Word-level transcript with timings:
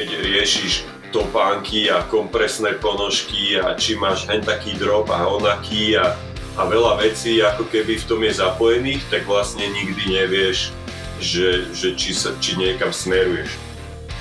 keď 0.00 0.16
riešiš 0.24 0.88
topánky 1.12 1.92
a 1.92 2.00
kompresné 2.08 2.72
ponožky 2.80 3.60
a 3.60 3.76
či 3.76 4.00
máš 4.00 4.24
hen 4.24 4.40
taký 4.40 4.72
drop 4.80 5.12
a 5.12 5.28
onaký 5.28 5.92
a, 6.00 6.16
a 6.56 6.64
veľa 6.64 7.04
vecí 7.04 7.44
ako 7.44 7.68
keby 7.68 8.00
v 8.00 8.08
tom 8.08 8.24
je 8.24 8.40
zapojených, 8.40 9.04
tak 9.12 9.28
vlastne 9.28 9.68
nikdy 9.68 10.00
nevieš, 10.08 10.72
že, 11.20 11.68
že 11.76 11.92
či, 12.00 12.16
sa, 12.16 12.32
či 12.40 12.56
niekam 12.56 12.96
smeruješ. 12.96 13.52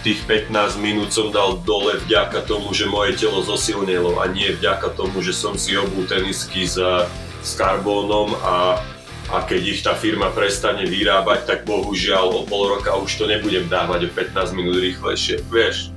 Tých 0.03 0.19
15 0.27 0.83
minút 0.83 1.15
som 1.15 1.31
dal 1.31 1.63
dole 1.63 1.95
vďaka 2.03 2.43
tomu, 2.43 2.75
že 2.75 2.83
moje 2.83 3.15
telo 3.15 3.39
zosilnilo 3.39 4.19
a 4.19 4.27
nie 4.27 4.51
vďaka 4.51 4.99
tomu, 4.99 5.23
že 5.23 5.31
som 5.31 5.55
si 5.55 5.79
obul 5.79 6.03
tenisky 6.11 6.67
za, 6.67 7.07
s 7.39 7.55
karbónom 7.55 8.35
a, 8.43 8.83
a 9.29 9.45
keď 9.45 9.61
ich 9.61 9.81
tá 9.85 9.93
firma 9.93 10.33
prestane 10.33 10.89
vyrábať, 10.89 11.45
tak 11.45 11.59
bohužiaľ 11.69 12.33
o 12.33 12.41
pol 12.49 12.73
roka 12.73 12.97
už 12.97 13.13
to 13.13 13.25
nebudem 13.29 13.69
dávať 13.69 14.09
o 14.09 14.13
15 14.13 14.57
minút 14.57 14.81
rýchlejšie. 14.81 15.45
Vieš, 15.53 15.93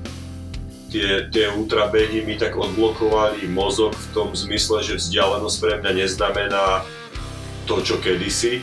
tie, 0.92 1.32
tie 1.32 1.48
ultrabehy 1.48 2.28
mi 2.28 2.36
tak 2.36 2.52
odblokovali 2.60 3.48
mozog 3.48 3.96
v 3.96 4.06
tom 4.12 4.28
zmysle, 4.36 4.84
že 4.84 5.00
vzdialenosť 5.00 5.56
pre 5.64 5.72
mňa 5.80 5.92
neznamená 6.04 6.64
to, 7.64 7.80
čo 7.80 7.96
kedysi, 8.04 8.60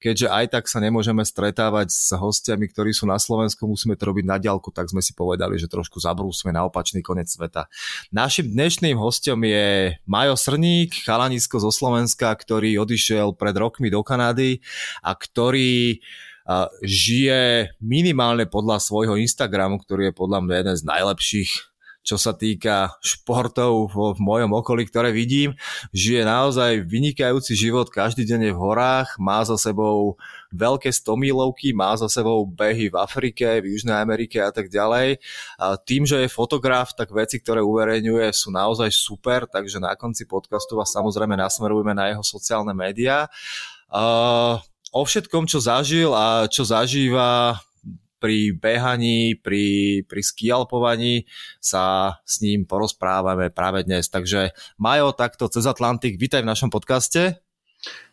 keďže 0.00 0.28
aj 0.28 0.46
tak 0.52 0.64
sa 0.66 0.78
nemôžeme 0.82 1.22
stretávať 1.22 1.92
s 1.92 2.12
hostiami, 2.12 2.68
ktorí 2.70 2.90
sú 2.92 3.04
na 3.08 3.20
Slovensku, 3.20 3.64
musíme 3.68 3.94
to 3.94 4.08
robiť 4.10 4.24
na 4.24 4.36
diálku, 4.40 4.72
tak 4.72 4.88
sme 4.90 5.04
si 5.04 5.12
povedali, 5.12 5.56
že 5.56 5.70
trošku 5.70 6.00
zabrúsme 6.02 6.52
na 6.52 6.64
opačný 6.66 7.00
koniec 7.00 7.30
sveta. 7.30 7.68
Našim 8.10 8.50
dnešným 8.52 8.96
hostom 8.96 9.44
je 9.44 9.96
Majo 10.08 10.34
Srník, 10.34 11.06
chalanisko 11.06 11.62
zo 11.62 11.70
Slovenska, 11.70 12.32
ktorý 12.32 12.80
odišiel 12.80 13.36
pred 13.36 13.56
rokmi 13.56 13.92
do 13.92 14.00
Kanady 14.00 14.60
a 15.04 15.14
ktorý 15.14 16.00
žije 16.86 17.74
minimálne 17.82 18.46
podľa 18.46 18.78
svojho 18.78 19.18
Instagramu, 19.18 19.82
ktorý 19.82 20.10
je 20.10 20.14
podľa 20.14 20.38
mňa 20.46 20.54
jeden 20.62 20.76
z 20.78 20.82
najlepších 20.86 21.50
čo 22.06 22.14
sa 22.14 22.30
týka 22.30 22.94
športov 23.02 23.90
v, 23.90 24.14
mojom 24.22 24.54
okolí, 24.54 24.86
ktoré 24.86 25.10
vidím. 25.10 25.58
Žije 25.90 26.22
naozaj 26.22 26.86
vynikajúci 26.86 27.58
život, 27.58 27.90
každý 27.90 28.22
deň 28.22 28.40
je 28.46 28.52
v 28.54 28.62
horách, 28.62 29.18
má 29.18 29.42
za 29.42 29.58
sebou 29.58 30.14
veľké 30.54 30.94
stomilovky, 30.94 31.74
má 31.74 31.98
za 31.98 32.06
sebou 32.06 32.46
behy 32.46 32.94
v 32.94 32.96
Afrike, 33.02 33.58
v 33.58 33.74
Južnej 33.74 33.98
Amerike 33.98 34.38
a 34.38 34.54
tak 34.54 34.70
ďalej. 34.70 35.18
A 35.58 35.74
tým, 35.74 36.06
že 36.06 36.22
je 36.22 36.30
fotograf, 36.30 36.94
tak 36.94 37.10
veci, 37.10 37.42
ktoré 37.42 37.58
uverejňuje, 37.66 38.30
sú 38.30 38.54
naozaj 38.54 38.94
super, 38.94 39.50
takže 39.50 39.82
na 39.82 39.98
konci 39.98 40.30
podcastu 40.30 40.78
vás 40.78 40.94
samozrejme 40.94 41.34
nasmerujeme 41.34 41.90
na 41.90 42.14
jeho 42.14 42.22
sociálne 42.22 42.70
médiá. 42.70 43.26
Uh, 43.90 44.62
o 44.94 45.02
všetkom, 45.02 45.50
čo 45.50 45.58
zažil 45.58 46.14
a 46.14 46.46
čo 46.46 46.62
zažíva 46.62 47.58
pri 48.16 48.56
behaní, 48.56 49.36
pri, 49.38 50.00
pri 50.08 50.22
skialpovaní 50.24 51.28
sa 51.60 52.16
s 52.24 52.40
ním 52.40 52.64
porozprávame 52.64 53.52
práve 53.52 53.84
dnes. 53.84 54.08
Takže 54.08 54.56
Majo, 54.80 55.12
takto 55.12 55.48
cez 55.52 55.64
Atlantik, 55.68 56.16
vítaj 56.16 56.42
v 56.42 56.50
našom 56.50 56.72
podcaste. 56.72 57.40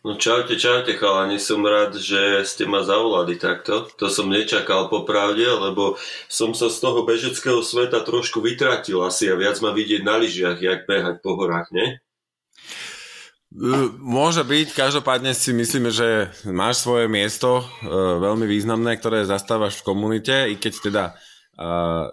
No 0.04 0.20
čaute, 0.20 0.60
čaute 0.60 0.94
chalani, 1.00 1.40
som 1.40 1.64
rád, 1.64 1.96
že 1.96 2.44
ste 2.44 2.68
ma 2.68 2.84
zavolali 2.84 3.40
takto. 3.40 3.88
To 3.96 4.12
som 4.12 4.28
nečakal 4.28 4.92
popravde, 4.92 5.48
lebo 5.48 5.96
som 6.28 6.52
sa 6.52 6.68
z 6.68 6.78
toho 6.78 7.08
bežeckého 7.08 7.64
sveta 7.64 8.04
trošku 8.04 8.44
vytratil 8.44 9.00
asi 9.00 9.32
a 9.32 9.34
viac 9.34 9.56
ma 9.64 9.72
vidieť 9.72 10.04
na 10.04 10.20
lyžiach, 10.20 10.60
jak 10.60 10.84
behať 10.84 11.24
po 11.24 11.40
horách, 11.40 11.72
ne? 11.72 12.03
Môže 14.02 14.42
byť, 14.42 14.74
každopádne 14.74 15.30
si 15.30 15.54
myslíme, 15.54 15.94
že 15.94 16.26
máš 16.50 16.82
svoje 16.82 17.06
miesto 17.06 17.62
veľmi 17.86 18.50
významné, 18.50 18.98
ktoré 18.98 19.22
zastávaš 19.22 19.78
v 19.78 19.94
komunite, 19.94 20.50
i 20.50 20.58
keď 20.58 20.72
teda 20.82 21.04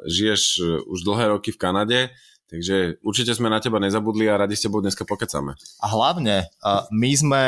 žiješ 0.06 0.62
už 0.86 1.00
dlhé 1.02 1.34
roky 1.34 1.50
v 1.50 1.58
Kanade, 1.58 2.00
takže 2.46 3.02
určite 3.02 3.34
sme 3.34 3.50
na 3.50 3.58
teba 3.58 3.82
nezabudli 3.82 4.30
a 4.30 4.38
radi 4.38 4.54
s 4.54 4.70
tebou 4.70 4.86
dneska 4.86 5.02
pokecame. 5.02 5.58
A 5.82 5.88
hlavne, 5.90 6.46
my 6.94 7.12
sme, 7.18 7.44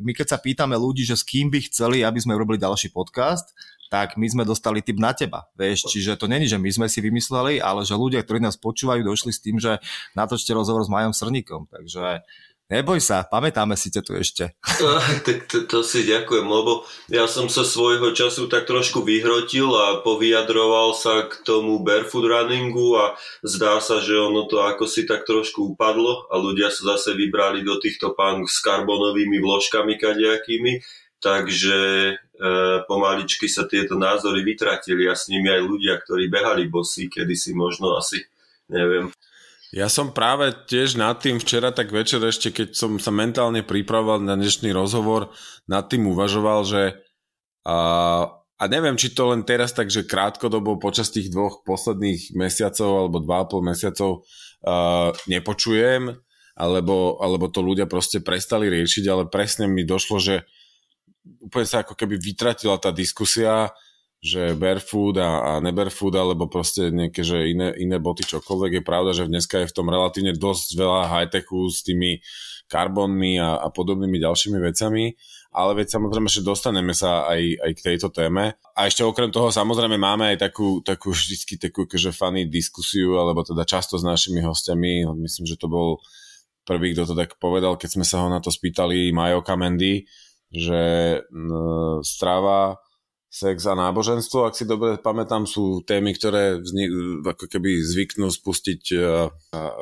my 0.00 0.16
keď 0.16 0.26
sa 0.32 0.38
pýtame 0.40 0.80
ľudí, 0.80 1.04
že 1.04 1.20
s 1.20 1.26
kým 1.28 1.52
by 1.52 1.68
chceli, 1.68 2.00
aby 2.00 2.16
sme 2.16 2.40
robili 2.40 2.56
ďalší 2.56 2.96
podcast, 2.96 3.52
tak 3.92 4.16
my 4.16 4.24
sme 4.24 4.48
dostali 4.48 4.80
tip 4.80 4.96
na 4.96 5.12
teba. 5.12 5.44
Vieš, 5.54 5.92
čiže 5.92 6.16
to 6.16 6.26
není, 6.26 6.48
že 6.48 6.56
my 6.56 6.66
sme 6.72 6.86
si 6.88 7.04
vymysleli, 7.04 7.60
ale 7.60 7.84
že 7.84 7.92
ľudia, 7.92 8.24
ktorí 8.24 8.40
nás 8.40 8.56
počúvajú, 8.56 9.04
došli 9.04 9.30
s 9.36 9.44
tým, 9.44 9.60
že 9.60 9.78
natočte 10.16 10.50
rozhovor 10.56 10.82
s 10.82 10.90
Majom 10.90 11.12
Srníkom. 11.12 11.68
Takže 11.68 12.24
Neboj 12.64 12.96
sa, 12.96 13.28
pamätáme 13.28 13.76
si 13.76 13.92
ťa 13.92 14.00
tu 14.00 14.16
ešte. 14.16 14.56
tak 15.28 15.44
to, 15.52 15.68
to 15.68 15.84
si 15.84 16.08
ďakujem, 16.08 16.48
lebo 16.48 16.88
ja 17.12 17.28
som 17.28 17.52
sa 17.52 17.60
svojho 17.60 18.16
času 18.16 18.48
tak 18.48 18.64
trošku 18.64 19.04
vyhrotil 19.04 19.68
a 19.68 20.00
povyjadroval 20.00 20.96
sa 20.96 21.28
k 21.28 21.44
tomu 21.44 21.84
barefoot 21.84 22.24
runningu 22.24 22.96
a 22.96 23.20
zdá 23.44 23.84
sa, 23.84 24.00
že 24.00 24.16
ono 24.16 24.48
to 24.48 24.64
ako 24.64 24.88
si 24.88 25.04
tak 25.04 25.28
trošku 25.28 25.76
upadlo 25.76 26.24
a 26.32 26.40
ľudia 26.40 26.72
sa 26.72 26.96
zase 26.96 27.12
vybrali 27.12 27.60
do 27.60 27.76
týchto 27.76 28.16
pán 28.16 28.48
s 28.48 28.64
karbonovými 28.64 29.44
vložkami 29.44 30.00
kadejakými, 30.00 30.80
takže 31.20 31.78
e, 32.08 32.14
pomaličky 32.88 33.44
sa 33.44 33.68
tieto 33.68 34.00
názory 34.00 34.40
vytratili 34.40 35.04
a 35.04 35.12
s 35.12 35.28
nimi 35.28 35.52
aj 35.52 35.60
ľudia, 35.68 36.00
ktorí 36.00 36.32
behali 36.32 36.64
bosy, 36.72 37.12
kedysi 37.12 37.52
možno 37.52 37.92
asi, 38.00 38.24
neviem. 38.72 39.12
Ja 39.74 39.90
som 39.90 40.14
práve 40.14 40.54
tiež 40.70 40.94
nad 40.94 41.18
tým 41.18 41.42
včera 41.42 41.74
tak 41.74 41.90
večer 41.90 42.22
ešte, 42.22 42.54
keď 42.54 42.78
som 42.78 42.94
sa 43.02 43.10
mentálne 43.10 43.66
pripravoval 43.66 44.22
na 44.22 44.38
dnešný 44.38 44.70
rozhovor, 44.70 45.34
nad 45.66 45.90
tým 45.90 46.06
uvažoval, 46.14 46.62
že 46.62 46.82
a, 47.66 47.78
a 48.54 48.64
neviem, 48.70 48.94
či 48.94 49.10
to 49.10 49.34
len 49.34 49.42
teraz 49.42 49.74
takže 49.74 50.06
krátkodobo 50.06 50.78
počas 50.78 51.10
tých 51.10 51.26
dvoch 51.34 51.66
posledných 51.66 52.38
mesiacov 52.38 52.86
alebo 52.86 53.18
dva 53.18 53.42
a 53.42 53.48
pol 53.50 53.66
mesiacov 53.66 54.22
a, 54.62 55.10
nepočujem, 55.26 56.22
alebo, 56.54 57.18
alebo 57.18 57.50
to 57.50 57.58
ľudia 57.58 57.90
proste 57.90 58.22
prestali 58.22 58.70
riešiť, 58.70 59.04
ale 59.10 59.26
presne 59.26 59.66
mi 59.66 59.82
došlo, 59.82 60.22
že 60.22 60.46
úplne 61.42 61.66
sa 61.66 61.82
ako 61.82 61.98
keby 61.98 62.14
vytratila 62.22 62.78
tá 62.78 62.94
diskusia 62.94 63.74
že 64.24 64.56
barefoot 64.56 65.20
a, 65.20 65.30
a 65.44 65.50
nebarefoot, 65.60 66.16
alebo 66.16 66.48
proste 66.48 66.88
nejaké, 66.88 67.20
že 67.20 67.44
iné, 67.44 67.76
iné 67.76 68.00
boty, 68.00 68.24
čokoľvek. 68.24 68.80
Je 68.80 68.82
pravda, 68.88 69.12
že 69.12 69.28
dneska 69.28 69.60
je 69.60 69.68
v 69.68 69.76
tom 69.76 69.92
relatívne 69.92 70.32
dosť 70.32 70.80
veľa 70.80 71.12
high-techu 71.12 71.68
s 71.68 71.84
tými 71.84 72.24
karbonmi 72.64 73.36
a, 73.36 73.60
a 73.60 73.68
podobnými 73.68 74.16
ďalšími 74.16 74.56
vecami, 74.56 75.12
ale 75.52 75.70
veď 75.76 76.00
samozrejme, 76.00 76.32
že 76.32 76.40
dostaneme 76.40 76.96
sa 76.96 77.28
aj, 77.28 77.60
aj 77.60 77.70
k 77.76 77.84
tejto 77.92 78.08
téme. 78.08 78.56
A 78.72 78.88
ešte 78.88 79.04
okrem 79.04 79.28
toho 79.28 79.52
samozrejme 79.52 80.00
máme 80.00 80.32
aj 80.32 80.48
takú, 80.48 80.80
takú 80.80 81.12
vždycky 81.12 81.60
takú 81.60 81.84
že 81.84 82.08
funny 82.08 82.48
diskusiu, 82.48 83.20
alebo 83.20 83.44
teda 83.44 83.68
často 83.68 84.00
s 84.00 84.08
našimi 84.08 84.40
hostiami, 84.40 85.04
myslím, 85.20 85.44
že 85.44 85.60
to 85.60 85.68
bol 85.68 86.00
prvý, 86.64 86.96
kto 86.96 87.12
to 87.12 87.14
tak 87.14 87.36
povedal, 87.36 87.76
keď 87.76 88.00
sme 88.00 88.08
sa 88.08 88.24
ho 88.24 88.32
na 88.32 88.40
to 88.40 88.48
spýtali, 88.48 89.12
Majo 89.12 89.44
Kamendy, 89.44 90.08
že 90.48 90.80
strava 92.00 92.80
sex 93.34 93.66
a 93.66 93.74
náboženstvo, 93.74 94.46
ak 94.46 94.54
si 94.54 94.62
dobre 94.62 94.94
pamätám, 94.94 95.42
sú 95.42 95.82
témy, 95.82 96.14
ktoré 96.14 96.62
vzni- 96.62 97.18
ako 97.26 97.50
keby 97.50 97.82
zvyknú 97.82 98.30
spustiť 98.30 98.82
uh, 98.94 99.26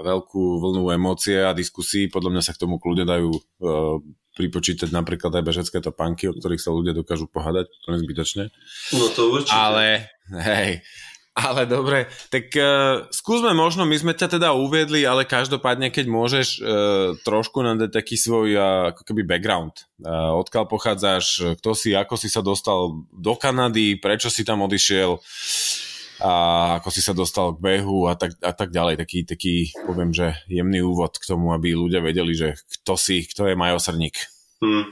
veľkú 0.00 0.56
vlnu 0.56 0.88
emócie 0.96 1.36
a 1.36 1.52
diskusí. 1.52 2.08
Podľa 2.08 2.32
mňa 2.32 2.42
sa 2.48 2.56
k 2.56 2.64
tomu 2.64 2.80
kľudne 2.80 3.04
dajú 3.04 3.28
uh, 3.28 4.00
pripočítať 4.32 4.88
napríklad 4.88 5.28
aj 5.36 5.44
bežecké 5.44 5.84
topánky, 5.84 6.32
o 6.32 6.32
ktorých 6.32 6.64
sa 6.64 6.72
ľudia 6.72 6.96
dokážu 6.96 7.28
pohádať, 7.28 7.68
to 7.84 7.92
je. 7.92 8.48
No 8.96 9.12
to 9.12 9.28
určite. 9.28 9.52
Ale, 9.52 10.08
hej, 10.32 10.80
ale 11.32 11.64
dobre, 11.64 12.12
tak 12.28 12.52
uh, 12.56 13.08
skúsme 13.08 13.56
možno, 13.56 13.88
my 13.88 13.96
sme 13.96 14.12
ťa 14.12 14.36
teda 14.36 14.52
uviedli, 14.52 15.08
ale 15.08 15.24
každopádne, 15.24 15.88
keď 15.88 16.06
môžeš 16.08 16.48
uh, 16.60 17.16
trošku 17.24 17.64
nám 17.64 17.80
dať 17.80 17.90
taký 17.92 18.20
svoj 18.20 18.48
uh, 18.52 18.64
ako 18.92 19.02
keby 19.08 19.24
background. 19.24 19.88
Uh, 20.02 20.36
odkiaľ 20.36 20.68
pochádzaš, 20.68 21.56
kto 21.60 21.70
si, 21.72 21.96
ako 21.96 22.20
si 22.20 22.28
sa 22.28 22.44
dostal 22.44 23.00
do 23.08 23.34
Kanady, 23.36 23.96
prečo 23.96 24.28
si 24.28 24.44
tam 24.44 24.60
odišiel, 24.64 25.16
a 26.22 26.32
ako 26.78 26.88
si 26.94 27.02
sa 27.02 27.10
dostal 27.10 27.50
k 27.58 27.62
behu 27.82 28.06
a 28.06 28.14
tak, 28.14 28.38
a 28.38 28.54
tak 28.54 28.70
ďalej. 28.70 28.94
Taký, 29.02 29.18
taký, 29.26 29.54
poviem, 29.82 30.14
že 30.14 30.38
jemný 30.46 30.78
úvod 30.78 31.18
k 31.18 31.26
tomu, 31.26 31.50
aby 31.50 31.74
ľudia 31.74 31.98
vedeli, 31.98 32.30
že 32.30 32.54
kto 32.78 32.94
si, 32.94 33.26
kto 33.26 33.50
je 33.50 33.58
Majo 33.58 33.82
Srník. 33.82 34.14
Hmm. 34.62 34.86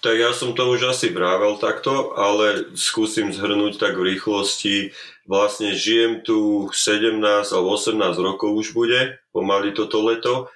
Tak 0.00 0.16
ja 0.16 0.32
som 0.32 0.56
to 0.56 0.64
už 0.64 0.96
asi 0.96 1.12
vravel 1.12 1.60
takto, 1.60 2.16
ale 2.16 2.72
skúsim 2.72 3.36
zhrnúť 3.36 3.76
tak 3.76 4.00
v 4.00 4.16
rýchlosti. 4.16 4.96
Vlastne 5.28 5.76
žijem 5.76 6.24
tu 6.24 6.72
17 6.72 7.20
alebo 7.52 7.76
18 7.76 8.00
rokov 8.16 8.48
už 8.56 8.72
bude, 8.72 9.20
pomaly 9.36 9.76
toto 9.76 10.00
leto. 10.00 10.48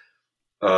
A 0.64 0.74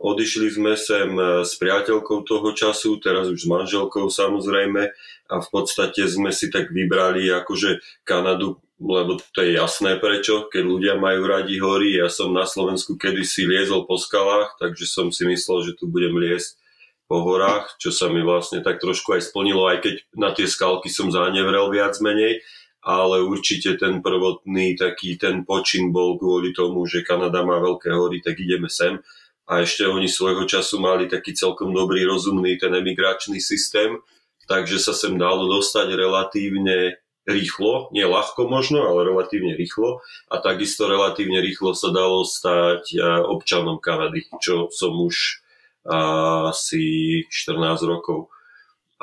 odišli 0.00 0.48
sme 0.48 0.80
sem 0.80 1.12
s 1.44 1.60
priateľkou 1.60 2.24
toho 2.24 2.56
času, 2.56 2.96
teraz 3.04 3.28
už 3.28 3.44
s 3.44 3.50
manželkou 3.52 4.08
samozrejme. 4.08 4.88
A 5.28 5.34
v 5.44 5.48
podstate 5.52 6.08
sme 6.08 6.32
si 6.32 6.48
tak 6.48 6.72
vybrali 6.72 7.28
akože 7.28 7.84
Kanadu, 8.00 8.64
lebo 8.80 9.20
to 9.36 9.44
je 9.44 9.60
jasné 9.60 10.00
prečo, 10.00 10.48
keď 10.48 10.62
ľudia 10.64 10.94
majú 10.96 11.28
radi 11.28 11.60
hory, 11.60 12.00
ja 12.00 12.08
som 12.08 12.32
na 12.32 12.48
Slovensku 12.48 12.96
kedysi 12.96 13.44
liezol 13.44 13.84
po 13.84 14.00
skalách, 14.00 14.56
takže 14.56 14.88
som 14.88 15.12
si 15.12 15.28
myslel, 15.28 15.68
že 15.68 15.76
tu 15.76 15.84
budem 15.84 16.16
liesť 16.16 16.63
po 17.04 17.20
horách, 17.20 17.76
čo 17.76 17.92
sa 17.92 18.08
mi 18.08 18.24
vlastne 18.24 18.64
tak 18.64 18.80
trošku 18.80 19.12
aj 19.12 19.28
splnilo, 19.28 19.68
aj 19.68 19.84
keď 19.84 19.94
na 20.16 20.32
tie 20.32 20.48
skalky 20.48 20.88
som 20.88 21.12
zanevrel 21.12 21.68
viac 21.68 22.00
menej, 22.00 22.40
ale 22.84 23.24
určite 23.24 23.76
ten 23.80 24.04
prvotný 24.04 24.76
taký 24.76 25.16
ten 25.16 25.44
počin 25.44 25.92
bol 25.92 26.20
kvôli 26.20 26.52
tomu, 26.52 26.84
že 26.84 27.04
Kanada 27.04 27.44
má 27.44 27.60
veľké 27.60 27.92
hory, 27.92 28.20
tak 28.20 28.40
ideme 28.40 28.68
sem. 28.68 29.00
A 29.44 29.60
ešte 29.60 29.84
oni 29.84 30.08
svojho 30.08 30.48
času 30.48 30.80
mali 30.80 31.04
taký 31.04 31.36
celkom 31.36 31.72
dobrý, 31.72 32.04
rozumný 32.08 32.56
ten 32.56 32.72
emigračný 32.72 33.40
systém, 33.40 34.00
takže 34.48 34.80
sa 34.80 34.96
sem 34.96 35.16
dalo 35.20 35.48
dostať 35.48 35.92
relatívne 35.92 36.96
rýchlo, 37.24 37.88
nie 37.92 38.04
ľahko 38.04 38.48
možno, 38.48 38.84
ale 38.84 39.08
relatívne 39.08 39.56
rýchlo 39.56 40.04
a 40.28 40.40
takisto 40.44 40.84
relatívne 40.84 41.40
rýchlo 41.40 41.72
sa 41.72 41.88
dalo 41.88 42.24
stať 42.24 43.00
občanom 43.28 43.80
Kanady, 43.80 44.28
čo 44.40 44.68
som 44.68 44.92
už 44.96 45.43
asi 45.84 47.24
14 47.28 47.84
rokov 47.84 48.32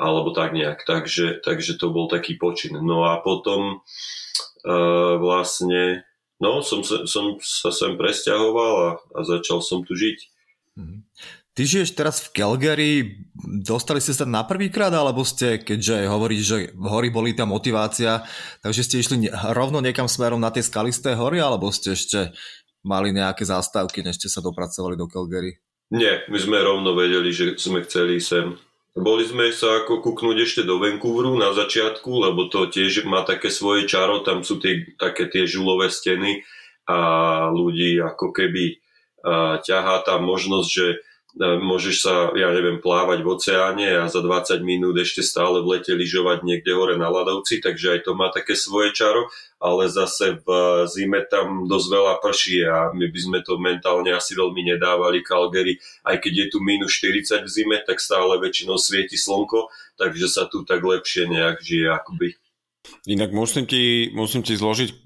alebo 0.02 0.34
tak 0.34 0.50
nejak, 0.56 0.82
takže, 0.82 1.44
takže 1.46 1.78
to 1.78 1.94
bol 1.94 2.10
taký 2.10 2.34
počin. 2.34 2.74
No 2.82 3.06
a 3.06 3.22
potom 3.22 3.84
uh, 4.66 5.14
vlastne 5.20 6.02
no, 6.42 6.58
som, 6.64 6.82
som 6.82 7.38
sa 7.38 7.70
sem 7.70 7.94
presťahoval 7.94 8.74
a, 8.82 8.90
a 8.98 9.20
začal 9.22 9.62
som 9.62 9.86
tu 9.86 9.94
žiť. 9.94 10.18
Mm-hmm. 10.74 11.00
Ty 11.52 11.62
žiješ 11.68 11.90
teraz 11.92 12.24
v 12.24 12.32
Calgary, 12.32 12.92
dostali 13.60 14.00
ste 14.00 14.16
sa 14.16 14.24
na 14.24 14.40
prvýkrát, 14.40 14.88
alebo 14.88 15.20
ste, 15.20 15.60
keďže 15.60 16.08
hovoríš, 16.08 16.42
že 16.48 16.58
hory 16.80 17.12
boli 17.12 17.36
tá 17.36 17.44
motivácia, 17.44 18.24
takže 18.64 18.80
ste 18.80 18.96
išli 19.04 19.28
rovno 19.52 19.84
niekam 19.84 20.08
smerom 20.08 20.40
na 20.40 20.48
tie 20.48 20.64
skalisté 20.64 21.12
hory, 21.12 21.44
alebo 21.44 21.68
ste 21.68 21.92
ešte 21.92 22.32
mali 22.80 23.12
nejaké 23.12 23.44
zástavky, 23.44 24.00
než 24.00 24.16
ste 24.16 24.32
sa 24.32 24.40
dopracovali 24.40 24.96
do 24.96 25.04
Calgary? 25.12 25.60
Nie, 25.92 26.24
my 26.32 26.38
sme 26.40 26.56
rovno 26.56 26.96
vedeli, 26.96 27.36
že 27.36 27.60
sme 27.60 27.84
chceli 27.84 28.16
sem. 28.16 28.56
Boli 28.96 29.28
sme 29.28 29.52
sa 29.52 29.84
ako 29.84 30.00
kúknúť 30.00 30.36
ešte 30.40 30.62
do 30.64 30.80
Vancouveru 30.80 31.36
na 31.36 31.52
začiatku, 31.52 32.08
lebo 32.08 32.48
to 32.48 32.64
tiež 32.72 33.04
má 33.04 33.28
také 33.28 33.52
svoje 33.52 33.84
čaro, 33.84 34.24
tam 34.24 34.40
sú 34.40 34.56
tie, 34.56 34.88
také 34.96 35.28
tie 35.28 35.44
žulové 35.44 35.92
steny 35.92 36.44
a 36.88 36.96
ľudí 37.52 38.00
ako 38.00 38.32
keby 38.32 38.80
a, 39.20 39.60
ťahá 39.60 40.00
tá 40.04 40.16
možnosť, 40.16 40.68
že 40.68 40.86
môžeš 41.40 42.04
sa, 42.04 42.14
ja 42.36 42.52
neviem, 42.52 42.76
plávať 42.76 43.24
v 43.24 43.30
oceáne 43.32 43.88
a 43.96 44.04
za 44.04 44.20
20 44.20 44.60
minút 44.60 45.00
ešte 45.00 45.24
stále 45.24 45.64
v 45.64 45.78
lete 45.78 45.96
lyžovať 45.96 46.44
niekde 46.44 46.76
hore 46.76 47.00
na 47.00 47.08
ľadovci, 47.08 47.64
takže 47.64 47.96
aj 47.96 48.00
to 48.04 48.12
má 48.12 48.28
také 48.28 48.52
svoje 48.52 48.92
čaro, 48.92 49.32
ale 49.56 49.88
zase 49.88 50.44
v 50.44 50.48
zime 50.92 51.24
tam 51.24 51.64
dosť 51.64 51.86
veľa 51.88 52.14
prší 52.20 52.68
a 52.68 52.92
my 52.92 53.06
by 53.08 53.20
sme 53.20 53.38
to 53.40 53.56
mentálne 53.56 54.12
asi 54.12 54.36
veľmi 54.36 54.76
nedávali 54.76 55.24
Calgary, 55.24 55.80
aj 56.04 56.20
keď 56.20 56.32
je 56.36 56.46
tu 56.52 56.58
minus 56.60 56.92
40 57.00 57.48
v 57.48 57.50
zime, 57.50 57.76
tak 57.80 57.96
stále 57.96 58.36
väčšinou 58.36 58.76
svieti 58.76 59.16
slnko, 59.16 59.72
takže 59.96 60.28
sa 60.28 60.44
tu 60.52 60.68
tak 60.68 60.84
lepšie 60.84 61.32
nejak 61.32 61.64
žije 61.64 61.88
akoby. 61.96 62.41
Inak 63.06 63.30
musím 63.30 63.66
ti, 63.66 64.10
musím 64.10 64.42
ti 64.42 64.58
zložiť 64.58 64.90
uh, 64.90 64.98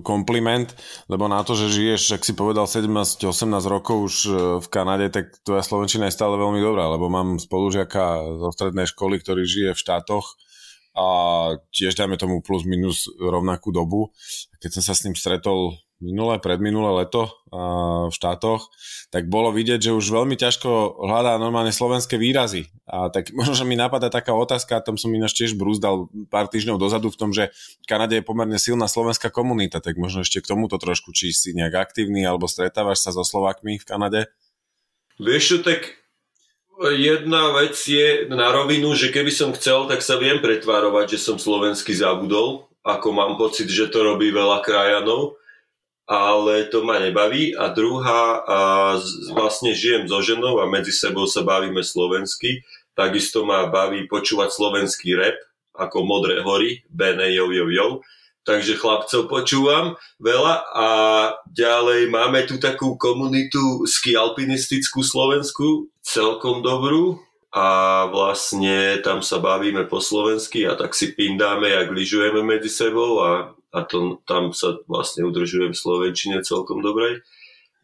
kompliment, 0.00 0.72
lebo 1.12 1.28
na 1.28 1.44
to, 1.44 1.52
že 1.52 1.72
žiješ, 1.72 2.16
ak 2.16 2.22
si 2.24 2.32
povedal 2.32 2.64
17-18 2.64 3.24
rokov 3.68 3.96
už 4.08 4.14
uh, 4.28 4.34
v 4.60 4.66
Kanade, 4.72 5.12
tak 5.12 5.36
tvoja 5.44 5.60
slovenčina 5.60 6.08
je 6.08 6.16
stále 6.16 6.40
veľmi 6.40 6.60
dobrá, 6.60 6.88
lebo 6.88 7.12
mám 7.12 7.36
spolužiaka 7.36 8.24
zo 8.36 8.48
strednej 8.52 8.88
školy, 8.88 9.20
ktorý 9.20 9.44
žije 9.44 9.70
v 9.76 9.80
štátoch 9.80 10.40
a 10.98 11.06
tiež 11.70 11.94
dajme 11.94 12.18
tomu 12.18 12.42
plus 12.42 12.66
minus 12.66 13.06
rovnakú 13.20 13.70
dobu. 13.70 14.10
Keď 14.58 14.80
som 14.80 14.82
sa 14.82 14.94
s 14.98 15.04
ním 15.06 15.14
stretol 15.14 15.78
minulé, 15.98 16.38
predminulé 16.38 17.04
leto 17.04 17.34
v 18.08 18.14
štátoch, 18.14 18.70
tak 19.10 19.26
bolo 19.26 19.50
vidieť, 19.50 19.90
že 19.90 19.96
už 19.96 20.14
veľmi 20.14 20.38
ťažko 20.38 21.02
hľadá 21.02 21.34
normálne 21.42 21.74
slovenské 21.74 22.14
výrazy. 22.20 22.70
A 22.86 23.10
tak 23.10 23.30
možno, 23.38 23.58
že 23.58 23.66
mi 23.66 23.74
napadá 23.74 24.08
taká 24.08 24.34
otázka, 24.34 24.78
tam 24.82 24.94
som 24.94 25.10
ináč 25.10 25.34
tiež 25.34 25.58
brúzdal 25.58 26.06
pár 26.30 26.46
týždňov 26.46 26.78
dozadu 26.78 27.10
v 27.10 27.18
tom, 27.18 27.30
že 27.34 27.50
v 27.82 27.86
Kanade 27.86 28.18
je 28.20 28.26
pomerne 28.26 28.56
silná 28.56 28.86
slovenská 28.86 29.30
komunita, 29.34 29.82
tak 29.82 29.98
možno 29.98 30.22
ešte 30.22 30.38
k 30.38 30.50
tomuto 30.54 30.78
trošku, 30.78 31.10
či 31.10 31.34
si 31.34 31.50
nejak 31.54 31.74
aktívny 31.90 32.22
alebo 32.22 32.46
stretávaš 32.46 33.02
sa 33.02 33.10
so 33.10 33.26
Slovakmi 33.26 33.82
v 33.82 33.88
Kanade? 33.88 34.20
Vieš 35.18 35.66
tak 35.66 35.98
jedna 36.94 37.50
vec 37.58 37.74
je 37.74 38.30
na 38.30 38.54
rovinu, 38.54 38.94
že 38.94 39.10
keby 39.10 39.34
som 39.34 39.50
chcel, 39.50 39.90
tak 39.90 39.98
sa 39.98 40.14
viem 40.14 40.38
pretvárovať, 40.38 41.18
že 41.18 41.26
som 41.26 41.36
slovenský 41.42 41.90
zabudol, 41.90 42.70
ako 42.86 43.10
mám 43.10 43.34
pocit, 43.34 43.66
že 43.66 43.90
to 43.90 44.06
robí 44.06 44.30
veľa 44.30 44.62
krajanov 44.62 45.34
ale 46.08 46.64
to 46.72 46.80
ma 46.82 46.96
nebaví. 46.96 47.52
A 47.52 47.68
druhá, 47.68 48.40
a 48.42 48.58
vlastne 49.36 49.76
žijem 49.76 50.08
so 50.08 50.24
ženou 50.24 50.58
a 50.58 50.66
medzi 50.66 50.90
sebou 50.90 51.28
sa 51.28 51.44
bavíme 51.44 51.84
slovensky. 51.84 52.64
Takisto 52.96 53.44
ma 53.44 53.68
baví 53.68 54.08
počúvať 54.08 54.48
slovenský 54.50 55.14
rap, 55.14 55.36
ako 55.76 56.02
Modré 56.02 56.40
hory, 56.40 56.82
Bene 56.88 57.28
jo 57.30 57.52
jo 57.52 57.68
jo. 57.68 57.88
Takže 58.48 58.80
chlapcov 58.80 59.28
počúvam 59.28 60.00
veľa 60.16 60.54
a 60.72 60.88
ďalej 61.52 62.08
máme 62.08 62.48
tu 62.48 62.56
takú 62.56 62.96
komunitu 62.96 63.84
ski 63.84 64.16
alpinistickú 64.16 65.04
slovensku, 65.04 65.92
celkom 66.00 66.64
dobrú 66.64 67.20
a 67.52 68.08
vlastne 68.08 69.04
tam 69.04 69.20
sa 69.20 69.36
bavíme 69.36 69.84
po 69.84 70.00
slovensky 70.00 70.64
a 70.64 70.80
tak 70.80 70.96
si 70.96 71.12
pindáme, 71.12 71.68
jak 71.68 71.92
lyžujeme 71.92 72.40
medzi 72.40 72.72
sebou 72.72 73.20
a 73.20 73.52
a 73.72 73.84
to, 73.84 74.20
tam 74.24 74.56
sa 74.56 74.80
vlastne 74.88 75.28
udržujem 75.28 75.76
v 75.76 75.80
Slovenčine 75.80 76.40
celkom 76.40 76.80
dobrej. 76.80 77.20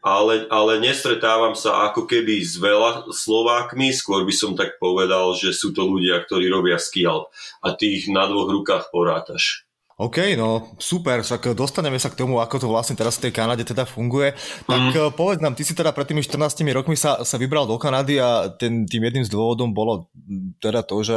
Ale, 0.05 0.45
ale 0.53 0.85
nestretávam 0.85 1.57
sa 1.57 1.89
ako 1.89 2.05
keby 2.05 2.45
s 2.45 2.61
veľa 2.61 3.09
Slovákmi, 3.09 3.89
skôr 3.89 4.29
by 4.29 4.35
som 4.37 4.53
tak 4.53 4.77
povedal, 4.77 5.33
že 5.33 5.57
sú 5.57 5.73
to 5.73 5.89
ľudia, 5.89 6.21
ktorí 6.21 6.53
robia 6.53 6.77
skial 6.77 7.33
a 7.65 7.73
tých 7.73 8.13
na 8.13 8.29
dvoch 8.29 8.53
rukách 8.53 8.93
porátaš. 8.93 9.65
OK, 9.95 10.35
no 10.35 10.75
super, 10.83 11.23
však 11.23 11.55
dostaneme 11.55 12.03
sa 12.03 12.11
k 12.11 12.19
tomu, 12.19 12.43
ako 12.43 12.59
to 12.59 12.67
vlastne 12.67 12.99
teraz 12.99 13.15
v 13.17 13.31
tej 13.31 13.33
Kanade 13.39 13.63
teda 13.63 13.87
funguje. 13.87 14.35
Tak 14.67 14.91
mm. 14.91 15.15
povedz 15.15 15.39
nám, 15.39 15.55
ty 15.55 15.63
si 15.63 15.71
teda 15.71 15.95
pred 15.95 16.11
tými 16.11 16.19
14 16.19 16.67
rokmi 16.75 16.99
sa, 16.99 17.23
sa 17.23 17.39
vybral 17.39 17.63
do 17.71 17.79
Kanady 17.79 18.19
a 18.19 18.51
ten, 18.51 18.91
tým 18.91 19.07
jedným 19.07 19.23
z 19.23 19.31
dôvodom 19.31 19.71
bolo 19.71 20.11
teda 20.59 20.83
to, 20.83 20.99
že 21.07 21.17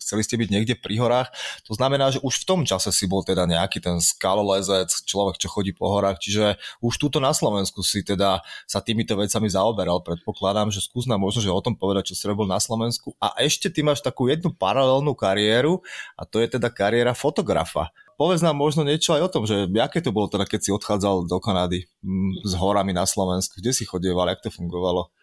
chceli 0.00 0.22
ste 0.24 0.38
byť 0.40 0.48
niekde 0.48 0.74
pri 0.78 0.96
horách. 0.98 1.28
To 1.66 1.76
znamená, 1.76 2.14
že 2.14 2.22
už 2.24 2.42
v 2.42 2.48
tom 2.48 2.60
čase 2.64 2.90
si 2.90 3.04
bol 3.04 3.26
teda 3.26 3.44
nejaký 3.44 3.82
ten 3.82 3.98
skalolezec, 3.98 4.90
človek, 5.04 5.36
čo 5.36 5.52
chodí 5.52 5.74
po 5.74 5.90
horách, 5.92 6.22
čiže 6.22 6.56
už 6.80 6.96
túto 6.96 7.18
na 7.18 7.34
Slovensku 7.34 7.84
si 7.84 8.00
teda 8.06 8.40
sa 8.64 8.80
týmito 8.80 9.18
vecami 9.18 9.50
zaoberal. 9.50 10.00
Predpokladám, 10.02 10.72
že 10.72 10.80
skús 10.80 11.04
možno 11.08 11.40
že 11.42 11.50
o 11.50 11.62
tom 11.64 11.74
povedať, 11.74 12.12
čo 12.12 12.18
si 12.18 12.24
robil 12.26 12.46
na 12.46 12.62
Slovensku. 12.62 13.14
A 13.18 13.34
ešte 13.42 13.68
ty 13.68 13.82
máš 13.82 14.00
takú 14.00 14.30
jednu 14.30 14.54
paralelnú 14.54 15.12
kariéru 15.12 15.82
a 16.16 16.22
to 16.24 16.38
je 16.38 16.48
teda 16.58 16.70
kariéra 16.70 17.12
fotografa 17.12 17.90
povedz 18.18 18.42
nám 18.42 18.58
možno 18.58 18.82
niečo 18.82 19.14
aj 19.14 19.30
o 19.30 19.32
tom, 19.32 19.46
že 19.46 19.70
aké 19.78 20.02
to 20.02 20.10
bolo 20.10 20.26
teda, 20.26 20.42
keď 20.42 20.60
si 20.60 20.74
odchádzal 20.74 21.30
do 21.30 21.38
Kanady 21.38 21.86
mm, 22.02 22.42
s 22.42 22.52
horami 22.58 22.90
na 22.90 23.06
Slovensku, 23.06 23.62
kde 23.62 23.70
si 23.70 23.86
chodieval, 23.86 24.26
jak 24.26 24.42
to 24.42 24.50
fungovalo? 24.50 25.14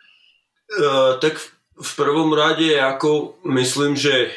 Uh, 0.71 1.19
tak 1.19 1.35
v 1.75 1.91
prvom 1.99 2.31
rade, 2.31 2.71
ako 2.79 3.35
myslím, 3.51 3.99
že 3.99 4.31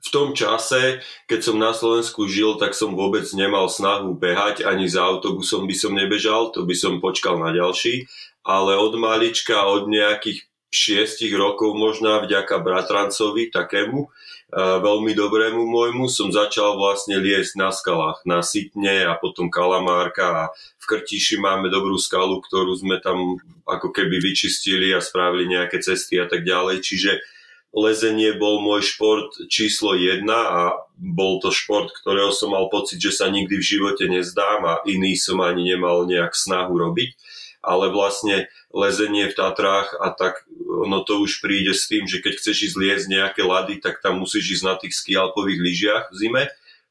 v 0.00 0.08
tom 0.08 0.32
čase, 0.32 1.04
keď 1.28 1.40
som 1.44 1.56
na 1.60 1.76
Slovensku 1.76 2.24
žil, 2.24 2.56
tak 2.56 2.72
som 2.72 2.96
vôbec 2.96 3.28
nemal 3.36 3.68
snahu 3.68 4.16
behať, 4.16 4.64
ani 4.64 4.88
za 4.88 5.04
autobusom 5.04 5.68
by 5.68 5.76
som 5.76 5.92
nebežal, 5.92 6.56
to 6.56 6.64
by 6.64 6.72
som 6.72 7.04
počkal 7.04 7.36
na 7.36 7.52
ďalší, 7.52 8.08
ale 8.40 8.80
od 8.80 8.96
malička, 8.96 9.68
od 9.68 9.92
nejakých 9.92 10.48
šiestich 10.70 11.34
rokov 11.34 11.74
možná 11.76 12.22
vďaka 12.22 12.62
bratrancovi 12.62 13.52
takému, 13.52 14.08
veľmi 14.56 15.12
dobrému 15.14 15.62
môjmu, 15.62 16.10
som 16.10 16.30
začal 16.30 16.74
vlastne 16.74 17.18
liesť 17.22 17.54
na 17.54 17.70
skalách, 17.70 18.22
na 18.26 18.42
Sitne 18.42 19.06
a 19.06 19.14
potom 19.14 19.46
Kalamárka 19.46 20.26
a 20.26 20.44
v 20.54 20.84
Krtiši 20.90 21.38
máme 21.38 21.70
dobrú 21.70 21.94
skalu, 21.98 22.42
ktorú 22.42 22.74
sme 22.74 22.98
tam 22.98 23.38
ako 23.62 23.94
keby 23.94 24.18
vyčistili 24.18 24.90
a 24.90 24.98
spravili 24.98 25.54
nejaké 25.54 25.78
cesty 25.78 26.18
a 26.18 26.26
tak 26.26 26.42
ďalej, 26.42 26.82
čiže 26.82 27.22
lezenie 27.70 28.34
bol 28.34 28.58
môj 28.62 28.82
šport 28.82 29.30
číslo 29.46 29.94
jedna 29.94 30.38
a 30.38 30.62
bol 30.98 31.38
to 31.38 31.54
šport, 31.54 31.90
ktorého 32.02 32.34
som 32.34 32.52
mal 32.54 32.66
pocit, 32.66 32.98
že 32.98 33.14
sa 33.14 33.30
nikdy 33.30 33.58
v 33.58 33.68
živote 33.76 34.04
nezdám 34.10 34.66
a 34.66 34.82
iný 34.86 35.14
som 35.14 35.38
ani 35.38 35.74
nemal 35.74 36.04
nejak 36.06 36.34
snahu 36.34 36.74
robiť 36.74 37.14
ale 37.60 37.92
vlastne 37.92 38.48
lezenie 38.72 39.28
v 39.28 39.36
Tatrách 39.36 39.92
a 40.00 40.12
tak 40.16 40.48
ono 40.64 41.04
to 41.04 41.20
už 41.20 41.44
príde 41.44 41.76
s 41.76 41.86
tým, 41.86 42.08
že 42.08 42.24
keď 42.24 42.40
chceš 42.40 42.72
ísť 42.72 42.76
liesť 42.76 43.06
nejaké 43.12 43.42
lady, 43.44 43.84
tak 43.84 44.00
tam 44.00 44.20
musíš 44.24 44.60
ísť 44.60 44.64
na 44.64 44.74
tých 44.80 44.96
skialpových 44.96 45.60
lyžiach 45.60 46.04
v 46.08 46.16
zime. 46.16 46.44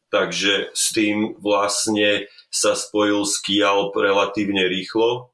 Takže 0.10 0.74
s 0.74 0.90
tým 0.94 1.38
vlastne 1.38 2.30
sa 2.50 2.74
spojil 2.74 3.26
skialp 3.30 3.94
relatívne 3.94 4.66
rýchlo, 4.66 5.30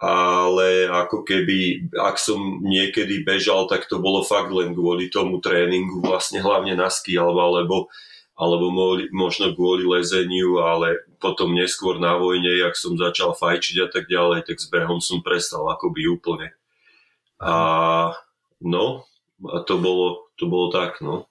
ale 0.00 0.88
ako 0.88 1.28
keby, 1.28 1.92
ak 1.92 2.16
som 2.16 2.64
niekedy 2.64 3.20
bežal, 3.20 3.68
tak 3.68 3.84
to 3.84 4.00
bolo 4.00 4.24
fakt 4.24 4.48
len 4.48 4.72
kvôli 4.72 5.12
tomu 5.12 5.44
tréningu, 5.44 6.00
vlastne 6.00 6.40
hlavne 6.40 6.72
na 6.72 6.88
skialp, 6.88 7.36
alebo 7.36 7.92
alebo 8.40 8.72
možno 9.12 9.52
kvôli 9.52 9.84
lezeniu, 9.84 10.64
ale 10.64 11.04
potom 11.20 11.52
neskôr 11.52 12.00
na 12.00 12.16
vojne, 12.16 12.48
jak 12.48 12.72
som 12.72 12.96
začal 12.96 13.36
fajčiť 13.36 13.76
a 13.84 13.88
tak 13.92 14.08
ďalej, 14.08 14.48
tak 14.48 14.56
s 14.56 14.64
behom 14.72 14.96
som 15.04 15.20
prestal 15.20 15.68
akoby 15.68 16.08
úplne. 16.08 16.56
A 17.36 17.52
no, 18.64 19.04
a 19.44 19.60
to 19.60 19.76
bolo, 19.76 20.32
to 20.40 20.48
bolo 20.48 20.72
tak, 20.72 21.04
no. 21.04 21.28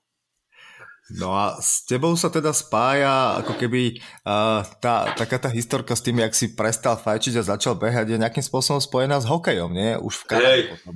No 1.18 1.34
a 1.34 1.58
s 1.58 1.90
tebou 1.90 2.14
sa 2.14 2.30
teda 2.30 2.54
spája 2.54 3.42
ako 3.42 3.58
keby 3.58 3.98
uh, 4.30 4.62
tá, 4.78 5.10
taká 5.18 5.42
tá 5.42 5.50
historka 5.50 5.98
s 5.98 6.06
tým, 6.06 6.22
jak 6.22 6.34
si 6.38 6.54
prestal 6.54 7.02
fajčiť 7.02 7.42
a 7.42 7.50
začal 7.58 7.74
behať, 7.74 8.14
je 8.14 8.22
nejakým 8.22 8.46
spôsobom 8.46 8.78
spojená 8.78 9.18
s 9.18 9.26
hokejom, 9.26 9.74
nie? 9.74 9.98
Už 9.98 10.22
v 10.22 10.28
Kanade 10.30 10.64
potom. 10.70 10.96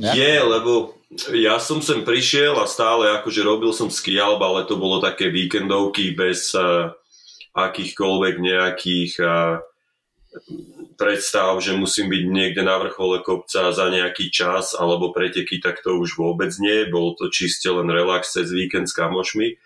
Ja? 0.00 0.16
Je, 0.16 0.34
lebo 0.40 0.98
ja 1.36 1.60
som 1.62 1.78
sem 1.84 2.02
prišiel 2.02 2.56
a 2.58 2.66
stále 2.66 3.12
akože 3.20 3.44
robil 3.44 3.70
som 3.70 3.92
skialb, 3.92 4.40
ale 4.40 4.66
to 4.66 4.80
bolo 4.80 4.98
také 4.98 5.30
víkendovky 5.30 6.16
bez 6.16 6.50
uh, 6.56 6.90
akýchkoľvek 7.54 8.34
nejakých 8.40 9.12
uh, 9.22 9.60
predstav, 11.00 11.56
že 11.64 11.72
musím 11.72 12.12
byť 12.12 12.22
niekde 12.28 12.60
na 12.60 12.76
vrchole 12.76 13.24
kopca 13.24 13.72
za 13.72 13.86
nejaký 13.88 14.28
čas 14.28 14.76
alebo 14.76 15.16
preteky, 15.16 15.56
tak 15.56 15.80
to 15.80 15.96
už 15.96 16.20
vôbec 16.20 16.52
nie. 16.60 16.84
Bol 16.92 17.16
to 17.16 17.32
čiste 17.32 17.64
len 17.64 17.88
relax 17.88 18.36
cez 18.36 18.52
víkend 18.52 18.84
s 18.84 18.92
kamošmi, 18.92 19.56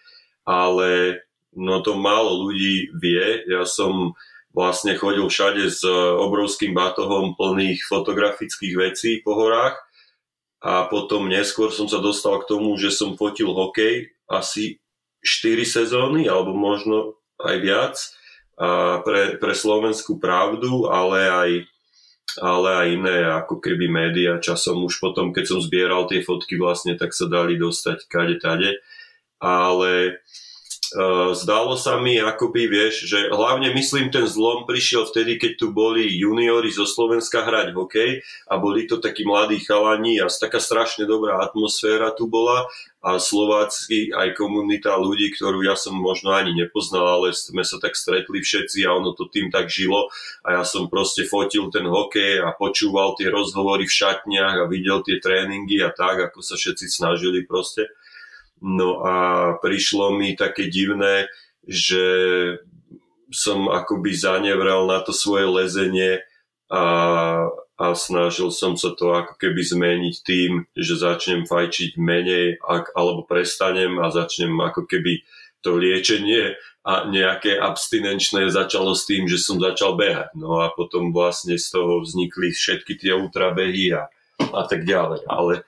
ale 0.46 1.18
no 1.58 1.82
to 1.82 1.98
málo 1.98 2.46
ľudí 2.46 2.94
vie. 2.94 3.42
Ja 3.50 3.66
som 3.66 4.14
vlastne 4.54 4.94
chodil 4.94 5.26
všade 5.26 5.66
s 5.66 5.82
obrovským 6.22 6.70
batohom 6.70 7.34
plných 7.34 7.82
fotografických 7.82 8.74
vecí 8.78 9.18
po 9.18 9.34
horách 9.34 9.74
a 10.62 10.86
potom 10.86 11.26
neskôr 11.26 11.74
som 11.74 11.90
sa 11.90 11.98
dostal 11.98 12.38
k 12.38 12.48
tomu, 12.54 12.78
že 12.78 12.94
som 12.94 13.18
fotil 13.18 13.50
hokej 13.50 14.14
asi 14.30 14.78
4 15.26 15.66
sezóny 15.66 16.30
alebo 16.30 16.54
možno 16.54 17.18
aj 17.42 17.56
viac 17.58 17.98
pre, 19.02 19.36
pre 19.38 19.54
Slovenskú 19.54 20.18
pravdu, 20.22 20.86
ale 20.86 21.18
aj, 21.26 21.50
ale 22.38 22.68
aj 22.74 22.86
iné 22.90 23.16
ako 23.44 23.58
keby 23.58 23.86
média. 23.90 24.38
Časom 24.38 24.82
už 24.86 25.02
potom, 25.02 25.34
keď 25.34 25.44
som 25.54 25.58
zbieral 25.62 26.06
tie 26.06 26.22
fotky 26.22 26.58
vlastne, 26.58 26.94
tak 26.94 27.14
sa 27.14 27.26
dali 27.26 27.58
dostať 27.58 28.06
kade 28.06 28.36
tade. 28.38 28.78
Ale 29.42 30.22
zdalo 31.34 31.74
sa 31.74 31.98
mi 31.98 32.22
akoby, 32.22 32.70
vieš, 32.70 33.10
že 33.10 33.26
hlavne 33.34 33.74
myslím 33.74 34.14
ten 34.14 34.30
zlom 34.30 34.62
prišiel 34.62 35.10
vtedy, 35.10 35.42
keď 35.42 35.52
tu 35.58 35.66
boli 35.74 36.06
juniori 36.06 36.70
zo 36.70 36.86
Slovenska 36.86 37.42
hrať 37.42 37.74
hokej 37.74 38.22
a 38.46 38.54
boli 38.62 38.86
to 38.86 39.02
takí 39.02 39.26
mladí 39.26 39.58
chalani 39.58 40.22
a 40.22 40.30
taká 40.30 40.62
strašne 40.62 41.02
dobrá 41.02 41.42
atmosféra 41.42 42.14
tu 42.14 42.30
bola 42.30 42.70
a 43.04 43.20
Slovácky 43.20 44.16
aj 44.16 44.32
komunita 44.38 44.96
ľudí, 44.96 45.34
ktorú 45.36 45.60
ja 45.66 45.76
som 45.76 45.92
možno 45.92 46.32
ani 46.32 46.56
nepoznal, 46.56 47.20
ale 47.20 47.36
sme 47.36 47.60
sa 47.60 47.76
tak 47.76 47.98
stretli 47.98 48.40
všetci 48.40 48.86
a 48.88 48.96
ono 48.96 49.12
to 49.12 49.28
tým 49.28 49.52
tak 49.52 49.68
žilo 49.68 50.08
a 50.46 50.56
ja 50.56 50.64
som 50.64 50.86
proste 50.86 51.26
fotil 51.26 51.68
ten 51.74 51.84
hokej 51.84 52.40
a 52.40 52.54
počúval 52.56 53.18
tie 53.18 53.28
rozhovory 53.28 53.84
v 53.84 53.96
šatniach 53.98 54.56
a 54.62 54.70
videl 54.70 55.02
tie 55.02 55.18
tréningy 55.20 55.84
a 55.84 55.92
tak, 55.92 56.32
ako 56.32 56.40
sa 56.40 56.54
všetci 56.56 56.86
snažili 56.86 57.42
proste. 57.44 57.90
No 58.64 59.04
a 59.04 59.14
prišlo 59.60 60.16
mi 60.16 60.32
také 60.32 60.72
divné, 60.72 61.28
že 61.68 62.04
som 63.28 63.68
akoby 63.68 64.16
zanevrel 64.16 64.88
na 64.88 65.04
to 65.04 65.12
svoje 65.12 65.44
lezenie 65.44 66.24
a, 66.72 66.84
a 67.76 67.86
snažil 67.92 68.48
som 68.48 68.72
sa 68.80 68.96
to 68.96 69.12
ako 69.12 69.36
keby 69.36 69.60
zmeniť 69.60 70.14
tým, 70.24 70.64
že 70.72 70.96
začnem 70.96 71.44
fajčiť 71.44 72.00
menej 72.00 72.56
ak, 72.64 72.96
alebo 72.96 73.28
prestanem 73.28 74.00
a 74.00 74.08
začnem 74.08 74.56
ako 74.56 74.88
keby 74.88 75.20
to 75.60 75.76
liečenie 75.76 76.56
a 76.84 77.08
nejaké 77.08 77.56
abstinenčné 77.56 78.48
začalo 78.52 78.92
s 78.92 79.08
tým, 79.08 79.24
že 79.24 79.40
som 79.40 79.56
začal 79.60 79.96
behať. 79.96 80.36
No 80.36 80.60
a 80.60 80.72
potom 80.72 81.12
vlastne 81.12 81.56
z 81.56 81.68
toho 81.68 82.00
vznikli 82.04 82.52
všetky 82.52 82.96
tie 83.00 83.16
ultrabehy 83.16 83.96
a, 83.96 84.08
a 84.40 84.62
tak 84.68 84.84
ďalej. 84.84 85.24
Ale 85.24 85.64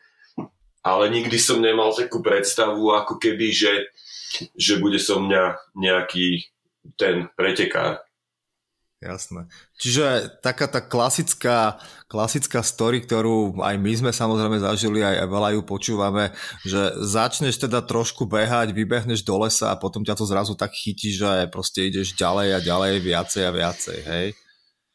ale 0.87 1.11
nikdy 1.11 1.35
som 1.35 1.59
nemal 1.59 1.91
takú 1.91 2.23
predstavu, 2.23 2.95
ako 2.95 3.19
keby, 3.19 3.51
že, 3.51 3.91
že 4.55 4.79
bude 4.79 5.03
so 5.03 5.19
mňa 5.19 5.75
nejaký 5.75 6.47
ten 6.95 7.27
pretekár. 7.35 8.07
Jasné. 8.97 9.45
Čiže 9.77 10.41
taká 10.41 10.65
tá 10.65 10.81
klasická, 10.81 11.77
klasická 12.09 12.65
story, 12.65 13.05
ktorú 13.05 13.61
aj 13.61 13.77
my 13.77 13.93
sme 13.93 14.11
samozrejme 14.15 14.57
zažili, 14.57 15.05
aj 15.05 15.29
veľa 15.29 15.53
ju 15.53 15.61
počúvame, 15.69 16.33
že 16.65 16.97
začneš 17.05 17.61
teda 17.61 17.85
trošku 17.85 18.25
behať, 18.25 18.73
vybehneš 18.73 19.21
do 19.21 19.37
lesa 19.37 19.75
a 19.75 19.77
potom 19.77 20.01
ťa 20.01 20.17
to 20.17 20.25
zrazu 20.25 20.57
tak 20.57 20.73
chytí, 20.73 21.13
že 21.13 21.45
proste 21.53 21.85
ideš 21.93 22.17
ďalej 22.17 22.57
a 22.57 22.59
ďalej, 22.65 22.93
viacej 23.05 23.43
a 23.45 23.53
viacej, 23.53 23.99
hej? 24.01 24.27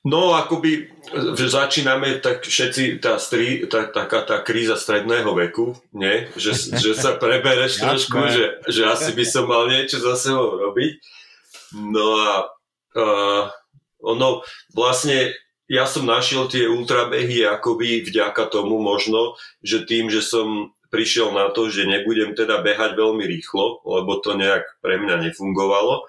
No, 0.02 0.34
akoby, 0.34 0.90
začíname 1.38 2.18
tak 2.26 2.42
všetci, 2.42 2.98
tá, 2.98 3.22
stri, 3.22 3.70
tá, 3.70 3.86
taká 3.86 4.26
tá 4.26 4.42
kríza 4.42 4.74
stredného 4.74 5.30
veku, 5.38 5.78
nie? 5.94 6.26
Že, 6.34 6.82
že 6.82 6.92
sa 6.98 7.14
prebereš 7.22 7.78
trošku, 7.78 8.18
že, 8.34 8.46
že 8.66 8.82
asi 8.90 9.14
by 9.14 9.26
som 9.30 9.46
mal 9.46 9.70
niečo 9.70 10.02
za 10.02 10.18
sebou 10.18 10.58
robiť. 10.58 10.98
No 11.94 12.18
a 12.18 12.50
uh, 12.98 13.44
ono, 14.02 14.42
vlastne 14.74 15.38
ja 15.70 15.86
som 15.86 16.10
našiel 16.10 16.50
tie 16.50 16.66
ultrabehy 16.66 17.46
akoby 17.46 18.02
vďaka 18.02 18.50
tomu 18.50 18.82
možno, 18.82 19.38
že 19.62 19.86
tým, 19.86 20.10
že 20.10 20.26
som 20.26 20.74
prišiel 20.92 21.32
na 21.32 21.54
to, 21.54 21.72
že 21.72 21.88
nebudem 21.88 22.36
teda 22.36 22.60
behať 22.60 22.98
veľmi 23.00 23.24
rýchlo, 23.24 23.86
lebo 23.86 24.20
to 24.20 24.36
nejak 24.36 24.66
pre 24.84 25.00
mňa 25.00 25.30
nefungovalo, 25.30 26.04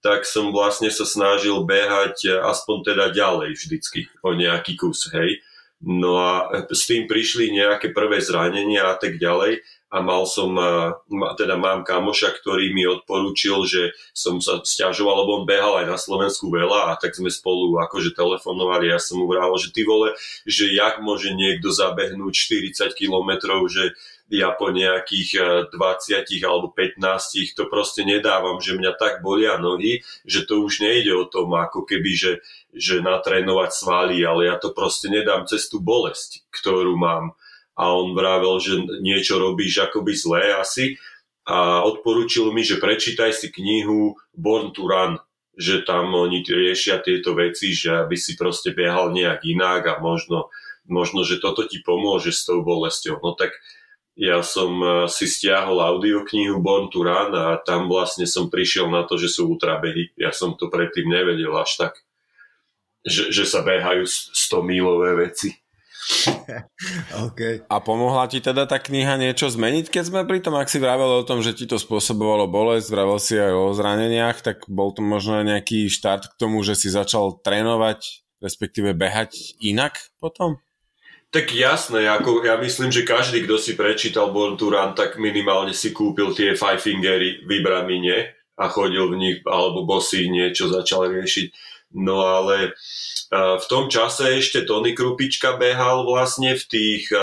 tak 0.00 0.24
som 0.24 0.52
vlastne 0.52 0.88
sa 0.88 1.04
snažil 1.04 1.64
behať 1.64 2.40
aspoň 2.40 2.76
teda 2.92 3.04
ďalej 3.12 3.56
vždycky 3.56 4.08
o 4.24 4.32
nejaký 4.32 4.76
kus, 4.80 5.12
hej. 5.12 5.44
No 5.80 6.20
a 6.20 6.52
s 6.68 6.84
tým 6.84 7.08
prišli 7.08 7.56
nejaké 7.56 7.96
prvé 7.96 8.20
zranenia 8.20 8.92
a 8.92 9.00
tak 9.00 9.16
ďalej 9.16 9.64
a 9.90 9.98
mal 10.04 10.28
som, 10.28 10.52
teda 11.34 11.56
mám 11.56 11.82
kamoša, 11.82 12.36
ktorý 12.36 12.70
mi 12.70 12.84
odporúčil, 12.86 13.64
že 13.66 13.82
som 14.12 14.38
sa 14.44 14.62
stiažoval, 14.62 15.24
lebo 15.24 15.42
on 15.42 15.48
behal 15.48 15.82
aj 15.82 15.86
na 15.90 15.98
Slovensku 15.98 16.52
veľa 16.52 16.92
a 16.92 16.98
tak 17.00 17.16
sme 17.16 17.32
spolu 17.32 17.80
akože 17.80 18.12
telefonovali. 18.14 18.92
Ja 18.92 19.00
som 19.00 19.18
mu 19.18 19.26
vrával, 19.26 19.58
že 19.58 19.72
ty 19.74 19.82
vole, 19.82 20.14
že 20.46 20.70
jak 20.70 21.02
môže 21.02 21.32
niekto 21.34 21.72
zabehnúť 21.74 22.34
40 22.76 22.92
kilometrov, 22.94 23.66
že 23.66 23.96
ja 24.30 24.54
po 24.54 24.70
nejakých 24.70 25.30
20 25.74 25.74
eh, 25.74 26.46
alebo 26.46 26.70
15 26.70 27.02
to 27.58 27.66
proste 27.66 28.06
nedávam, 28.06 28.62
že 28.62 28.78
mňa 28.78 28.94
tak 28.94 29.26
bolia 29.26 29.58
nohy, 29.58 30.06
že 30.22 30.46
to 30.46 30.62
už 30.62 30.86
nejde 30.86 31.10
o 31.10 31.26
tom, 31.26 31.50
ako 31.58 31.82
keby, 31.82 32.14
že, 32.14 32.32
že 32.70 33.02
natrénovať 33.02 33.70
svaly, 33.74 34.22
ale 34.22 34.46
ja 34.46 34.56
to 34.56 34.70
proste 34.70 35.10
nedám 35.10 35.50
cez 35.50 35.66
tú 35.66 35.82
bolesť, 35.82 36.46
ktorú 36.54 36.94
mám. 36.94 37.34
A 37.74 37.90
on 37.90 38.14
vravel, 38.14 38.62
že 38.62 38.78
niečo 39.02 39.42
robíš 39.42 39.90
akoby 39.90 40.12
zlé 40.14 40.54
asi 40.54 40.94
a 41.48 41.82
odporúčil 41.82 42.54
mi, 42.54 42.62
že 42.62 42.78
prečítaj 42.78 43.34
si 43.34 43.50
knihu 43.50 44.14
Born 44.36 44.70
to 44.70 44.86
Run, 44.86 45.18
že 45.58 45.82
tam 45.82 46.14
oni 46.14 46.46
riešia 46.46 47.02
tieto 47.02 47.34
veci, 47.34 47.74
že 47.74 48.06
aby 48.06 48.14
si 48.14 48.38
proste 48.38 48.70
behal 48.70 49.10
nejak 49.10 49.42
inak 49.42 49.82
a 49.90 49.94
možno, 49.98 50.52
možno 50.86 51.26
že 51.26 51.42
toto 51.42 51.66
ti 51.66 51.82
pomôže 51.82 52.30
s 52.30 52.46
tou 52.46 52.62
bolesťou. 52.62 53.18
No 53.18 53.34
tak 53.34 53.58
ja 54.20 54.44
som 54.44 54.76
eh, 54.84 55.08
si 55.08 55.24
stiahol 55.24 55.80
audioknihu 55.80 56.60
Born 56.60 56.92
to 56.92 57.00
Run 57.00 57.32
a 57.32 57.56
tam 57.64 57.88
vlastne 57.88 58.28
som 58.28 58.52
prišiel 58.52 58.92
na 58.92 59.08
to, 59.08 59.16
že 59.16 59.32
sú 59.32 59.48
ultrabehy. 59.56 60.12
Ja 60.20 60.28
som 60.28 60.60
to 60.60 60.68
predtým 60.68 61.08
nevedel 61.08 61.56
až 61.56 61.88
tak, 61.88 62.04
že, 63.00 63.32
že 63.32 63.48
sa 63.48 63.64
behajú 63.64 64.04
100 64.04 64.60
mílové 64.60 65.16
veci. 65.16 65.56
okay. 67.28 67.64
A 67.68 67.80
pomohla 67.80 68.28
ti 68.28 68.44
teda 68.44 68.68
tá 68.68 68.76
kniha 68.76 69.16
niečo 69.16 69.48
zmeniť, 69.48 69.88
keď 69.88 70.04
sme 70.04 70.20
pri 70.28 70.44
tom, 70.44 70.56
ak 70.56 70.68
si 70.68 70.80
vravel 70.80 71.24
o 71.24 71.26
tom, 71.26 71.40
že 71.40 71.56
ti 71.56 71.64
to 71.64 71.80
spôsobovalo 71.80 72.44
bolesť, 72.44 72.88
vravel 72.92 73.16
si 73.20 73.40
aj 73.40 73.52
o 73.56 73.72
zraneniach, 73.72 74.44
tak 74.44 74.68
bol 74.68 74.92
to 74.92 75.00
možno 75.00 75.40
nejaký 75.44 75.88
štart 75.88 76.34
k 76.34 76.38
tomu, 76.40 76.60
že 76.60 76.76
si 76.76 76.92
začal 76.92 77.40
trénovať, 77.40 78.26
respektíve 78.40 78.92
behať 78.96 79.60
inak 79.64 79.96
potom? 80.20 80.60
Tak 81.30 81.54
jasné, 81.54 82.10
ako 82.10 82.42
ja 82.42 82.58
myslím, 82.58 82.90
že 82.90 83.06
každý, 83.06 83.46
kto 83.46 83.54
si 83.54 83.78
prečítal 83.78 84.34
Born 84.34 84.58
to 84.58 84.66
Run, 84.66 84.98
tak 84.98 85.14
minimálne 85.14 85.70
si 85.70 85.94
kúpil 85.94 86.34
tie 86.34 86.58
Five 86.58 86.82
Fingery 86.82 87.46
v 87.46 87.62
Ibramine 87.62 88.34
a 88.58 88.66
chodil 88.66 89.06
v 89.06 89.14
nich, 89.14 89.38
alebo 89.46 89.86
bosí 89.86 90.26
niečo 90.26 90.66
začal 90.66 91.06
riešiť. 91.06 91.54
No 92.02 92.26
ale 92.26 92.74
v 93.30 93.66
tom 93.70 93.86
čase 93.86 94.42
ešte 94.42 94.66
Tony 94.66 94.90
Krupička 94.90 95.54
behal 95.54 96.02
vlastne 96.02 96.58
v 96.58 96.64
tých 96.66 97.14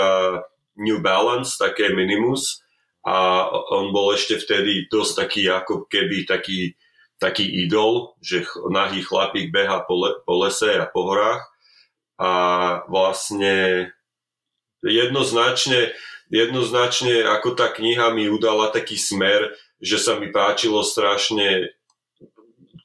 New 0.80 1.04
Balance, 1.04 1.60
také 1.60 1.92
Minimus. 1.92 2.64
A 3.04 3.44
on 3.76 3.92
bol 3.92 4.16
ešte 4.16 4.40
vtedy 4.40 4.88
dosť 4.88 5.12
taký 5.20 5.52
ako 5.52 5.84
keby 5.84 6.24
taký, 6.24 6.80
taký 7.20 7.44
idol, 7.44 8.16
že 8.24 8.48
nahý 8.72 9.04
chlapík 9.04 9.52
beha 9.52 9.84
po, 9.84 10.00
le, 10.00 10.10
po 10.24 10.32
lese 10.44 10.80
a 10.80 10.88
po 10.88 11.12
horách. 11.12 11.44
A 12.18 12.30
vlastne 12.88 13.88
jednoznačne, 14.84 15.94
jednoznačne 16.30 17.24
ako 17.26 17.54
tá 17.58 17.72
kniha 17.72 18.14
mi 18.14 18.30
udala 18.30 18.70
taký 18.70 18.94
smer, 18.98 19.54
že 19.78 19.98
sa 19.98 20.18
mi 20.18 20.30
páčilo 20.30 20.82
strašne 20.82 21.74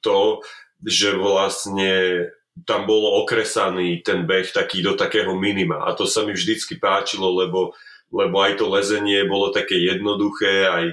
to, 0.05 0.43
že 0.83 1.15
vlastne 1.15 2.27
tam 2.69 2.85
bolo 2.85 3.23
okresaný 3.25 4.05
ten 4.05 4.29
beh 4.29 4.45
taký 4.53 4.85
do 4.85 4.93
takého 4.93 5.33
minima. 5.33 5.89
A 5.89 5.97
to 5.97 6.05
sa 6.05 6.21
mi 6.21 6.37
vždycky 6.37 6.77
páčilo, 6.77 7.33
lebo, 7.33 7.73
lebo 8.13 8.35
aj 8.45 8.61
to 8.61 8.69
lezenie 8.69 9.25
bolo 9.25 9.49
také 9.49 9.81
jednoduché, 9.81 10.69
aj, 10.69 10.85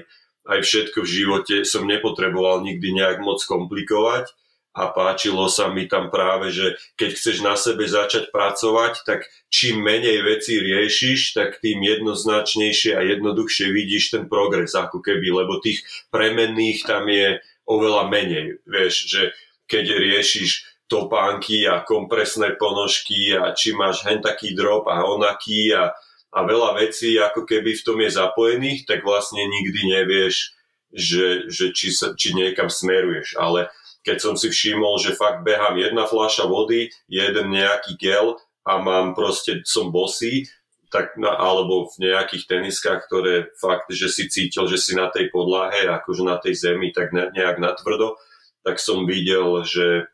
aj 0.49 0.59
všetko 0.65 1.05
v 1.05 1.11
živote 1.21 1.55
som 1.61 1.85
nepotreboval 1.85 2.65
nikdy 2.65 2.97
nejak 2.97 3.21
moc 3.21 3.45
komplikovať 3.45 4.33
a 4.71 4.87
páčilo 4.87 5.51
sa 5.51 5.67
mi 5.67 5.83
tam 5.91 6.07
práve, 6.07 6.47
že 6.55 6.79
keď 6.95 7.09
chceš 7.11 7.37
na 7.43 7.59
sebe 7.59 7.83
začať 7.83 8.31
pracovať, 8.31 9.03
tak 9.03 9.27
čím 9.51 9.83
menej 9.83 10.23
veci 10.23 10.63
riešiš, 10.63 11.35
tak 11.35 11.59
tým 11.59 11.83
jednoznačnejšie 11.83 12.95
a 12.95 13.03
jednoduchšie 13.03 13.67
vidíš 13.67 14.15
ten 14.15 14.31
progres 14.31 14.71
ako 14.71 15.03
keby, 15.03 15.27
lebo 15.43 15.59
tých 15.59 15.83
premenných 16.07 16.87
tam 16.87 17.11
je 17.11 17.43
oveľa 17.67 18.07
menej. 18.07 18.63
Vieš, 18.63 18.93
že 19.11 19.21
keď 19.67 19.85
riešiš 19.99 20.71
topánky 20.87 21.67
a 21.67 21.83
kompresné 21.83 22.55
ponožky 22.59 23.31
a 23.35 23.55
či 23.55 23.71
máš 23.71 24.03
hen 24.03 24.19
taký 24.19 24.51
drop 24.51 24.87
a 24.91 25.03
onaký 25.07 25.71
a, 25.71 25.95
a 26.31 26.39
veľa 26.43 26.79
vecí 26.83 27.15
ako 27.15 27.47
keby 27.47 27.75
v 27.75 27.85
tom 27.87 27.99
je 28.03 28.11
zapojených, 28.11 28.87
tak 28.87 29.03
vlastne 29.07 29.43
nikdy 29.43 29.87
nevieš, 29.87 30.55
že, 30.91 31.47
že 31.47 31.71
či, 31.71 31.95
sa, 31.95 32.11
či 32.11 32.35
niekam 32.35 32.67
smeruješ. 32.67 33.39
Ale 33.39 33.71
keď 34.01 34.17
som 34.17 34.33
si 34.37 34.49
všimol, 34.49 34.97
že 34.97 35.17
fakt 35.17 35.45
behám 35.45 35.77
jedna 35.77 36.09
fľaša 36.09 36.49
vody, 36.49 36.89
jeden 37.05 37.53
nejaký 37.53 37.97
gel 38.01 38.37
a 38.65 38.81
mám 38.81 39.13
proste, 39.13 39.61
som 39.65 39.93
bosý, 39.93 40.49
tak 40.91 41.15
na, 41.15 41.31
alebo 41.31 41.87
v 41.87 42.11
nejakých 42.11 42.51
teniskách, 42.51 43.07
ktoré 43.07 43.47
fakt, 43.55 43.87
že 43.95 44.11
si 44.11 44.27
cítil, 44.27 44.67
že 44.67 44.75
si 44.75 44.91
na 44.91 45.07
tej 45.07 45.31
podlahe, 45.31 45.87
akože 45.87 46.23
na 46.27 46.35
tej 46.35 46.59
zemi, 46.59 46.91
tak 46.91 47.15
ne, 47.15 47.31
nejak 47.31 47.63
natvrdo, 47.63 48.19
tak 48.67 48.77
som 48.77 49.07
videl, 49.07 49.63
že, 49.63 50.11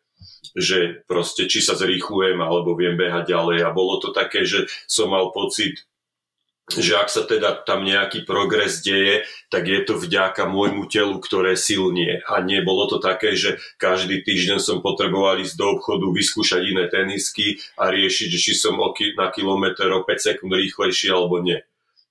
že 0.53 1.01
proste 1.09 1.49
či 1.49 1.65
sa 1.65 1.73
zrýchlujem, 1.73 2.37
alebo 2.37 2.77
viem 2.77 2.93
behať 2.93 3.33
ďalej. 3.33 3.65
A 3.65 3.73
bolo 3.73 3.97
to 3.97 4.13
také, 4.13 4.45
že 4.45 4.69
som 4.85 5.09
mal 5.09 5.33
pocit, 5.33 5.89
že 6.67 6.99
ak 6.99 7.07
sa 7.07 7.23
teda 7.23 7.63
tam 7.63 7.87
nejaký 7.87 8.27
progres 8.27 8.83
deje, 8.83 9.23
tak 9.47 9.71
je 9.71 9.79
to 9.87 9.95
vďaka 9.95 10.51
môjmu 10.51 10.91
telu, 10.91 11.15
ktoré 11.23 11.55
silnie. 11.55 12.19
A 12.27 12.43
nebolo 12.43 12.91
to 12.91 12.99
také, 12.99 13.39
že 13.39 13.55
každý 13.79 14.19
týždeň 14.19 14.59
som 14.59 14.83
potreboval 14.83 15.39
ísť 15.39 15.55
do 15.55 15.79
obchodu, 15.79 16.11
vyskúšať 16.11 16.61
iné 16.67 16.91
tenisky 16.91 17.63
a 17.79 17.87
riešiť, 17.87 18.29
či 18.35 18.51
som 18.51 18.75
na 19.15 19.31
kilometr 19.31 19.87
o 19.95 20.03
5 20.03 20.11
sekúnd 20.19 20.51
rýchlejší 20.51 21.07
alebo 21.07 21.39
nie. 21.39 21.63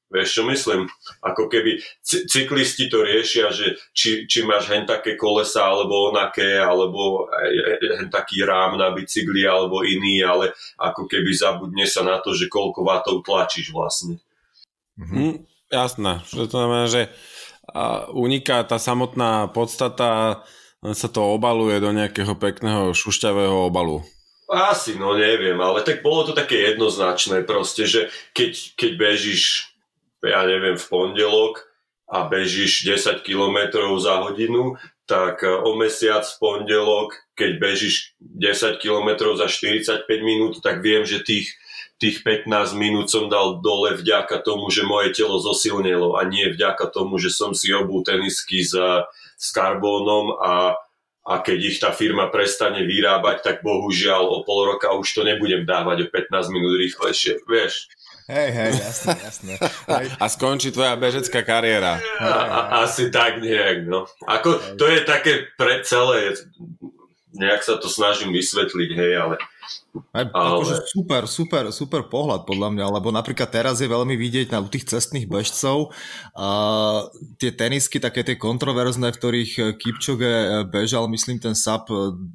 Vieš, 0.06 0.38
čo 0.38 0.42
myslím? 0.46 0.86
Ako 1.18 1.50
keby 1.50 1.82
cyklisti 2.06 2.86
to 2.86 3.02
riešia, 3.02 3.50
že 3.50 3.74
či, 3.90 4.24
či 4.30 4.46
máš 4.46 4.70
hen 4.70 4.86
také 4.86 5.18
kolesa, 5.18 5.66
alebo 5.66 6.14
onaké, 6.14 6.62
alebo 6.62 7.26
hen 7.82 8.06
taký 8.06 8.46
rám 8.46 8.78
na 8.78 8.94
bicykli, 8.94 9.42
alebo 9.42 9.82
iný, 9.82 10.22
ale 10.22 10.54
ako 10.78 11.10
keby 11.10 11.34
zabudne 11.34 11.84
sa 11.90 12.06
na 12.06 12.22
to, 12.22 12.38
že 12.38 12.46
koľko 12.46 12.86
vatov 12.86 13.26
tlačíš 13.26 13.74
vlastne. 13.74 14.22
Mm-hmm. 14.96 15.16
Mm, 15.16 15.36
jasné, 15.72 16.12
že 16.28 16.48
to 16.48 16.56
znamená, 16.56 16.84
že 16.88 17.12
uniká 18.14 18.64
tá 18.64 18.80
samotná 18.80 19.50
podstata, 19.50 20.42
sa 20.80 21.08
to 21.10 21.20
obaluje 21.34 21.82
do 21.82 21.90
nejakého 21.90 22.36
pekného 22.38 22.94
šušťavého 22.94 23.66
obalu. 23.66 24.04
Asi, 24.46 24.94
no 24.94 25.18
neviem, 25.18 25.58
ale 25.58 25.82
tak 25.82 26.06
bolo 26.06 26.30
to 26.30 26.32
také 26.36 26.70
jednoznačné 26.70 27.42
proste, 27.42 27.82
že 27.82 28.14
keď, 28.30 28.78
keď 28.78 28.90
bežíš, 28.94 29.74
ja 30.22 30.46
neviem, 30.46 30.78
v 30.78 30.86
pondelok 30.86 31.66
a 32.06 32.30
bežíš 32.30 32.86
10 32.86 33.26
km 33.26 33.74
za 33.98 34.22
hodinu, 34.22 34.78
tak 35.10 35.42
e, 35.42 35.50
o 35.50 35.74
mesiac 35.74 36.22
v 36.22 36.38
pondelok, 36.38 37.18
keď 37.34 37.50
bežíš 37.58 38.14
10 38.22 38.78
km 38.78 39.34
za 39.34 39.50
45 39.50 40.06
minút, 40.22 40.62
tak 40.62 40.78
viem, 40.78 41.02
že 41.02 41.26
tých 41.26 41.50
tých 41.96 42.20
15 42.20 42.76
minút 42.76 43.08
som 43.08 43.32
dal 43.32 43.64
dole 43.64 43.96
vďaka 43.96 44.44
tomu, 44.44 44.68
že 44.68 44.84
moje 44.84 45.16
telo 45.16 45.40
zosilnilo 45.40 46.20
a 46.20 46.28
nie 46.28 46.52
vďaka 46.52 46.92
tomu, 46.92 47.16
že 47.16 47.32
som 47.32 47.56
si 47.56 47.72
obul 47.72 48.04
tenisky 48.04 48.60
s, 48.60 48.76
s 49.36 49.46
karbónom 49.56 50.36
a, 50.36 50.76
a 51.24 51.32
keď 51.40 51.58
ich 51.58 51.78
tá 51.80 51.96
firma 51.96 52.28
prestane 52.28 52.84
vyrábať, 52.84 53.40
tak 53.40 53.56
bohužiaľ 53.64 54.28
o 54.28 54.38
pol 54.44 54.76
roka 54.76 54.92
už 54.92 55.08
to 55.08 55.24
nebudem 55.24 55.64
dávať 55.64 56.04
o 56.04 56.12
15 56.12 56.52
minút 56.52 56.76
rýchlejšie, 56.76 57.40
vieš. 57.48 57.88
Hej, 58.26 58.50
hej, 58.50 58.72
jasné, 58.82 59.14
jasné. 59.22 59.52
Hej. 59.94 60.06
A 60.18 60.26
skončí 60.26 60.74
tvoja 60.74 60.98
bežecká 60.98 61.46
kariéra. 61.46 62.02
A, 62.18 62.26
a, 62.26 62.60
asi 62.82 63.06
tak 63.14 63.38
nejak, 63.38 63.86
no. 63.86 64.10
Ako, 64.26 64.74
to 64.74 64.90
je 64.90 65.06
také 65.06 65.46
pre 65.54 65.86
celé, 65.86 66.34
nejak 67.38 67.62
sa 67.62 67.78
to 67.78 67.86
snažím 67.86 68.34
vysvetliť, 68.34 68.90
hej, 68.98 69.12
ale 69.14 69.34
aj, 70.12 70.24
ale... 70.32 70.48
akože 70.60 70.74
super, 70.88 71.22
super, 71.24 71.64
super 71.72 72.02
pohľad 72.06 72.44
podľa 72.44 72.68
mňa, 72.72 72.86
lebo 73.00 73.08
napríklad 73.12 73.48
teraz 73.48 73.80
je 73.80 73.88
veľmi 73.88 74.14
vidieť 74.14 74.52
na 74.52 74.60
tých 74.64 74.88
cestných 74.88 75.28
bežcov 75.28 75.92
a 76.36 76.48
tie 77.40 77.50
tenisky, 77.52 78.00
také 78.00 78.22
tie 78.22 78.36
kontroverzné, 78.36 79.12
v 79.12 79.18
ktorých 79.18 79.52
Kipčoge 79.80 80.64
bežal, 80.68 81.08
myslím, 81.10 81.40
ten 81.40 81.54
SAP 81.56 81.88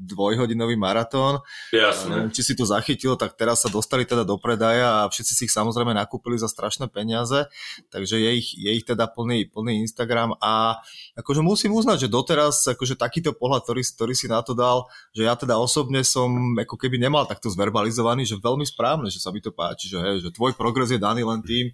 dvojhodinový 0.07 0.75
maratón. 0.75 1.41
Jasne. 1.69 2.29
Či 2.33 2.41
si 2.41 2.53
to 2.57 2.65
zachytil, 2.65 3.15
tak 3.15 3.37
teraz 3.37 3.63
sa 3.63 3.69
dostali 3.69 4.03
teda 4.05 4.25
do 4.25 4.37
predaja 4.41 5.05
a 5.05 5.09
všetci 5.09 5.33
si 5.33 5.41
ich 5.47 5.53
samozrejme 5.53 5.93
nakúpili 5.93 6.37
za 6.37 6.49
strašné 6.49 6.89
peniaze, 6.89 7.47
takže 7.93 8.17
je 8.17 8.31
ich, 8.37 8.49
je 8.57 8.71
ich 8.73 8.85
teda 8.85 9.07
plný, 9.09 9.49
plný 9.49 9.85
Instagram 9.85 10.37
a 10.41 10.81
akože 11.17 11.41
musím 11.45 11.77
uznať, 11.77 12.07
že 12.07 12.13
doteraz 12.13 12.65
akože 12.73 12.97
takýto 12.97 13.31
pohľad, 13.35 13.65
ktorý, 13.65 13.81
ktorý 13.85 14.13
si 14.17 14.27
na 14.29 14.41
to 14.41 14.57
dal, 14.57 14.89
že 15.13 15.25
ja 15.25 15.33
teda 15.37 15.57
osobne 15.57 16.01
som 16.05 16.57
ako 16.57 16.75
keby 16.77 16.97
nemal 17.01 17.20
takto 17.25 17.49
zverbalizovaný, 17.49 18.25
že 18.27 18.39
veľmi 18.39 18.65
správne, 18.67 19.09
že 19.11 19.21
sa 19.21 19.33
mi 19.33 19.41
to 19.41 19.53
páči, 19.53 19.91
že, 19.91 19.97
hej, 19.97 20.23
že 20.23 20.29
tvoj 20.33 20.53
progres 20.55 20.93
je 20.93 20.99
daný 21.01 21.25
len 21.25 21.41
tým, 21.41 21.71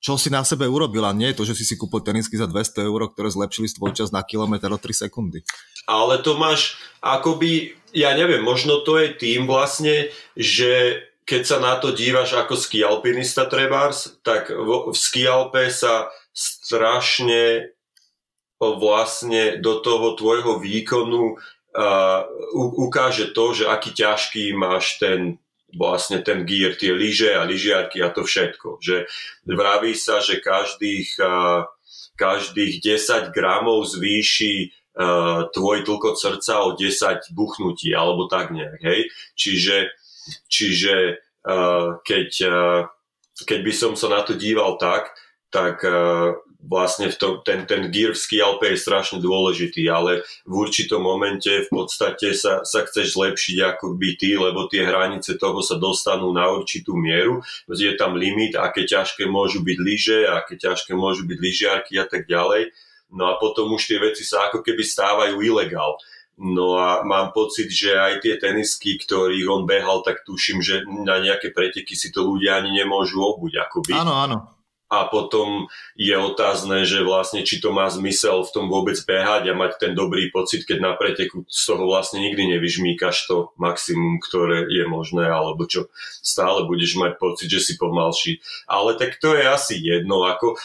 čo 0.00 0.16
si 0.16 0.32
na 0.32 0.40
sebe 0.40 0.64
urobil 0.64 1.04
a 1.04 1.12
nie 1.12 1.36
to, 1.36 1.44
že 1.44 1.52
si 1.52 1.68
si 1.68 1.76
kúpil 1.76 2.00
tenisky 2.00 2.40
za 2.40 2.48
200 2.48 2.88
eur, 2.88 3.12
ktoré 3.12 3.28
zlepšili 3.28 3.68
tvoj 3.68 3.92
čas 3.92 4.08
na 4.08 4.24
kilometr 4.24 4.72
o 4.72 4.80
3 4.80 5.06
sekundy. 5.06 5.44
Ale 5.84 6.24
to 6.24 6.40
máš 6.40 6.80
akoby, 7.04 7.76
ja 7.92 8.16
neviem, 8.16 8.40
možno 8.40 8.80
to 8.80 8.96
je 8.96 9.12
tým 9.12 9.44
vlastne, 9.44 10.08
že 10.32 11.04
keď 11.28 11.42
sa 11.44 11.58
na 11.60 11.76
to 11.76 11.92
dívaš 11.92 12.32
ako 12.32 12.56
ski 12.56 12.80
alpinista 12.80 13.44
trebárs, 13.44 14.18
tak 14.24 14.48
v, 14.48 14.90
v 14.90 14.96
ski 14.96 15.28
alpe 15.28 15.68
sa 15.68 16.08
strašne 16.32 17.76
vlastne 18.60 19.56
do 19.56 19.80
toho 19.80 20.16
tvojho 20.16 20.60
výkonu 20.60 21.40
uh, 21.74 22.20
ukáže 22.56 23.30
to, 23.30 23.54
že 23.54 23.64
aký 23.70 23.90
ťažký 23.94 24.54
máš 24.54 24.98
ten 24.98 25.38
vlastne 25.70 26.18
ten 26.22 26.42
gear, 26.42 26.74
tie 26.74 26.90
lyže 26.90 27.30
a 27.30 27.46
lyžiarky 27.46 28.02
a 28.02 28.10
to 28.10 28.26
všetko. 28.26 28.82
Že 28.82 29.06
vraví 29.46 29.94
sa, 29.94 30.18
že 30.18 30.42
každých, 30.42 31.14
uh, 31.22 31.70
každých 32.18 32.82
10 32.82 33.30
gramov 33.30 33.86
zvýši 33.86 34.70
uh, 34.98 35.46
tvoj 35.54 35.86
tlkot 35.86 36.18
srdca 36.18 36.66
o 36.66 36.74
10 36.74 37.30
buchnutí, 37.34 37.94
alebo 37.94 38.26
tak 38.26 38.50
nejak, 38.50 38.82
hej. 38.82 39.00
Čiže, 39.38 39.94
čiže 40.50 41.22
uh, 41.46 42.02
keď, 42.02 42.30
uh, 42.50 42.80
keď 43.46 43.60
by 43.62 43.72
som 43.72 43.92
sa 43.94 44.10
na 44.10 44.26
to 44.26 44.34
díval 44.34 44.74
tak, 44.74 45.14
tak 45.50 45.82
vlastne 46.60 47.08
v 47.08 47.16
tom, 47.16 47.32
ten, 47.40 47.64
ten 47.64 47.88
gear 47.88 48.12
v 48.12 48.20
ski 48.20 48.44
alpe 48.44 48.68
je 48.72 48.78
strašne 48.80 49.18
dôležitý, 49.18 49.88
ale 49.88 50.20
v 50.44 50.52
určitom 50.52 51.00
momente 51.00 51.48
v 51.48 51.68
podstate 51.72 52.36
sa, 52.36 52.60
sa 52.68 52.84
chceš 52.84 53.16
zlepšiť 53.16 53.56
ako 53.64 53.96
by 53.96 54.10
ty, 54.20 54.36
lebo 54.36 54.68
tie 54.68 54.84
hranice 54.84 55.40
toho 55.40 55.64
sa 55.64 55.80
dostanú 55.80 56.30
na 56.36 56.52
určitú 56.52 56.92
mieru, 56.96 57.40
je 57.68 57.92
tam 57.96 58.16
limit, 58.20 58.60
aké 58.60 58.84
ťažké 58.84 59.24
môžu 59.24 59.64
byť 59.64 59.78
lyže, 59.80 60.18
aké 60.28 60.60
ťažké 60.60 60.92
môžu 60.92 61.24
byť 61.24 61.38
lyžiarky 61.40 61.96
a 61.96 62.04
tak 62.04 62.28
ďalej. 62.28 62.76
No 63.10 63.32
a 63.32 63.40
potom 63.40 63.74
už 63.74 63.90
tie 63.90 63.98
veci 63.98 64.22
sa 64.22 64.52
ako 64.52 64.62
keby 64.62 64.86
stávajú 64.86 65.42
ilegál. 65.42 65.98
No 66.40 66.78
a 66.80 67.04
mám 67.04 67.36
pocit, 67.36 67.68
že 67.68 67.92
aj 67.92 68.24
tie 68.24 68.40
tenisky, 68.40 68.96
ktorých 68.96 69.44
on 69.50 69.68
behal, 69.68 70.00
tak 70.00 70.24
tuším, 70.24 70.64
že 70.64 70.86
na 70.88 71.20
nejaké 71.20 71.52
preteky 71.52 71.92
si 71.92 72.08
to 72.14 72.24
ľudia 72.24 72.62
ani 72.62 72.80
nemôžu 72.80 73.20
obuť. 73.20 73.52
Akoby. 73.66 73.92
Áno, 73.92 74.14
áno 74.14 74.59
a 74.90 75.06
potom 75.06 75.70
je 75.94 76.12
otázne, 76.18 76.82
že 76.82 77.06
vlastne 77.06 77.46
či 77.46 77.62
to 77.62 77.70
má 77.70 77.86
zmysel 77.86 78.42
v 78.42 78.50
tom 78.50 78.66
vôbec 78.66 78.98
behať 79.06 79.48
a 79.48 79.54
mať 79.54 79.72
ten 79.78 79.92
dobrý 79.94 80.34
pocit, 80.34 80.66
keď 80.66 80.78
na 80.82 80.92
preteku 80.98 81.46
z 81.46 81.62
toho 81.62 81.86
vlastne 81.86 82.18
nikdy 82.18 82.50
nevyžmíkaš 82.58 83.30
to 83.30 83.54
maximum, 83.54 84.18
ktoré 84.18 84.66
je 84.66 84.84
možné, 84.90 85.30
alebo 85.30 85.70
čo 85.70 85.86
stále 86.20 86.66
budeš 86.66 86.98
mať 86.98 87.22
pocit, 87.22 87.46
že 87.46 87.62
si 87.62 87.72
pomalší. 87.78 88.42
Ale 88.66 88.98
tak 88.98 89.22
to 89.22 89.38
je 89.38 89.46
asi 89.46 89.78
jedno, 89.78 90.26
ako 90.26 90.58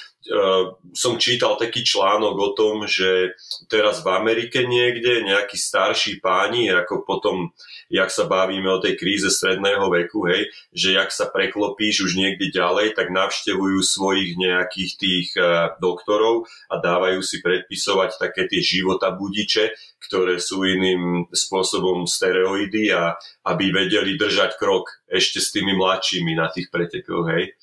som 0.98 1.22
čítal 1.22 1.54
taký 1.54 1.86
článok 1.86 2.34
o 2.34 2.50
tom, 2.58 2.90
že 2.90 3.38
teraz 3.70 4.02
v 4.02 4.10
Amerike 4.10 4.66
niekde 4.66 5.22
nejakí 5.22 5.54
starší 5.54 6.18
páni, 6.18 6.74
ako 6.74 7.06
potom 7.06 7.54
jak 7.94 8.10
sa 8.10 8.26
bavíme 8.26 8.66
o 8.66 8.82
tej 8.82 8.98
kríze 8.98 9.30
stredného 9.30 9.86
veku, 9.94 10.26
hej, 10.26 10.50
že 10.74 10.98
jak 10.98 11.14
sa 11.14 11.30
preklopíš 11.30 12.10
už 12.10 12.12
niekde 12.18 12.50
ďalej, 12.50 12.98
tak 12.98 13.14
navštevujú 13.14 13.80
svojich 13.86 14.34
nejakých 14.34 14.92
tých 14.98 15.28
uh, 15.38 15.78
doktorov 15.78 16.50
a 16.74 16.82
dávajú 16.82 17.22
si 17.22 17.46
predpisovať 17.46 18.18
také 18.18 18.50
tie 18.50 18.66
života 18.66 19.14
budiče, 19.14 19.78
ktoré 20.02 20.42
sú 20.42 20.66
iným 20.66 21.30
spôsobom 21.30 22.10
steroidy 22.10 22.90
a 22.90 23.14
aby 23.46 23.70
vedeli 23.70 24.18
držať 24.18 24.58
krok 24.58 25.06
ešte 25.06 25.38
s 25.38 25.54
tými 25.54 25.78
mladšími 25.78 26.34
na 26.34 26.50
tých 26.50 26.74
pretekoch, 26.74 27.30
hej 27.30 27.54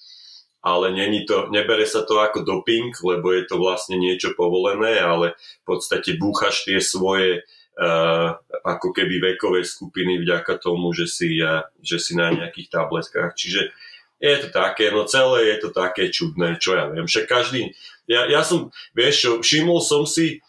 ale 0.63 0.95
není 0.95 1.27
to, 1.27 1.51
nebere 1.51 1.83
sa 1.85 2.07
to 2.07 2.23
ako 2.23 2.47
doping, 2.47 2.95
lebo 3.03 3.35
je 3.35 3.45
to 3.51 3.59
vlastne 3.59 3.99
niečo 3.99 4.39
povolené, 4.39 5.03
ale 5.03 5.35
v 5.63 5.65
podstate 5.67 6.15
búchaš 6.17 6.65
tie 6.65 6.79
svoje 6.79 7.43
Uh, 7.73 8.37
ako 8.69 8.93
keby 8.93 9.33
vekové 9.33 9.65
skupiny 9.65 10.21
vďaka 10.21 10.61
tomu, 10.61 10.93
že 10.93 11.09
si, 11.09 11.41
uh, 11.41 11.65
že 11.81 11.97
si 11.97 12.13
na 12.13 12.29
nejakých 12.29 12.69
tabletkách. 12.69 13.33
Čiže 13.33 13.73
je 14.21 14.37
to 14.45 14.49
také, 14.53 14.93
no 14.93 15.09
celé 15.09 15.57
je 15.57 15.57
to 15.57 15.71
také 15.73 16.13
čudné, 16.13 16.61
čo 16.61 16.77
ja 16.77 16.93
viem. 16.93 17.09
Však 17.09 17.25
každý, 17.25 17.73
ja, 18.05 18.29
ja 18.29 18.45
som, 18.45 18.69
vieš 18.93 19.25
čo, 19.25 19.31
všimol 19.41 19.81
som 19.81 20.05
si 20.05 20.45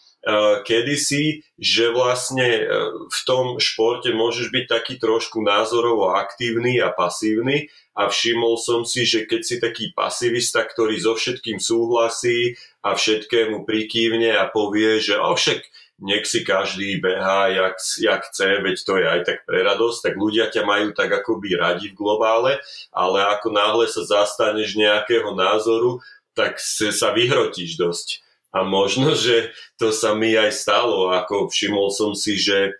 kedysi, 0.64 1.44
že 1.60 1.92
vlastne 1.92 2.64
uh, 2.64 2.90
v 3.08 3.20
tom 3.28 3.60
športe 3.60 4.08
môžeš 4.10 4.48
byť 4.48 4.64
taký 4.68 4.94
trošku 4.96 5.44
názorovo 5.44 6.16
aktívny 6.16 6.80
a 6.80 6.88
pasívny 6.88 7.68
a 7.94 8.10
všimol 8.10 8.58
som 8.58 8.82
si, 8.82 9.06
že 9.06 9.28
keď 9.28 9.40
si 9.44 9.56
taký 9.62 9.84
pasivista, 9.94 10.66
ktorý 10.66 10.98
so 10.98 11.14
všetkým 11.14 11.62
súhlasí 11.62 12.58
a 12.82 12.96
všetkému 12.96 13.62
prikývne 13.68 14.34
a 14.34 14.50
povie, 14.50 14.98
že 14.98 15.14
o 15.14 15.36
však 15.36 15.62
nech 16.02 16.26
si 16.26 16.42
každý 16.42 16.98
behá, 16.98 17.46
jak, 17.54 17.78
jak 18.02 18.22
chce, 18.26 18.60
veď 18.66 18.76
to 18.82 18.92
je 18.98 19.06
aj 19.06 19.20
tak 19.22 19.38
pre 19.46 19.62
radosť, 19.62 19.98
tak 20.10 20.14
ľudia 20.18 20.50
ťa 20.50 20.66
majú 20.66 20.90
tak 20.90 21.06
akoby 21.06 21.54
radi 21.54 21.94
v 21.94 21.98
globále, 21.98 22.58
ale 22.90 23.22
ako 23.30 23.54
náhle 23.54 23.86
sa 23.86 24.02
zastaneš 24.02 24.74
nejakého 24.74 25.30
názoru, 25.38 26.02
tak 26.34 26.58
sa 26.58 27.14
vyhrotíš 27.14 27.78
dosť. 27.78 28.23
A 28.54 28.62
možno, 28.62 29.18
že 29.18 29.50
to 29.76 29.90
sa 29.90 30.14
mi 30.14 30.30
aj 30.38 30.54
stalo, 30.54 31.10
ako 31.10 31.50
všimol 31.50 31.90
som 31.90 32.14
si, 32.14 32.38
že, 32.38 32.78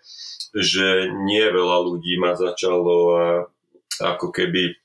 že 0.55 1.11
nie 1.27 1.43
veľa 1.43 1.83
ľudí 1.83 2.15
ma 2.15 2.31
začalo 2.31 2.95
a, 3.11 3.25
ako 3.99 4.31
keby 4.31 4.79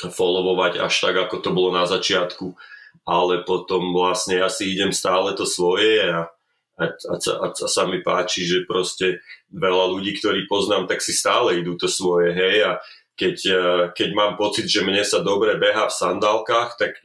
followovať 0.00 0.80
až 0.80 0.94
tak, 0.96 1.28
ako 1.28 1.36
to 1.44 1.50
bolo 1.52 1.70
na 1.76 1.84
začiatku, 1.84 2.56
ale 3.04 3.44
potom 3.44 3.92
vlastne 3.92 4.40
ja 4.40 4.48
si 4.48 4.72
idem 4.72 4.90
stále 4.90 5.36
to 5.36 5.44
svoje 5.44 6.02
a 6.08 6.32
a, 6.74 6.90
a, 6.90 7.14
a, 7.14 7.46
a 7.54 7.66
sa 7.70 7.86
mi 7.86 8.02
páči, 8.02 8.42
že 8.42 8.66
proste 8.66 9.22
veľa 9.54 9.94
ľudí, 9.94 10.18
ktorí 10.18 10.50
poznám, 10.50 10.90
tak 10.90 11.06
si 11.06 11.14
stále 11.14 11.62
idú 11.62 11.78
to 11.78 11.86
svoje, 11.86 12.34
hej, 12.34 12.66
a 12.66 12.72
keď, 13.14 13.36
e, 13.46 13.62
keď 13.94 14.08
mám 14.14 14.34
pocit, 14.34 14.66
že 14.66 14.82
mne 14.82 15.06
sa 15.06 15.22
dobre 15.22 15.54
beha 15.54 15.86
v 15.86 15.94
sandálkach, 15.94 16.74
tak, 16.74 16.98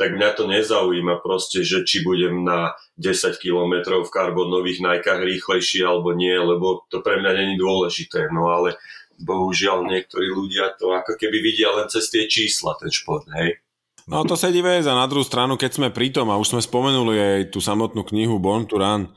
tak 0.00 0.16
mňa 0.16 0.30
to 0.32 0.48
nezaujíma 0.48 1.20
proste, 1.20 1.60
že 1.60 1.84
či 1.84 2.00
budem 2.00 2.44
na 2.44 2.72
10 2.96 3.36
km 3.36 4.00
v 4.00 4.10
karbonových 4.10 4.80
najkách 4.80 5.20
rýchlejší 5.20 5.84
alebo 5.84 6.16
nie, 6.16 6.32
lebo 6.32 6.88
to 6.88 7.04
pre 7.04 7.20
mňa 7.20 7.32
není 7.36 7.54
dôležité, 7.60 8.32
no 8.32 8.48
ale 8.48 8.80
bohužiaľ 9.20 9.84
niektorí 9.84 10.32
ľudia 10.32 10.80
to 10.80 10.96
ako 10.96 11.20
keby 11.20 11.44
vidia 11.44 11.68
len 11.76 11.92
cez 11.92 12.08
tie 12.08 12.24
čísla, 12.24 12.80
ten 12.80 12.88
šport, 12.88 13.28
hej. 13.36 13.60
No 14.08 14.24
to 14.24 14.34
sedí 14.34 14.64
vec 14.64 14.88
a 14.88 14.96
na 14.96 15.04
druhú 15.06 15.22
stranu, 15.22 15.60
keď 15.60 15.70
sme 15.76 15.88
pri 15.92 16.08
tom, 16.10 16.32
a 16.32 16.40
už 16.40 16.56
sme 16.56 16.64
spomenuli 16.64 17.14
aj 17.20 17.40
tú 17.52 17.60
samotnú 17.60 18.02
knihu 18.08 18.40
Born 18.40 18.64
to 18.64 18.80
Run, 18.80 19.12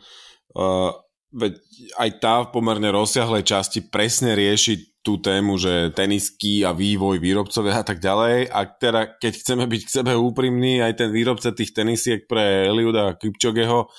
uh, 0.59 0.91
veď 1.33 1.55
aj 1.97 2.09
tá 2.21 2.35
v 2.45 2.51
pomerne 2.53 2.93
rozsiahlej 2.93 3.47
časti 3.47 3.79
presne 3.89 4.37
rieši 4.37 4.92
tú 5.03 5.19
tému, 5.19 5.59
že 5.59 5.91
tenisky 5.91 6.63
a 6.63 6.71
vývoj 6.71 7.19
výrobcovia 7.19 7.83
a 7.83 7.85
tak 7.85 7.99
ďalej. 7.99 8.47
A 8.47 8.59
teda, 8.71 9.19
keď 9.19 9.33
chceme 9.35 9.67
byť 9.67 9.81
k 9.83 9.93
sebe 9.99 10.15
úprimní, 10.15 10.79
aj 10.79 11.03
ten 11.03 11.09
výrobca 11.11 11.51
tých 11.51 11.75
tenisiek 11.75 12.23
pre 12.23 12.71
Eliuda 12.71 13.19
Kipčogeho 13.19 13.91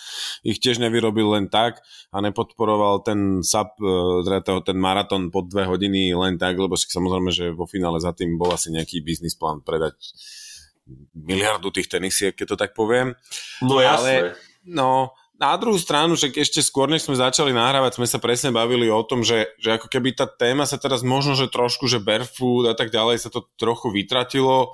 ich 0.49 0.65
tiež 0.65 0.81
nevyrobil 0.81 1.37
len 1.37 1.53
tak 1.53 1.85
a 2.09 2.25
nepodporoval 2.25 3.05
ten 3.05 3.45
sub, 3.45 3.77
uh, 3.85 4.25
teda 4.25 4.65
ten 4.65 4.81
maratón 4.81 5.29
pod 5.29 5.53
dve 5.53 5.69
hodiny 5.69 6.17
len 6.17 6.41
tak, 6.41 6.57
lebo 6.57 6.73
samozrejme, 6.73 7.29
že 7.29 7.53
vo 7.53 7.69
finále 7.69 8.01
za 8.01 8.17
tým 8.17 8.41
bol 8.41 8.49
asi 8.57 8.73
nejaký 8.73 9.05
biznis 9.05 9.37
plán 9.37 9.61
predať 9.61 10.01
miliardu 11.13 11.69
tých 11.69 11.89
tenisiek, 11.89 12.33
keď 12.33 12.47
to 12.49 12.61
tak 12.61 12.73
poviem. 12.73 13.13
No 13.61 13.81
jasné. 13.81 14.33
Ale, 14.33 14.41
no, 14.69 15.13
na 15.45 15.61
druhú 15.61 15.77
stranu, 15.77 16.17
že 16.17 16.33
ešte 16.33 16.65
skôr, 16.65 16.89
než 16.89 17.05
sme 17.05 17.21
začali 17.21 17.53
nahrávať, 17.53 18.01
sme 18.01 18.09
sa 18.09 18.17
presne 18.17 18.49
bavili 18.49 18.89
o 18.89 19.05
tom, 19.05 19.21
že, 19.21 19.53
že 19.61 19.77
ako 19.77 19.93
keby 19.93 20.17
tá 20.17 20.25
téma 20.25 20.65
sa 20.65 20.81
teraz 20.81 21.05
možno, 21.05 21.37
že 21.37 21.53
trošku, 21.53 21.85
že 21.85 22.01
barefoot 22.01 22.73
a 22.73 22.75
tak 22.75 22.89
ďalej 22.89 23.21
sa 23.21 23.29
to 23.29 23.45
trochu 23.61 23.93
vytratilo. 23.93 24.73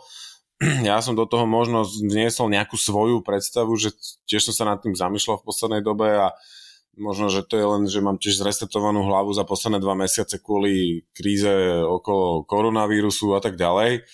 Ja 0.85 1.01
som 1.01 1.17
do 1.17 1.25
toho 1.25 1.49
možno 1.49 1.89
vniesol 1.89 2.53
nejakú 2.53 2.77
svoju 2.77 3.25
predstavu, 3.25 3.73
že 3.81 3.97
tiež 4.29 4.53
som 4.53 4.55
sa 4.55 4.65
nad 4.69 4.79
tým 4.85 4.93
zamýšľal 4.93 5.41
v 5.41 5.47
poslednej 5.49 5.81
dobe 5.81 6.21
a 6.21 6.37
možno, 7.01 7.33
že 7.33 7.41
to 7.49 7.57
je 7.57 7.67
len, 7.67 7.83
že 7.89 8.05
mám 8.05 8.21
tiež 8.21 8.45
zresetovanú 8.45 9.09
hlavu 9.09 9.33
za 9.33 9.49
posledné 9.49 9.81
dva 9.81 9.97
mesiace 9.97 10.37
kvôli 10.37 11.09
kríze 11.17 11.49
okolo 11.81 12.45
koronavírusu 12.45 13.33
a 13.33 13.41
tak 13.41 13.57
ďalej. 13.57 14.05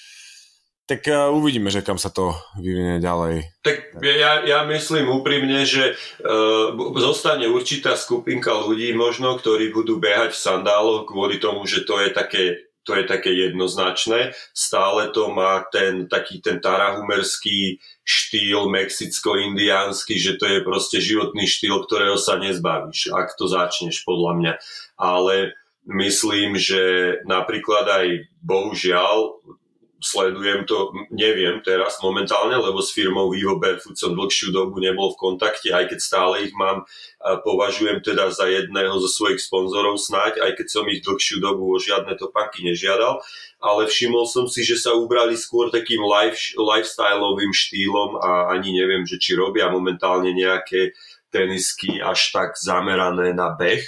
Tak 0.86 1.02
uh, 1.10 1.34
uvidíme, 1.34 1.66
že 1.66 1.82
kam 1.82 1.98
sa 1.98 2.14
to 2.14 2.30
vyvinie 2.62 3.02
ďalej. 3.02 3.58
Tak 3.66 3.98
ja, 4.06 4.46
ja 4.46 4.62
myslím 4.70 5.10
úprimne, 5.10 5.66
že 5.66 5.98
uh, 6.22 6.70
zostane 7.02 7.50
určitá 7.50 7.98
skupinka 7.98 8.54
ľudí 8.54 8.94
možno, 8.94 9.34
ktorí 9.34 9.74
budú 9.74 9.98
behať 9.98 10.30
v 10.30 10.42
sandáloch 10.46 11.10
kvôli 11.10 11.42
tomu, 11.42 11.66
že 11.66 11.82
to 11.82 11.98
je 11.98 12.14
také 12.14 12.44
to 12.86 12.94
je 12.94 13.02
také 13.02 13.34
jednoznačné. 13.34 14.30
Stále 14.54 15.10
to 15.10 15.34
má 15.34 15.66
ten 15.74 16.06
taký 16.06 16.38
ten 16.38 16.62
tarahumerský 16.62 17.82
štýl 18.06 18.70
mexicko-indiánsky, 18.70 20.14
že 20.14 20.38
to 20.38 20.46
je 20.46 20.62
proste 20.62 21.02
životný 21.02 21.50
štýl, 21.50 21.82
ktorého 21.82 22.14
sa 22.14 22.38
nezbavíš, 22.38 23.10
ak 23.10 23.34
to 23.34 23.50
začneš 23.50 24.06
podľa 24.06 24.32
mňa. 24.38 24.52
Ale 25.02 25.58
myslím, 25.90 26.54
že 26.54 26.82
napríklad 27.26 27.90
aj 27.90 28.06
bohužiaľ 28.38 29.42
sledujem 30.06 30.62
to, 30.70 30.94
neviem 31.10 31.58
teraz 31.66 31.98
momentálne, 31.98 32.54
lebo 32.54 32.78
s 32.78 32.94
firmou 32.94 33.34
Vivo 33.34 33.58
Barefoot 33.58 33.98
som 33.98 34.14
dlhšiu 34.14 34.54
dobu 34.54 34.78
nebol 34.78 35.10
v 35.10 35.18
kontakte, 35.18 35.74
aj 35.74 35.90
keď 35.90 35.98
stále 35.98 36.34
ich 36.46 36.54
mám, 36.54 36.86
považujem 37.42 37.98
teda 38.06 38.30
za 38.30 38.46
jedného 38.46 38.94
zo 39.02 39.10
svojich 39.10 39.42
sponzorov 39.42 39.98
snáď, 39.98 40.38
aj 40.46 40.62
keď 40.62 40.66
som 40.70 40.86
ich 40.86 41.02
dlhšiu 41.02 41.42
dobu 41.42 41.74
o 41.74 41.82
žiadne 41.82 42.14
topánky 42.14 42.62
nežiadal, 42.62 43.18
ale 43.58 43.90
všimol 43.90 44.30
som 44.30 44.46
si, 44.46 44.62
že 44.62 44.78
sa 44.78 44.94
ubrali 44.94 45.34
skôr 45.34 45.74
takým 45.74 46.06
life, 46.06 46.54
lifestyleovým 46.54 47.50
štýlom 47.50 48.22
a 48.22 48.54
ani 48.54 48.78
neviem, 48.78 49.02
že 49.02 49.18
či 49.18 49.34
robia 49.34 49.66
momentálne 49.66 50.30
nejaké 50.30 50.94
tenisky 51.34 51.98
až 51.98 52.30
tak 52.30 52.54
zamerané 52.54 53.34
na 53.34 53.50
beh, 53.50 53.82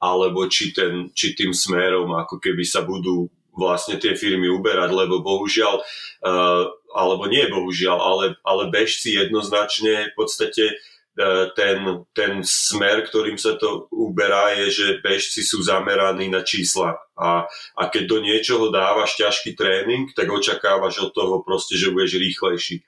alebo 0.00 0.48
či, 0.48 0.72
ten, 0.72 1.12
či 1.12 1.36
tým 1.36 1.52
smerom 1.52 2.08
ako 2.16 2.40
keby 2.40 2.64
sa 2.64 2.80
budú 2.80 3.28
vlastne 3.60 4.00
tie 4.00 4.16
firmy 4.16 4.48
uberať, 4.48 4.90
lebo 4.96 5.20
bohužiaľ, 5.20 5.74
uh, 5.76 6.64
alebo 6.96 7.28
nie 7.28 7.44
bohužiaľ, 7.52 7.98
ale, 8.00 8.24
ale 8.40 8.72
bežci 8.72 9.20
jednoznačne 9.20 10.10
v 10.10 10.14
podstate 10.16 10.72
uh, 10.72 11.52
ten, 11.52 12.08
ten 12.16 12.40
smer, 12.40 13.04
ktorým 13.04 13.36
sa 13.36 13.60
to 13.60 13.86
uberá, 13.92 14.56
je, 14.56 14.72
že 14.72 14.86
bežci 15.04 15.44
sú 15.44 15.60
zameraní 15.60 16.32
na 16.32 16.40
čísla. 16.40 16.96
A, 17.20 17.44
a 17.76 17.82
keď 17.92 18.02
do 18.08 18.18
niečoho 18.24 18.72
dávaš 18.72 19.20
ťažký 19.20 19.52
tréning, 19.52 20.16
tak 20.16 20.32
očakávaš 20.32 21.04
od 21.04 21.12
toho 21.12 21.44
proste, 21.44 21.76
že 21.76 21.92
budeš 21.92 22.16
rýchlejší. 22.16 22.80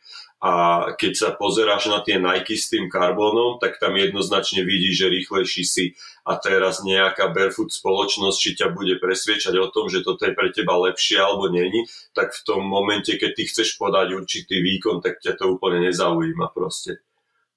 A 0.43 0.53
keď 0.99 1.13
sa 1.15 1.29
pozeráš 1.39 1.87
na 1.87 2.03
tie 2.03 2.19
Nike 2.19 2.59
s 2.59 2.67
tým 2.67 2.91
karbónom, 2.91 3.63
tak 3.63 3.79
tam 3.79 3.95
jednoznačne 3.95 4.67
vidíš, 4.67 5.07
že 5.07 5.13
rýchlejší 5.15 5.63
si 5.63 5.85
a 6.27 6.35
teraz 6.35 6.83
nejaká 6.83 7.31
barefoot 7.31 7.71
spoločnosť, 7.71 8.37
či 8.43 8.51
ťa 8.59 8.75
bude 8.75 8.99
presviečať 8.99 9.55
o 9.63 9.71
tom, 9.71 9.87
že 9.87 10.03
toto 10.03 10.27
je 10.27 10.35
pre 10.35 10.51
teba 10.51 10.75
lepšie 10.83 11.23
alebo 11.23 11.47
není, 11.47 11.87
tak 12.11 12.35
v 12.35 12.43
tom 12.43 12.67
momente, 12.67 13.15
keď 13.15 13.31
ty 13.39 13.43
chceš 13.47 13.79
podať 13.79 14.19
určitý 14.19 14.59
výkon, 14.59 14.99
tak 14.99 15.23
ťa 15.23 15.39
to 15.39 15.55
úplne 15.55 15.87
nezaujíma 15.87 16.51
proste 16.51 16.99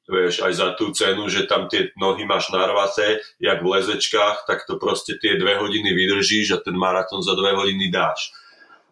vieš, 0.05 0.45
aj 0.45 0.53
za 0.53 0.67
tú 0.77 0.93
cenu, 0.93 1.25
že 1.25 1.49
tam 1.49 1.65
tie 1.65 1.89
nohy 1.97 2.29
máš 2.29 2.53
narvaté, 2.53 3.25
jak 3.41 3.65
v 3.65 3.73
lezečkách, 3.73 4.45
tak 4.45 4.61
to 4.69 4.77
proste 4.77 5.17
tie 5.17 5.33
dve 5.41 5.57
hodiny 5.57 5.97
vydržíš 5.97 6.53
a 6.53 6.61
ten 6.61 6.77
maratón 6.77 7.25
za 7.25 7.33
dve 7.33 7.57
hodiny 7.57 7.89
dáš. 7.89 8.29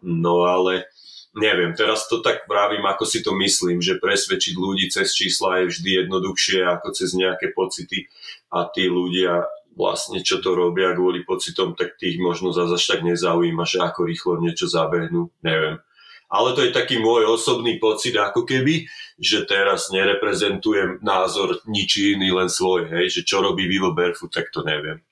No 0.02 0.44
ale 0.44 0.90
neviem, 1.34 1.74
teraz 1.74 2.06
to 2.06 2.22
tak 2.22 2.46
vravím, 2.46 2.86
ako 2.86 3.04
si 3.04 3.20
to 3.22 3.34
myslím, 3.38 3.82
že 3.82 3.98
presvedčiť 3.98 4.54
ľudí 4.54 4.86
cez 4.90 5.14
čísla 5.14 5.62
je 5.62 5.74
vždy 5.74 5.90
jednoduchšie 6.06 6.62
ako 6.66 6.94
cez 6.94 7.12
nejaké 7.14 7.50
pocity 7.50 8.06
a 8.54 8.66
tí 8.70 8.86
ľudia 8.86 9.46
vlastne 9.74 10.22
čo 10.22 10.38
to 10.38 10.54
robia 10.54 10.94
kvôli 10.94 11.26
pocitom, 11.26 11.74
tak 11.74 11.98
tých 11.98 12.22
možno 12.22 12.54
zase 12.54 12.78
tak 12.78 13.02
nezaujíma, 13.02 13.66
že 13.66 13.82
ako 13.82 14.06
rýchlo 14.06 14.32
niečo 14.38 14.70
zabehnú, 14.70 15.34
neviem. 15.42 15.82
Ale 16.30 16.56
to 16.56 16.66
je 16.66 16.74
taký 16.74 16.98
môj 16.98 17.30
osobný 17.30 17.78
pocit, 17.78 18.14
ako 18.16 18.46
keby, 18.46 18.86
že 19.20 19.46
teraz 19.46 19.90
nereprezentujem 19.94 20.98
názor 21.04 21.62
ničí 21.66 22.18
iný, 22.18 22.34
len 22.34 22.50
svoj, 22.50 22.90
hej, 22.90 23.10
že 23.10 23.20
čo 23.26 23.44
robí 23.44 23.66
Vivo 23.66 23.94
Barefoot, 23.94 24.34
tak 24.34 24.50
to 24.50 24.62
neviem. 24.66 25.02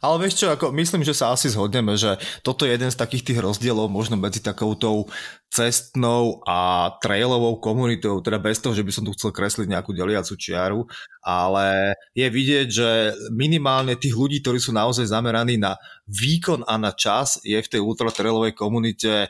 Ale 0.00 0.16
vieš 0.26 0.40
čo, 0.40 0.46
ako 0.48 0.72
myslím, 0.72 1.04
že 1.04 1.12
sa 1.12 1.36
asi 1.36 1.52
zhodneme, 1.52 1.92
že 1.94 2.16
toto 2.40 2.64
je 2.64 2.72
jeden 2.72 2.88
z 2.88 2.96
takých 2.96 3.32
tých 3.32 3.38
rozdielov 3.44 3.92
možno 3.92 4.16
medzi 4.16 4.40
takoutou 4.40 5.12
cestnou 5.52 6.40
a 6.48 6.88
trailovou 7.04 7.60
komunitou, 7.60 8.24
teda 8.24 8.40
bez 8.40 8.62
toho, 8.64 8.72
že 8.72 8.86
by 8.86 8.92
som 8.96 9.04
tu 9.04 9.12
chcel 9.12 9.34
kresliť 9.34 9.68
nejakú 9.68 9.92
deliacu 9.92 10.38
čiaru, 10.40 10.88
ale 11.20 11.98
je 12.16 12.28
vidieť, 12.30 12.66
že 12.70 12.88
minimálne 13.34 13.98
tých 13.98 14.16
ľudí, 14.16 14.40
ktorí 14.40 14.56
sú 14.62 14.72
naozaj 14.72 15.10
zameraní 15.10 15.60
na 15.60 15.76
výkon 16.08 16.64
a 16.64 16.80
na 16.80 16.96
čas, 16.96 17.42
je 17.42 17.58
v 17.60 17.70
tej 17.70 17.82
ultratrailovej 17.82 18.56
komunite 18.56 19.28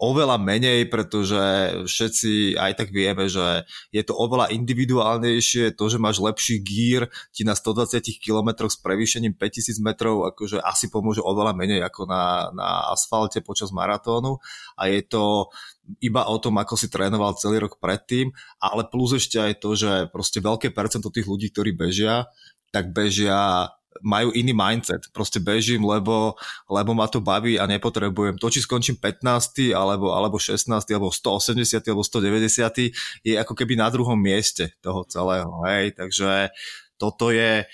oveľa 0.00 0.40
menej, 0.40 0.88
pretože 0.88 1.38
všetci 1.84 2.56
aj 2.56 2.72
tak 2.80 2.88
vieme, 2.88 3.28
že 3.28 3.68
je 3.92 4.00
to 4.00 4.16
oveľa 4.16 4.48
individuálnejšie, 4.56 5.76
to, 5.76 5.84
že 5.92 6.00
máš 6.00 6.24
lepší 6.24 6.56
gír 6.64 7.12
ti 7.36 7.44
na 7.44 7.52
120 7.52 8.00
km 8.16 8.64
s 8.64 8.80
prevýšením 8.80 9.36
5000 9.36 9.76
metrov, 9.84 10.24
akože 10.32 10.64
asi 10.64 10.88
pomôže 10.88 11.20
oveľa 11.20 11.52
menej 11.52 11.84
ako 11.84 12.08
na, 12.08 12.48
na 12.56 12.88
asfalte 12.96 13.44
počas 13.44 13.68
maratónu. 13.76 14.40
A 14.80 14.88
je 14.88 15.04
to 15.04 15.52
iba 16.00 16.24
o 16.24 16.36
tom, 16.40 16.56
ako 16.56 16.80
si 16.80 16.88
trénoval 16.88 17.36
celý 17.36 17.60
rok 17.60 17.76
predtým, 17.76 18.32
ale 18.56 18.88
plus 18.88 19.20
ešte 19.20 19.36
aj 19.36 19.52
to, 19.60 19.76
že 19.76 19.92
proste 20.08 20.40
veľké 20.40 20.72
percento 20.72 21.12
tých 21.12 21.28
ľudí, 21.28 21.52
ktorí 21.52 21.76
bežia, 21.76 22.24
tak 22.72 22.96
bežia 22.96 23.68
majú 23.98 24.30
iný 24.30 24.54
mindset. 24.54 25.10
Proste 25.10 25.42
bežím, 25.42 25.82
lebo, 25.82 26.38
lebo 26.70 26.90
ma 26.94 27.10
to 27.10 27.18
baví 27.18 27.58
a 27.58 27.66
nepotrebujem. 27.66 28.38
To, 28.38 28.46
či 28.46 28.62
skončím 28.62 28.96
15. 28.96 29.74
alebo, 29.74 30.14
alebo 30.14 30.38
16. 30.38 30.70
alebo 30.70 31.10
180. 31.10 31.82
alebo 31.90 32.02
190. 32.06 33.26
je 33.26 33.34
ako 33.34 33.52
keby 33.58 33.74
na 33.74 33.90
druhom 33.90 34.16
mieste 34.16 34.72
toho 34.78 35.02
celého. 35.10 35.50
Hej? 35.66 35.98
Takže 35.98 36.54
toto 36.94 37.34
je... 37.34 37.66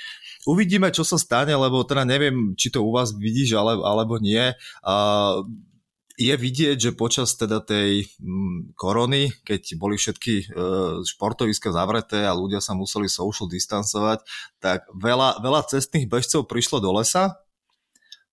Uvidíme, 0.46 0.94
čo 0.94 1.02
sa 1.02 1.18
stane, 1.18 1.50
lebo 1.58 1.82
teda 1.82 2.06
neviem, 2.06 2.54
či 2.54 2.70
to 2.70 2.78
u 2.78 2.94
vás 2.94 3.10
vidíš, 3.10 3.58
ale, 3.58 3.82
alebo 3.82 4.22
nie. 4.22 4.54
Uh, 4.86 5.42
je 6.16 6.32
vidieť, 6.32 6.80
že 6.80 6.96
počas 6.96 7.36
teda 7.36 7.60
tej 7.60 8.08
mm, 8.16 8.72
korony, 8.72 9.36
keď 9.44 9.76
boli 9.76 10.00
všetky 10.00 10.34
e, 10.40 10.44
športoviska 11.04 11.68
zavreté 11.76 12.24
a 12.24 12.32
ľudia 12.32 12.64
sa 12.64 12.72
museli 12.72 13.04
social 13.04 13.44
distancovať, 13.52 14.24
tak 14.56 14.88
veľa, 14.96 15.44
veľa 15.44 15.68
cestných 15.68 16.08
bežcov 16.08 16.48
prišlo 16.48 16.80
do 16.80 16.88
lesa, 16.96 17.36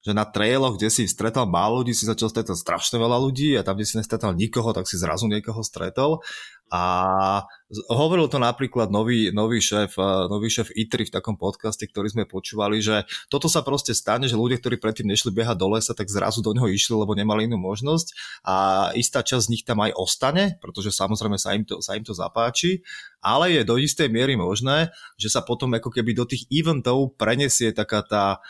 že 0.04 0.12
na 0.12 0.28
trailoch, 0.28 0.76
kde 0.76 0.92
si 0.92 1.08
stretal 1.08 1.48
málo 1.48 1.84
ľudí, 1.84 1.96
si 1.96 2.04
začal 2.04 2.28
stretať 2.28 2.60
strašne 2.60 3.00
veľa 3.00 3.20
ľudí 3.24 3.56
a 3.56 3.64
tam, 3.64 3.80
kde 3.80 3.88
si 3.88 3.96
nestretal 3.96 4.36
nikoho, 4.36 4.76
tak 4.76 4.84
si 4.84 5.00
zrazu 5.00 5.32
niekoho 5.32 5.64
stretol. 5.64 6.20
A 6.74 7.46
hovoril 7.86 8.26
to 8.26 8.42
napríklad 8.42 8.90
nový, 8.90 9.30
nový, 9.30 9.62
šéf, 9.62 9.94
nový 10.26 10.50
šéf 10.50 10.74
ITRI 10.74 11.06
v 11.06 11.14
takom 11.14 11.38
podcaste, 11.38 11.86
ktorý 11.86 12.10
sme 12.10 12.26
počúvali, 12.26 12.82
že 12.82 13.06
toto 13.30 13.46
sa 13.46 13.62
proste 13.62 13.94
stane, 13.94 14.26
že 14.26 14.34
ľudia, 14.34 14.58
ktorí 14.58 14.82
predtým 14.82 15.06
nešli 15.06 15.30
behať 15.30 15.62
do 15.62 15.70
lesa, 15.70 15.94
tak 15.94 16.10
zrazu 16.10 16.42
do 16.42 16.50
neho 16.50 16.66
išli, 16.66 16.98
lebo 16.98 17.14
nemali 17.14 17.46
inú 17.46 17.62
možnosť. 17.62 18.18
A 18.42 18.56
istá 18.98 19.22
časť 19.22 19.46
z 19.46 19.52
nich 19.54 19.62
tam 19.62 19.86
aj 19.86 19.94
ostane, 19.94 20.58
pretože 20.66 20.90
samozrejme 20.90 21.38
sa 21.38 21.54
im 21.54 21.62
to, 21.62 21.78
sa 21.78 21.94
im 21.94 22.02
to 22.02 22.18
zapáči, 22.18 22.82
ale 23.22 23.54
je 23.54 23.62
do 23.62 23.78
istej 23.78 24.10
miery 24.10 24.34
možné, 24.34 24.90
že 25.22 25.30
sa 25.30 25.46
potom 25.46 25.78
ako 25.78 25.94
keby 25.94 26.18
do 26.18 26.26
tých 26.26 26.50
eventov 26.50 27.14
prenesie 27.22 27.70
taká 27.70 28.02
tá 28.02 28.42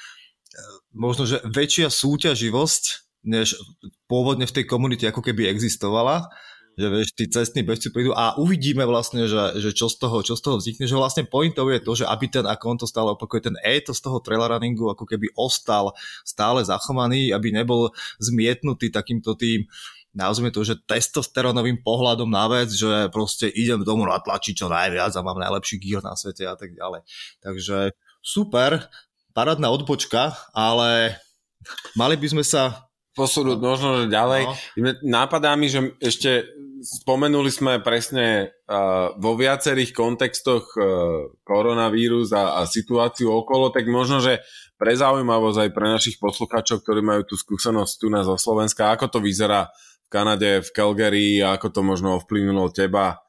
možno, 0.96 1.28
že 1.28 1.44
väčšia 1.44 1.92
súťaživosť, 1.92 2.84
než 3.28 3.60
pôvodne 4.08 4.48
v 4.48 4.56
tej 4.56 4.66
komunite 4.68 5.04
ako 5.12 5.20
keby 5.20 5.52
existovala 5.52 6.32
že 6.74 6.88
vieš, 6.90 7.14
tí 7.14 7.30
cestní 7.30 7.62
bežci 7.62 7.94
prídu 7.94 8.18
a 8.18 8.34
uvidíme 8.42 8.82
vlastne, 8.90 9.30
že, 9.30 9.62
že 9.62 9.78
čo, 9.78 9.90
z 9.90 10.02
toho, 10.02 10.26
čo 10.26 10.34
z 10.34 10.42
toho 10.42 10.58
vznikne, 10.58 10.90
že 10.90 10.98
vlastne 10.98 11.24
pointou 11.30 11.70
je 11.70 11.78
to, 11.78 11.94
že 11.94 12.06
aby 12.10 12.26
ten, 12.30 12.46
ako 12.50 12.66
on 12.66 12.78
to 12.82 12.88
stále 12.90 13.14
opakuje, 13.14 13.54
ten 13.54 13.58
z 13.62 14.02
toho 14.02 14.18
trail 14.26 14.42
runningu 14.42 14.90
ako 14.90 15.06
keby 15.06 15.30
ostal 15.38 15.94
stále 16.26 16.66
zachovaný, 16.66 17.30
aby 17.30 17.54
nebol 17.54 17.94
zmietnutý 18.18 18.90
takýmto 18.90 19.38
tým 19.38 19.70
nazvime 20.14 20.54
to, 20.54 20.62
že 20.62 20.78
testosteronovým 20.86 21.82
pohľadom 21.82 22.30
na 22.30 22.46
vec, 22.46 22.70
že 22.70 23.10
proste 23.10 23.50
idem 23.50 23.82
domov 23.82 24.14
natlačiť 24.14 24.54
čo 24.54 24.70
najviac 24.70 25.10
a 25.18 25.26
mám 25.26 25.42
najlepší 25.42 25.82
gear 25.82 26.06
na 26.06 26.14
svete 26.14 26.46
a 26.46 26.54
tak 26.54 26.78
ďalej. 26.78 27.02
Takže 27.42 27.98
super, 28.22 28.94
parádna 29.34 29.74
odbočka, 29.74 30.38
ale 30.54 31.18
mali 31.98 32.16
by 32.16 32.28
sme 32.30 32.46
sa 32.46 32.94
posunúť 33.14 33.60
možno 33.62 33.90
ďalej. 34.10 34.50
No. 34.78 34.90
Nápadá 35.06 35.54
mi, 35.54 35.70
že 35.70 35.94
ešte 36.02 36.46
spomenuli 36.84 37.48
sme 37.48 37.80
presne 37.80 38.52
vo 39.15 39.39
viacerých 39.39 39.96
kontextoch 39.96 40.65
uh, 40.76 40.84
koronavírus 41.48 42.36
a, 42.36 42.60
a 42.60 42.67
situáciu 42.67 43.32
okolo, 43.32 43.72
tak 43.72 43.88
možno, 43.88 44.19
že 44.19 44.43
pre 44.76 44.91
zaujímavosť 44.91 45.60
aj 45.63 45.69
pre 45.72 45.88
našich 45.88 46.19
poslucháčov, 46.19 46.84
ktorí 46.84 47.00
majú 47.00 47.24
tú 47.24 47.39
skúsenosť 47.39 47.93
tu 47.96 48.12
na 48.12 48.28
zo 48.28 48.36
Slovenska, 48.36 48.91
ako 48.91 49.08
to 49.08 49.19
vyzerá 49.24 49.72
v 49.72 50.08
Kanade, 50.12 50.60
v 50.60 50.69
Calgary, 50.76 51.39
ako 51.39 51.72
to 51.72 51.82
možno 51.88 52.19
ovplyvnilo 52.19 52.67
teba, 52.76 53.24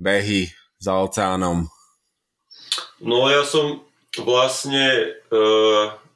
behy 0.00 0.48
za 0.80 0.96
oceánom? 0.96 1.68
No 3.04 3.28
ja 3.28 3.44
som 3.44 3.84
vlastne, 4.16 5.12
e, 5.28 5.44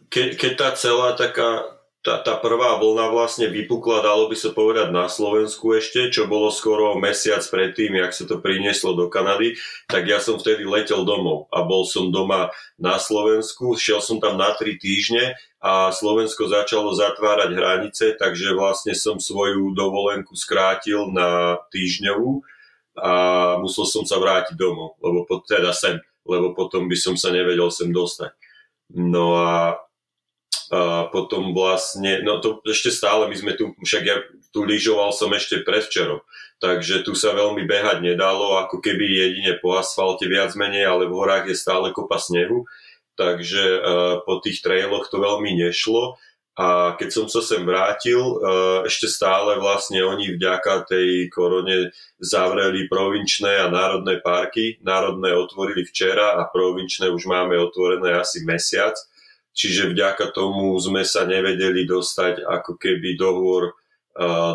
keď, 0.08 0.28
keď 0.40 0.52
tá 0.56 0.68
celá 0.72 1.12
taká, 1.12 1.76
tá, 2.00 2.16
tá 2.24 2.40
prvá 2.40 2.80
vlna 2.80 3.12
vlastne 3.12 3.52
vypukla, 3.52 4.00
dalo 4.00 4.32
by 4.32 4.36
sa 4.36 4.56
povedať 4.56 4.88
na 4.88 5.04
Slovensku 5.04 5.76
ešte, 5.76 6.08
čo 6.08 6.24
bolo 6.24 6.48
skoro 6.48 6.96
mesiac 6.96 7.44
predtým, 7.44 8.00
jak 8.00 8.12
sa 8.16 8.24
to 8.24 8.40
prinieslo 8.40 8.96
do 8.96 9.12
Kanady, 9.12 9.60
tak 9.84 10.08
ja 10.08 10.16
som 10.16 10.40
vtedy 10.40 10.64
letel 10.64 11.04
domov 11.04 11.52
a 11.52 11.60
bol 11.60 11.84
som 11.84 12.08
doma 12.08 12.48
na 12.80 12.96
Slovensku, 12.96 13.76
šiel 13.76 14.00
som 14.00 14.16
tam 14.16 14.40
na 14.40 14.56
tri 14.56 14.80
týždne 14.80 15.36
a 15.60 15.92
Slovensko 15.92 16.48
začalo 16.48 16.96
zatvárať 16.96 17.50
hranice, 17.52 18.04
takže 18.16 18.56
vlastne 18.56 18.96
som 18.96 19.20
svoju 19.20 19.76
dovolenku 19.76 20.32
skrátil 20.32 21.12
na 21.12 21.60
týždňovú 21.68 22.40
a 22.96 23.12
musel 23.60 23.84
som 23.84 24.08
sa 24.08 24.16
vrátiť 24.16 24.56
domov, 24.56 24.96
lebo 25.04 25.28
teda 25.44 25.76
sem 25.76 26.00
lebo 26.30 26.52
potom 26.52 26.86
by 26.86 26.96
som 26.96 27.14
sa 27.16 27.32
nevedel 27.32 27.72
sem 27.72 27.90
dostať. 27.90 28.30
No 28.94 29.34
a, 29.38 29.78
potom 31.10 31.50
vlastne, 31.50 32.22
no 32.22 32.38
to 32.38 32.62
ešte 32.62 32.94
stále 32.94 33.26
my 33.26 33.34
sme 33.34 33.52
tu, 33.58 33.74
však 33.82 34.02
ja 34.06 34.22
tu 34.54 34.62
lyžoval 34.62 35.10
som 35.10 35.34
ešte 35.34 35.66
predvčerom, 35.66 36.22
takže 36.62 37.02
tu 37.02 37.18
sa 37.18 37.34
veľmi 37.34 37.66
behať 37.66 37.98
nedalo, 38.06 38.54
ako 38.62 38.78
keby 38.78 39.02
jedine 39.02 39.58
po 39.58 39.74
asfalte 39.74 40.30
viac 40.30 40.54
menej, 40.54 40.86
ale 40.86 41.10
v 41.10 41.16
horách 41.18 41.50
je 41.50 41.58
stále 41.58 41.90
kopa 41.90 42.22
snehu, 42.22 42.70
takže 43.18 43.64
uh, 43.82 43.82
po 44.22 44.38
tých 44.38 44.62
trailoch 44.62 45.10
to 45.10 45.18
veľmi 45.18 45.58
nešlo 45.58 46.14
a 46.60 46.92
keď 46.98 47.08
som 47.08 47.26
sa 47.30 47.40
sem 47.40 47.64
vrátil, 47.64 48.20
eh, 48.20 48.84
ešte 48.84 49.08
stále 49.08 49.56
vlastne 49.56 50.04
oni 50.04 50.36
vďaka 50.36 50.84
tej 50.84 51.32
korone 51.32 51.88
zavreli 52.20 52.84
provinčné 52.84 53.64
a 53.64 53.72
národné 53.72 54.20
parky. 54.20 54.76
Národné 54.84 55.32
otvorili 55.32 55.88
včera 55.88 56.36
a 56.36 56.44
provinčné 56.52 57.08
už 57.08 57.24
máme 57.30 57.56
otvorené 57.56 58.18
asi 58.18 58.44
mesiac. 58.44 58.92
Čiže 59.50 59.90
vďaka 59.92 60.30
tomu 60.30 60.78
sme 60.78 61.02
sa 61.02 61.26
nevedeli 61.26 61.84
dostať 61.84 62.46
ako 62.46 62.78
keby 62.78 63.18
dohovor 63.18 63.74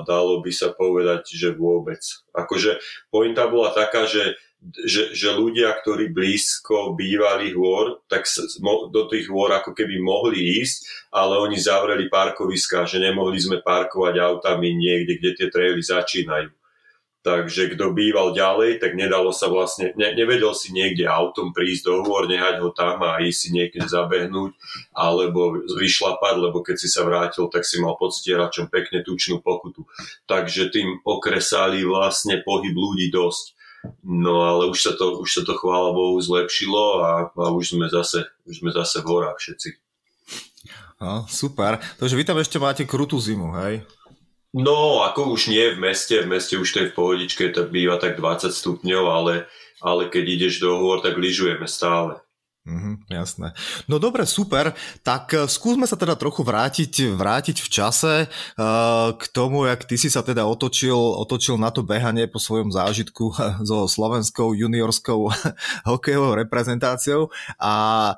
dalo 0.05 0.43
by 0.43 0.51
sa 0.51 0.75
povedať, 0.75 1.31
že 1.31 1.55
vôbec. 1.55 1.99
Akože 2.35 2.77
pointa 3.09 3.47
bola 3.47 3.71
taká, 3.71 4.05
že 4.05 4.35
že, 4.65 5.13
že 5.13 5.29
ľudia, 5.29 5.77
ktorí 5.77 6.09
blízko 6.09 6.97
bývali 6.97 7.53
hôr, 7.53 8.01
tak 8.09 8.25
do 8.89 9.05
tých 9.05 9.29
hôr 9.29 9.53
ako 9.53 9.77
keby 9.77 10.01
mohli 10.01 10.57
ísť, 10.57 11.09
ale 11.13 11.37
oni 11.37 11.53
zavreli 11.53 12.09
parkoviska, 12.09 12.89
že 12.89 12.97
nemohli 12.97 13.37
sme 13.37 13.61
parkovať 13.61 14.17
autami 14.17 14.73
niekde, 14.73 15.21
kde 15.21 15.31
tie 15.37 15.47
traily 15.53 15.85
začínajú. 15.85 16.49
Takže 17.25 17.73
kto 17.73 17.89
býval 17.89 18.37
ďalej, 18.37 18.77
tak 18.77 18.93
nedalo 18.93 19.33
sa 19.33 19.49
vlastne, 19.49 19.97
ne, 19.97 20.13
nevedel 20.13 20.53
si 20.53 20.69
niekde 20.69 21.09
autom 21.09 21.57
prísť 21.57 21.89
do 21.89 21.93
hôr, 22.05 22.29
nehať 22.29 22.61
ho 22.61 22.69
tam 22.69 23.01
a 23.01 23.17
ísť 23.17 23.39
si 23.41 23.49
niekde 23.49 23.81
zabehnúť, 23.89 24.53
alebo 24.93 25.57
vyšlapať, 25.65 26.35
lebo 26.37 26.61
keď 26.61 26.77
si 26.77 26.85
sa 26.85 27.01
vrátil, 27.01 27.49
tak 27.49 27.65
si 27.65 27.81
mal 27.81 27.97
pod 27.97 28.13
stieračom 28.13 28.69
pekne 28.69 29.01
tučnú 29.01 29.41
pokutu. 29.41 29.89
Takže 30.29 30.69
tým 30.69 31.01
okresali 31.01 31.81
vlastne 31.81 32.45
pohyb 32.45 32.77
ľudí 32.77 33.09
dosť. 33.09 33.57
No 34.05 34.45
ale 34.45 34.69
už 34.69 34.77
sa 34.77 34.93
to, 34.93 35.17
už 35.25 35.29
sa 35.29 35.41
to 35.41 35.57
chvála 35.57 35.97
Bohu 35.97 36.21
zlepšilo 36.21 37.01
a, 37.01 37.09
a 37.33 37.45
už, 37.49 37.73
sme 37.73 37.89
zase, 37.89 38.29
už 38.45 38.61
sme 38.61 38.69
zase 38.69 39.01
v 39.01 39.09
horách 39.09 39.41
všetci. 39.41 39.69
No, 41.01 41.25
super. 41.29 41.81
Takže 41.97 42.17
vy 42.17 42.23
tam 42.23 42.37
ešte 42.37 42.57
máte 42.61 42.85
krutú 42.85 43.17
zimu, 43.17 43.53
hej? 43.61 43.83
No, 44.55 45.03
ako 45.03 45.35
už 45.35 45.51
nie 45.51 45.75
v 45.75 45.83
meste, 45.83 46.15
v 46.23 46.31
meste 46.31 46.55
už 46.55 46.69
to 46.71 46.79
je 46.79 46.89
v 46.89 46.95
pohodičke, 46.95 47.51
to 47.51 47.67
býva 47.67 47.99
tak 47.99 48.15
20 48.15 48.55
stupňov, 48.55 49.03
ale, 49.11 49.51
ale 49.83 50.07
keď 50.07 50.23
ideš 50.23 50.63
do 50.63 50.79
hôr, 50.79 51.03
tak 51.03 51.19
lyžujeme 51.19 51.67
stále. 51.67 52.23
Mm, 52.65 53.03
jasné. 53.11 53.53
No 53.85 54.01
dobre, 54.01 54.25
super. 54.25 54.73
Tak 55.05 55.23
uh, 55.35 55.39
skúsme 55.45 55.85
sa 55.85 55.93
teda 55.99 56.17
trochu 56.17 56.41
vrátiť, 56.41 57.13
vrátiť 57.13 57.61
v 57.61 57.69
čase 57.69 58.13
uh, 58.25 59.13
k 59.13 59.23
tomu, 59.29 59.69
jak 59.69 59.85
ty 59.85 60.01
si 60.01 60.09
sa 60.09 60.25
teda 60.25 60.49
otočil, 60.49 60.97
otočil 60.97 61.61
na 61.61 61.69
to 61.69 61.85
behanie 61.85 62.25
po 62.25 62.41
svojom 62.41 62.73
zážitku 62.73 63.37
so 63.69 63.85
slovenskou 63.85 64.57
juniorskou 64.57 65.29
hokejovou 65.91 66.33
reprezentáciou 66.41 67.29
a 67.61 68.15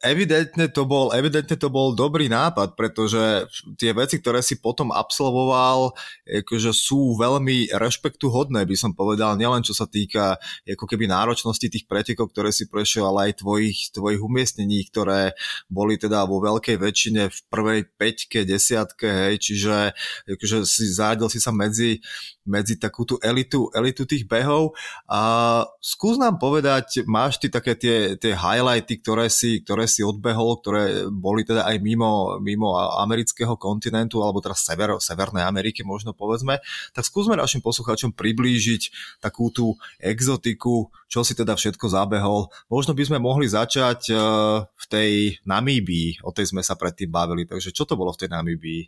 evidentne 0.00 0.72
to 0.72 0.88
bol, 0.88 1.12
evidentne 1.12 1.58
to 1.60 1.68
bol 1.68 1.92
dobrý 1.92 2.32
nápad, 2.32 2.72
pretože 2.72 3.44
tie 3.76 3.92
veci, 3.92 4.16
ktoré 4.18 4.40
si 4.40 4.56
potom 4.56 4.88
absolvoval, 4.88 5.92
akože 6.24 6.72
sú 6.72 7.20
veľmi 7.20 7.74
rešpektuhodné, 7.76 8.64
by 8.64 8.76
som 8.78 8.96
povedal, 8.96 9.36
nielen 9.36 9.60
čo 9.60 9.76
sa 9.76 9.84
týka 9.84 10.40
ako 10.64 10.88
keby 10.88 11.10
náročnosti 11.10 11.68
tých 11.68 11.84
pretekov, 11.84 12.32
ktoré 12.32 12.54
si 12.54 12.70
prešiel, 12.70 13.04
ale 13.12 13.30
aj 13.30 13.44
tvojich, 13.44 13.92
tvojich 13.92 14.22
umiestnení, 14.22 14.88
ktoré 14.88 15.36
boli 15.68 16.00
teda 16.00 16.24
vo 16.24 16.40
veľkej 16.40 16.76
väčšine 16.80 17.22
v 17.28 17.38
prvej 17.52 17.80
peťke, 17.98 18.48
desiatke, 18.48 19.06
hej, 19.06 19.34
čiže 19.42 19.92
akože 20.26 20.64
si 20.64 20.86
zádil 20.88 21.28
si 21.28 21.38
sa 21.42 21.52
medzi 21.52 22.00
medzi 22.42 22.78
takú 22.78 23.06
tú 23.06 23.18
elitu, 23.22 23.70
elitu 23.74 24.02
tých 24.02 24.26
behov. 24.26 24.74
A 25.06 25.62
skús 25.78 26.18
nám 26.18 26.42
povedať, 26.42 27.06
máš 27.06 27.38
ty 27.38 27.46
také 27.46 27.78
tie, 27.78 28.18
tie 28.18 28.34
highlighty, 28.34 28.98
ktoré 28.98 29.30
si, 29.30 29.62
ktoré 29.62 29.86
si 29.86 30.02
odbehol, 30.02 30.58
ktoré 30.58 31.06
boli 31.08 31.46
teda 31.46 31.66
aj 31.66 31.76
mimo, 31.78 32.38
mimo 32.42 32.74
amerického 32.76 33.54
kontinentu, 33.54 34.22
alebo 34.22 34.42
teda 34.42 34.58
sever, 34.58 34.90
Severnej 34.98 35.46
Ameriky 35.46 35.86
možno 35.86 36.10
povedzme, 36.12 36.58
tak 36.90 37.06
skúsme 37.06 37.38
našim 37.38 37.62
poslucháčom 37.62 38.14
priblížiť 38.14 38.82
takú 39.22 39.54
tú 39.54 39.78
exotiku, 40.02 40.90
čo 41.06 41.22
si 41.22 41.38
teda 41.38 41.54
všetko 41.54 41.86
zabehol. 41.92 42.50
Možno 42.66 42.96
by 42.96 43.04
sme 43.06 43.18
mohli 43.22 43.46
začať 43.46 44.00
uh, 44.10 44.64
v 44.66 44.84
tej 44.90 45.10
Namíbii, 45.46 46.24
o 46.26 46.34
tej 46.34 46.50
sme 46.50 46.64
sa 46.64 46.74
predtým 46.74 47.12
bavili, 47.12 47.46
takže 47.46 47.70
čo 47.70 47.86
to 47.86 47.94
bolo 47.94 48.10
v 48.10 48.20
tej 48.24 48.30
Namíbii? 48.32 48.82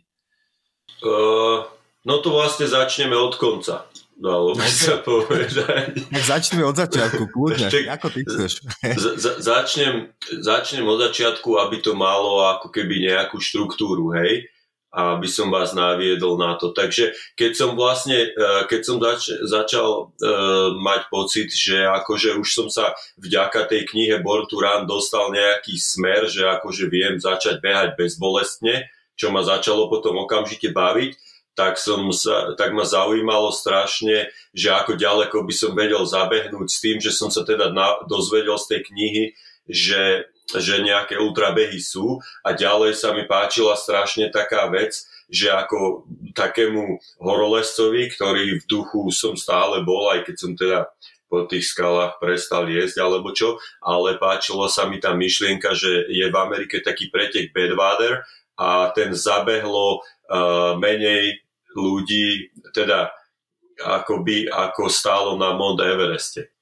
Uh, 1.05 1.67
No 2.05 2.21
to 2.21 2.29
vlastne 2.29 2.69
začneme 2.69 3.17
od 3.17 3.33
konca. 3.41 3.89
Dalo 4.15 4.55
by 4.55 4.69
sa 4.69 5.01
povedať. 5.09 6.07
Tak 6.07 6.23
začneme 6.23 6.63
od 6.63 6.77
začiatku, 6.77 7.27
kľudne. 7.33 7.67
Ešte, 7.67 7.89
Ako 7.91 8.07
ty 8.13 8.23
chceš? 8.23 8.63
Z- 8.95 9.39
začnem, 9.43 10.13
začnem 10.39 10.87
od 10.87 11.03
začiatku, 11.03 11.59
aby 11.59 11.83
to 11.83 11.91
malo 11.97 12.45
ako 12.47 12.71
keby 12.71 13.03
nejakú 13.11 13.43
štruktúru, 13.43 14.15
hej? 14.15 14.47
aby 14.95 15.27
som 15.27 15.51
vás 15.51 15.75
naviedol 15.75 16.39
na 16.39 16.55
to. 16.55 16.71
Takže 16.71 17.11
keď 17.35 17.51
som 17.51 17.69
vlastne, 17.75 18.31
e, 18.31 18.39
keď 18.71 18.79
som 18.79 18.95
zač- 19.03 19.35
začal 19.43 20.07
uh, 20.07 20.71
mať 20.79 21.11
pocit, 21.11 21.51
že 21.51 21.83
akože 21.83 22.39
už 22.39 22.47
som 22.47 22.67
sa 22.71 22.95
vďaka 23.19 23.67
tej 23.67 23.91
knihe 23.91 24.23
Run 24.23 24.87
dostal 24.87 25.35
nejaký 25.35 25.75
smer, 25.75 26.31
že 26.31 26.47
akože 26.47 26.87
viem 26.87 27.19
začať 27.19 27.59
behať 27.59 27.99
bezbolestne, 27.99 28.87
čo 29.19 29.35
ma 29.35 29.43
začalo 29.43 29.91
potom 29.91 30.15
okamžite 30.23 30.71
baviť, 30.71 31.11
tak, 31.55 31.79
som 31.79 32.11
sa, 32.11 32.53
tak 32.59 32.75
ma 32.75 32.83
zaujímalo 32.83 33.49
strašne, 33.49 34.27
že 34.51 34.69
ako 34.75 34.99
ďaleko 34.99 35.47
by 35.47 35.53
som 35.55 35.71
vedel 35.71 36.03
zabehnúť 36.03 36.67
s 36.67 36.79
tým, 36.83 36.97
že 36.99 37.15
som 37.15 37.31
sa 37.31 37.47
teda 37.47 37.71
na, 37.71 38.03
dozvedel 38.11 38.59
z 38.59 38.75
tej 38.75 38.81
knihy, 38.91 39.23
že, 39.65 40.27
že 40.51 40.83
nejaké 40.83 41.15
ultrabehy 41.15 41.79
sú. 41.79 42.19
A 42.43 42.53
ďalej 42.53 42.99
sa 42.99 43.15
mi 43.15 43.23
páčila 43.23 43.79
strašne 43.79 44.27
taká 44.29 44.67
vec, 44.67 44.99
že 45.31 45.49
ako 45.49 46.05
takému 46.37 47.01
horolescovi, 47.17 48.13
ktorý 48.13 48.61
v 48.61 48.67
duchu 48.69 49.09
som 49.09 49.33
stále 49.33 49.81
bol, 49.81 50.11
aj 50.13 50.27
keď 50.27 50.35
som 50.37 50.51
teda 50.53 50.91
po 51.25 51.49
tých 51.49 51.73
skalách 51.73 52.21
prestal 52.21 52.69
jesť 52.69 53.01
alebo 53.01 53.33
čo, 53.33 53.57
ale 53.81 54.21
páčila 54.21 54.69
sa 54.69 54.85
mi 54.85 55.01
tá 55.01 55.17
myšlienka, 55.17 55.73
že 55.73 56.05
je 56.07 56.25
v 56.29 56.35
Amerike 56.37 56.85
taký 56.85 57.09
pretek 57.09 57.49
Bedwater 57.49 58.21
a 58.55 58.93
ten 58.93 59.11
zabehlo 59.11 59.99
uh, 59.99 60.77
menej 60.77 61.44
ľudí, 61.75 62.55
teda 62.71 63.11
akoby 63.83 64.47
ako 64.47 64.87
stálo 64.87 65.35
na 65.35 65.51
Mount 65.53 65.83
Evereste. 65.83 66.55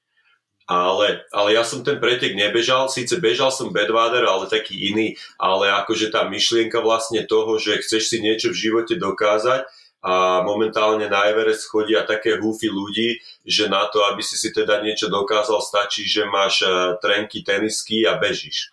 Ale, 0.64 1.28
ale 1.28 1.48
ja 1.52 1.60
som 1.60 1.84
ten 1.84 2.00
pretek 2.00 2.32
nebežal, 2.32 2.88
síce 2.88 3.20
bežal 3.20 3.52
som 3.52 3.68
Bedwater, 3.68 4.24
ale 4.24 4.48
taký 4.48 4.90
iný, 4.90 5.12
ale 5.36 5.68
akože 5.68 6.08
tá 6.08 6.24
myšlienka 6.24 6.80
vlastne 6.80 7.20
toho, 7.28 7.60
že 7.60 7.84
chceš 7.84 8.08
si 8.08 8.18
niečo 8.24 8.48
v 8.48 8.60
živote 8.68 8.96
dokázať 8.96 9.68
a 10.04 10.44
momentálne 10.44 11.08
na 11.08 11.28
Everest 11.32 11.68
chodia 11.68 12.04
také 12.04 12.36
húfy 12.36 12.68
ľudí, 12.68 13.20
že 13.44 13.72
na 13.72 13.88
to, 13.88 14.04
aby 14.08 14.20
si 14.20 14.36
si 14.36 14.52
teda 14.52 14.84
niečo 14.84 15.08
dokázal, 15.08 15.60
stačí, 15.64 16.04
že 16.04 16.28
máš 16.28 16.60
e, 16.60 16.96
trenky, 17.00 17.40
tenisky 17.40 18.04
a 18.04 18.20
bežíš. 18.20 18.72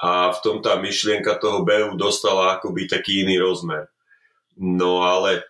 A 0.00 0.28
v 0.28 0.38
tom 0.44 0.60
tá 0.60 0.76
myšlienka 0.76 1.40
toho 1.40 1.64
behu 1.64 1.96
dostala 1.96 2.56
akoby 2.56 2.84
taký 2.84 3.24
iný 3.24 3.40
rozmer. 3.40 3.88
No 4.60 5.08
ale 5.08 5.48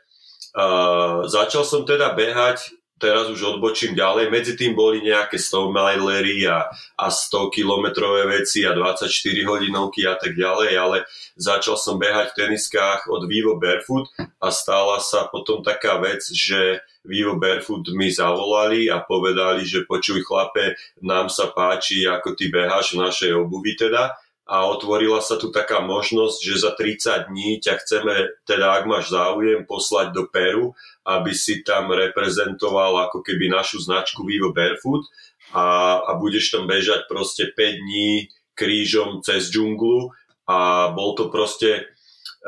Uh, 0.57 1.29
začal 1.29 1.65
som 1.65 1.85
teda 1.85 2.17
behať, 2.17 2.73
teraz 2.99 3.31
už 3.31 3.57
odbočím 3.57 3.95
ďalej, 3.95 4.29
medzi 4.29 4.53
tým 4.59 4.75
boli 4.75 5.01
nejaké 5.01 5.39
100 5.39 5.71
milery 5.71 6.45
a, 6.51 6.67
a 6.99 7.07
100 7.09 7.55
kilometrové 7.55 8.27
veci 8.27 8.67
a 8.67 8.75
24 8.75 9.07
hodinovky 9.47 10.05
a 10.05 10.19
tak 10.19 10.35
ďalej, 10.35 10.71
ale 10.75 10.97
začal 11.39 11.79
som 11.79 11.97
behať 11.97 12.35
v 12.35 12.39
teniskách 12.45 13.07
od 13.07 13.31
Vivo 13.31 13.57
Barefoot 13.57 14.11
a 14.19 14.49
stala 14.51 14.99
sa 14.99 15.31
potom 15.31 15.63
taká 15.63 16.03
vec, 16.03 16.27
že 16.27 16.83
Vivo 17.07 17.39
Barefoot 17.39 17.87
mi 17.95 18.11
zavolali 18.11 18.91
a 18.91 19.01
povedali, 19.01 19.63
že 19.65 19.87
počuj 19.87 20.27
chlape, 20.27 20.75
nám 21.01 21.31
sa 21.31 21.55
páči, 21.55 22.05
ako 22.05 22.35
ty 22.35 22.51
beháš 22.51 22.99
v 22.99 23.07
našej 23.07 23.31
obuvi 23.39 23.79
teda 23.79 24.13
a 24.49 24.65
otvorila 24.65 25.21
sa 25.21 25.37
tu 25.37 25.53
taká 25.53 25.85
možnosť, 25.85 26.39
že 26.41 26.65
za 26.65 26.73
30 26.73 27.29
dní 27.29 27.61
ťa 27.61 27.85
chceme, 27.85 28.33
teda 28.49 28.81
ak 28.81 28.89
máš 28.89 29.13
záujem, 29.13 29.69
poslať 29.69 30.17
do 30.17 30.25
Peru, 30.25 30.73
aby 31.05 31.37
si 31.37 31.61
tam 31.61 31.93
reprezentoval 31.93 32.97
ako 33.09 33.21
keby 33.21 33.53
našu 33.53 33.85
značku 33.85 34.25
Vivo 34.25 34.57
Barefoot 34.57 35.05
a, 35.53 36.01
a 36.01 36.11
budeš 36.17 36.57
tam 36.57 36.65
bežať 36.65 37.05
proste 37.13 37.53
5 37.53 37.85
dní 37.85 38.33
krížom 38.57 39.21
cez 39.21 39.53
džunglu 39.53 40.17
a 40.49 40.91
bol 40.97 41.13
to 41.13 41.29
proste 41.29 41.85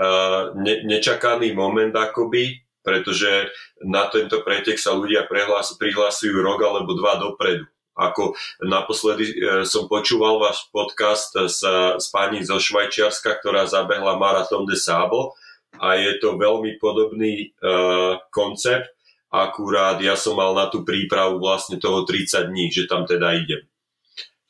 uh, 0.01 0.57
ne, 0.57 0.81
nečakaný 0.89 1.53
moment 1.53 1.93
akoby, 1.93 2.65
pretože 2.81 3.53
na 3.85 4.09
tento 4.09 4.41
pretek 4.41 4.81
sa 4.81 4.97
ľudia 4.97 5.29
prihlasujú 5.77 6.37
rok 6.41 6.65
alebo 6.65 6.97
dva 6.97 7.21
dopredu. 7.21 7.69
Ako 8.01 8.33
naposledy 8.65 9.29
e, 9.29 9.35
som 9.69 9.85
počúval 9.85 10.41
váš 10.41 10.65
podcast 10.73 11.37
s, 11.37 11.61
s 12.01 12.07
pani 12.09 12.41
zo 12.41 12.57
Švajčiarska, 12.57 13.45
ktorá 13.45 13.69
zabehla 13.69 14.17
Marathon 14.17 14.65
de 14.65 14.81
Sable 14.81 15.37
a 15.81 15.97
je 15.97 16.19
to 16.19 16.35
veľmi 16.37 16.77
podobný 16.83 17.57
uh, 17.63 18.21
koncept, 18.35 18.91
akurát 19.31 20.03
ja 20.03 20.19
som 20.19 20.35
mal 20.35 20.53
na 20.53 20.67
tú 20.67 20.83
prípravu 20.83 21.39
vlastne 21.39 21.79
toho 21.79 22.03
30 22.03 22.51
dní, 22.51 22.69
že 22.75 22.91
tam 22.91 23.07
teda 23.07 23.39
idem. 23.39 23.63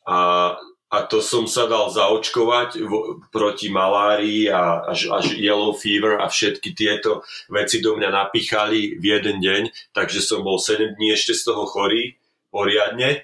A, 0.08 0.56
a 0.90 0.98
to 1.06 1.20
som 1.20 1.44
sa 1.44 1.68
dal 1.68 1.92
zaočkovať 1.92 2.80
v, 2.80 2.92
proti 3.28 3.68
malárii 3.68 4.48
a 4.48 4.88
až, 4.88 5.12
až 5.12 5.36
yellow 5.36 5.76
fever 5.76 6.18
a 6.18 6.26
všetky 6.26 6.72
tieto 6.72 7.22
veci 7.52 7.84
do 7.84 7.94
mňa 7.94 8.10
napichali 8.10 8.96
v 8.96 9.04
jeden 9.04 9.38
deň, 9.44 9.62
takže 9.92 10.24
som 10.24 10.40
bol 10.40 10.56
7 10.56 10.96
dní 10.96 11.14
ešte 11.14 11.36
z 11.36 11.52
toho 11.52 11.68
chorý 11.68 12.16
poriadne 12.50 13.22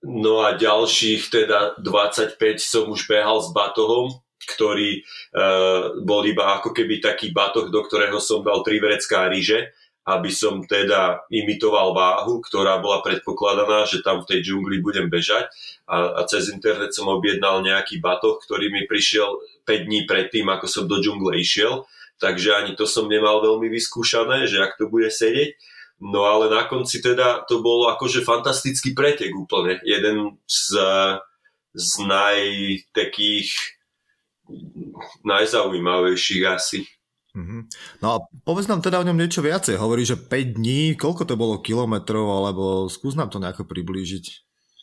No 0.00 0.40
a 0.40 0.56
ďalších 0.56 1.28
teda 1.28 1.76
25 1.84 2.40
som 2.56 2.88
už 2.88 3.04
behal 3.04 3.44
s 3.44 3.52
batohom, 3.52 4.16
ktorý 4.48 5.04
uh, 5.04 6.00
bol 6.00 6.24
iba 6.24 6.56
ako 6.56 6.72
keby 6.72 7.04
taký 7.04 7.36
batoh, 7.36 7.68
do 7.68 7.84
ktorého 7.84 8.16
som 8.16 8.40
dal 8.40 8.64
tri 8.64 8.80
vrecká 8.80 9.28
ryže, 9.28 9.68
aby 10.08 10.32
som 10.32 10.64
teda 10.64 11.28
imitoval 11.28 11.92
váhu, 11.92 12.40
ktorá 12.40 12.80
bola 12.80 13.04
predpokladaná, 13.04 13.84
že 13.84 14.00
tam 14.00 14.24
v 14.24 14.28
tej 14.32 14.48
džungli 14.48 14.80
budem 14.80 15.12
bežať 15.12 15.52
a, 15.84 16.16
a 16.18 16.20
cez 16.24 16.48
internet 16.48 16.96
som 16.96 17.12
objednal 17.12 17.60
nejaký 17.60 18.00
batoh, 18.00 18.40
ktorý 18.40 18.72
mi 18.72 18.88
prišiel 18.88 19.38
5 19.68 19.86
dní 19.86 20.08
predtým, 20.08 20.48
ako 20.48 20.66
som 20.66 20.84
do 20.88 20.98
džungle 20.98 21.36
išiel, 21.36 21.84
takže 22.16 22.56
ani 22.56 22.72
to 22.74 22.88
som 22.88 23.12
nemal 23.12 23.44
veľmi 23.44 23.68
vyskúšané, 23.68 24.48
že 24.48 24.64
ak 24.64 24.80
to 24.80 24.88
bude 24.88 25.12
sedieť. 25.12 25.54
No 26.00 26.24
ale 26.24 26.48
na 26.48 26.64
konci 26.64 27.04
teda 27.04 27.44
to 27.44 27.60
bolo 27.60 27.92
akože 27.92 28.24
fantastický 28.24 28.96
pretek 28.96 29.36
úplne. 29.36 29.76
Jeden 29.84 30.40
z, 30.48 30.80
z 31.76 31.90
naj 32.08 32.40
takých 32.96 33.52
najzaujímavejších 35.22 36.44
asi. 36.48 36.88
Mm-hmm. 37.30 37.60
No 38.02 38.06
a 38.10 38.16
povedz 38.42 38.66
nám 38.66 38.82
teda 38.82 38.98
o 38.98 39.06
ňom 39.06 39.14
niečo 39.14 39.38
viacej. 39.44 39.78
Hovorí, 39.78 40.02
že 40.02 40.18
5 40.18 40.58
dní, 40.58 40.98
koľko 40.98 41.22
to 41.28 41.38
bolo 41.38 41.62
kilometrov, 41.62 42.26
alebo 42.26 42.64
skús 42.90 43.14
nám 43.14 43.30
to 43.30 43.38
nejako 43.38 43.68
priblížiť. 43.70 44.24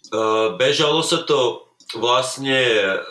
Uh, 0.08 0.56
bežalo 0.56 1.04
sa 1.04 1.28
to 1.28 1.67
vlastne 1.96 2.60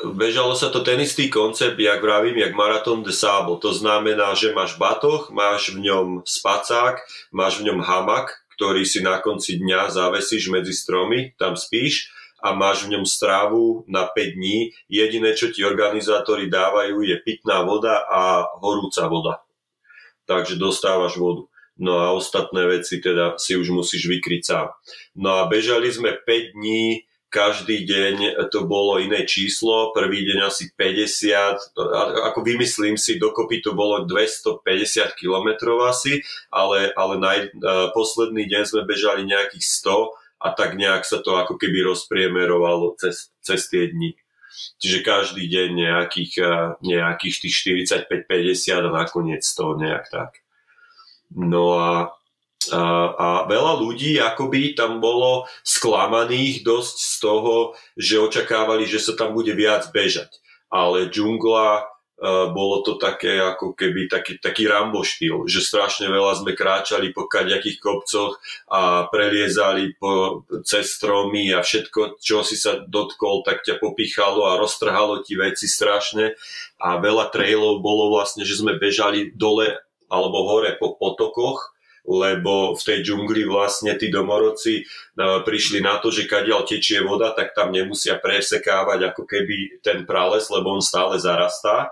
bežalo 0.05 0.53
sa 0.53 0.68
to 0.68 0.85
ten 0.85 1.01
istý 1.01 1.33
koncept, 1.33 1.81
jak 1.81 2.03
vravím, 2.05 2.37
jak 2.37 2.53
Marathon 2.53 3.01
de 3.01 3.14
Sable. 3.14 3.57
To 3.64 3.72
znamená, 3.72 4.37
že 4.37 4.53
máš 4.53 4.77
batoh, 4.77 5.33
máš 5.33 5.72
v 5.72 5.89
ňom 5.89 6.20
spacák, 6.29 7.01
máš 7.33 7.64
v 7.64 7.72
ňom 7.72 7.81
hamak, 7.81 8.37
ktorý 8.61 8.85
si 8.85 9.01
na 9.01 9.20
konci 9.24 9.57
dňa 9.57 9.89
zavesíš 9.89 10.53
medzi 10.53 10.77
stromy, 10.77 11.33
tam 11.41 11.57
spíš 11.57 12.12
a 12.45 12.53
máš 12.53 12.85
v 12.85 12.97
ňom 12.97 13.05
strávu 13.09 13.89
na 13.89 14.05
5 14.05 14.37
dní. 14.37 14.77
Jediné, 14.93 15.33
čo 15.33 15.49
ti 15.49 15.64
organizátori 15.64 16.53
dávajú, 16.53 17.01
je 17.01 17.16
pitná 17.24 17.64
voda 17.64 18.05
a 18.05 18.45
horúca 18.61 19.09
voda. 19.09 19.35
Takže 20.29 20.61
dostávaš 20.61 21.16
vodu. 21.16 21.49
No 21.77 22.01
a 22.01 22.12
ostatné 22.12 22.64
veci 22.64 23.01
teda 23.01 23.37
si 23.37 23.57
už 23.57 23.68
musíš 23.72 24.09
vykryť 24.09 24.43
sám. 24.45 24.68
No 25.16 25.41
a 25.41 25.49
bežali 25.49 25.93
sme 25.93 26.16
5 26.16 26.57
dní 26.57 27.06
každý 27.27 27.85
deň 27.85 28.49
to 28.55 28.64
bolo 28.64 29.03
iné 29.03 29.27
číslo, 29.27 29.91
prvý 29.93 30.22
deň 30.24 30.39
asi 30.47 30.70
50, 30.72 31.77
ako 32.33 32.39
vymyslím 32.41 32.95
si, 32.95 33.18
dokopy 33.18 33.61
to 33.61 33.74
bolo 33.74 34.07
250 34.07 34.62
km 35.18 35.49
asi, 35.85 36.22
ale, 36.55 36.95
ale 36.95 37.14
naj, 37.18 37.39
posledný 37.93 38.47
deň 38.47 38.62
sme 38.64 38.83
bežali 38.87 39.27
nejakých 39.27 39.64
100 39.64 40.43
a 40.43 40.49
tak 40.55 40.79
nejak 40.79 41.03
sa 41.03 41.18
to 41.18 41.35
ako 41.35 41.59
keby 41.59 41.83
rozpriemerovalo 41.83 42.95
cez, 43.01 43.35
cez 43.43 43.66
tie 43.66 43.91
dni. 43.91 44.14
Čiže 44.81 45.05
každý 45.05 45.45
deň 45.51 45.68
nejakých, 45.77 46.33
nejakých 46.81 47.37
tých 47.45 47.55
45-50 48.09 48.87
a 48.87 48.91
nakoniec 48.93 49.45
to 49.45 49.77
nejak 49.77 50.09
tak. 50.09 50.41
No 51.35 51.77
a 51.77 52.16
a, 52.73 53.45
veľa 53.47 53.79
ľudí 53.79 54.19
akoby 54.19 54.75
tam 54.75 54.99
bolo 54.99 55.47
sklamaných 55.62 56.67
dosť 56.67 56.97
z 56.97 57.14
toho, 57.21 57.55
že 57.95 58.23
očakávali, 58.23 58.89
že 58.89 58.99
sa 59.03 59.12
tam 59.14 59.35
bude 59.35 59.53
viac 59.53 59.91
bežať. 59.93 60.41
Ale 60.71 61.07
džungla 61.07 61.97
Uh, 62.17 62.49
bolo 62.49 62.81
to 62.81 62.97
také 62.97 63.37
ako 63.37 63.77
keby 63.77 64.09
taký, 64.09 64.41
taký 64.41 64.64
Rambo 64.64 65.05
štýl, 65.05 65.45
že 65.45 65.61
strašne 65.61 66.09
veľa 66.09 66.41
sme 66.41 66.57
kráčali 66.57 67.12
po 67.12 67.29
kaďakých 67.29 67.77
kopcoch 67.77 68.41
a 68.73 69.05
preliezali 69.12 69.93
po, 70.01 70.41
cez 70.64 70.97
stromy 70.97 71.53
a 71.53 71.61
všetko, 71.61 72.17
čo 72.17 72.41
si 72.41 72.57
sa 72.57 72.81
dotkol, 72.89 73.45
tak 73.45 73.69
ťa 73.69 73.77
popíchalo 73.77 74.49
a 74.49 74.57
roztrhalo 74.57 75.29
ti 75.29 75.37
veci 75.37 75.69
strašne 75.69 76.33
a 76.81 76.97
veľa 76.97 77.29
trailov 77.29 77.85
bolo 77.85 78.09
vlastne, 78.09 78.49
že 78.49 78.64
sme 78.64 78.81
bežali 78.81 79.37
dole 79.37 79.77
alebo 80.09 80.49
hore 80.49 80.73
po 80.81 80.97
potokoch 80.97 81.76
lebo 82.07 82.79
v 82.79 82.83
tej 82.83 82.99
džungli 83.03 83.43
vlastne 83.45 83.99
tí 83.99 84.09
domorodci 84.09 84.81
e, 84.81 84.83
prišli 85.19 85.83
na 85.83 85.99
to, 85.99 86.15
že 86.15 86.31
kadiaľ 86.31 86.63
tečie 86.63 87.03
voda, 87.03 87.35
tak 87.35 87.53
tam 87.53 87.75
nemusia 87.75 88.17
presekávať 88.23 89.13
ako 89.13 89.23
keby 89.27 89.83
ten 89.83 90.07
prales, 90.07 90.47
lebo 90.49 90.79
on 90.79 90.83
stále 90.83 91.19
zarastá. 91.19 91.91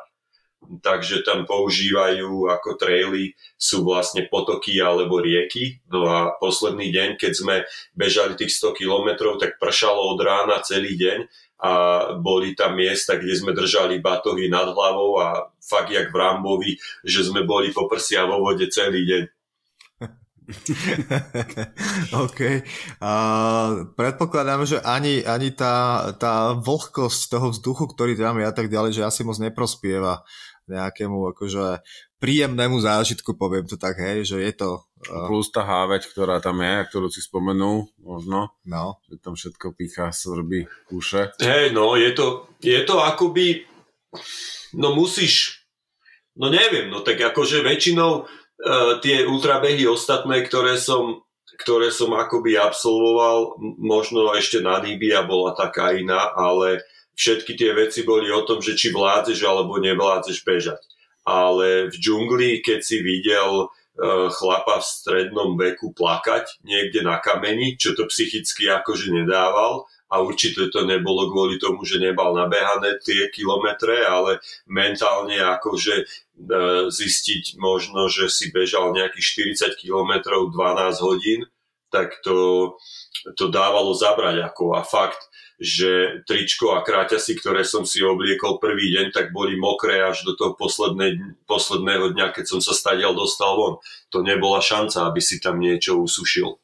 Takže 0.64 1.20
tam 1.28 1.44
používajú 1.44 2.48
ako 2.48 2.80
traily 2.80 3.36
sú 3.60 3.84
vlastne 3.84 4.24
potoky 4.24 4.80
alebo 4.80 5.20
rieky. 5.20 5.84
No 5.92 6.08
a 6.08 6.32
posledný 6.40 6.88
deň, 6.88 7.20
keď 7.20 7.32
sme 7.36 7.56
bežali 7.92 8.32
tých 8.32 8.56
100 8.56 8.72
kilometrov, 8.80 9.36
tak 9.36 9.60
pršalo 9.60 10.16
od 10.16 10.20
rána 10.24 10.64
celý 10.64 10.96
deň 10.96 11.28
a 11.64 11.72
boli 12.20 12.52
tam 12.52 12.76
miesta, 12.76 13.16
kde 13.16 13.36
sme 13.36 13.56
držali 13.56 14.00
batohy 14.00 14.52
nad 14.52 14.68
hlavou 14.68 15.16
a 15.20 15.48
fakt 15.64 15.92
jak 15.92 16.12
v 16.12 16.16
Rambovi, 16.16 16.72
že 17.04 17.24
sme 17.24 17.44
boli 17.44 17.72
po 17.72 17.88
prsia 17.88 18.28
vo 18.28 18.40
vode 18.40 18.68
celý 18.68 19.04
deň. 19.08 19.22
OK. 22.24 22.40
A 23.00 23.12
predpokladám, 23.96 24.68
že 24.68 24.78
ani, 24.84 25.24
ani 25.24 25.50
tá, 25.56 26.10
tá 26.20 26.52
vlhkosť 26.52 27.20
toho 27.32 27.48
vzduchu, 27.48 27.84
ktorý 27.88 28.12
tam 28.16 28.36
je 28.40 28.46
a 28.48 28.54
tak 28.54 28.68
ďalej, 28.68 29.00
že 29.00 29.06
asi 29.08 29.24
moc 29.24 29.40
neprospieva 29.40 30.24
nejakému 30.68 31.32
akože 31.36 31.84
príjemnému 32.20 32.80
zážitku, 32.80 33.36
poviem 33.36 33.68
to 33.68 33.76
tak, 33.76 34.00
hej, 34.00 34.24
že 34.24 34.40
je 34.40 34.52
to... 34.56 34.68
Uh... 35.12 35.28
Plus 35.28 35.52
tá 35.52 35.60
háveť, 35.60 36.08
ktorá 36.08 36.40
tam 36.40 36.64
je, 36.64 36.88
ktorú 36.88 37.12
si 37.12 37.20
spomenul, 37.20 37.92
možno, 38.00 38.56
no. 38.64 38.96
že 39.04 39.20
tam 39.20 39.36
všetko 39.36 39.76
pícha, 39.76 40.08
svrbí, 40.08 40.64
kúše. 40.88 41.36
Hej, 41.36 41.76
no, 41.76 41.92
je 42.00 42.16
to, 42.16 42.48
je 42.64 42.80
to 42.88 43.04
akoby, 43.04 43.68
no 44.72 44.96
musíš, 44.96 45.68
no 46.40 46.48
neviem, 46.48 46.88
no 46.88 47.04
tak 47.04 47.20
akože 47.20 47.60
väčšinou 47.60 48.24
uh, 48.64 48.98
tie 49.04 49.28
ultrabehy 49.28 49.84
ostatné, 49.86 50.42
ktoré 50.48 50.80
som, 50.80 51.22
ktoré 51.60 51.92
som 51.92 52.16
akoby 52.16 52.56
absolvoval, 52.56 53.60
možno 53.78 54.32
ešte 54.34 54.64
na 54.64 54.80
Nibia 54.80 55.22
bola 55.22 55.52
taká 55.52 55.92
iná, 55.94 56.32
ale 56.34 56.82
všetky 57.14 57.54
tie 57.54 57.70
veci 57.76 58.02
boli 58.02 58.32
o 58.32 58.42
tom, 58.42 58.58
že 58.58 58.74
či 58.74 58.90
vládzeš 58.90 59.38
alebo 59.44 59.78
nevládzeš 59.78 60.42
bežať. 60.42 60.82
Ale 61.24 61.88
v 61.88 61.96
džungli, 61.96 62.60
keď 62.60 62.80
si 62.84 63.00
videl 63.00 63.68
uh, 63.68 64.28
chlapa 64.32 64.80
v 64.80 64.88
strednom 64.88 65.54
veku 65.54 65.92
plakať 65.92 66.64
niekde 66.64 67.04
na 67.04 67.20
kameni, 67.20 67.76
čo 67.76 67.92
to 67.92 68.08
psychicky 68.08 68.68
akože 68.68 69.12
nedával, 69.12 69.86
a 70.14 70.22
určite 70.22 70.70
to 70.70 70.86
nebolo 70.86 71.26
kvôli 71.32 71.58
tomu, 71.58 71.82
že 71.82 71.98
nebal 71.98 72.36
nabehané 72.38 73.02
tie 73.02 73.26
kilometre, 73.34 74.04
ale 74.06 74.38
mentálne 74.70 75.42
akože 75.42 76.06
zistiť 76.90 77.56
možno, 77.62 78.10
že 78.10 78.26
si 78.26 78.50
bežal 78.50 78.90
nejakých 78.90 79.54
40 79.78 79.80
kilometrov 79.80 80.50
12 80.50 81.06
hodín, 81.06 81.40
tak 81.94 82.18
to, 82.26 82.74
to 83.38 83.48
dávalo 83.54 83.94
zabrať 83.94 84.42
ako 84.42 84.74
a 84.74 84.82
fakt, 84.82 85.30
že 85.62 86.22
tričko 86.26 86.74
a 86.74 86.82
kráťasy, 86.82 87.38
ktoré 87.38 87.62
som 87.62 87.86
si 87.86 88.02
obliekol 88.02 88.58
prvý 88.58 88.90
deň, 88.98 89.14
tak 89.14 89.30
boli 89.30 89.54
mokré 89.54 90.02
až 90.02 90.26
do 90.26 90.34
toho 90.34 90.58
posledné, 90.58 91.38
posledného 91.46 92.10
dňa, 92.10 92.34
keď 92.34 92.44
som 92.50 92.60
sa 92.60 92.74
stadial 92.74 93.14
dostal 93.14 93.54
von. 93.54 93.74
To 94.10 94.26
nebola 94.26 94.58
šanca, 94.58 95.06
aby 95.06 95.22
si 95.22 95.38
tam 95.38 95.62
niečo 95.62 95.94
usušil. 96.02 96.58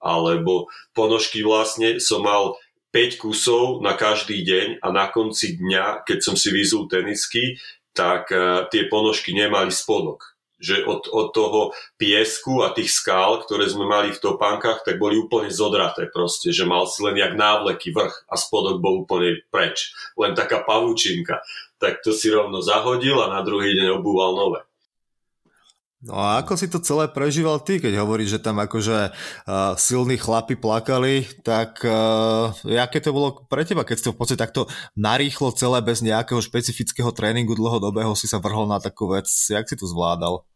Alebo 0.00 0.72
ponožky 0.96 1.44
vlastne 1.44 2.00
som 2.00 2.24
mal 2.24 2.56
5 2.96 3.20
kusov 3.20 3.84
na 3.84 3.92
každý 3.92 4.40
deň 4.40 4.80
a 4.80 4.88
na 4.88 5.12
konci 5.12 5.60
dňa, 5.60 6.08
keď 6.08 6.18
som 6.24 6.34
si 6.34 6.48
vyzul 6.48 6.88
tenisky, 6.88 7.60
tak 7.92 8.30
uh, 8.30 8.66
tie 8.70 8.86
ponožky 8.86 9.34
nemali 9.34 9.74
spodok. 9.74 10.36
Že 10.60 10.84
od, 10.84 11.08
od 11.08 11.28
toho 11.32 11.60
piesku 11.96 12.60
a 12.60 12.76
tých 12.76 12.92
skál, 12.92 13.40
ktoré 13.40 13.64
sme 13.64 13.88
mali 13.88 14.12
v 14.12 14.20
topánkach, 14.20 14.84
tak 14.84 15.00
boli 15.00 15.16
úplne 15.16 15.48
zodraté 15.48 16.12
proste, 16.12 16.52
že 16.52 16.68
mal 16.68 16.84
si 16.84 17.00
len 17.00 17.16
jak 17.16 17.32
návleky 17.32 17.96
vrch 17.96 18.28
a 18.28 18.36
spodok 18.36 18.76
bol 18.76 19.08
úplne 19.08 19.40
preč. 19.48 19.96
Len 20.20 20.36
taká 20.36 20.60
pavučinka. 20.60 21.40
Tak 21.80 22.04
to 22.04 22.12
si 22.12 22.28
rovno 22.28 22.60
zahodil 22.60 23.16
a 23.24 23.32
na 23.32 23.40
druhý 23.40 23.72
deň 23.72 24.04
obúval 24.04 24.36
nové. 24.36 24.60
No 26.00 26.16
a 26.16 26.40
ako 26.40 26.56
si 26.56 26.72
to 26.72 26.80
celé 26.80 27.12
prežíval 27.12 27.60
ty, 27.60 27.76
keď 27.76 28.00
hovoríš, 28.00 28.40
že 28.40 28.40
tam 28.40 28.56
akože 28.56 29.12
uh, 29.12 29.76
silní 29.76 30.16
chlapi 30.16 30.56
plakali, 30.56 31.28
tak 31.44 31.84
uh, 31.84 32.56
aké 32.64 33.04
to 33.04 33.12
bolo 33.12 33.44
pre 33.52 33.68
teba, 33.68 33.84
keď 33.84 33.96
si 34.00 34.04
to 34.08 34.16
v 34.16 34.18
podstate 34.24 34.40
takto 34.40 34.64
narýchlo 34.96 35.52
celé 35.52 35.84
bez 35.84 36.00
nejakého 36.00 36.40
špecifického 36.40 37.12
tréningu 37.12 37.52
dlhodobého 37.52 38.16
si 38.16 38.24
sa 38.24 38.40
vrhol 38.40 38.64
na 38.64 38.80
takú 38.80 39.12
vec, 39.12 39.28
jak 39.28 39.68
si 39.68 39.76
to 39.76 39.84
zvládal? 39.84 40.48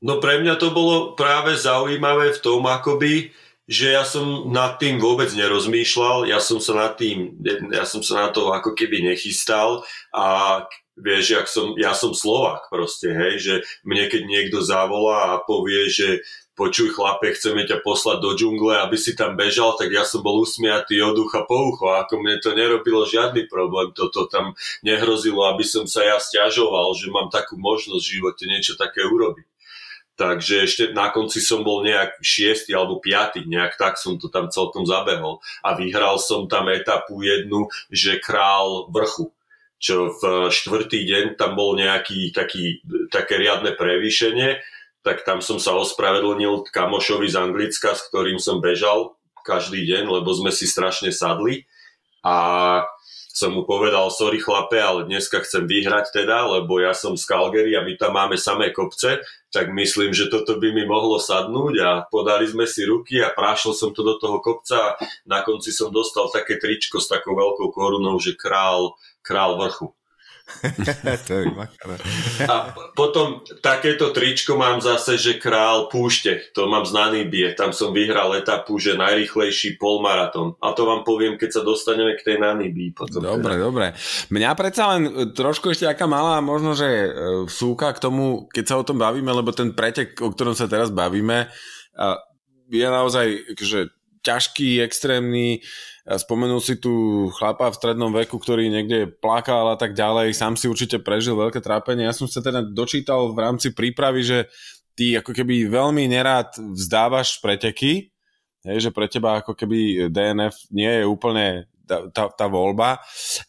No 0.00 0.16
pre 0.16 0.40
mňa 0.40 0.56
to 0.56 0.72
bolo 0.72 1.12
práve 1.12 1.60
zaujímavé 1.60 2.32
v 2.32 2.40
tom 2.40 2.64
akoby, 2.64 3.36
že 3.68 3.92
ja 3.92 4.04
som 4.04 4.48
nad 4.48 4.80
tým 4.80 4.96
vôbec 4.96 5.28
nerozmýšľal, 5.32 6.24
ja 6.24 6.40
som 6.40 6.56
sa 6.56 6.72
nad 6.72 6.96
tým, 6.96 7.36
ja 7.68 7.84
som 7.84 8.00
sa 8.00 8.28
na 8.28 8.28
to 8.32 8.48
ako 8.48 8.72
keby 8.72 9.00
nechystal 9.00 9.84
a 10.12 10.60
vieš, 10.94 11.24
jak 11.34 11.46
som, 11.50 11.74
ja 11.74 11.92
som 11.94 12.14
Slovák 12.14 12.70
proste, 12.70 13.10
hej, 13.10 13.34
že 13.42 13.54
mne 13.82 14.06
keď 14.06 14.22
niekto 14.26 14.58
zavolá 14.62 15.38
a 15.38 15.42
povie, 15.42 15.90
že 15.90 16.22
počuj 16.54 16.94
chlape, 16.94 17.34
chceme 17.34 17.66
ťa 17.66 17.82
poslať 17.82 18.22
do 18.22 18.30
džungle, 18.38 18.78
aby 18.78 18.94
si 18.94 19.18
tam 19.18 19.34
bežal, 19.34 19.74
tak 19.74 19.90
ja 19.90 20.06
som 20.06 20.22
bol 20.22 20.38
usmiatý 20.38 21.02
od 21.02 21.18
ucha 21.18 21.42
po 21.42 21.74
ucho, 21.74 21.98
ako 21.98 22.22
mne 22.22 22.38
to 22.38 22.54
nerobilo 22.54 23.02
žiadny 23.02 23.50
problém, 23.50 23.90
toto 23.90 24.30
tam 24.30 24.54
nehrozilo, 24.86 25.50
aby 25.50 25.66
som 25.66 25.82
sa 25.90 26.06
ja 26.06 26.16
stiažoval, 26.22 26.94
že 26.94 27.10
mám 27.10 27.26
takú 27.26 27.58
možnosť 27.58 28.04
v 28.06 28.14
živote 28.14 28.42
niečo 28.46 28.78
také 28.78 29.02
urobiť. 29.02 29.46
Takže 30.14 30.62
ešte 30.62 30.82
na 30.94 31.10
konci 31.10 31.42
som 31.42 31.66
bol 31.66 31.82
nejak 31.82 32.22
šiestý 32.22 32.70
alebo 32.70 33.02
piatý, 33.02 33.42
nejak 33.50 33.74
tak 33.74 33.98
som 33.98 34.14
to 34.14 34.30
tam 34.30 34.46
celkom 34.46 34.86
zabehol. 34.86 35.42
A 35.66 35.74
vyhral 35.74 36.22
som 36.22 36.46
tam 36.46 36.70
etapu 36.70 37.18
jednu, 37.18 37.66
že 37.90 38.22
král 38.22 38.86
vrchu 38.94 39.34
čo 39.84 40.16
v 40.16 40.48
štvrtý 40.48 41.04
deň 41.04 41.24
tam 41.36 41.60
bol 41.60 41.76
nejaký 41.76 42.32
taký, 42.32 42.80
také 43.12 43.36
riadne 43.36 43.76
prevýšenie, 43.76 44.56
tak 45.04 45.28
tam 45.28 45.44
som 45.44 45.60
sa 45.60 45.76
ospravedlnil 45.76 46.64
kamošovi 46.72 47.28
z 47.28 47.36
Anglicka, 47.36 47.92
s 47.92 48.08
ktorým 48.08 48.40
som 48.40 48.64
bežal 48.64 49.12
každý 49.44 49.84
deň, 49.84 50.08
lebo 50.08 50.32
sme 50.32 50.48
si 50.48 50.64
strašne 50.64 51.12
sadli. 51.12 51.68
A 52.24 52.80
som 53.34 53.52
mu 53.52 53.68
povedal, 53.68 54.08
sorry 54.08 54.40
chlape, 54.40 54.80
ale 54.80 55.04
dneska 55.04 55.44
chcem 55.44 55.68
vyhrať 55.68 56.16
teda, 56.16 56.48
lebo 56.48 56.80
ja 56.80 56.96
som 56.96 57.18
z 57.18 57.28
Calgary 57.28 57.76
a 57.76 57.84
my 57.84 58.00
tam 58.00 58.16
máme 58.16 58.40
samé 58.40 58.72
kopce, 58.72 59.20
tak 59.52 59.68
myslím, 59.74 60.16
že 60.16 60.32
toto 60.32 60.56
by 60.56 60.72
mi 60.72 60.88
mohlo 60.88 61.20
sadnúť. 61.20 61.74
A 61.84 61.90
podali 62.08 62.48
sme 62.48 62.64
si 62.64 62.88
ruky 62.88 63.20
a 63.20 63.34
prášil 63.34 63.76
som 63.76 63.92
to 63.92 64.00
do 64.00 64.16
toho 64.16 64.40
kopca 64.40 64.76
a 64.80 64.94
na 65.28 65.44
konci 65.44 65.74
som 65.74 65.92
dostal 65.92 66.32
také 66.32 66.56
tričko 66.56 67.02
s 67.02 67.10
takou 67.12 67.36
veľkou 67.36 67.68
korunou, 67.74 68.16
že 68.16 68.38
král, 68.38 68.96
král 69.24 69.56
vrchu. 69.56 69.96
to 71.26 71.32
je 71.40 71.48
A 72.44 72.76
potom 72.92 73.40
takéto 73.64 74.12
tričko 74.12 74.60
mám 74.60 74.76
zase, 74.84 75.16
že 75.16 75.40
král 75.40 75.88
púšte, 75.88 76.52
to 76.52 76.68
mám 76.68 76.84
znaný 76.84 77.24
bie, 77.24 77.48
tam 77.56 77.72
som 77.72 77.96
vyhral 77.96 78.36
etapu, 78.36 78.76
že 78.76 78.92
najrychlejší 78.92 79.80
polmaratón. 79.80 80.60
A 80.60 80.76
to 80.76 80.84
vám 80.84 81.00
poviem, 81.00 81.40
keď 81.40 81.60
sa 81.60 81.62
dostaneme 81.64 82.12
k 82.20 82.28
tej 82.28 82.36
Nanibii. 82.44 82.92
Potom 82.92 83.24
dobre, 83.24 83.56
teda. 83.56 83.64
dobre. 83.64 83.86
Mňa 84.28 84.50
predsa 84.52 84.84
len 84.92 85.02
e, 85.08 85.12
trošku 85.32 85.72
ešte 85.72 85.88
aká 85.88 86.04
malá 86.04 86.44
možno, 86.44 86.76
že 86.76 86.88
e, 86.92 87.08
súka 87.48 87.96
k 87.96 88.04
tomu, 88.04 88.44
keď 88.52 88.64
sa 88.68 88.76
o 88.76 88.84
tom 88.84 89.00
bavíme, 89.00 89.32
lebo 89.32 89.48
ten 89.48 89.72
pretek, 89.72 90.12
o 90.20 90.28
ktorom 90.28 90.52
sa 90.52 90.68
teraz 90.68 90.92
bavíme, 90.92 91.48
je 92.68 92.84
naozaj 92.84 93.56
že 93.56 93.88
ťažký, 94.24 94.80
extrémny, 94.80 95.60
Spomenul 96.04 96.60
si 96.60 96.76
tu 96.76 97.26
chlapa 97.32 97.72
v 97.72 97.78
strednom 97.80 98.12
veku, 98.12 98.36
ktorý 98.36 98.68
niekde 98.68 99.08
plakal 99.08 99.72
a 99.72 99.76
tak 99.80 99.96
ďalej, 99.96 100.36
sám 100.36 100.52
si 100.52 100.68
určite 100.68 101.00
prežil 101.00 101.32
veľké 101.32 101.64
trápenie. 101.64 102.04
Ja 102.04 102.12
som 102.12 102.28
sa 102.28 102.44
teda 102.44 102.60
dočítal 102.60 103.32
v 103.32 103.40
rámci 103.40 103.72
prípravy, 103.72 104.20
že 104.20 104.38
ty 104.92 105.16
ako 105.16 105.32
keby 105.32 105.64
veľmi 105.64 106.04
nerád 106.04 106.60
vzdávaš 106.76 107.40
preteky, 107.40 108.12
hej, 108.68 108.78
že 108.84 108.90
pre 108.92 109.08
teba 109.08 109.40
ako 109.40 109.56
keby 109.56 110.12
DNF 110.12 110.68
nie 110.68 110.92
je 111.00 111.04
úplne 111.08 111.72
tá, 111.88 112.04
tá, 112.12 112.28
tá 112.28 112.46
voľba. 112.52 113.00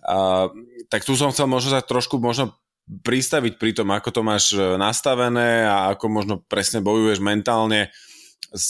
A, 0.07 0.47
tak 0.87 1.03
tu 1.03 1.11
som 1.19 1.35
chcel 1.35 1.51
možno 1.51 1.75
sa 1.75 1.83
trošku 1.83 2.23
možno 2.23 2.55
pristaviť 2.85 3.59
pri 3.59 3.71
tom, 3.75 3.91
ako 3.91 4.09
to 4.15 4.21
máš 4.21 4.55
nastavené 4.77 5.65
a 5.65 5.91
ako 5.91 6.05
možno 6.07 6.33
presne 6.45 6.79
bojuješ 6.79 7.19
mentálne 7.19 7.91
s, 8.53 8.69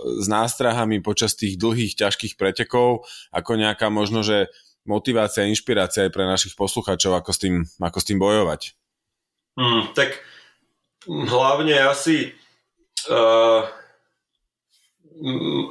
s 0.00 0.26
nástrahami 0.30 1.04
počas 1.04 1.36
tých 1.36 1.60
dlhých, 1.60 1.96
ťažkých 1.98 2.34
pretekov, 2.40 3.04
ako 3.34 3.50
nejaká 3.58 3.92
možno, 3.92 4.24
že 4.24 4.48
motivácia, 4.88 5.48
inšpirácia 5.48 6.08
aj 6.08 6.14
pre 6.14 6.24
našich 6.24 6.56
poslucháčov, 6.56 7.14
ako 7.14 7.30
s 7.30 7.38
tým, 7.38 7.54
ako 7.78 7.98
s 8.00 8.08
tým 8.08 8.18
bojovať? 8.18 8.60
Hmm, 9.60 9.92
tak 9.92 10.18
hlavne 11.06 11.76
asi 11.84 12.32
uh, 13.10 13.68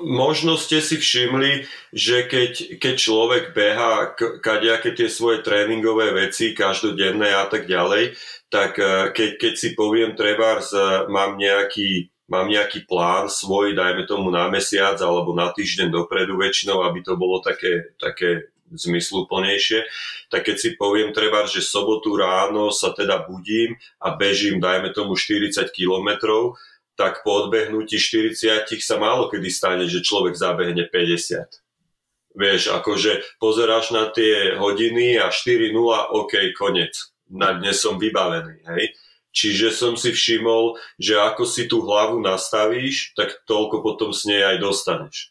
možno 0.05 0.57
ste 0.61 0.77
si 0.79 1.01
všimli, 1.01 1.65
že 1.89 2.29
keď, 2.29 2.77
keď 2.77 2.95
človek 2.95 3.43
beha 3.57 4.13
kadejaké 4.43 4.93
tie 4.93 5.09
svoje 5.09 5.41
tréningové 5.41 6.13
veci 6.13 6.53
každodenné 6.53 7.33
a 7.33 7.49
tak 7.49 7.65
ďalej, 7.65 8.13
tak 8.53 8.77
uh, 8.77 9.09
keď, 9.09 9.41
keď 9.41 9.53
si 9.57 9.69
poviem, 9.73 10.13
trebárs, 10.13 10.69
uh, 10.73 11.09
mám 11.09 11.41
nejaký 11.41 12.13
mám 12.29 12.47
nejaký 12.47 12.85
plán 12.85 13.27
svoj, 13.27 13.73
dajme 13.73 14.05
tomu 14.05 14.29
na 14.29 14.47
mesiac 14.47 14.95
alebo 15.01 15.33
na 15.33 15.49
týždeň 15.49 15.89
dopredu 15.89 16.37
väčšinou, 16.37 16.85
aby 16.85 17.01
to 17.01 17.17
bolo 17.17 17.41
také, 17.41 17.91
také 17.97 18.53
zmysluplnejšie, 18.69 19.81
tak 20.29 20.45
keď 20.45 20.55
si 20.61 20.69
poviem 20.77 21.09
treba, 21.09 21.49
že 21.49 21.65
sobotu 21.65 22.13
ráno 22.13 22.69
sa 22.69 22.93
teda 22.93 23.25
budím 23.25 23.73
a 23.97 24.13
bežím, 24.13 24.61
dajme 24.61 24.93
tomu 24.93 25.17
40 25.17 25.65
kilometrov, 25.73 26.53
tak 26.93 27.25
po 27.25 27.47
odbehnutí 27.47 27.97
40 27.97 28.69
sa 28.77 28.95
málo 29.01 29.31
kedy 29.33 29.49
stane, 29.49 29.85
že 29.89 30.05
človek 30.05 30.37
zabehne 30.37 30.85
50. 30.85 32.37
Vieš, 32.37 32.69
akože 32.69 33.41
pozeráš 33.41 33.89
na 33.89 34.05
tie 34.13 34.53
hodiny 34.53 35.17
a 35.17 35.33
4.0, 35.33 35.73
OK, 36.13 36.53
konec. 36.53 36.93
Na 37.29 37.57
dnes 37.57 37.81
som 37.81 37.97
vybavený, 37.97 38.69
hej 38.69 38.93
Čiže 39.29 39.69
som 39.69 39.93
si 39.93 40.09
všimol, 40.09 40.77
že 40.97 41.17
ako 41.21 41.45
si 41.45 41.69
tú 41.69 41.85
hlavu 41.85 42.17
nastavíš, 42.17 43.13
tak 43.13 43.45
toľko 43.45 43.85
potom 43.85 44.09
s 44.09 44.25
nej 44.25 44.41
aj 44.41 44.57
dostaneš. 44.57 45.29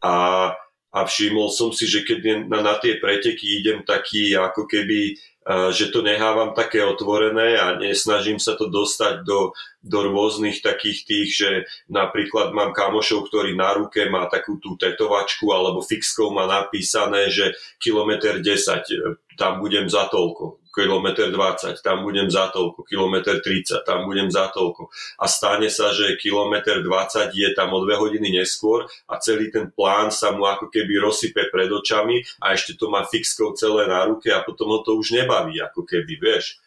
A, 0.00 0.50
a 0.90 1.00
všimol 1.04 1.52
som 1.52 1.68
si, 1.68 1.84
že 1.84 2.04
keď 2.08 2.48
na, 2.48 2.64
na 2.64 2.74
tie 2.80 2.96
preteky 2.96 3.60
idem 3.60 3.84
taký 3.84 4.32
ako 4.32 4.64
keby 4.64 5.20
že 5.44 5.92
to 5.92 6.00
nehávam 6.00 6.56
také 6.56 6.80
otvorené 6.80 7.60
a 7.60 7.76
nesnažím 7.76 8.40
sa 8.40 8.56
to 8.56 8.72
dostať 8.72 9.28
do, 9.28 9.52
do 9.84 9.98
rôznych 10.08 10.64
takých 10.64 11.04
tých, 11.04 11.28
že 11.36 11.50
napríklad 11.92 12.56
mám 12.56 12.72
kamošov, 12.72 13.28
ktorý 13.28 13.52
na 13.52 13.76
ruke 13.76 14.08
má 14.08 14.24
takú 14.32 14.56
tú 14.56 14.80
tetovačku 14.80 15.52
alebo 15.52 15.84
fixkou 15.84 16.32
má 16.32 16.48
napísané, 16.48 17.28
že 17.28 17.52
kilometr 17.76 18.40
10, 18.40 19.20
tam 19.38 19.62
budem 19.62 19.90
za 19.90 20.06
toľko 20.10 20.64
kilometr 20.74 21.30
20, 21.30 21.78
tam 21.86 22.02
budem 22.02 22.26
za 22.26 22.50
toľko, 22.50 22.82
kilometr 22.82 23.38
30, 23.38 23.86
tam 23.86 24.10
budem 24.10 24.26
za 24.26 24.50
toľko. 24.50 24.90
A 25.22 25.30
stane 25.30 25.70
sa, 25.70 25.94
že 25.94 26.18
kilometr 26.18 26.82
20 26.82 27.30
je 27.30 27.48
tam 27.54 27.70
o 27.70 27.78
dve 27.86 27.94
hodiny 27.94 28.34
neskôr 28.34 28.90
a 29.06 29.14
celý 29.22 29.54
ten 29.54 29.70
plán 29.70 30.10
sa 30.10 30.34
mu 30.34 30.50
ako 30.50 30.66
keby 30.74 30.98
rozsype 30.98 31.46
pred 31.54 31.70
očami 31.70 32.26
a 32.42 32.58
ešte 32.58 32.74
to 32.74 32.90
má 32.90 33.06
fixkou 33.06 33.54
celé 33.54 33.86
na 33.86 34.02
ruke 34.02 34.34
a 34.34 34.42
potom 34.42 34.74
ho 34.74 34.82
to 34.82 34.98
už 34.98 35.14
nebaví, 35.14 35.62
ako 35.62 35.86
keby, 35.86 36.18
vieš. 36.18 36.58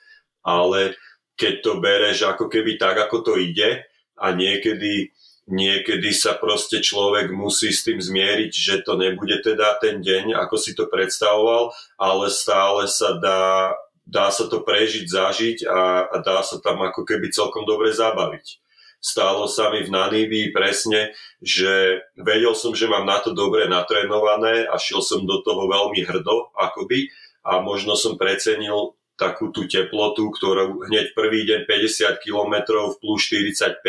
Ale 0.48 0.96
keď 1.36 1.54
to 1.60 1.72
bereš 1.84 2.24
ako 2.24 2.48
keby 2.48 2.80
tak, 2.80 2.96
ako 2.96 3.22
to 3.22 3.34
ide 3.36 3.84
a 4.18 4.26
niekedy 4.34 5.12
niekedy 5.48 6.12
sa 6.12 6.36
proste 6.36 6.84
človek 6.84 7.32
musí 7.32 7.72
s 7.72 7.88
tým 7.88 7.98
zmieriť, 8.04 8.52
že 8.52 8.76
to 8.84 9.00
nebude 9.00 9.40
teda 9.42 9.80
ten 9.80 10.04
deň, 10.04 10.36
ako 10.36 10.56
si 10.60 10.76
to 10.76 10.92
predstavoval, 10.92 11.72
ale 11.96 12.28
stále 12.28 12.86
sa 12.86 13.16
dá 13.18 13.74
dá 14.08 14.32
sa 14.32 14.48
to 14.48 14.64
prežiť, 14.64 15.04
zažiť 15.04 15.58
a, 15.68 16.08
a 16.08 16.16
dá 16.24 16.40
sa 16.40 16.64
tam 16.64 16.80
ako 16.80 17.04
keby 17.04 17.28
celkom 17.28 17.68
dobre 17.68 17.92
zabaviť. 17.92 18.64
Stálo 18.98 19.46
sa 19.46 19.70
mi 19.70 19.84
v 19.84 19.94
Naníbii 19.94 20.56
presne, 20.56 21.14
že 21.44 22.02
vedel 22.18 22.56
som, 22.58 22.74
že 22.74 22.90
mám 22.90 23.06
na 23.06 23.22
to 23.22 23.36
dobre 23.36 23.70
natrénované 23.70 24.66
a 24.66 24.80
šiel 24.80 25.04
som 25.04 25.28
do 25.28 25.44
toho 25.46 25.70
veľmi 25.70 26.02
hrdo, 26.02 26.56
akoby, 26.56 27.12
a 27.46 27.60
možno 27.62 27.94
som 28.00 28.18
precenil 28.18 28.98
takú 29.20 29.54
tú 29.54 29.70
teplotu, 29.70 30.30
ktorú 30.34 30.88
hneď 30.90 31.14
prvý 31.14 31.46
deň 31.46 31.70
50 31.70 32.24
km 32.24 32.54
v 32.90 32.96
plus 32.98 33.22
45 33.28 33.84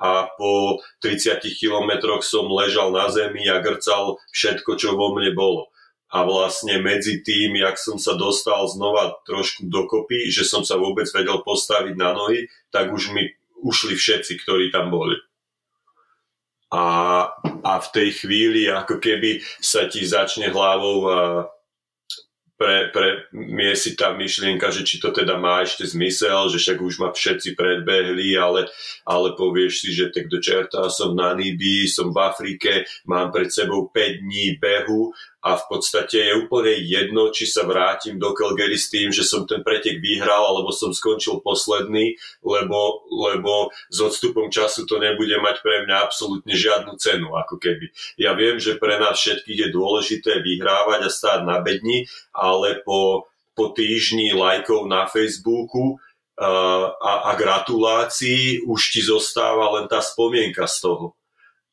a 0.00 0.26
po 0.34 0.82
30 1.00 1.40
km 1.54 2.18
som 2.20 2.50
ležal 2.50 2.90
na 2.90 3.06
zemi 3.10 3.46
a 3.46 3.62
grcal 3.62 4.18
všetko, 4.34 4.74
čo 4.74 4.98
vo 4.98 5.14
mne 5.14 5.34
bolo 5.34 5.74
a 6.14 6.22
vlastne 6.22 6.78
medzi 6.78 7.26
tým, 7.26 7.58
jak 7.58 7.74
som 7.74 7.98
sa 7.98 8.14
dostal 8.14 8.70
znova 8.70 9.18
trošku 9.26 9.66
dokopy, 9.66 10.30
že 10.30 10.46
som 10.46 10.62
sa 10.62 10.78
vôbec 10.78 11.10
vedel 11.10 11.42
postaviť 11.42 11.98
na 11.98 12.14
nohy, 12.14 12.46
tak 12.70 12.94
už 12.94 13.10
mi 13.10 13.34
ušli 13.66 13.98
všetci, 13.98 14.38
ktorí 14.46 14.70
tam 14.70 14.94
boli. 14.94 15.18
A, 16.70 16.84
a 17.66 17.72
v 17.82 17.88
tej 17.90 18.08
chvíli 18.22 18.70
ako 18.70 19.02
keby 19.02 19.42
sa 19.58 19.90
ti 19.90 20.06
začne 20.06 20.54
hlavou 20.54 20.98
pre, 22.64 22.88
pre 22.88 23.08
si 23.76 23.92
tá 23.92 24.16
myšlienka, 24.16 24.72
že 24.72 24.88
či 24.88 24.96
to 24.96 25.12
teda 25.12 25.36
má 25.36 25.60
ešte 25.60 25.84
zmysel, 25.84 26.48
že 26.48 26.56
však 26.56 26.78
už 26.80 26.94
ma 27.04 27.12
všetci 27.12 27.52
predbehli, 27.52 28.32
ale, 28.40 28.72
ale 29.04 29.36
povieš 29.36 29.84
si, 29.84 29.88
že 29.92 30.08
tak 30.08 30.32
do 30.32 30.40
čerta 30.40 30.88
som 30.88 31.12
na 31.12 31.36
Nibii, 31.36 31.84
som 31.84 32.08
v 32.08 32.24
Afrike, 32.24 32.88
mám 33.04 33.28
pred 33.28 33.52
sebou 33.52 33.92
5 33.92 34.24
dní 34.24 34.56
behu 34.56 35.12
a 35.44 35.60
v 35.60 35.64
podstate 35.68 36.24
je 36.24 36.40
úplne 36.40 36.72
jedno, 36.88 37.28
či 37.28 37.44
sa 37.44 37.68
vrátim 37.68 38.16
do 38.16 38.32
Calgary 38.32 38.80
s 38.80 38.88
tým, 38.88 39.12
že 39.12 39.28
som 39.28 39.44
ten 39.44 39.60
pretek 39.60 40.00
vyhral, 40.00 40.40
alebo 40.48 40.72
som 40.72 40.88
skončil 40.88 41.44
posledný, 41.44 42.16
lebo, 42.40 43.04
lebo 43.12 43.68
s 43.92 44.00
odstupom 44.00 44.48
času 44.48 44.88
to 44.88 44.96
nebude 44.96 45.36
mať 45.36 45.60
pre 45.60 45.84
mňa 45.84 46.00
absolútne 46.00 46.56
žiadnu 46.56 46.96
cenu, 46.96 47.28
ako 47.36 47.60
keby. 47.60 47.92
Ja 48.16 48.32
viem, 48.32 48.56
že 48.56 48.80
pre 48.80 48.96
nás 48.96 49.20
všetkých 49.20 49.68
je 49.68 49.74
dôležité 49.76 50.40
vyhrávať 50.40 51.00
a 51.04 51.10
stáť 51.12 51.40
na 51.44 51.60
bedni, 51.60 52.08
ale 52.32 52.80
po, 52.80 53.28
po 53.52 53.68
týždni 53.76 54.32
lajkov 54.32 54.88
na 54.88 55.04
Facebooku 55.04 56.00
a, 56.40 57.28
a, 57.30 57.32
gratulácií 57.36 58.64
už 58.64 58.80
ti 58.90 59.04
zostáva 59.04 59.76
len 59.76 59.86
tá 59.92 60.00
spomienka 60.00 60.64
z 60.64 60.88
toho. 60.88 61.06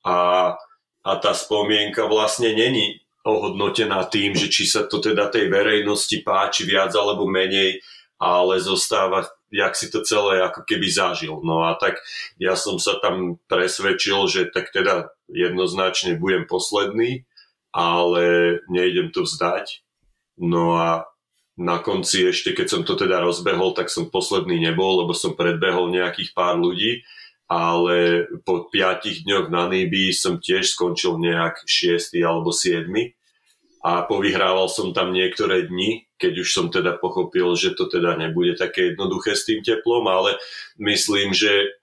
A, 0.04 0.54
a 1.02 1.12
tá 1.18 1.32
spomienka 1.34 2.06
vlastne 2.06 2.52
není 2.54 3.02
ohodnotená 3.22 4.06
tým, 4.10 4.34
že 4.34 4.50
či 4.50 4.66
sa 4.66 4.90
to 4.90 4.98
teda 4.98 5.30
tej 5.30 5.50
verejnosti 5.50 6.26
páči 6.26 6.66
viac 6.66 6.94
alebo 6.98 7.30
menej, 7.30 7.82
ale 8.22 8.62
zostáva, 8.62 9.26
jak 9.50 9.74
si 9.74 9.90
to 9.90 10.02
celé 10.06 10.42
ako 10.42 10.66
keby 10.66 10.90
zažil. 10.90 11.42
No 11.42 11.66
a 11.66 11.78
tak 11.78 12.02
ja 12.38 12.54
som 12.54 12.78
sa 12.78 12.98
tam 13.02 13.38
presvedčil, 13.50 14.30
že 14.30 14.42
tak 14.50 14.70
teda 14.74 15.14
jednoznačne 15.30 16.18
budem 16.18 16.46
posledný, 16.46 17.26
ale 17.74 18.58
nejdem 18.70 19.10
to 19.14 19.26
vzdať. 19.26 19.82
No 20.42 20.78
a 20.78 21.06
na 21.62 21.78
konci 21.78 22.26
ešte, 22.26 22.58
keď 22.58 22.68
som 22.68 22.82
to 22.82 22.98
teda 22.98 23.22
rozbehol, 23.22 23.78
tak 23.78 23.94
som 23.94 24.10
posledný 24.10 24.58
nebol, 24.58 25.06
lebo 25.06 25.14
som 25.14 25.38
predbehol 25.38 25.94
nejakých 25.94 26.34
pár 26.34 26.58
ľudí 26.58 27.06
ale 27.52 28.32
po 28.48 28.72
5 28.72 29.28
dňoch 29.28 29.52
na 29.52 29.68
Níbii 29.68 30.16
som 30.16 30.40
tiež 30.40 30.72
skončil 30.72 31.20
nejak 31.20 31.68
6 31.68 32.16
alebo 32.24 32.56
7 32.56 32.88
a 33.84 34.08
povyhrával 34.08 34.72
som 34.72 34.96
tam 34.96 35.12
niektoré 35.12 35.68
dni, 35.68 36.08
keď 36.16 36.48
už 36.48 36.48
som 36.48 36.72
teda 36.72 36.96
pochopil, 36.96 37.52
že 37.60 37.76
to 37.76 37.92
teda 37.92 38.16
nebude 38.16 38.56
také 38.56 38.96
jednoduché 38.96 39.36
s 39.36 39.44
tým 39.44 39.60
teplom, 39.60 40.08
ale 40.08 40.40
myslím, 40.80 41.36
že 41.36 41.76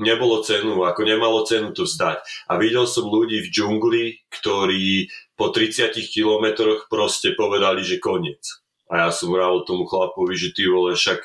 nebolo 0.00 0.40
cenu, 0.40 0.88
ako 0.88 1.00
nemalo 1.04 1.44
cenu 1.44 1.76
to 1.76 1.84
vzdať. 1.84 2.24
A 2.48 2.56
videl 2.56 2.88
som 2.88 3.04
ľudí 3.04 3.44
v 3.44 3.52
džungli, 3.52 4.04
ktorí 4.30 5.10
po 5.36 5.52
30 5.52 5.92
kilometroch 6.08 6.86
proste 6.88 7.36
povedali, 7.36 7.84
že 7.84 8.00
koniec. 8.00 8.40
A 8.88 9.04
ja 9.04 9.10
som 9.10 9.28
vravil 9.28 9.66
tomu 9.68 9.84
chlapovi, 9.84 10.38
že 10.38 10.54
ty 10.54 10.64
vole, 10.70 10.94
však 10.94 11.18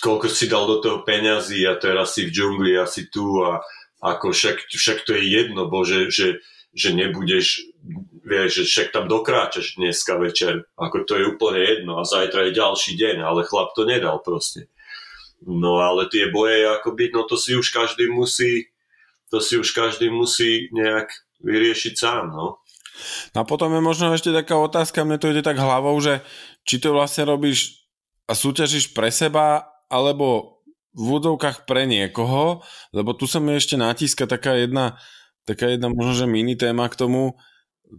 koľko 0.00 0.30
si 0.32 0.48
dal 0.48 0.64
do 0.64 0.80
toho 0.80 0.98
peňazí 1.04 1.66
a 1.68 1.76
teraz 1.76 2.16
si 2.16 2.24
v 2.24 2.32
džungli 2.32 2.78
a 2.80 2.88
si 2.88 3.12
tu 3.12 3.44
a 3.44 3.60
ako 4.02 4.32
však, 4.32 4.72
však 4.72 5.04
to 5.04 5.14
je 5.14 5.24
jedno, 5.30 5.68
bože, 5.68 6.08
že, 6.08 6.40
že 6.72 6.96
nebudeš 6.96 7.68
vieš, 8.22 8.62
že 8.62 8.64
však 8.64 8.88
tam 8.94 9.04
dokráčaš 9.10 9.76
dneska 9.76 10.14
večer, 10.16 10.64
ako 10.78 11.04
to 11.04 11.18
je 11.18 11.24
úplne 11.26 11.60
jedno 11.60 11.98
a 11.98 12.06
zajtra 12.06 12.48
je 12.48 12.58
ďalší 12.58 12.92
deň, 12.94 13.16
ale 13.22 13.46
chlap 13.46 13.74
to 13.74 13.82
nedal 13.82 14.22
proste. 14.22 14.70
No 15.42 15.82
ale 15.82 16.06
tie 16.06 16.30
boje 16.30 16.70
akoby, 16.70 17.10
no 17.10 17.26
to 17.26 17.34
si 17.34 17.58
už 17.58 17.74
každý 17.74 18.06
musí, 18.06 18.70
to 19.26 19.42
si 19.42 19.58
už 19.58 19.74
každý 19.74 20.06
musí 20.06 20.70
nejak 20.70 21.10
vyriešiť 21.42 21.94
sám, 21.98 22.30
no. 22.30 22.62
No 23.34 23.38
a 23.42 23.48
potom 23.48 23.74
je 23.74 23.82
možno 23.82 24.14
ešte 24.14 24.30
taká 24.30 24.54
otázka, 24.54 25.02
mne 25.02 25.18
to 25.18 25.34
ide 25.34 25.42
tak 25.42 25.58
hlavou, 25.58 25.98
že 25.98 26.22
či 26.62 26.78
to 26.78 26.94
vlastne 26.94 27.26
robíš 27.26 27.82
a 28.30 28.38
súťažíš 28.38 28.94
pre 28.94 29.10
seba, 29.10 29.71
alebo 29.92 30.58
v 30.92 31.06
údovkách 31.20 31.68
pre 31.68 31.84
niekoho, 31.88 32.64
lebo 32.92 33.12
tu 33.16 33.28
sa 33.28 33.40
mi 33.40 33.56
ešte 33.56 33.76
natíska 33.76 34.24
taká 34.28 34.56
jedna, 34.56 35.00
taká 35.44 35.68
jedna 35.68 35.88
možno, 35.92 36.24
že 36.24 36.26
mini 36.28 36.56
téma 36.56 36.88
k 36.88 36.96
tomu, 36.96 37.36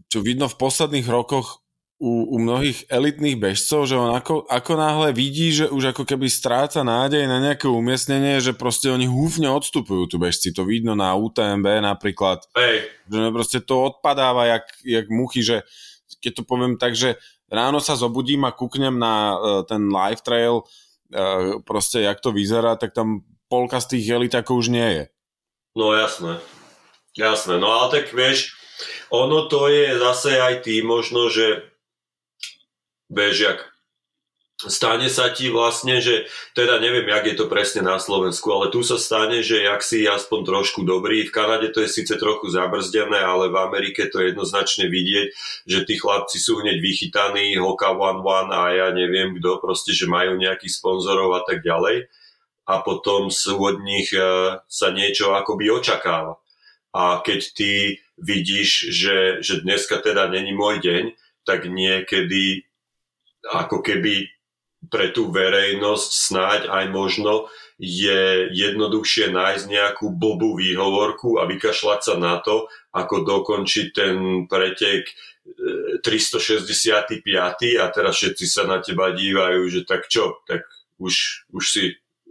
čo 0.10 0.26
vidno 0.26 0.50
v 0.50 0.58
posledných 0.58 1.06
rokoch 1.06 1.64
u, 2.04 2.36
u 2.36 2.38
mnohých 2.41 2.89
elitných 2.91 3.39
bežcov, 3.39 3.88
že 3.88 3.96
on 3.96 4.12
ako, 4.12 4.44
ako 4.50 4.72
náhle 4.76 5.10
vidí, 5.16 5.56
že 5.56 5.72
už 5.72 5.96
ako 5.96 6.04
keby 6.04 6.28
stráca 6.28 6.84
nádej 6.84 7.24
na 7.32 7.39
nejaké 7.39 7.72
umiestnenie, 7.72 8.44
že 8.44 8.52
proste 8.52 8.91
oni 8.91 9.08
húfne 9.08 9.48
odstupujú 9.48 10.12
tu 10.12 10.20
bežci. 10.20 10.52
To 10.52 10.68
vidno 10.68 11.00
na 11.00 11.16
UTMB 11.16 11.64
napríklad. 11.80 12.44
Hey. 12.58 12.91
Že 13.08 13.32
proste 13.32 13.60
to 13.64 13.88
odpadáva 13.88 14.52
jak, 14.52 14.66
jak 14.84 15.06
muchy, 15.08 15.48
že 15.48 15.64
keď 16.20 16.32
to 16.34 16.44
poviem 16.44 16.76
tak, 16.76 16.91
že 16.91 17.16
ráno 17.48 17.80
sa 17.80 17.96
zobudím 17.96 18.44
a 18.44 18.52
kúknem 18.52 19.00
na 19.00 19.14
uh, 19.34 19.38
ten 19.64 19.88
live 19.88 20.20
trail, 20.20 20.68
proste 21.66 22.01
jak 22.01 22.20
to 22.20 22.32
vyzerá, 22.32 22.76
tak 22.76 22.93
tam 22.93 23.26
polka 23.49 23.82
z 23.82 23.97
tých 23.97 24.05
elitákov 24.14 24.66
už 24.66 24.68
nie 24.70 24.89
je. 24.89 25.03
No 25.74 25.93
jasné. 25.93 26.38
Jasné, 27.18 27.57
no 27.61 27.70
ale 27.70 28.01
tak 28.01 28.14
vieš, 28.14 28.57
ono 29.14 29.45
to 29.49 29.70
je 29.70 29.97
zase 29.97 30.38
aj 30.41 30.66
tým 30.66 30.86
možno, 30.89 31.30
že 31.30 31.70
bežiak 33.09 33.72
stane 34.70 35.07
sa 35.09 35.32
ti 35.32 35.49
vlastne, 35.49 35.99
že 35.99 36.28
teda 36.55 36.80
neviem, 36.80 37.07
jak 37.09 37.26
je 37.32 37.36
to 37.36 37.45
presne 37.51 37.84
na 37.84 37.99
Slovensku, 37.99 38.47
ale 38.53 38.72
tu 38.72 38.84
sa 38.84 38.95
stane, 38.95 39.43
že 39.43 39.64
jak 39.64 39.82
si 39.82 40.07
aspoň 40.07 40.39
trošku 40.47 40.84
dobrý, 40.88 41.28
v 41.28 41.36
Kanade 41.36 41.72
to 41.72 41.84
je 41.84 41.89
síce 41.89 42.14
trochu 42.16 42.51
zabrzdené, 42.51 43.20
ale 43.20 43.51
v 43.51 43.57
Amerike 43.59 44.07
to 44.07 44.24
je 44.24 44.36
jednoznačne 44.36 44.88
vidieť, 44.88 45.28
že 45.68 45.80
tí 45.88 45.95
chlapci 45.99 46.38
sú 46.39 46.61
hneď 46.64 46.80
vychytaní, 46.80 47.57
Hoka 47.59 47.95
One 47.95 48.24
One 48.24 48.51
a 48.51 48.72
ja 48.72 48.88
neviem 48.91 49.36
kto, 49.39 49.59
proste, 49.59 49.91
že 49.91 50.05
majú 50.05 50.36
nejakých 50.39 50.80
sponzorov 50.80 51.34
a 51.38 51.41
tak 51.43 51.64
ďalej 51.66 52.07
a 52.64 52.80
potom 52.80 53.28
od 53.32 53.76
nich 53.84 54.16
e, 54.16 54.20
sa 54.64 54.88
niečo 54.95 55.36
akoby 55.36 55.68
očakáva. 55.68 56.39
A 56.95 57.20
keď 57.20 57.39
ty 57.51 57.72
vidíš, 58.16 58.93
že, 58.93 59.18
že 59.43 59.66
dneska 59.66 59.99
teda 59.99 60.30
není 60.32 60.55
môj 60.55 60.80
deň, 60.80 61.03
tak 61.43 61.68
niekedy 61.68 62.64
ako 63.43 63.84
keby 63.84 64.32
pre 64.91 65.11
tú 65.15 65.31
verejnosť 65.31 66.09
snáď 66.11 66.61
aj 66.67 66.86
možno 66.91 67.47
je 67.81 68.47
jednoduchšie 68.53 69.34
nájsť 69.34 69.65
nejakú 69.67 70.13
blbú 70.13 70.55
výhovorku 70.55 71.41
a 71.41 71.49
vykašľať 71.49 71.99
sa 71.99 72.15
na 72.15 72.39
to, 72.39 72.69
ako 72.93 73.25
dokončiť 73.25 73.88
ten 73.91 74.15
pretek 74.45 75.09
365. 76.05 77.19
E, 77.19 77.75
a 77.81 77.86
teraz 77.91 78.13
všetci 78.15 78.45
sa 78.47 78.63
na 78.63 78.79
teba 78.79 79.11
dívajú, 79.11 79.67
že 79.67 79.81
tak 79.84 80.07
čo, 80.07 80.39
tak 80.47 80.63
už, 81.01 81.47
už 81.51 81.63
si, 81.65 81.84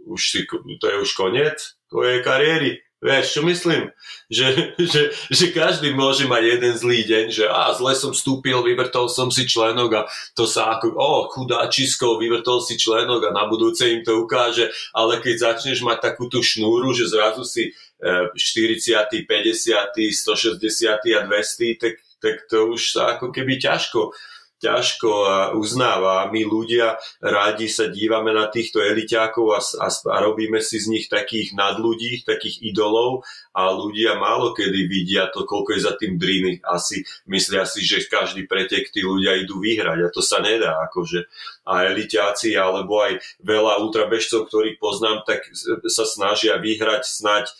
už 0.07 0.21
si, 0.21 0.39
to 0.79 0.85
je 0.89 0.97
už 0.97 1.11
koniec 1.13 1.57
tvojej 1.91 2.25
kariéry. 2.25 2.81
Vieš, 3.03 3.35
čo 3.35 3.41
myslím? 3.43 3.91
Že, 4.31 4.47
že, 4.79 5.01
že 5.27 5.45
každý 5.51 5.91
môže 5.91 6.23
mať 6.23 6.43
jeden 6.55 6.73
zlý 6.79 7.03
deň, 7.03 7.25
že 7.35 7.45
a 7.51 7.75
zle 7.75 7.91
som 7.99 8.15
vstúpil, 8.15 8.55
vyvrtol 8.63 9.11
som 9.11 9.27
si 9.27 9.43
členok 9.43 9.91
a 9.91 10.01
to 10.31 10.47
sa 10.47 10.79
ako, 10.79 10.95
o, 10.95 11.27
chudáčisko, 11.27 12.15
vyvrtol 12.15 12.63
si 12.63 12.79
členok 12.79 13.27
a 13.27 13.35
na 13.35 13.43
budúce 13.51 13.83
im 13.91 14.07
to 14.07 14.23
ukáže, 14.23 14.71
ale 14.95 15.19
keď 15.19 15.51
začneš 15.51 15.83
mať 15.83 15.99
takú 15.99 16.31
tú 16.31 16.39
šnúru, 16.39 16.95
že 16.95 17.11
zrazu 17.11 17.43
si 17.43 17.75
40., 17.99 19.27
50., 19.27 19.91
160. 19.91 21.19
a 21.19 21.21
200, 21.27 21.83
tak, 21.83 21.99
tak 22.23 22.35
to 22.47 22.71
už 22.71 22.95
sa 22.95 23.19
ako 23.19 23.35
keby 23.35 23.59
ťažko 23.59 24.15
ťažko 24.63 25.11
uznáva. 25.59 26.31
My 26.31 26.47
ľudia 26.47 26.95
rádi 27.19 27.67
sa 27.67 27.91
dívame 27.91 28.31
na 28.31 28.47
týchto 28.47 28.79
eliťákov 28.79 29.45
a, 29.51 29.59
a, 29.59 29.87
a 29.91 30.17
robíme 30.23 30.63
si 30.63 30.79
z 30.79 30.87
nich 30.87 31.05
takých 31.11 31.51
nadľudí, 31.51 32.23
takých 32.23 32.63
idolov 32.63 33.27
a 33.51 33.69
ľudia 33.69 34.15
málo 34.17 34.55
kedy 34.55 34.87
vidia 34.87 35.27
to, 35.29 35.43
koľko 35.43 35.75
je 35.75 35.81
za 35.83 35.93
tým 35.99 36.15
driny. 36.15 36.63
Asi 36.63 37.03
myslia 37.27 37.67
si, 37.67 37.83
že 37.83 38.07
každý 38.07 38.47
pretek 38.47 38.89
tí 38.89 39.03
ľudia 39.03 39.35
idú 39.37 39.59
vyhrať 39.59 39.99
a 39.99 40.09
to 40.09 40.23
sa 40.23 40.39
nedá. 40.39 40.79
Akože. 40.87 41.27
A 41.67 41.91
eliťáci 41.91 42.55
alebo 42.55 43.03
aj 43.03 43.19
veľa 43.43 43.83
ultrabežcov, 43.83 44.47
ktorých 44.47 44.79
poznám, 44.79 45.27
tak 45.27 45.43
sa 45.91 46.07
snažia 46.07 46.57
vyhrať 46.57 47.03
snať 47.03 47.45
e, 47.47 47.53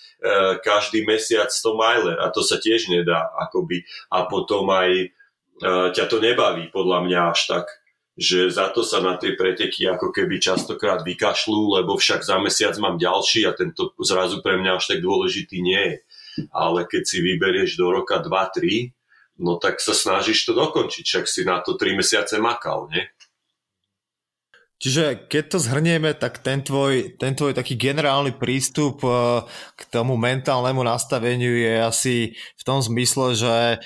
každý 0.63 1.03
mesiac 1.03 1.51
100 1.51 1.77
miler 1.77 2.17
a 2.19 2.31
to 2.31 2.41
sa 2.41 2.57
tiež 2.57 2.89
nedá 2.89 3.29
akoby. 3.43 3.85
A 4.09 4.25
potom 4.25 4.67
aj 4.71 5.13
ťa 5.61 6.05
to 6.09 6.17
nebaví 6.17 6.71
podľa 6.73 7.05
mňa 7.05 7.19
až 7.33 7.41
tak 7.49 7.65
že 8.13 8.53
za 8.53 8.69
to 8.69 8.85
sa 8.85 9.01
na 9.01 9.17
tie 9.17 9.33
preteky 9.33 9.89
ako 9.89 10.13
keby 10.13 10.37
častokrát 10.37 11.01
vykašľú, 11.01 11.81
lebo 11.81 11.97
však 11.97 12.21
za 12.21 12.37
mesiac 12.37 12.77
mám 12.77 13.01
ďalší 13.01 13.49
a 13.49 13.57
tento 13.57 13.89
zrazu 14.05 14.45
pre 14.45 14.61
mňa 14.61 14.77
až 14.77 14.93
tak 14.93 14.99
dôležitý 15.01 15.57
nie 15.65 15.81
je. 15.81 15.97
Ale 16.53 16.85
keď 16.85 17.03
si 17.09 17.17
vyberieš 17.25 17.77
do 17.77 17.89
roka 17.89 18.21
2-3, 18.21 18.93
no 19.41 19.57
tak 19.57 19.81
sa 19.81 19.97
snažíš 19.97 20.45
to 20.45 20.53
dokončiť, 20.53 21.03
však 21.05 21.25
si 21.25 21.41
na 21.41 21.65
to 21.65 21.73
3 21.73 21.97
mesiace 21.97 22.37
makal, 22.37 22.85
nie? 22.93 23.01
Čiže 24.77 25.31
keď 25.31 25.43
to 25.47 25.57
zhrnieme, 25.63 26.11
tak 26.11 26.43
ten 26.43 26.59
tvoj, 26.59 27.15
ten 27.15 27.33
tvoj 27.33 27.55
taký 27.55 27.79
generálny 27.79 28.35
prístup 28.35 28.99
eh, 29.07 29.41
k 29.79 29.81
tomu 29.89 30.19
mentálnemu 30.19 30.83
nastaveniu 30.83 31.55
je 31.55 31.73
asi 31.81 32.15
v 32.35 32.63
tom 32.67 32.83
zmysle, 32.83 33.31
že 33.31 33.79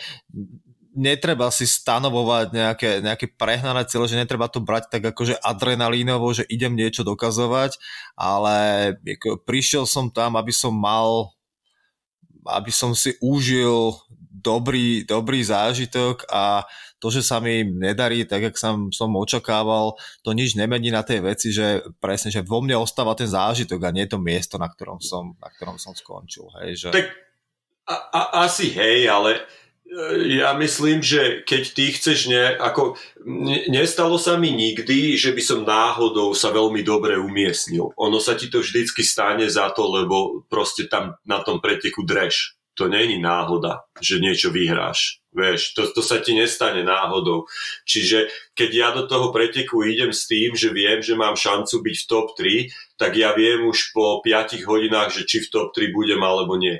netreba 0.98 1.54
si 1.54 1.70
stanovovať 1.70 2.46
nejaké, 2.50 2.90
nejaké 3.06 3.30
prehnané 3.38 3.86
cieľe, 3.86 4.10
že 4.10 4.18
netreba 4.18 4.50
to 4.50 4.58
brať 4.58 4.90
tak 4.90 5.14
akože 5.14 5.38
adrenalínovo, 5.38 6.34
že 6.34 6.50
idem 6.50 6.74
niečo 6.74 7.06
dokazovať, 7.06 7.78
ale 8.18 8.58
ako, 9.06 9.38
prišiel 9.46 9.86
som 9.86 10.10
tam, 10.10 10.34
aby 10.42 10.50
som 10.50 10.74
mal, 10.74 11.38
aby 12.50 12.74
som 12.74 12.98
si 12.98 13.14
užil 13.22 13.94
dobrý, 14.42 15.06
dobrý 15.06 15.46
zážitok 15.46 16.26
a 16.34 16.66
to, 16.98 17.14
že 17.14 17.22
sa 17.22 17.38
mi 17.38 17.62
nedarí 17.62 18.26
tak, 18.26 18.50
jak 18.50 18.58
som, 18.58 18.90
som 18.90 19.14
očakával, 19.14 19.94
to 20.26 20.34
nič 20.34 20.58
nemení 20.58 20.90
na 20.90 21.06
tej 21.06 21.22
veci, 21.22 21.54
že 21.54 21.86
presne, 22.02 22.34
že 22.34 22.42
vo 22.42 22.58
mne 22.66 22.82
ostáva 22.82 23.14
ten 23.14 23.30
zážitok 23.30 23.86
a 23.86 23.94
nie 23.94 24.10
to 24.10 24.18
miesto, 24.18 24.58
na 24.58 24.66
ktorom 24.66 24.98
som, 24.98 25.38
na 25.38 25.54
ktorom 25.54 25.78
som 25.78 25.94
skončil. 25.94 26.50
Hej, 26.58 26.90
že... 26.90 26.90
Tak 26.90 27.08
a, 27.88 27.96
a, 28.12 28.22
asi 28.50 28.74
hej, 28.74 29.08
ale 29.08 29.46
ja 30.28 30.54
myslím, 30.60 31.00
že 31.00 31.42
keď 31.48 31.64
ty 31.74 31.86
chceš 31.96 32.28
ne, 32.28 32.60
ako, 32.60 33.00
nestalo 33.72 34.20
sa 34.20 34.36
mi 34.36 34.52
nikdy, 34.52 35.16
že 35.16 35.32
by 35.32 35.42
som 35.42 35.68
náhodou 35.68 36.36
sa 36.36 36.52
veľmi 36.52 36.84
dobre 36.84 37.16
umiestnil. 37.16 37.96
Ono 37.96 38.20
sa 38.20 38.36
ti 38.36 38.52
to 38.52 38.60
vždycky 38.60 39.02
stane 39.02 39.48
za 39.48 39.72
to, 39.72 39.88
lebo 39.88 40.44
proste 40.52 40.92
tam 40.92 41.16
na 41.24 41.40
tom 41.42 41.64
preteku 41.64 42.04
dreš. 42.04 42.60
To 42.78 42.86
není 42.86 43.18
náhoda, 43.18 43.90
že 43.98 44.22
niečo 44.22 44.54
vyhráš. 44.54 45.26
Vieš, 45.34 45.74
to, 45.74 45.90
to 45.98 46.06
sa 46.06 46.22
ti 46.22 46.38
nestane 46.38 46.86
náhodou. 46.86 47.50
Čiže 47.90 48.30
keď 48.54 48.70
ja 48.70 48.90
do 48.94 49.10
toho 49.10 49.34
preteku 49.34 49.82
idem 49.82 50.14
s 50.14 50.30
tým, 50.30 50.54
že 50.54 50.70
viem, 50.70 51.02
že 51.02 51.18
mám 51.18 51.34
šancu 51.34 51.82
byť 51.82 51.98
v 51.98 52.10
top 52.10 52.28
3, 52.38 53.02
tak 53.02 53.18
ja 53.18 53.34
viem 53.34 53.66
už 53.66 53.98
po 53.98 54.22
5 54.22 54.62
hodinách, 54.62 55.10
že 55.10 55.26
či 55.26 55.42
v 55.42 55.50
top 55.50 55.74
3 55.74 55.90
budem 55.90 56.22
alebo 56.22 56.54
nie 56.54 56.78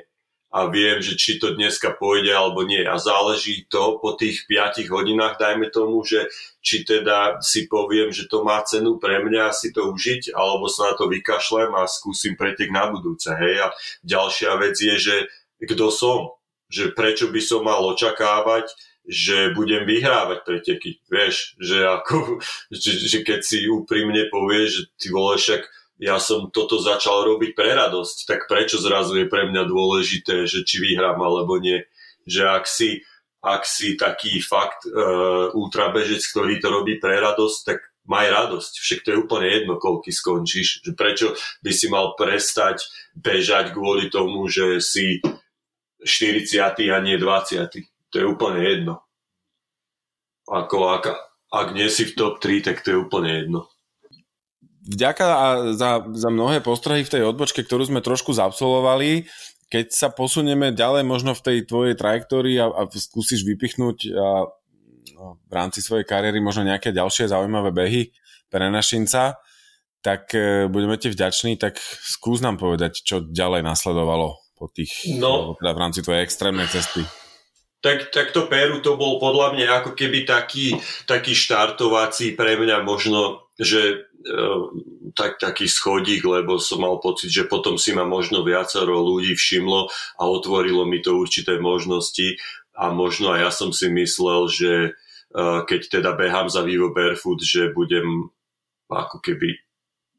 a 0.48 0.64
viem, 0.72 1.04
že 1.04 1.12
či 1.12 1.36
to 1.36 1.52
dneska 1.52 1.92
pôjde 1.92 2.32
alebo 2.32 2.64
nie. 2.64 2.80
A 2.80 2.96
záleží 2.96 3.68
to 3.68 4.00
po 4.00 4.16
tých 4.16 4.48
5 4.48 4.80
hodinách, 4.88 5.36
dajme 5.36 5.68
tomu, 5.68 6.00
že 6.00 6.24
či 6.64 6.88
teda 6.88 7.36
si 7.44 7.68
poviem, 7.68 8.08
že 8.08 8.24
to 8.32 8.40
má 8.40 8.64
cenu 8.64 8.96
pre 8.96 9.20
mňa 9.20 9.52
si 9.52 9.76
to 9.76 9.92
užiť, 9.92 10.32
alebo 10.32 10.64
sa 10.72 10.92
na 10.92 10.94
to 10.96 11.04
vykašlem 11.12 11.76
a 11.76 11.84
skúsim 11.84 12.32
pretek 12.32 12.72
na 12.72 12.88
budúce. 12.88 13.28
Hej? 13.28 13.60
A 13.60 13.66
ďalšia 14.00 14.56
vec 14.56 14.76
je, 14.80 14.96
že 14.96 15.16
kto 15.68 15.92
som, 15.92 16.32
že 16.72 16.96
prečo 16.96 17.28
by 17.28 17.40
som 17.44 17.60
mal 17.68 17.84
očakávať, 17.84 18.72
že 19.08 19.56
budem 19.56 19.88
vyhrávať 19.88 20.44
preteky. 20.44 21.00
Vieš, 21.08 21.60
že, 21.60 21.84
ako, 21.84 22.40
že, 22.72 22.92
že 23.04 23.20
keď 23.20 23.40
si 23.44 23.68
úprimne 23.68 24.32
povieš, 24.32 24.68
že 24.68 24.82
ty 24.96 25.06
vole 25.12 25.36
však 25.36 25.60
ja 25.98 26.22
som 26.22 26.54
toto 26.54 26.78
začal 26.78 27.26
robiť 27.26 27.58
pre 27.58 27.74
radosť, 27.74 28.16
tak 28.30 28.46
prečo 28.46 28.78
zrazu 28.78 29.18
je 29.18 29.26
pre 29.26 29.50
mňa 29.50 29.66
dôležité, 29.66 30.46
že 30.46 30.62
či 30.62 30.78
vyhrám 30.78 31.18
alebo 31.18 31.58
nie. 31.58 31.82
Že 32.22 32.42
ak 32.54 32.64
si, 32.70 33.02
ak 33.42 33.66
si 33.66 33.98
taký 33.98 34.38
fakt 34.38 34.86
uh, 34.86 35.50
ultrabežec, 35.58 36.22
ktorý 36.22 36.62
to 36.62 36.70
robí 36.70 37.02
pre 37.02 37.18
radosť, 37.18 37.58
tak 37.66 37.78
maj 38.06 38.30
radosť. 38.30 38.72
Však 38.78 39.00
to 39.02 39.08
je 39.10 39.20
úplne 39.26 39.46
jedno, 39.50 39.74
koľky 39.74 40.14
skončíš. 40.14 40.86
Že 40.86 40.90
prečo 40.94 41.26
by 41.66 41.70
si 41.74 41.86
mal 41.90 42.14
prestať 42.14 42.86
bežať 43.18 43.74
kvôli 43.74 44.06
tomu, 44.06 44.46
že 44.46 44.78
si 44.78 45.18
40. 46.06 46.62
a 46.94 46.98
nie 47.02 47.18
20. 47.18 47.74
To 48.14 48.16
je 48.16 48.24
úplne 48.24 48.62
jedno. 48.62 48.94
Ako, 50.46 50.94
ak, 50.94 51.04
ak 51.50 51.74
nie 51.74 51.90
si 51.90 52.06
v 52.06 52.14
top 52.14 52.38
3, 52.38 52.70
tak 52.70 52.86
to 52.86 52.94
je 52.94 52.98
úplne 53.02 53.34
jedno 53.34 53.66
vďaka 54.88 55.24
za, 55.76 55.90
za 56.08 56.28
mnohé 56.32 56.64
postrehy 56.64 57.04
v 57.04 57.12
tej 57.12 57.22
odbočke, 57.28 57.60
ktorú 57.60 57.84
sme 57.84 58.00
trošku 58.00 58.32
zabsolvovali. 58.32 59.28
Keď 59.68 59.86
sa 59.92 60.08
posunieme 60.08 60.72
ďalej 60.72 61.04
možno 61.04 61.36
v 61.36 61.44
tej 61.44 61.56
tvojej 61.68 61.94
trajektórii 61.94 62.56
a, 62.56 62.72
a 62.72 62.88
skúsiš 62.88 63.44
vypichnúť 63.44 63.96
a, 64.16 64.48
no, 65.12 65.36
v 65.44 65.52
rámci 65.52 65.84
svojej 65.84 66.08
kariéry 66.08 66.40
možno 66.40 66.64
nejaké 66.64 66.88
ďalšie 66.96 67.28
zaujímavé 67.28 67.68
behy 67.68 68.02
pre 68.48 68.72
našinca, 68.72 69.36
tak 70.00 70.32
e, 70.32 70.72
budeme 70.72 70.96
ti 70.96 71.12
vďační, 71.12 71.60
tak 71.60 71.76
skús 72.00 72.40
nám 72.40 72.56
povedať, 72.56 73.04
čo 73.04 73.20
ďalej 73.20 73.60
nasledovalo 73.60 74.40
po 74.56 74.72
tých, 74.72 75.20
no, 75.20 75.52
teda 75.60 75.76
v 75.76 75.80
rámci 75.84 76.00
tvojej 76.00 76.24
extrémnej 76.24 76.64
cesty. 76.72 77.04
Tak, 77.78 78.10
tak 78.10 78.34
to 78.34 78.50
Peru 78.50 78.82
to 78.82 78.98
bol 78.98 79.22
podľa 79.22 79.54
mňa 79.54 79.66
ako 79.82 79.94
keby 79.94 80.26
taký, 80.26 80.74
taký 81.06 81.30
štartovací 81.30 82.34
pre 82.34 82.58
mňa 82.58 82.82
možno, 82.82 83.46
že 83.54 84.08
Ehm, 84.26 84.82
tak, 85.14 85.38
taký 85.38 85.70
schodík, 85.70 86.26
lebo 86.26 86.58
som 86.58 86.82
mal 86.82 86.98
pocit, 86.98 87.30
že 87.30 87.46
potom 87.46 87.78
si 87.78 87.94
ma 87.94 88.02
možno 88.02 88.42
viacero 88.42 88.98
ľudí 88.98 89.38
všimlo 89.38 89.86
a 90.18 90.22
otvorilo 90.26 90.82
mi 90.84 90.98
to 90.98 91.14
určité 91.14 91.62
možnosti. 91.62 92.34
A 92.74 92.90
možno 92.90 93.34
aj 93.34 93.40
ja 93.46 93.50
som 93.50 93.70
si 93.74 93.90
myslel, 93.90 94.40
že 94.50 94.72
uh, 95.34 95.66
keď 95.66 95.98
teda 95.98 96.10
behám 96.14 96.46
za 96.46 96.62
Vivo 96.62 96.94
Barefoot, 96.94 97.42
že 97.42 97.74
budem 97.74 98.30
ako 98.86 99.18
keby 99.18 99.58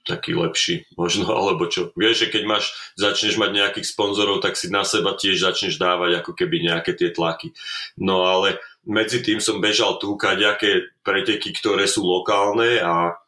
taký 0.08 0.36
lepší 0.36 0.88
možno, 0.95 1.32
alebo 1.39 1.68
čo. 1.68 1.91
Vieš, 1.95 2.28
že 2.28 2.32
keď 2.32 2.43
máš, 2.47 2.72
začneš 2.95 3.36
mať 3.39 3.52
nejakých 3.56 3.88
sponzorov, 3.89 4.43
tak 4.43 4.56
si 4.56 4.72
na 4.72 4.84
seba 4.88 5.16
tiež 5.16 5.39
začneš 5.39 5.80
dávať 5.80 6.24
ako 6.24 6.32
keby 6.36 6.70
nejaké 6.70 6.95
tie 6.95 7.10
tlaky. 7.12 7.52
No 8.00 8.28
ale 8.28 8.60
medzi 8.88 9.20
tým 9.22 9.43
som 9.43 9.60
bežal 9.60 10.00
tu 10.02 10.16
kaďaké 10.16 11.02
preteky, 11.04 11.52
ktoré 11.54 11.86
sú 11.86 12.06
lokálne 12.06 12.80
a 12.80 13.20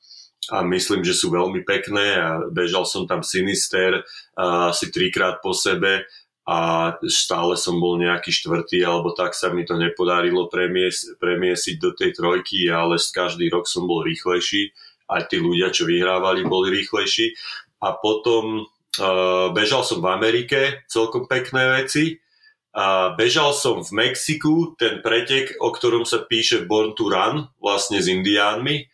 a 0.49 0.65
myslím, 0.65 1.05
že 1.05 1.13
sú 1.13 1.29
veľmi 1.29 1.61
pekné 1.61 2.17
a 2.17 2.41
bežal 2.49 2.83
som 2.83 3.05
tam 3.05 3.21
Sinister 3.21 4.01
asi 4.35 4.89
trikrát 4.89 5.37
po 5.37 5.53
sebe 5.53 6.09
a 6.49 6.91
stále 7.05 7.53
som 7.55 7.77
bol 7.77 8.01
nejaký 8.01 8.33
štvrtý 8.33 8.81
alebo 8.81 9.13
tak 9.13 9.37
sa 9.37 9.53
mi 9.53 9.63
to 9.63 9.77
nepodarilo 9.77 10.49
premies, 10.49 11.13
premiesiť 11.21 11.75
do 11.77 11.93
tej 11.93 12.17
trojky, 12.17 12.67
ale 12.67 12.97
každý 12.97 13.53
rok 13.53 13.69
som 13.69 13.85
bol 13.85 14.01
rýchlejší, 14.01 14.73
aj 15.11 15.27
tí 15.27 15.43
ľudia, 15.43 15.75
čo 15.75 15.83
vyhrávali, 15.83 16.47
boli 16.47 16.71
rýchlejší. 16.71 17.35
A 17.83 17.99
potom 17.99 18.63
uh, 18.63 19.51
bežal 19.51 19.83
som 19.83 19.99
v 19.99 20.07
Amerike, 20.07 20.87
celkom 20.87 21.27
pekné 21.27 21.83
veci, 21.83 22.23
a 22.71 23.11
bežal 23.19 23.51
som 23.51 23.83
v 23.83 23.91
Mexiku, 23.91 24.79
ten 24.79 25.03
pretek, 25.03 25.59
o 25.59 25.75
ktorom 25.75 26.07
sa 26.07 26.23
píše 26.23 26.63
Born 26.63 26.95
to 26.95 27.11
Run, 27.11 27.51
vlastne 27.59 27.99
s 27.99 28.07
Indiánmi, 28.07 28.87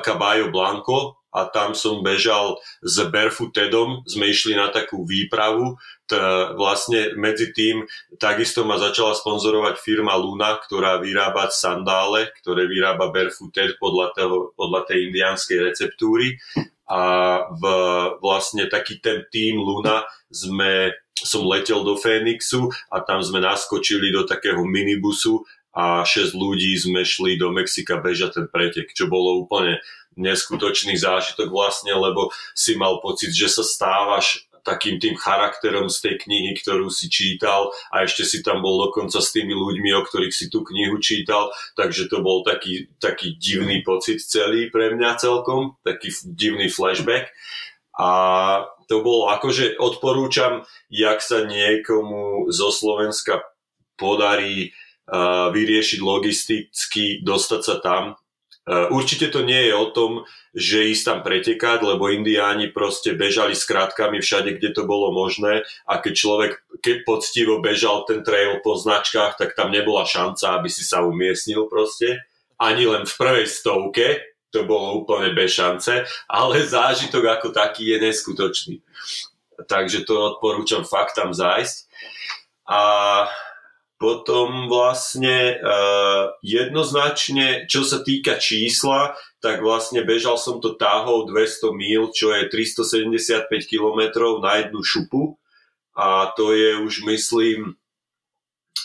Caballo 0.00 0.48
Blanco 0.48 1.17
a 1.32 1.44
tam 1.48 1.76
som 1.76 2.00
bežal 2.00 2.56
s 2.80 2.96
Barefooted,om 3.04 4.08
sme 4.08 4.32
išli 4.32 4.56
na 4.56 4.72
takú 4.72 5.04
výpravu, 5.04 5.76
t- 6.08 6.48
vlastne 6.56 7.12
medzi 7.20 7.52
tým 7.52 7.84
takisto 8.16 8.64
ma 8.64 8.80
začala 8.80 9.12
sponzorovať 9.12 9.76
firma 9.76 10.16
Luna, 10.16 10.56
ktorá 10.56 10.96
vyrába 10.98 11.52
sandále, 11.52 12.32
ktoré 12.40 12.64
vyrába 12.64 13.12
Barefooted 13.12 13.76
podľa, 13.76 14.16
toho, 14.16 14.56
podľa 14.56 14.88
tej 14.88 15.12
indianskej 15.12 15.58
receptúry. 15.68 16.40
A 16.88 17.00
v, 17.52 17.62
vlastne 18.24 18.64
taký 18.64 18.96
ten 19.04 19.28
tým 19.28 19.60
Luna 19.60 20.08
sme 20.32 20.96
som 21.12 21.44
letel 21.44 21.84
do 21.84 21.98
Fénixu 22.00 22.72
a 22.88 23.04
tam 23.04 23.20
sme 23.20 23.44
naskočili 23.44 24.08
do 24.08 24.24
takého 24.24 24.62
minibusu 24.64 25.44
a 25.78 26.02
6 26.02 26.34
ľudí 26.34 26.74
sme 26.74 27.04
šli 27.04 27.38
do 27.38 27.54
Mexika 27.54 28.00
bežať 28.00 28.40
ten 28.40 28.46
pretek, 28.48 28.90
čo 28.90 29.06
bolo 29.06 29.44
úplne 29.44 29.78
neskutočný 30.18 30.98
zážitok 30.98 31.48
vlastne, 31.48 31.94
lebo 31.94 32.34
si 32.58 32.74
mal 32.74 32.98
pocit, 32.98 33.30
že 33.30 33.46
sa 33.46 33.62
stávaš 33.62 34.44
takým 34.66 35.00
tým 35.00 35.16
charakterom 35.16 35.88
z 35.88 36.04
tej 36.04 36.14
knihy, 36.28 36.52
ktorú 36.60 36.92
si 36.92 37.08
čítal 37.08 37.72
a 37.88 38.04
ešte 38.04 38.28
si 38.28 38.44
tam 38.44 38.60
bol 38.60 38.90
dokonca 38.90 39.16
s 39.16 39.32
tými 39.32 39.56
ľuďmi, 39.56 39.96
o 39.96 40.04
ktorých 40.04 40.34
si 40.34 40.52
tú 40.52 40.60
knihu 40.60 41.00
čítal, 41.00 41.48
takže 41.72 42.10
to 42.12 42.20
bol 42.20 42.44
taký, 42.44 42.92
taký 43.00 43.40
divný 43.40 43.80
pocit 43.80 44.20
celý 44.20 44.68
pre 44.68 44.92
mňa 44.92 45.16
celkom, 45.16 45.80
taký 45.80 46.12
divný 46.28 46.68
flashback. 46.68 47.32
A 47.96 48.10
to 48.86 49.00
bolo 49.00 49.32
akože 49.32 49.80
odporúčam, 49.80 50.68
jak 50.92 51.24
sa 51.24 51.48
niekomu 51.48 52.52
zo 52.52 52.68
Slovenska 52.68 53.42
podarí 53.96 54.76
vyriešiť 55.54 56.00
logisticky, 56.04 57.24
dostať 57.24 57.60
sa 57.64 57.76
tam. 57.80 58.20
Určite 58.68 59.32
to 59.32 59.40
nie 59.40 59.72
je 59.72 59.74
o 59.74 59.88
tom, 59.88 60.28
že 60.52 60.92
ísť 60.92 61.04
tam 61.08 61.18
pretekať, 61.24 61.80
lebo 61.80 62.12
indiáni 62.12 62.68
proste 62.68 63.16
bežali 63.16 63.56
s 63.56 63.64
krátkami 63.64 64.20
všade, 64.20 64.60
kde 64.60 64.76
to 64.76 64.84
bolo 64.84 65.08
možné 65.08 65.64
a 65.88 66.04
keď 66.04 66.12
človek 66.12 66.52
keď 66.78 66.96
poctivo 67.02 67.58
bežal 67.58 68.06
ten 68.06 68.22
trail 68.22 68.60
po 68.62 68.78
značkách, 68.78 69.40
tak 69.40 69.56
tam 69.58 69.74
nebola 69.74 70.06
šanca, 70.06 70.60
aby 70.60 70.68
si 70.70 70.86
sa 70.86 71.02
umiestnil 71.02 71.66
proste. 71.66 72.22
Ani 72.58 72.86
len 72.86 73.06
v 73.06 73.14
prvej 73.14 73.46
stovke, 73.46 74.22
to 74.50 74.64
bolo 74.64 75.04
úplne 75.04 75.34
bez 75.36 75.54
šance, 75.54 76.08
ale 76.28 76.64
zážitok 76.64 77.38
ako 77.38 77.48
taký 77.52 77.94
je 77.94 77.96
neskutočný. 78.00 78.76
Takže 79.66 80.06
to 80.06 80.36
odporúčam 80.36 80.86
fakt 80.86 81.18
tam 81.18 81.34
zájsť. 81.34 81.90
A 82.68 82.80
potom 83.98 84.70
vlastne 84.70 85.58
uh, 85.58 86.30
jednoznačne, 86.40 87.66
čo 87.66 87.82
sa 87.82 87.98
týka 87.98 88.38
čísla, 88.38 89.18
tak 89.42 89.58
vlastne 89.58 90.06
bežal 90.06 90.38
som 90.38 90.62
to 90.62 90.78
táhou 90.78 91.26
200 91.26 91.74
mil, 91.74 92.14
čo 92.14 92.30
je 92.30 92.46
375 92.46 93.50
km 93.66 94.00
na 94.38 94.62
jednu 94.62 94.86
šupu. 94.86 95.34
A 95.98 96.30
to 96.38 96.54
je 96.54 96.78
už, 96.78 97.02
myslím, 97.10 97.74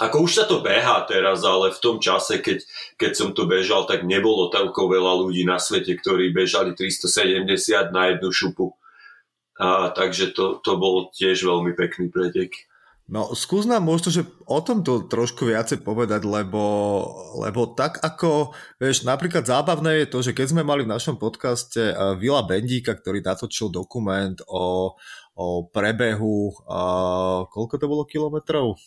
ako 0.02 0.26
už 0.26 0.32
sa 0.34 0.44
to 0.50 0.66
beha 0.66 1.06
teraz, 1.06 1.46
ale 1.46 1.70
v 1.70 1.78
tom 1.78 2.02
čase, 2.02 2.42
keď, 2.42 2.66
keď 2.98 3.12
som 3.14 3.30
to 3.38 3.46
bežal, 3.46 3.86
tak 3.86 4.02
nebolo 4.02 4.50
toľko 4.50 4.90
veľa 4.90 5.14
ľudí 5.22 5.46
na 5.46 5.62
svete, 5.62 5.94
ktorí 5.94 6.34
bežali 6.34 6.74
370 6.74 7.94
na 7.94 8.10
jednu 8.10 8.34
šupu. 8.34 8.74
A, 9.62 9.94
takže 9.94 10.34
to, 10.34 10.58
to 10.66 10.74
bol 10.82 11.14
tiež 11.14 11.46
veľmi 11.46 11.78
pekný 11.78 12.10
pretek. 12.10 12.73
No 13.04 13.36
skús 13.36 13.68
nám 13.68 13.84
možno, 13.84 14.16
že 14.16 14.24
o 14.48 14.64
tomto 14.64 15.12
trošku 15.12 15.44
viacej 15.44 15.84
povedať, 15.84 16.24
lebo, 16.24 16.64
lebo 17.36 17.76
tak 17.76 18.00
ako, 18.00 18.56
vieš, 18.80 19.04
napríklad 19.04 19.44
zábavné 19.44 20.04
je 20.04 20.08
to, 20.08 20.20
že 20.24 20.32
keď 20.32 20.56
sme 20.56 20.64
mali 20.64 20.88
v 20.88 20.94
našom 20.96 21.20
podcaste 21.20 21.92
uh, 21.92 22.16
Vila 22.16 22.48
Bendíka, 22.48 22.96
ktorý 22.96 23.20
natočil 23.20 23.68
dokument 23.68 24.40
o, 24.48 24.96
o 25.36 25.48
prebehu, 25.68 26.56
uh, 26.64 27.44
koľko 27.52 27.76
to 27.76 27.86
bolo 27.92 28.04
kilometrov? 28.08 28.80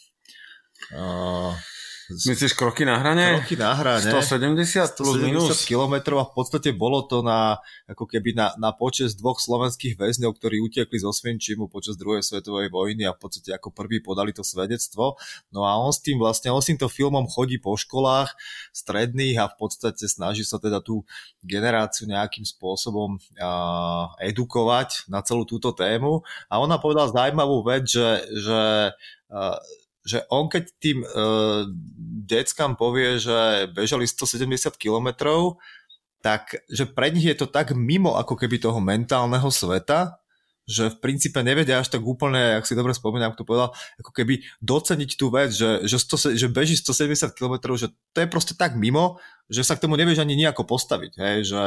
Uh, 0.97 1.53
Myslíš 2.07 2.55
kroky 2.55 2.87
na 2.87 3.03
hrane? 3.03 3.43
Kroky 3.43 3.59
na 3.59 3.75
hrane. 3.75 4.07
170 4.07 4.95
plus 4.95 5.19
170 5.19 5.27
minus? 5.27 5.67
kilometrov 5.67 6.23
a 6.23 6.29
v 6.31 6.33
podstate 6.39 6.71
bolo 6.71 7.03
to 7.03 7.19
na, 7.19 7.59
ako 7.91 8.07
keby 8.07 8.31
na, 8.31 8.55
na 8.63 8.71
počas 8.71 9.19
dvoch 9.19 9.43
slovenských 9.43 9.99
väzňov, 9.99 10.39
ktorí 10.39 10.63
utekli 10.63 11.03
zo 11.03 11.11
Svenčimu 11.11 11.67
počas 11.67 11.99
druhej 11.99 12.23
svetovej 12.23 12.71
vojny 12.71 13.11
a 13.11 13.13
v 13.15 13.19
podstate 13.19 13.51
ako 13.51 13.75
prvý 13.75 13.99
podali 13.99 14.31
to 14.31 14.47
svedectvo. 14.47 15.19
No 15.51 15.67
a 15.67 15.75
on 15.83 15.91
s 15.91 15.99
tým 15.99 16.23
vlastne, 16.23 16.55
on 16.55 16.63
s 16.63 16.71
týmto 16.71 16.87
filmom 16.87 17.27
chodí 17.27 17.59
po 17.59 17.75
školách 17.75 18.39
stredných 18.71 19.43
a 19.43 19.51
v 19.51 19.57
podstate 19.59 20.07
snaží 20.07 20.47
sa 20.47 20.63
teda 20.63 20.79
tú 20.79 21.03
generáciu 21.43 22.07
nejakým 22.07 22.47
spôsobom 22.47 23.19
uh, 23.19 24.15
edukovať 24.23 25.11
na 25.11 25.27
celú 25.27 25.43
túto 25.43 25.75
tému. 25.75 26.23
A 26.47 26.63
ona 26.63 26.79
povedala 26.79 27.11
zaujímavú 27.11 27.67
vec, 27.67 27.91
že, 27.91 28.31
že 28.31 28.95
uh, 29.35 29.59
že 30.07 30.23
on 30.31 30.47
keď 30.47 30.65
tým 30.79 31.03
uh, 31.03 31.67
deckám 32.23 32.79
povie, 32.79 33.19
že 33.19 33.67
bežali 33.75 34.07
170 34.07 34.71
kilometrov, 34.79 35.59
tak 36.23 36.63
že 36.71 36.87
pre 36.87 37.11
nich 37.11 37.27
je 37.27 37.35
to 37.35 37.51
tak 37.51 37.75
mimo 37.75 38.15
ako 38.15 38.39
keby 38.39 38.63
toho 38.63 38.79
mentálneho 38.79 39.51
sveta, 39.51 40.23
že 40.67 40.91
v 40.91 40.99
princípe 40.99 41.39
nevedia 41.47 41.79
až 41.79 41.95
tak 41.95 42.03
úplne, 42.03 42.59
ak 42.59 42.67
si 42.67 42.75
dobre 42.75 42.91
spomínam, 42.91 43.39
to 43.39 43.47
povedal, 43.47 43.71
ako 44.03 44.11
keby 44.11 44.43
doceniť 44.59 45.11
tú 45.15 45.31
vec, 45.31 45.55
že, 45.55 45.87
že, 45.87 45.97
100, 46.03 46.35
že 46.35 46.47
beží 46.51 46.75
170 46.75 47.39
km, 47.39 47.79
že 47.79 47.95
to 48.11 48.19
je 48.19 48.27
proste 48.27 48.59
tak 48.59 48.75
mimo, 48.75 49.23
že 49.47 49.63
sa 49.63 49.79
k 49.79 49.87
tomu 49.87 49.95
nevieš 49.95 50.19
ani 50.19 50.35
nejako 50.35 50.67
postaviť, 50.67 51.13
hej, 51.23 51.39
že, 51.47 51.65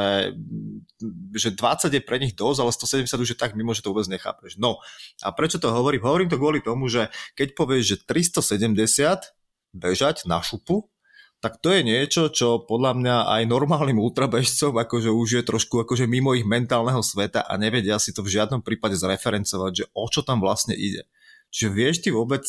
že 1.32 1.50
20 1.56 1.96
je 1.96 2.02
pre 2.04 2.20
nich 2.20 2.36
dosť, 2.36 2.60
ale 2.60 2.76
170 2.76 3.24
už 3.24 3.30
je 3.32 3.40
tak 3.40 3.56
mimo, 3.56 3.72
že 3.72 3.80
to 3.80 3.96
vôbec 3.96 4.12
nechápeš. 4.12 4.60
No 4.60 4.84
a 5.24 5.32
prečo 5.32 5.64
to 5.64 5.72
hovorím? 5.72 6.04
Hovorím 6.04 6.28
to 6.28 6.36
kvôli 6.36 6.60
tomu, 6.60 6.92
že 6.92 7.08
keď 7.40 7.56
povieš, 7.56 7.84
že 7.88 7.98
370 8.04 9.32
bežať 9.72 10.28
na 10.28 10.44
šupu, 10.44 10.92
tak 11.40 11.64
to 11.64 11.72
je 11.72 11.88
niečo, 11.88 12.28
čo 12.28 12.68
podľa 12.68 13.00
mňa 13.00 13.16
aj 13.32 13.42
normálnym 13.48 13.96
ultrabežcom 13.96 14.76
akože 14.76 15.08
už 15.08 15.40
je 15.40 15.44
trošku 15.48 15.88
akože 15.88 16.04
mimo 16.04 16.36
ich 16.36 16.44
mentálneho 16.44 17.00
sveta 17.00 17.48
a 17.48 17.56
nevedia 17.56 17.96
si 17.96 18.12
to 18.12 18.28
v 18.28 18.36
žiadnom 18.36 18.60
prípade 18.60 19.00
zreferencovať, 19.00 19.72
že 19.72 19.86
o 19.96 20.06
čo 20.12 20.20
tam 20.28 20.44
vlastne 20.44 20.76
ide. 20.76 21.08
Čiže 21.48 21.70
vieš 21.72 21.96
ty 22.04 22.10
vôbec 22.12 22.44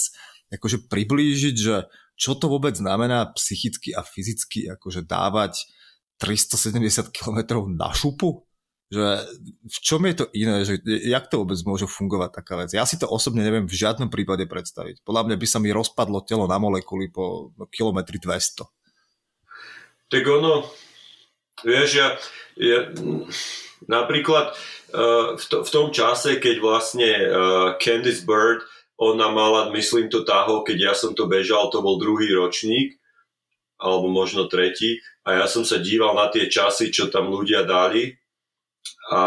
akože 0.50 0.90
priblížiť, 0.90 1.54
že 1.54 1.86
čo 2.18 2.34
to 2.34 2.50
vôbec 2.50 2.74
znamená 2.74 3.30
psychicky 3.38 3.94
a 3.94 4.02
fyzicky 4.02 4.66
akože 4.74 5.06
dávať 5.06 5.70
370 6.18 7.14
km 7.14 7.62
na 7.70 7.94
šupu? 7.94 8.42
Že 8.90 9.06
v 9.70 9.78
čom 9.86 10.02
je 10.02 10.14
to 10.18 10.26
iné? 10.34 10.66
Že, 10.66 10.82
jak 11.06 11.30
to 11.30 11.46
vôbec 11.46 11.56
môže 11.62 11.86
fungovať 11.86 12.42
taká 12.42 12.58
vec? 12.58 12.74
Ja 12.74 12.82
si 12.82 12.98
to 12.98 13.06
osobne 13.06 13.46
neviem 13.46 13.70
v 13.70 13.78
žiadnom 13.78 14.10
prípade 14.10 14.50
predstaviť. 14.50 15.06
Podľa 15.06 15.30
mňa 15.30 15.36
by 15.38 15.46
sa 15.46 15.62
mi 15.62 15.70
rozpadlo 15.70 16.26
telo 16.26 16.50
na 16.50 16.58
molekuly 16.58 17.06
po 17.06 17.54
kilometri 17.70 18.18
200 18.18 18.79
tak 20.10 20.22
ono, 20.26 20.66
vieš, 21.62 21.90
ja, 21.96 22.08
ja 22.58 22.90
napríklad 23.86 24.52
uh, 24.92 25.38
v, 25.38 25.44
to, 25.46 25.62
v 25.62 25.70
tom 25.70 25.88
čase, 25.94 26.42
keď 26.42 26.56
vlastne 26.58 27.10
uh, 27.10 27.68
Candice 27.78 28.26
Bird, 28.26 28.66
ona 29.00 29.32
mala, 29.32 29.72
myslím 29.72 30.12
to 30.12 30.28
táho, 30.28 30.60
keď 30.60 30.92
ja 30.92 30.94
som 30.98 31.16
to 31.16 31.24
bežal, 31.24 31.72
to 31.72 31.80
bol 31.80 31.96
druhý 31.96 32.28
ročník, 32.36 33.00
alebo 33.80 34.12
možno 34.12 34.44
tretí, 34.44 35.00
a 35.24 35.40
ja 35.40 35.46
som 35.48 35.64
sa 35.64 35.80
díval 35.80 36.12
na 36.12 36.28
tie 36.28 36.52
časy, 36.52 36.92
čo 36.92 37.08
tam 37.08 37.32
ľudia 37.32 37.64
dali 37.64 38.12
a 39.08 39.22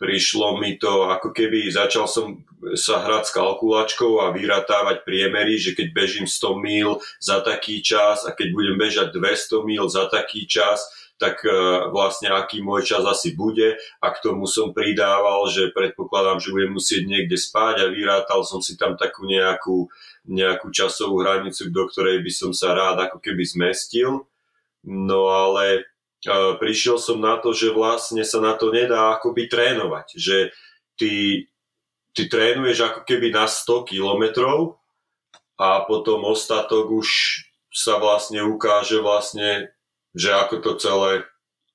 prišlo 0.00 0.56
mi 0.56 0.80
to, 0.80 1.12
ako 1.12 1.36
keby 1.36 1.68
začal 1.68 2.08
som 2.08 2.40
sa 2.72 3.04
hrať 3.04 3.28
s 3.28 3.34
kalkulačkou 3.36 4.24
a 4.24 4.32
vyratávať 4.32 5.04
priemery, 5.04 5.60
že 5.60 5.76
keď 5.76 5.92
bežím 5.92 6.26
100 6.26 6.56
mil 6.56 6.90
za 7.20 7.44
taký 7.44 7.84
čas 7.84 8.24
a 8.24 8.32
keď 8.32 8.48
budem 8.56 8.76
bežať 8.80 9.12
200 9.12 9.68
mil 9.68 9.84
za 9.92 10.08
taký 10.08 10.48
čas, 10.48 10.88
tak 11.20 11.44
e, 11.44 11.52
vlastne 11.92 12.32
aký 12.32 12.64
môj 12.64 12.96
čas 12.96 13.04
asi 13.04 13.36
bude 13.36 13.76
a 14.00 14.06
k 14.08 14.22
tomu 14.24 14.48
som 14.48 14.72
pridával, 14.72 15.44
že 15.52 15.68
predpokladám, 15.76 16.40
že 16.40 16.52
budem 16.56 16.72
musieť 16.72 17.04
niekde 17.04 17.36
spať 17.36 17.84
a 17.84 17.92
vyrátal 17.92 18.40
som 18.40 18.64
si 18.64 18.80
tam 18.80 18.96
takú 18.96 19.28
nejakú, 19.28 19.92
nejakú 20.24 20.72
časovú 20.72 21.20
hranicu, 21.20 21.68
do 21.68 21.84
ktorej 21.92 22.24
by 22.24 22.32
som 22.32 22.56
sa 22.56 22.72
rád 22.72 23.04
ako 23.04 23.20
keby 23.20 23.44
zmestil. 23.44 24.24
No 24.80 25.28
ale 25.28 25.84
prišiel 26.60 27.00
som 27.00 27.16
na 27.22 27.40
to, 27.40 27.56
že 27.56 27.72
vlastne 27.72 28.20
sa 28.26 28.42
na 28.44 28.52
to 28.58 28.68
nedá 28.68 29.16
akoby 29.16 29.48
trénovať. 29.48 30.06
Že 30.16 30.36
ty, 31.00 31.12
ty 32.12 32.22
trénuješ 32.28 32.84
ako 32.84 33.00
keby 33.08 33.32
na 33.32 33.48
100 33.48 33.88
kilometrov 33.88 34.76
a 35.56 35.84
potom 35.88 36.24
ostatok 36.28 36.88
už 36.92 37.08
sa 37.70 38.02
vlastne 38.02 38.42
ukáže 38.42 38.98
vlastne, 38.98 39.70
že 40.12 40.34
ako 40.34 40.56
to 40.60 40.70
celé 40.82 41.24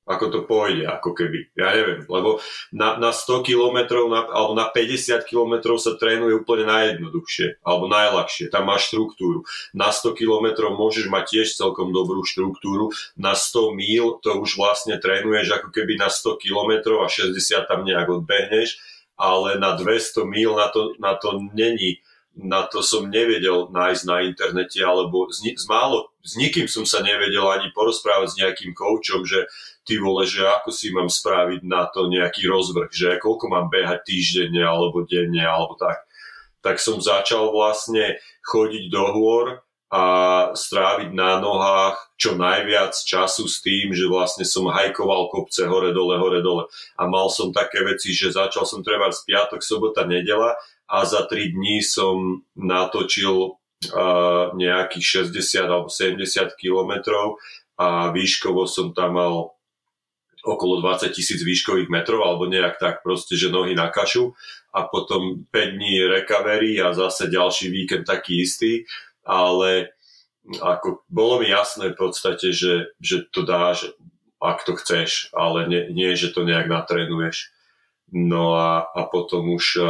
ako 0.06 0.26
to 0.30 0.40
pôjde, 0.46 0.86
ako 0.86 1.18
keby. 1.18 1.50
Ja 1.58 1.74
neviem, 1.74 2.06
lebo 2.06 2.38
na, 2.70 3.02
na 3.02 3.10
100 3.10 3.42
km 3.42 4.06
na, 4.06 4.22
alebo 4.30 4.54
na 4.54 4.70
50 4.70 5.26
km 5.26 5.74
sa 5.82 5.98
trénuje 5.98 6.38
úplne 6.38 6.70
najjednoduchšie, 6.70 7.66
alebo 7.66 7.90
najľahšie. 7.90 8.54
Tam 8.54 8.70
máš 8.70 8.94
štruktúru. 8.94 9.42
Na 9.74 9.90
100 9.90 10.14
km 10.14 10.70
môžeš 10.70 11.10
mať 11.10 11.26
tiež 11.34 11.58
celkom 11.58 11.90
dobrú 11.90 12.22
štruktúru. 12.22 12.94
Na 13.18 13.34
100 13.34 13.74
míl 13.74 14.22
to 14.22 14.38
už 14.38 14.62
vlastne 14.62 14.94
trénuješ 15.02 15.58
ako 15.58 15.74
keby 15.74 15.98
na 15.98 16.14
100 16.14 16.38
km 16.38 17.02
a 17.02 17.10
60 17.10 17.66
tam 17.66 17.82
nejak 17.82 18.06
odbehneš, 18.06 18.78
ale 19.18 19.58
na 19.58 19.74
200 19.74 20.22
míl 20.30 20.54
na 20.54 20.70
to, 20.70 20.94
na 21.02 21.18
to 21.18 21.42
není 21.58 21.98
na 22.36 22.68
to 22.68 22.84
som 22.84 23.08
nevedel 23.08 23.72
nájsť 23.72 24.04
na 24.04 24.28
internete, 24.28 24.84
alebo 24.84 25.32
s, 25.32 25.40
s 25.40 25.66
málo, 25.72 26.12
s 26.20 26.36
nikým 26.36 26.68
som 26.68 26.84
sa 26.84 27.00
nevedel 27.00 27.48
ani 27.48 27.72
porozprávať 27.72 28.28
s 28.36 28.40
nejakým 28.44 28.76
koučom, 28.76 29.24
že 29.24 29.48
ty 29.88 29.96
vole, 29.96 30.28
že 30.28 30.44
ako 30.44 30.70
si 30.74 30.92
mám 30.92 31.08
spraviť 31.08 31.64
na 31.64 31.88
to 31.88 32.12
nejaký 32.12 32.50
rozvrh, 32.52 32.92
že 32.92 33.22
koľko 33.24 33.48
mám 33.48 33.72
behať 33.72 34.04
týždenne 34.04 34.60
alebo 34.66 35.08
denne 35.08 35.46
alebo 35.48 35.80
tak. 35.80 36.04
Tak 36.60 36.82
som 36.82 37.00
začal 37.00 37.54
vlastne 37.54 38.20
chodiť 38.44 38.90
do 38.90 39.04
hôr 39.16 39.46
a 39.94 40.04
stráviť 40.58 41.14
na 41.14 41.38
nohách 41.38 41.96
čo 42.18 42.34
najviac 42.34 42.98
času 42.98 43.46
s 43.46 43.62
tým, 43.62 43.94
že 43.94 44.10
vlastne 44.10 44.44
som 44.44 44.66
hajkoval 44.68 45.30
kopce 45.30 45.70
hore 45.70 45.94
dole, 45.94 46.18
hore 46.18 46.42
dole. 46.42 46.66
A 46.98 47.06
mal 47.06 47.30
som 47.30 47.54
také 47.54 47.86
veci, 47.86 48.12
že 48.12 48.34
začal 48.34 48.66
som 48.66 48.82
trebať 48.82 49.14
z 49.14 49.22
piatok, 49.30 49.62
sobota, 49.62 50.04
nedela 50.10 50.58
a 50.86 51.06
za 51.06 51.26
3 51.26 51.58
dní 51.58 51.82
som 51.82 52.46
natočil 52.54 53.58
uh, 53.92 54.54
nejakých 54.54 55.30
60 55.30 55.66
alebo 55.66 55.90
70 55.90 56.54
kilometrov 56.58 57.42
a 57.76 58.14
výškovo 58.14 58.70
som 58.70 58.94
tam 58.94 59.18
mal 59.18 59.56
okolo 60.46 60.80
20 60.86 61.10
tisíc 61.10 61.42
výškových 61.42 61.90
metrov 61.90 62.22
alebo 62.22 62.46
nejak 62.46 62.78
tak 62.78 63.02
proste, 63.02 63.34
že 63.34 63.50
nohy 63.50 63.74
na 63.74 63.90
kašu 63.90 64.38
a 64.72 64.86
potom 64.86 65.50
5 65.50 65.78
dní 65.78 66.06
recovery 66.06 66.78
a 66.78 66.94
zase 66.94 67.28
ďalší 67.34 67.74
víkend 67.74 68.06
taký 68.06 68.46
istý, 68.46 68.86
ale 69.26 69.96
ako 70.62 71.02
bolo 71.10 71.42
mi 71.42 71.50
jasné 71.50 71.98
v 71.98 71.98
podstate, 71.98 72.54
že, 72.54 72.94
že 73.02 73.26
to 73.34 73.42
dáš, 73.42 73.90
ak 74.38 74.62
to 74.62 74.78
chceš, 74.78 75.34
ale 75.34 75.66
nie, 75.66 75.90
nie 75.90 76.14
že 76.14 76.30
to 76.30 76.46
nejak 76.46 76.70
natrénuješ. 76.70 77.50
No 78.14 78.54
a, 78.54 78.86
a 78.86 79.10
potom 79.10 79.50
už 79.58 79.82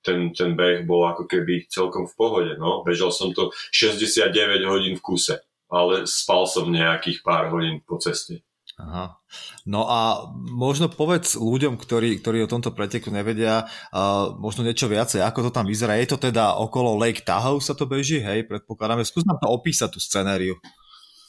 ten, 0.00 0.32
ten 0.32 0.56
beh 0.56 0.84
bol 0.88 1.04
ako 1.08 1.28
keby 1.28 1.68
celkom 1.68 2.08
v 2.08 2.14
pohode. 2.16 2.52
No. 2.56 2.82
Bežal 2.84 3.12
som 3.12 3.32
to 3.36 3.52
69 3.72 4.32
hodín 4.64 4.94
v 4.96 5.04
kuse, 5.04 5.40
ale 5.68 6.08
spal 6.08 6.48
som 6.48 6.72
nejakých 6.72 7.20
pár 7.20 7.52
hodín 7.52 7.84
po 7.84 8.00
ceste. 8.00 8.40
Aha. 8.80 9.20
No 9.68 9.84
a 9.84 10.32
možno 10.32 10.88
povedz 10.88 11.36
ľuďom, 11.36 11.76
ktorí, 11.76 12.24
ktorí 12.24 12.44
o 12.44 12.50
tomto 12.50 12.72
preteku 12.72 13.12
nevedia, 13.12 13.68
uh, 13.92 14.32
možno 14.40 14.64
niečo 14.64 14.88
viacej, 14.88 15.20
ako 15.20 15.48
to 15.48 15.50
tam 15.52 15.68
vyzerá. 15.68 16.00
Je 16.00 16.08
to 16.08 16.16
teda 16.16 16.56
okolo 16.56 16.96
Lake 16.96 17.20
Tahoe 17.20 17.60
sa 17.60 17.76
to 17.76 17.84
beží, 17.84 18.24
hej, 18.24 18.48
predpokladáme. 18.48 19.04
Skús 19.04 19.28
nám 19.28 19.36
to 19.36 19.52
opísať, 19.52 19.92
tú 19.92 20.00
scenériu. 20.00 20.56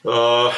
Uh, 0.02 0.48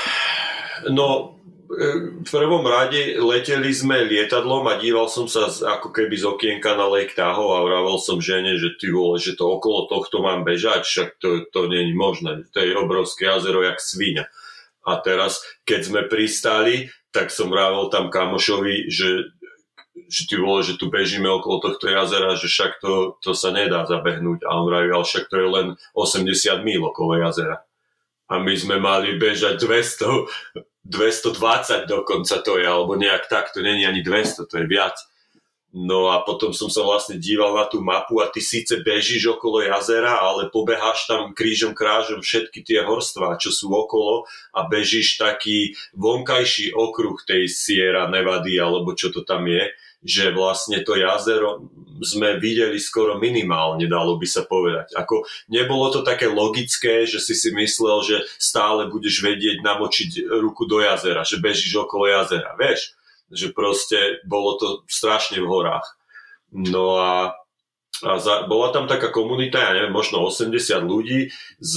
no, 0.89 1.37
v 1.75 2.29
prvom 2.29 2.65
rade 2.65 3.19
leteli 3.19 3.75
sme 3.75 4.07
lietadlom 4.07 4.65
a 4.71 4.79
díval 4.79 5.11
som 5.11 5.27
sa 5.27 5.51
z, 5.51 5.67
ako 5.67 5.91
keby 5.91 6.15
z 6.15 6.25
okienka 6.25 6.73
na 6.79 6.87
Lake 6.87 7.13
Tahoe 7.13 7.59
a 7.59 7.67
vravel 7.67 7.99
som 7.99 8.23
žene, 8.23 8.57
že 8.57 8.79
ty 8.79 8.89
vole, 8.91 9.19
že 9.19 9.35
to 9.35 9.59
okolo 9.59 9.91
tohto 9.91 10.23
mám 10.23 10.47
bežať, 10.47 10.87
však 10.87 11.09
to, 11.19 11.45
to 11.51 11.67
nie 11.67 11.91
je 11.91 11.95
možné. 11.95 12.33
To 12.55 12.59
je 12.63 12.73
obrovské 12.79 13.27
jazero 13.29 13.61
jak 13.67 13.83
svíňa. 13.83 14.25
A 14.85 15.01
teraz, 15.01 15.41
keď 15.65 15.81
sme 15.83 16.01
pristali, 16.07 16.93
tak 17.15 17.31
som 17.31 17.49
rával 17.49 17.89
tam 17.89 18.13
kamošovi, 18.13 18.93
že, 18.93 19.33
že 20.11 20.23
ty 20.29 20.37
vole, 20.37 20.61
že 20.61 20.77
tu 20.77 20.93
bežíme 20.93 21.27
okolo 21.31 21.71
tohto 21.71 21.89
jazera, 21.89 22.37
že 22.37 22.51
však 22.51 22.83
to, 22.83 23.17
to 23.25 23.33
sa 23.33 23.55
nedá 23.55 23.89
zabehnúť. 23.89 24.45
A 24.45 24.61
on 24.61 24.69
vravel, 24.69 25.01
však 25.01 25.31
to 25.33 25.37
je 25.41 25.49
len 25.49 25.67
80 25.97 26.67
míl 26.67 26.83
okolo 26.85 27.17
jazera. 27.23 27.65
A 28.29 28.41
my 28.41 28.55
sme 28.57 28.81
mali 28.81 29.17
bežať 29.21 29.63
200, 29.63 30.65
220 30.85 31.89
dokonca 31.89 32.39
to 32.45 32.61
je, 32.61 32.67
alebo 32.69 32.97
nejak 32.97 33.27
tak, 33.29 33.53
to 33.53 33.65
není 33.65 33.87
ani 33.89 34.05
200, 34.05 34.45
to 34.47 34.59
je 34.61 34.67
viac. 34.69 34.95
No 35.75 36.07
a 36.15 36.23
potom 36.23 36.55
som 36.55 36.71
sa 36.71 36.87
vlastne 36.87 37.19
díval 37.19 37.59
na 37.59 37.67
tú 37.67 37.83
mapu 37.83 38.23
a 38.23 38.31
ty 38.31 38.39
síce 38.39 38.79
bežíš 38.79 39.35
okolo 39.35 39.59
jazera, 39.59 40.23
ale 40.23 40.47
pobeháš 40.47 41.11
tam 41.11 41.35
krížom 41.35 41.75
krážom 41.75 42.23
všetky 42.23 42.63
tie 42.63 42.87
horstvá, 42.87 43.35
čo 43.43 43.51
sú 43.51 43.75
okolo 43.75 44.23
a 44.55 44.71
bežíš 44.71 45.19
taký 45.19 45.75
vonkajší 45.99 46.71
okruh 46.79 47.19
tej 47.27 47.51
Sierra 47.51 48.07
Nevady 48.07 48.55
alebo 48.55 48.95
čo 48.95 49.11
to 49.11 49.27
tam 49.27 49.51
je, 49.51 49.67
že 50.05 50.31
vlastne 50.37 50.85
to 50.85 51.01
jazero 51.01 51.65
sme 52.05 52.37
videli 52.37 52.77
skoro 52.77 53.17
minimálne, 53.17 53.89
dalo 53.89 54.21
by 54.21 54.27
sa 54.29 54.45
povedať. 54.45 54.93
Ako 54.99 55.25
nebolo 55.49 55.89
to 55.89 56.05
také 56.05 56.29
logické, 56.29 57.09
že 57.09 57.23
si 57.23 57.33
si 57.33 57.55
myslel, 57.55 58.05
že 58.05 58.17
stále 58.37 58.91
budeš 58.91 59.25
vedieť 59.25 59.65
namočiť 59.65 60.29
ruku 60.43 60.69
do 60.69 60.85
jazera, 60.85 61.25
že 61.25 61.41
bežíš 61.41 61.87
okolo 61.87 62.11
jazera, 62.11 62.53
vieš 62.61 62.93
že 63.35 63.51
proste 63.51 64.23
bolo 64.25 64.57
to 64.61 64.67
strašne 64.87 65.41
v 65.41 65.49
horách. 65.49 65.87
No 66.55 67.01
a, 67.01 67.35
a 68.05 68.11
za, 68.23 68.47
bola 68.47 68.71
tam 68.71 68.87
taká 68.87 69.09
komunita, 69.11 69.59
ja 69.59 69.73
neviem, 69.75 69.95
možno 69.95 70.23
80 70.23 70.55
ľudí, 70.85 71.35
z 71.59 71.75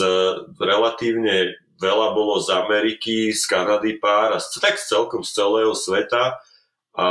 relatívne 0.61 1.57
veľa 1.81 2.13
bolo 2.13 2.41
z 2.41 2.53
Ameriky, 2.53 3.33
z 3.33 3.43
Kanady 3.49 3.97
pár 4.01 4.37
a 4.37 4.39
tak 4.41 4.81
celkom 4.81 5.25
z 5.25 5.33
celého 5.33 5.73
sveta 5.73 6.41
a 6.97 7.07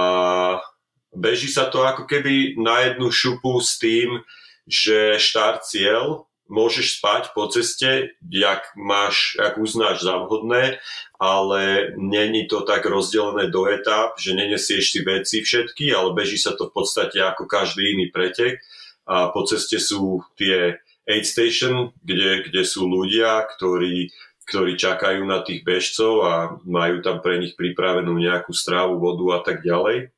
beží 1.16 1.48
sa 1.48 1.66
to 1.72 1.82
ako 1.82 2.04
keby 2.04 2.60
na 2.60 2.92
jednu 2.92 3.08
šupu 3.08 3.58
s 3.64 3.80
tým, 3.80 4.20
že 4.68 5.16
štart 5.16 5.64
cieľ 5.64 6.28
môžeš 6.46 7.02
spať 7.02 7.34
po 7.34 7.50
ceste, 7.50 8.14
jak 8.22 8.62
máš, 8.78 9.34
jak 9.34 9.58
uznáš 9.58 10.06
za 10.06 10.14
vhodné, 10.22 10.78
ale 11.18 11.90
není 11.98 12.46
to 12.46 12.62
tak 12.62 12.86
rozdelené 12.86 13.50
do 13.50 13.66
etap, 13.66 14.14
že 14.18 14.36
nenesieš 14.36 14.94
si 14.94 15.00
veci 15.02 15.42
všetky, 15.42 15.90
ale 15.90 16.14
beží 16.14 16.38
sa 16.38 16.54
to 16.54 16.70
v 16.70 16.74
podstate 16.82 17.18
ako 17.18 17.50
každý 17.50 17.98
iný 17.98 18.14
pretek 18.14 18.62
a 19.06 19.30
po 19.34 19.42
ceste 19.42 19.82
sú 19.82 20.22
tie 20.38 20.78
aid 21.06 21.26
station, 21.26 21.94
kde, 22.02 22.46
kde 22.46 22.62
sú 22.62 22.86
ľudia, 22.86 23.42
ktorí, 23.58 24.10
ktorí 24.46 24.78
čakajú 24.78 25.26
na 25.26 25.42
tých 25.42 25.66
bežcov 25.66 26.12
a 26.22 26.34
majú 26.62 27.02
tam 27.02 27.18
pre 27.22 27.42
nich 27.42 27.58
pripravenú 27.58 28.14
nejakú 28.18 28.54
strávu, 28.54 29.02
vodu 29.02 29.38
a 29.38 29.40
tak 29.42 29.66
ďalej 29.66 30.14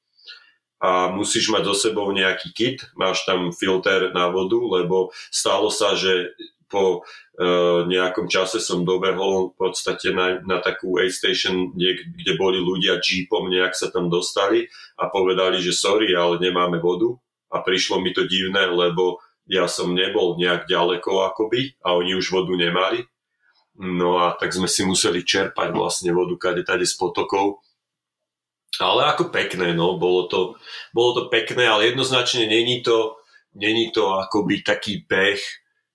a 0.79 1.11
musíš 1.11 1.51
mať 1.51 1.63
so 1.71 1.75
sebou 1.75 2.07
nejaký 2.15 2.55
kit, 2.55 2.79
máš 2.95 3.27
tam 3.27 3.51
filter 3.51 4.15
na 4.15 4.31
vodu, 4.31 4.59
lebo 4.59 5.11
stalo 5.31 5.75
sa, 5.75 5.99
že 5.99 6.39
po 6.69 7.03
uh, 7.03 7.89
nejakom 7.89 8.29
čase 8.29 8.61
som 8.61 8.85
dobehol 8.85 9.51
v 9.51 9.55
podstate 9.57 10.13
na, 10.13 10.39
na 10.45 10.61
takú 10.61 11.01
aid 11.01 11.11
station, 11.11 11.73
kde, 11.73 12.07
kde 12.15 12.33
boli 12.37 12.61
ľudia 12.61 13.01
jeepom, 13.01 13.49
nejak 13.49 13.75
sa 13.75 13.89
tam 13.89 14.13
dostali 14.13 14.69
a 15.01 15.09
povedali, 15.09 15.59
že 15.59 15.75
sorry, 15.75 16.13
ale 16.15 16.39
nemáme 16.39 16.79
vodu 16.79 17.17
a 17.49 17.65
prišlo 17.65 18.05
mi 18.05 18.13
to 18.13 18.29
divné, 18.29 18.69
lebo 18.69 19.19
ja 19.49 19.65
som 19.65 19.97
nebol 19.97 20.37
nejak 20.37 20.69
ďaleko 20.69 21.25
akoby 21.33 21.81
a 21.81 21.97
oni 21.97 22.21
už 22.21 22.37
vodu 22.37 22.53
nemali. 22.53 23.09
No 23.81 24.21
a 24.21 24.37
tak 24.37 24.53
sme 24.53 24.69
si 24.69 24.85
museli 24.85 25.25
čerpať 25.25 25.73
vlastne 25.73 26.13
vodu 26.13 26.37
kade 26.37 26.67
tade 26.69 26.85
z 26.85 26.95
potokov 27.01 27.65
ale 28.77 29.09
ako 29.09 29.33
pekné, 29.33 29.73
no, 29.73 29.97
bolo 29.97 30.29
to, 30.29 30.41
bolo 30.93 31.11
to 31.17 31.23
pekné, 31.33 31.65
ale 31.65 31.89
jednoznačne 31.89 32.45
není 32.45 32.85
to, 32.85 33.17
není 33.57 33.91
to 33.91 34.13
akoby 34.13 34.61
taký 34.61 35.03
beh, 35.09 35.41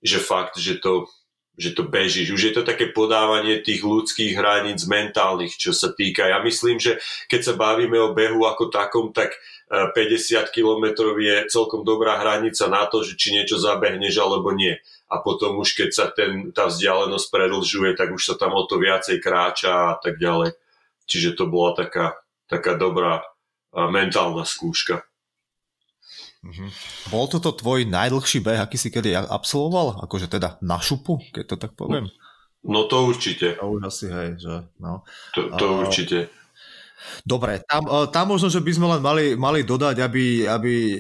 že 0.04 0.20
fakt, 0.20 0.58
že 0.58 0.82
to, 0.82 1.08
že 1.54 1.78
to 1.78 1.86
bežíš. 1.86 2.34
Už 2.34 2.44
je 2.50 2.54
to 2.58 2.64
také 2.66 2.90
podávanie 2.90 3.62
tých 3.62 3.86
ľudských 3.86 4.34
hraníc 4.34 4.90
mentálnych, 4.90 5.54
čo 5.54 5.70
sa 5.70 5.94
týka. 5.94 6.26
Ja 6.26 6.42
myslím, 6.42 6.82
že 6.82 6.98
keď 7.30 7.42
sa 7.46 7.54
bavíme 7.54 7.96
o 8.02 8.12
behu 8.12 8.42
ako 8.50 8.74
takom, 8.74 9.14
tak 9.14 9.38
50 9.70 9.94
e, 9.94 10.38
km 10.50 11.14
je 11.22 11.46
celkom 11.48 11.86
dobrá 11.86 12.18
hranica 12.20 12.66
na 12.66 12.90
to, 12.90 13.06
že 13.06 13.14
či 13.16 13.38
niečo 13.38 13.62
zabehneš 13.62 14.18
alebo 14.18 14.50
nie. 14.50 14.74
A 15.14 15.22
potom 15.22 15.62
už 15.62 15.78
keď 15.78 15.90
sa 15.94 16.06
ten, 16.10 16.50
tá 16.50 16.68
vzdialenosť 16.74 17.28
predlžuje, 17.30 17.94
tak 17.94 18.10
už 18.10 18.34
sa 18.34 18.36
tam 18.36 18.58
o 18.58 18.66
to 18.66 18.82
viacej 18.82 19.22
kráča 19.22 19.94
a 19.94 19.96
tak 20.02 20.18
ďalej. 20.18 20.58
Čiže 21.06 21.38
to 21.38 21.46
bola 21.46 21.78
taká 21.78 22.18
taká 22.54 22.78
dobrá 22.78 23.26
mentálna 23.74 24.46
skúška. 24.46 25.02
Mm-hmm. 26.44 26.70
Bol 27.10 27.26
toto 27.32 27.56
tvoj 27.56 27.88
najdlhší 27.88 28.44
beh, 28.44 28.60
aký 28.60 28.76
si 28.76 28.92
kedy 28.92 29.16
absolvoval? 29.16 30.04
Akože 30.04 30.28
teda 30.28 30.60
na 30.60 30.78
šupu, 30.78 31.18
keď 31.32 31.44
to 31.50 31.56
tak 31.56 31.72
poviem? 31.74 32.12
No 32.64 32.88
to 32.88 33.08
určite. 33.08 33.56
To 33.60 33.80
už 33.80 33.88
asi, 33.88 34.08
hej, 34.12 34.30
že 34.40 34.68
no. 34.80 35.08
To, 35.36 35.52
to 35.56 35.66
uh, 35.68 35.80
určite. 35.88 36.32
Dobre, 37.24 37.60
tam, 37.68 37.84
tam 38.12 38.26
možno, 38.32 38.48
že 38.48 38.64
by 38.64 38.72
sme 38.72 38.88
len 38.96 39.02
mali, 39.04 39.26
mali 39.36 39.68
dodať, 39.68 40.00
aby, 40.00 40.48
aby 40.48 40.74
e, 40.96 40.98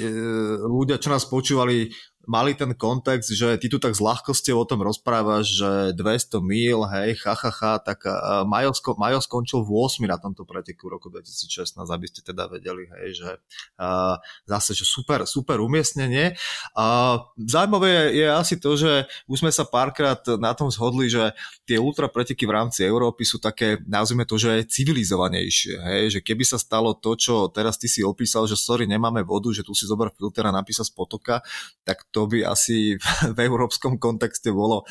ľudia, 0.67 0.99
čo 0.99 1.07
nás 1.07 1.23
počúvali, 1.23 1.87
mali 2.23 2.55
ten 2.55 2.71
kontext, 2.71 3.35
že 3.35 3.59
ty 3.59 3.67
tu 3.67 3.77
tak 3.83 3.91
s 3.91 3.99
ľahkosťou 3.99 4.55
o 4.55 4.65
tom 4.67 4.79
rozprávaš, 4.79 5.59
že 5.59 5.71
200 5.91 6.39
mil, 6.39 6.87
hej, 6.87 7.19
ha, 7.27 7.35
ha, 7.35 7.51
ha 7.51 7.73
tak 7.83 8.07
uh, 8.07 8.47
Majo, 8.47 8.71
sko- 8.71 8.95
Majo 8.95 9.19
skončil 9.19 9.59
v 9.67 9.71
8 9.75 10.07
na 10.07 10.15
tomto 10.15 10.47
preteku 10.47 10.87
roku 10.87 11.11
2016, 11.11 11.75
aby 11.83 12.05
ste 12.07 12.23
teda 12.23 12.47
vedeli, 12.47 12.87
hej, 12.87 13.19
že 13.19 13.29
uh, 13.79 14.15
zase, 14.47 14.71
že 14.71 14.87
super, 14.87 15.27
super 15.27 15.59
umiestnenie. 15.59 16.39
Uh, 16.71 17.27
zaujímavé 17.35 17.91
je, 17.91 18.03
je 18.23 18.27
asi 18.31 18.55
to, 18.55 18.79
že 18.79 19.03
už 19.27 19.43
sme 19.43 19.51
sa 19.51 19.67
párkrát 19.67 20.19
na 20.39 20.55
tom 20.55 20.71
zhodli, 20.71 21.11
že 21.11 21.35
tie 21.67 21.75
ultra 21.75 22.07
preteky 22.07 22.47
v 22.47 22.55
rámci 22.55 22.87
Európy 22.87 23.27
sú 23.27 23.43
také, 23.43 23.83
nazvime 23.83 24.23
to, 24.23 24.39
že 24.39 24.63
civilizovanejšie, 24.71 25.75
hej, 25.75 26.03
že 26.15 26.19
keby 26.23 26.47
sa 26.47 26.55
stalo 26.55 26.95
to, 26.95 27.19
čo 27.19 27.51
teraz 27.51 27.75
ty 27.75 27.91
si 27.91 27.99
opísal, 27.99 28.47
že 28.47 28.55
sorry, 28.55 28.87
nemáme 28.87 29.27
vodu, 29.27 29.51
že 29.51 29.67
tu 29.67 29.75
si 29.75 29.83
zober 29.83 30.07
filter 30.15 30.47
a 30.47 30.55
napísa 30.55 30.87
z 30.87 30.91
potoka, 30.95 31.43
tak 31.83 32.12
to 32.13 32.29
by 32.29 32.45
asi 32.45 33.01
v 33.35 33.39
európskom 33.41 33.97
kontexte 33.97 34.53
bolo, 34.53 34.85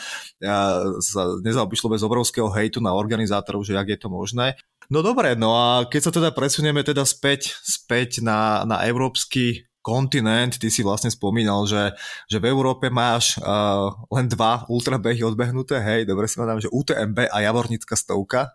sa 1.01 1.23
nezaobišlo 1.41 1.95
bez 1.95 2.03
obrovského 2.03 2.51
hejtu 2.51 2.83
na 2.83 2.93
organizátorov, 2.93 3.63
že 3.63 3.79
jak 3.79 3.89
je 3.95 3.99
to 4.03 4.11
možné. 4.11 4.59
No 4.91 5.01
dobre, 5.01 5.39
no 5.39 5.55
a 5.55 5.87
keď 5.87 6.01
sa 6.03 6.13
teda 6.13 6.35
presunieme 6.35 6.83
teda 6.83 7.07
späť, 7.07 7.55
späť 7.63 8.21
na, 8.21 8.67
na 8.67 8.83
európsky 8.85 9.71
kontinent, 9.83 10.57
ty 10.63 10.71
si 10.71 10.87
vlastne 10.87 11.11
spomínal, 11.11 11.67
že, 11.67 11.93
že 12.31 12.39
v 12.39 12.49
Európe 12.49 12.87
máš 12.89 13.37
uh, 13.43 13.91
len 14.15 14.31
dva 14.31 14.63
ultrabehy 14.71 15.27
odbehnuté, 15.27 15.83
hej, 15.83 16.07
dobre 16.07 16.31
si 16.31 16.39
mám, 16.39 16.63
že 16.63 16.71
UTMB 16.71 17.29
a 17.29 17.39
Javornická 17.43 17.99
stovka, 17.99 18.55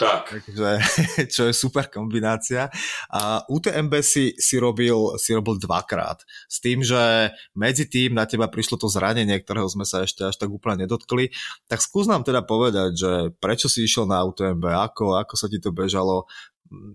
tak. 0.00 0.32
Takže, 0.32 0.70
čo 1.34 1.42
je 1.44 1.52
super 1.52 1.92
kombinácia. 1.92 2.72
A 3.12 3.44
UTMB 3.44 4.00
si, 4.00 4.32
si, 4.40 4.56
robil, 4.56 5.20
si 5.20 5.36
robil 5.36 5.60
dvakrát. 5.60 6.24
S 6.48 6.64
tým, 6.64 6.80
že 6.80 7.28
medzi 7.52 7.84
tým 7.84 8.16
na 8.16 8.24
teba 8.24 8.48
prišlo 8.48 8.80
to 8.80 8.88
zranenie, 8.88 9.36
ktorého 9.36 9.68
sme 9.68 9.84
sa 9.84 10.00
ešte 10.00 10.24
až 10.24 10.40
tak 10.40 10.48
úplne 10.48 10.88
nedotkli. 10.88 11.28
Tak 11.68 11.84
skús 11.84 12.08
nám 12.08 12.24
teda 12.24 12.40
povedať, 12.40 12.90
že 12.96 13.12
prečo 13.36 13.68
si 13.68 13.84
išiel 13.84 14.08
na 14.08 14.24
UTMB, 14.24 14.64
ako, 14.64 15.20
ako 15.20 15.34
sa 15.36 15.52
ti 15.52 15.60
to 15.60 15.68
bežalo, 15.68 16.24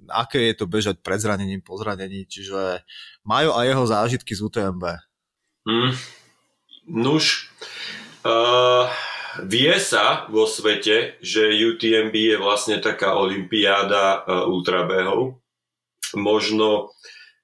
aké 0.10 0.50
je 0.50 0.56
to 0.58 0.66
bežať 0.66 1.06
pred 1.06 1.22
zranením, 1.22 1.62
po 1.62 1.78
zranení, 1.78 2.26
čiže 2.26 2.82
Majo 3.28 3.54
a 3.54 3.68
jeho 3.68 3.86
zážitky 3.86 4.34
z 4.34 4.42
UTMB. 4.42 4.84
Hmm. 5.66 5.94
Nuž, 6.86 7.50
uh, 8.26 8.86
vie 9.44 9.76
sa 9.82 10.30
vo 10.32 10.48
svete, 10.48 11.20
že 11.20 11.52
UTMB 11.52 12.16
je 12.16 12.38
vlastne 12.40 12.80
taká 12.80 13.20
olimpiáda 13.20 14.24
uh, 14.24 14.48
ultrabehov. 14.48 15.36
Možno, 16.16 16.96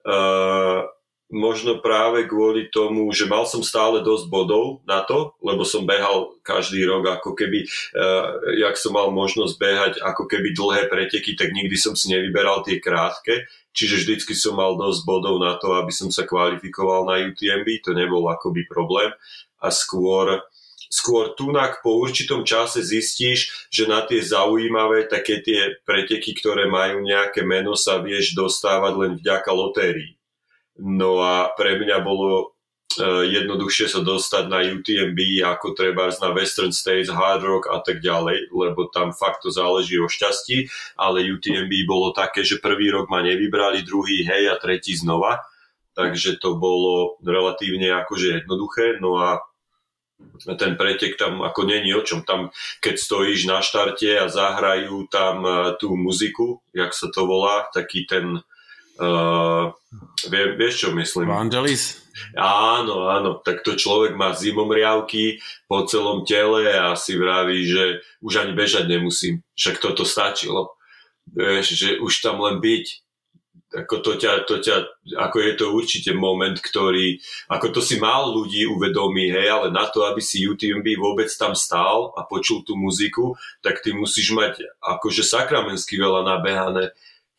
uh, 0.07 0.79
možno 1.27 1.83
práve 1.83 2.29
kvôli 2.29 2.71
tomu, 2.71 3.11
že 3.11 3.27
mal 3.27 3.43
som 3.43 3.59
stále 3.59 3.99
dosť 3.99 4.31
bodov 4.31 4.79
na 4.87 5.03
to, 5.03 5.35
lebo 5.43 5.67
som 5.67 5.83
behal 5.83 6.39
každý 6.45 6.87
rok 6.87 7.19
ako 7.19 7.35
keby, 7.35 7.67
uh, 7.67 8.39
jak 8.55 8.79
som 8.79 8.95
mal 8.95 9.11
možnosť 9.11 9.53
behať 9.59 9.93
ako 9.99 10.29
keby 10.31 10.55
dlhé 10.55 10.87
preteky, 10.87 11.35
tak 11.35 11.51
nikdy 11.51 11.75
som 11.75 11.97
si 11.97 12.07
nevyberal 12.13 12.63
tie 12.63 12.79
krátke, 12.79 13.49
čiže 13.75 14.07
vždycky 14.07 14.31
som 14.31 14.55
mal 14.55 14.79
dosť 14.79 15.01
bodov 15.03 15.35
na 15.43 15.59
to, 15.59 15.75
aby 15.75 15.91
som 15.91 16.07
sa 16.07 16.23
kvalifikoval 16.23 17.07
na 17.09 17.19
UTMB, 17.19 17.67
to 17.83 17.91
nebol 17.91 18.23
akoby 18.31 18.63
problém. 18.67 19.11
A 19.61 19.69
skôr 19.69 20.41
skôr 20.91 21.31
tunak 21.39 21.79
po 21.79 22.03
určitom 22.03 22.43
čase 22.43 22.83
zistíš, 22.83 23.71
že 23.71 23.87
na 23.87 24.03
tie 24.03 24.19
zaujímavé 24.19 25.07
také 25.07 25.39
tie 25.39 25.79
preteky, 25.87 26.35
ktoré 26.35 26.67
majú 26.67 26.99
nejaké 26.99 27.47
meno, 27.47 27.79
sa 27.79 28.03
vieš 28.03 28.35
dostávať 28.35 28.93
len 28.99 29.11
vďaka 29.15 29.51
lotérii. 29.55 30.19
No 30.75 31.23
a 31.23 31.47
pre 31.55 31.79
mňa 31.79 32.03
bolo 32.03 32.51
uh, 32.99 33.23
jednoduchšie 33.23 33.87
sa 33.87 34.03
dostať 34.03 34.51
na 34.51 34.59
UTMB 34.67 35.47
ako 35.47 35.71
treba 35.71 36.11
na 36.11 36.29
Western 36.35 36.75
States, 36.75 37.07
Hard 37.07 37.47
Rock 37.47 37.71
a 37.71 37.79
tak 37.79 38.03
ďalej, 38.03 38.51
lebo 38.51 38.91
tam 38.91 39.15
fakt 39.15 39.47
to 39.47 39.49
záleží 39.53 39.95
o 39.95 40.11
šťastí, 40.11 40.67
ale 40.99 41.23
UTMB 41.23 41.71
bolo 41.87 42.11
také, 42.11 42.43
že 42.43 42.59
prvý 42.59 42.91
rok 42.91 43.07
ma 43.07 43.23
nevybrali, 43.23 43.87
druhý 43.87 44.27
hej 44.27 44.51
a 44.51 44.59
tretí 44.59 44.91
znova, 44.91 45.39
takže 45.95 46.35
to 46.35 46.59
bolo 46.59 47.15
relatívne 47.23 47.95
akože 48.03 48.43
jednoduché, 48.43 48.99
no 48.99 49.15
a 49.15 49.39
ten 50.57 50.73
pretek 50.77 51.17
tam 51.17 51.45
ako 51.45 51.69
není 51.69 51.93
o 51.93 52.01
čom. 52.01 52.25
Tam, 52.25 52.49
keď 52.81 52.95
stojíš 52.97 53.45
na 53.45 53.61
štarte 53.61 54.09
a 54.19 54.25
zahrajú 54.31 55.05
tam 55.11 55.45
uh, 55.45 55.53
tú 55.77 55.93
muziku, 55.93 56.61
jak 56.73 56.93
sa 56.93 57.09
to 57.13 57.29
volá, 57.29 57.69
taký 57.73 58.09
ten 58.09 58.41
uh, 58.97 59.73
Vie, 60.31 60.55
vieš, 60.55 60.87
čo 60.87 60.89
myslím? 60.95 61.27
Vangelis? 61.27 61.99
Áno, 62.37 63.11
áno, 63.11 63.43
tak 63.43 63.59
to 63.65 63.75
človek 63.75 64.15
má 64.15 64.31
zimomriavky 64.31 65.43
po 65.67 65.83
celom 65.83 66.23
tele 66.23 66.69
a 66.71 66.95
si 66.95 67.19
vraví, 67.19 67.65
že 67.67 67.99
už 68.23 68.45
ani 68.45 68.53
bežať 68.55 68.87
nemusím. 68.87 69.43
Však 69.57 69.83
toto 69.83 70.07
stačilo. 70.07 70.75
Vieš, 71.27 71.67
že 71.75 71.89
už 71.99 72.13
tam 72.23 72.39
len 72.43 72.63
byť. 72.63 72.85
Ako, 73.71 74.03
to 74.03 74.19
ťa, 74.19 74.43
to 74.43 74.59
ťa, 74.59 74.83
ako 75.15 75.37
je 75.39 75.53
to 75.55 75.65
určite 75.71 76.11
moment, 76.11 76.59
ktorý, 76.59 77.15
ako 77.47 77.71
to 77.71 77.79
si 77.79 77.95
málo 78.03 78.43
ľudí 78.43 78.67
uvedomí, 78.67 79.31
hej, 79.31 79.47
ale 79.47 79.67
na 79.71 79.87
to, 79.87 80.03
aby 80.03 80.19
si 80.19 80.43
UTMB 80.43 80.99
vôbec 80.99 81.31
tam 81.31 81.55
stál 81.55 82.11
a 82.19 82.27
počul 82.27 82.67
tú 82.67 82.75
muziku, 82.75 83.39
tak 83.63 83.79
ty 83.79 83.95
musíš 83.95 84.35
mať 84.35 84.59
akože 84.83 85.23
sakramensky 85.23 85.95
veľa 85.95 86.27
nabehané 86.27 86.91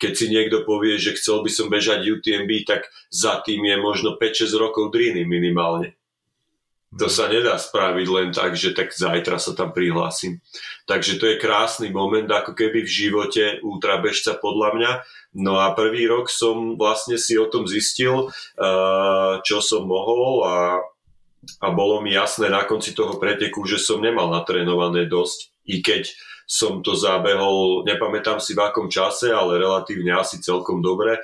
keď 0.02 0.12
si 0.18 0.26
niekto 0.34 0.66
povie, 0.66 0.98
že 0.98 1.14
chcel 1.14 1.46
by 1.46 1.50
som 1.54 1.70
bežať 1.70 2.02
UTMB, 2.02 2.66
tak 2.66 2.90
za 3.06 3.38
tým 3.46 3.62
je 3.62 3.78
možno 3.78 4.18
5-6 4.18 4.50
rokov 4.58 4.90
driny 4.90 5.22
minimálne. 5.22 5.94
To 6.92 7.08
sa 7.08 7.24
nedá 7.24 7.56
spraviť 7.56 8.06
len 8.12 8.28
tak, 8.36 8.52
že 8.52 8.76
tak 8.76 8.92
zajtra 8.92 9.40
sa 9.40 9.56
tam 9.56 9.72
prihlásim. 9.72 10.44
Takže 10.84 11.16
to 11.16 11.24
je 11.24 11.40
krásny 11.40 11.88
moment, 11.88 12.28
ako 12.28 12.52
keby 12.52 12.84
v 12.84 12.94
živote 13.08 13.44
ultrabežca 13.64 14.36
podľa 14.36 14.68
mňa. 14.76 14.92
No 15.40 15.56
a 15.56 15.72
prvý 15.72 16.04
rok 16.04 16.28
som 16.28 16.76
vlastne 16.76 17.16
si 17.16 17.40
o 17.40 17.48
tom 17.48 17.64
zistil, 17.64 18.28
eh, 18.28 19.32
čo 19.40 19.64
som 19.64 19.88
mohol 19.88 20.44
a, 20.44 20.56
a 21.64 21.68
bolo 21.72 22.04
mi 22.04 22.12
jasné 22.12 22.52
na 22.52 22.68
konci 22.68 22.92
toho 22.92 23.16
preteku, 23.16 23.64
že 23.64 23.80
som 23.80 23.96
nemal 24.04 24.28
natrénované 24.28 25.08
dosť. 25.08 25.48
I 25.64 25.80
keď 25.80 26.12
som 26.52 26.84
to 26.84 26.92
zabehol, 26.92 27.80
nepamätám 27.88 28.36
si 28.36 28.52
v 28.52 28.60
akom 28.60 28.92
čase, 28.92 29.32
ale 29.32 29.56
relatívne 29.56 30.12
asi 30.12 30.36
celkom 30.36 30.84
dobre. 30.84 31.16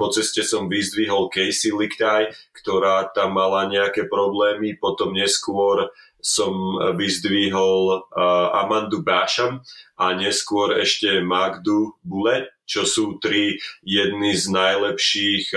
Po 0.00 0.08
ceste 0.08 0.40
som 0.40 0.72
vyzdvihol 0.72 1.28
Casey 1.28 1.68
Lichtaj, 1.68 2.32
ktorá 2.56 3.12
tam 3.12 3.36
mala 3.36 3.68
nejaké 3.68 4.08
problémy, 4.08 4.80
potom 4.80 5.12
neskôr 5.12 5.92
som 6.24 6.80
vyzdvihol 6.96 8.08
Amandu 8.56 9.04
Basham 9.04 9.60
a 10.00 10.16
neskôr 10.16 10.80
ešte 10.80 11.20
Magdu 11.20 12.00
Bule, 12.00 12.48
čo 12.64 12.88
sú 12.88 13.20
tri 13.20 13.60
jedny 13.84 14.32
z 14.32 14.48
najlepších 14.48 15.52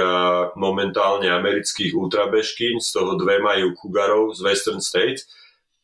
momentálne 0.59 1.31
amerických 1.31 1.95
ultrabežkyň, 1.95 2.83
z 2.83 2.89
toho 2.91 3.15
dve 3.15 3.39
majú 3.39 3.71
Kugarov 3.79 4.35
z 4.35 4.43
Western 4.43 4.83
States 4.83 5.31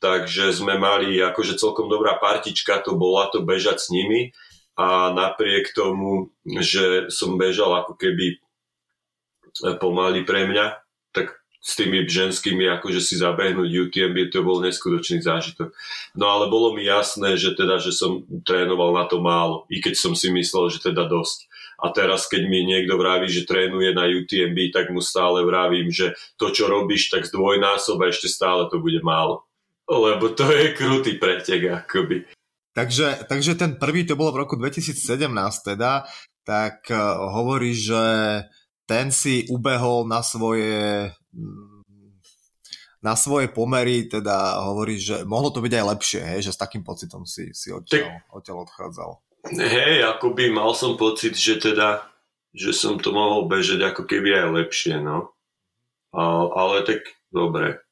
takže 0.04 0.52
sme 0.52 0.76
mali 0.76 1.16
akože 1.24 1.56
celkom 1.56 1.88
dobrá 1.88 2.20
partička, 2.20 2.84
to 2.84 3.00
bola 3.00 3.32
to 3.32 3.40
bežať 3.40 3.80
s 3.80 3.88
nimi 3.88 4.36
a 4.76 5.16
napriek 5.16 5.72
tomu, 5.72 6.36
že 6.44 7.08
som 7.08 7.40
bežal 7.40 7.72
ako 7.72 7.96
keby 7.96 8.44
pomaly 9.80 10.28
pre 10.28 10.44
mňa, 10.44 10.76
tak 11.16 11.40
s 11.64 11.80
tými 11.80 12.04
ženskými 12.04 12.68
akože 12.68 13.00
si 13.00 13.16
zabehnúť 13.16 13.70
UTMB, 13.72 14.28
to 14.28 14.44
bol 14.44 14.60
neskutočný 14.60 15.24
zážitok. 15.24 15.72
No 16.20 16.28
ale 16.36 16.52
bolo 16.52 16.76
mi 16.76 16.84
jasné, 16.84 17.40
že 17.40 17.56
teda, 17.56 17.80
že 17.80 17.96
som 17.96 18.28
trénoval 18.44 18.92
na 18.92 19.08
to 19.08 19.24
málo, 19.24 19.64
i 19.72 19.80
keď 19.80 19.96
som 19.96 20.12
si 20.20 20.28
myslel, 20.36 20.68
že 20.68 20.84
teda 20.84 21.08
dosť. 21.08 21.48
A 21.80 21.96
teraz, 21.96 22.28
keď 22.28 22.44
mi 22.52 22.68
niekto 22.68 23.00
vraví, 23.00 23.32
že 23.32 23.48
trénuje 23.48 23.96
na 23.96 24.04
UTMB, 24.08 24.76
tak 24.76 24.92
mu 24.92 25.00
stále 25.00 25.48
vravím, 25.48 25.88
že 25.88 26.12
to, 26.36 26.52
čo 26.52 26.68
robíš, 26.68 27.08
tak 27.08 27.24
zdvojnásob 27.24 28.04
a 28.04 28.12
ešte 28.12 28.28
stále 28.28 28.68
to 28.68 28.84
bude 28.84 29.00
málo 29.00 29.48
lebo 29.90 30.32
to 30.32 30.48
je 30.52 30.74
krutý 30.74 31.20
pretek 31.20 31.84
akoby. 31.84 32.28
Takže, 32.74 33.30
takže 33.30 33.54
ten 33.54 33.78
prvý 33.78 34.02
to 34.02 34.18
bolo 34.18 34.34
v 34.34 34.42
roku 34.48 34.58
2017 34.58 34.98
teda, 35.62 36.10
tak 36.42 36.90
uh, 36.90 37.30
hovorí, 37.30 37.78
že 37.78 38.02
ten 38.90 39.14
si 39.14 39.46
ubehol 39.48 40.10
na 40.10 40.26
svoje 40.26 41.14
na 43.04 43.20
svoje 43.20 43.52
pomery, 43.52 44.08
teda 44.08 44.64
hovorí, 44.64 44.96
že 44.96 45.28
mohlo 45.28 45.52
to 45.52 45.60
byť 45.60 45.74
aj 45.76 45.86
lepšie, 45.92 46.22
hej, 46.24 46.42
že 46.48 46.56
s 46.56 46.62
takým 46.64 46.88
pocitom 46.88 47.28
si, 47.28 47.52
si 47.52 47.68
odtiaľ, 47.68 48.24
odtiaľ 48.32 48.64
odchádzal. 48.64 49.12
Hej, 49.60 50.08
akoby 50.08 50.48
mal 50.56 50.72
som 50.72 50.96
pocit, 50.96 51.36
že 51.36 51.60
teda, 51.60 52.08
že 52.56 52.72
som 52.72 52.96
to 52.96 53.12
mohol 53.12 53.52
bežať 53.52 53.92
ako 53.92 54.08
keby 54.08 54.40
aj 54.40 54.48
lepšie, 54.56 54.96
no. 55.04 55.36
A, 56.16 56.48
ale 56.48 56.88
tak 56.88 57.04
dobre, 57.28 57.83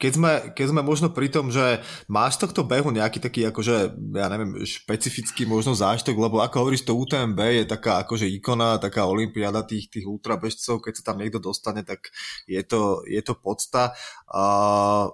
keď 0.00 0.12
sme, 0.16 0.32
keď 0.56 0.66
sme 0.72 0.80
možno 0.80 1.12
pri 1.12 1.28
tom, 1.28 1.52
že 1.52 1.84
máš 2.08 2.40
tohto 2.40 2.64
behu 2.64 2.88
nejaký 2.88 3.20
taký, 3.20 3.44
akože, 3.52 3.92
ja 4.16 4.26
neviem, 4.32 4.64
špecifický 4.64 5.44
možno 5.44 5.76
záštok, 5.76 6.16
lebo 6.16 6.40
ako 6.40 6.64
hovoríš, 6.64 6.88
to 6.88 6.96
UTMB 6.96 7.36
je 7.36 7.64
taká 7.68 8.00
akože 8.00 8.24
ikona, 8.24 8.80
taká 8.80 9.04
olimpiáda 9.04 9.60
tých, 9.68 9.92
tých 9.92 10.08
ultrabežcov, 10.08 10.80
keď 10.80 10.92
sa 10.96 11.12
tam 11.12 11.20
niekto 11.20 11.36
dostane, 11.36 11.84
tak 11.84 12.08
je 12.48 12.64
to, 12.64 13.04
je 13.04 13.20
to 13.20 13.36
podsta. 13.36 13.92
Uh, 14.32 15.12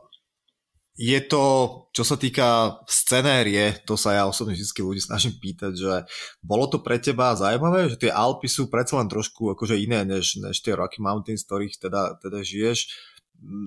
je 0.97 1.21
to, 1.29 1.45
čo 1.93 2.07
sa 2.09 2.17
týka 2.17 2.81
scenérie, 2.89 3.85
to 3.85 4.01
sa 4.01 4.17
ja 4.17 4.25
osobne 4.25 4.57
vždy 4.57 4.81
ľudí 4.81 5.03
snažím 5.05 5.37
pýtať, 5.37 5.77
že 5.77 5.95
bolo 6.41 6.73
to 6.73 6.81
pre 6.81 6.97
teba 6.97 7.37
zaujímavé, 7.37 7.93
že 7.93 8.01
tie 8.01 8.15
Alpy 8.15 8.49
sú 8.49 8.73
predsa 8.73 8.97
len 9.03 9.11
trošku 9.11 9.53
akože 9.53 9.77
iné 9.77 10.09
než, 10.09 10.41
než 10.41 10.65
tie 10.65 10.73
Rocky 10.73 11.05
Mountains, 11.05 11.45
z 11.45 11.47
ktorých 11.53 11.75
teda, 11.77 12.17
teda 12.17 12.41
žiješ 12.41 12.89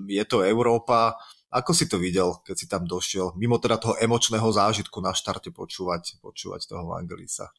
je 0.06 0.24
to 0.26 0.42
Európa. 0.42 1.16
Ako 1.50 1.74
si 1.74 1.90
to 1.90 1.98
videl, 1.98 2.38
keď 2.46 2.56
si 2.56 2.66
tam 2.70 2.86
došiel? 2.86 3.34
Mimo 3.34 3.58
teda 3.58 3.78
toho 3.82 3.98
emočného 3.98 4.46
zážitku 4.54 5.02
na 5.02 5.10
štarte 5.10 5.50
počúvať, 5.50 6.22
počúvať 6.22 6.70
toho 6.70 6.94
Angelisa. 6.94 7.50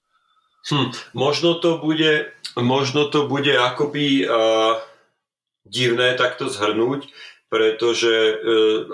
Hm, 0.71 0.93
možno 1.17 1.57
to 1.59 1.81
bude, 1.81 2.31
možno 2.55 3.09
to 3.09 3.25
bude 3.27 3.51
akoby 3.51 4.23
uh, 4.23 4.77
divné 5.65 6.13
takto 6.15 6.47
zhrnúť, 6.47 7.09
pretože 7.51 8.07
e, 8.07 8.33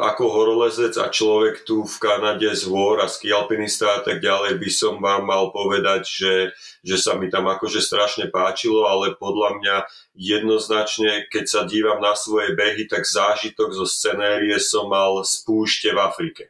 ako 0.01 0.33
horolezec 0.33 0.97
a 0.97 1.13
človek 1.13 1.61
tu 1.61 1.85
v 1.85 1.95
Kanade 2.01 2.49
z 2.57 2.65
hôr 2.65 2.97
a 2.97 3.05
ski 3.05 3.29
alpinista 3.29 3.85
a 3.85 4.01
tak 4.01 4.17
ďalej 4.17 4.57
by 4.57 4.69
som 4.73 4.97
vám 4.97 5.29
mal 5.29 5.53
povedať, 5.53 6.01
že, 6.09 6.33
že 6.81 6.97
sa 6.97 7.13
mi 7.21 7.29
tam 7.29 7.45
akože 7.45 7.77
strašne 7.77 8.33
páčilo, 8.33 8.89
ale 8.89 9.13
podľa 9.13 9.61
mňa 9.61 9.75
jednoznačne, 10.17 11.29
keď 11.29 11.45
sa 11.45 11.61
dívam 11.69 12.01
na 12.01 12.17
svoje 12.17 12.57
behy, 12.57 12.89
tak 12.89 13.05
zážitok 13.05 13.77
zo 13.77 13.85
scenérie 13.85 14.57
som 14.57 14.89
mal 14.89 15.21
z 15.21 15.37
púšte 15.45 15.93
v 15.93 16.01
Afrike. 16.01 16.43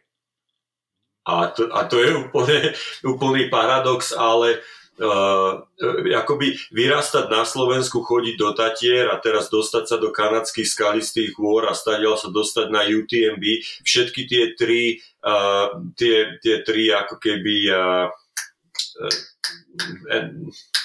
A 1.28 1.52
to, 1.52 1.68
a 1.76 1.84
to 1.92 2.00
je 2.00 2.16
úplne, 2.24 2.72
úplný 3.04 3.52
paradox, 3.52 4.16
ale 4.16 4.64
akoby 4.98 6.58
vyrastať 6.74 7.30
na 7.30 7.46
Slovensku, 7.46 8.02
chodiť 8.02 8.36
do 8.36 8.50
Tatier 8.58 9.06
a 9.14 9.22
teraz 9.22 9.54
dostať 9.54 9.84
sa 9.86 9.98
do 10.02 10.10
kanadských 10.10 10.66
skalistých 10.66 11.38
hôr 11.38 11.70
a 11.70 11.78
stadiaľ 11.78 12.18
sa 12.18 12.34
dostať 12.34 12.68
na 12.74 12.82
UTMB. 12.82 13.44
Všetky 13.86 14.22
tie 14.26 14.44
tri, 14.58 14.98
uh, 15.22 15.78
tie, 15.94 16.42
tie 16.42 16.66
tri 16.66 16.90
ako 16.90 17.22
keby 17.22 17.56
uh, 17.70 18.10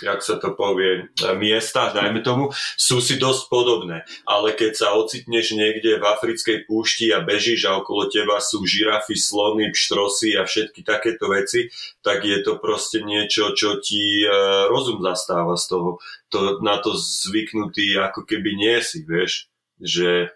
jak 0.03 0.21
sa 0.21 0.37
to 0.37 0.53
povie, 0.53 1.09
miesta, 1.41 1.91
dajme 1.91 2.21
tomu, 2.21 2.53
sú 2.77 3.01
si 3.01 3.17
dosť 3.17 3.49
podobné. 3.49 4.05
Ale 4.29 4.53
keď 4.53 4.73
sa 4.77 4.89
ocitneš 4.95 5.57
niekde 5.57 5.97
v 5.97 6.05
africkej 6.05 6.69
púšti 6.69 7.09
a 7.11 7.25
bežíš 7.25 7.67
a 7.67 7.81
okolo 7.81 8.13
teba 8.13 8.39
sú 8.39 8.63
žirafy, 8.69 9.17
slony, 9.17 9.73
pštrosy 9.73 10.37
a 10.37 10.45
všetky 10.45 10.85
takéto 10.85 11.33
veci, 11.33 11.73
tak 12.05 12.23
je 12.29 12.45
to 12.45 12.61
proste 12.61 13.01
niečo, 13.01 13.57
čo 13.57 13.81
ti 13.81 14.23
e, 14.23 14.29
rozum 14.69 15.01
zastáva 15.01 15.57
z 15.57 15.65
toho. 15.73 15.91
To, 16.33 16.61
na 16.61 16.79
to 16.81 16.93
zvyknutý 16.97 17.97
ako 17.97 18.29
keby 18.29 18.57
nie 18.57 18.77
si, 18.85 19.05
vieš, 19.05 19.49
že, 19.81 20.33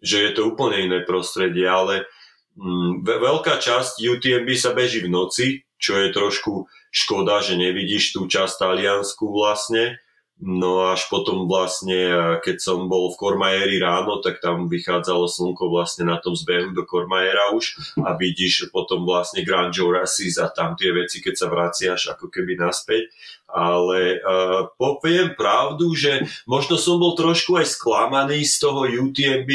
že 0.00 0.16
je 0.28 0.30
to 0.32 0.48
úplne 0.48 0.88
iné 0.88 0.98
prostredie, 1.04 1.68
ale 1.68 2.08
mm, 2.56 3.04
veľká 3.04 3.60
časť 3.60 4.00
UTMB 4.00 4.48
sa 4.56 4.72
beží 4.72 5.04
v 5.04 5.12
noci, 5.12 5.46
čo 5.78 5.94
je 5.94 6.10
trošku 6.10 6.66
škoda, 6.90 7.40
že 7.44 7.60
nevidíš 7.60 8.16
tú 8.16 8.26
časť 8.26 8.60
taliansku 8.60 9.28
vlastne. 9.28 10.00
No 10.38 10.86
až 10.94 11.10
potom 11.10 11.50
vlastne, 11.50 12.14
keď 12.46 12.62
som 12.62 12.86
bol 12.86 13.10
v 13.10 13.18
Kormajeri 13.18 13.82
ráno, 13.82 14.22
tak 14.22 14.38
tam 14.38 14.70
vychádzalo 14.70 15.26
slnko 15.26 15.66
vlastne 15.66 16.06
na 16.06 16.22
tom 16.22 16.38
zbehu 16.38 16.70
do 16.78 16.86
Kormajera 16.86 17.50
už 17.58 17.74
a 18.06 18.14
vidíš 18.14 18.70
potom 18.70 19.02
vlastne 19.02 19.42
Grand 19.42 19.74
Jurassic 19.74 20.30
a 20.38 20.46
tam 20.46 20.78
tie 20.78 20.94
veci, 20.94 21.18
keď 21.18 21.34
sa 21.34 21.50
vraciaš 21.50 22.14
ako 22.14 22.30
keby 22.30 22.54
naspäť. 22.54 23.10
Ale 23.50 24.22
uh, 24.22 24.70
poviem 24.78 25.34
pravdu, 25.34 25.90
že 25.98 26.22
možno 26.46 26.78
som 26.78 27.02
bol 27.02 27.18
trošku 27.18 27.58
aj 27.58 27.74
sklamaný 27.74 28.46
z 28.46 28.62
toho 28.62 28.86
UTMB, 28.86 29.50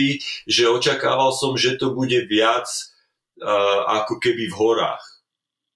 že 0.52 0.68
očakával 0.68 1.32
som, 1.32 1.56
že 1.56 1.80
to 1.80 1.95
bude 1.95 2.28
viac 2.28 2.68
uh, 3.40 4.03
ako 4.03 4.20
keby 4.20 4.52
v 4.52 4.57
horách 4.60 5.12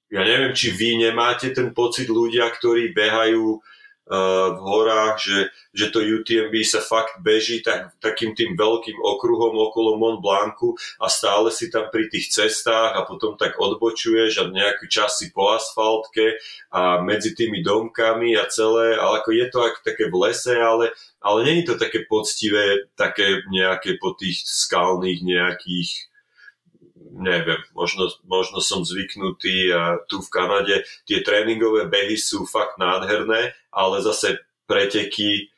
ja 0.07 0.21
neviem, 0.23 0.55
či 0.55 0.71
vy 0.71 1.03
nemáte 1.03 1.51
ten 1.51 1.75
pocit 1.75 2.07
ľudia, 2.07 2.47
ktorí 2.47 2.95
behajú 2.95 3.59
v 4.07 4.59
horách, 4.63 5.19
že, 5.19 5.39
že 5.75 5.91
to 5.91 5.99
UTMB 5.99 6.55
sa 6.63 6.79
fakt 6.79 7.19
beží 7.19 7.59
tak, 7.59 7.91
takým 7.99 8.31
tým 8.31 8.55
veľkým 8.55 8.95
okruhom 8.95 9.51
okolo 9.67 9.99
Mont 9.99 10.23
Blancu 10.23 10.79
a 11.03 11.11
stále 11.11 11.51
si 11.51 11.67
tam 11.67 11.91
pri 11.91 12.07
tých 12.07 12.31
cestách 12.31 12.95
a 12.95 13.03
potom 13.03 13.35
tak 13.35 13.59
odbočuješ 13.59 14.31
a 14.39 14.43
nejaký 14.47 14.87
čas 14.87 15.19
si 15.19 15.27
po 15.35 15.51
asfaltke 15.51 16.39
a 16.71 17.03
medzi 17.03 17.35
tými 17.35 17.59
domkami 17.59 18.39
a 18.39 18.47
celé, 18.47 18.95
ale 18.95 19.19
ako 19.19 19.29
je 19.35 19.45
to 19.51 19.59
ak 19.59 19.75
také 19.83 20.07
v 20.07 20.15
lese, 20.23 20.55
ale, 20.55 20.95
ale 21.19 21.39
je 21.43 21.67
to 21.67 21.75
také 21.75 22.07
poctivé, 22.07 22.87
také 22.95 23.43
nejaké 23.51 23.99
po 23.99 24.15
tých 24.15 24.39
skalných 24.47 25.19
nejakých 25.19 26.07
neviem, 27.15 27.61
možno, 27.71 28.11
možno 28.27 28.59
som 28.59 28.83
zvyknutý 28.83 29.71
a 29.71 30.01
tu 30.07 30.19
v 30.19 30.29
Kanade 30.31 30.83
tie 31.07 31.23
tréningové 31.23 31.87
behy 31.87 32.19
sú 32.19 32.43
fakt 32.43 32.75
nádherné, 32.81 33.55
ale 33.71 33.95
zase 34.03 34.41
preteky 34.67 35.51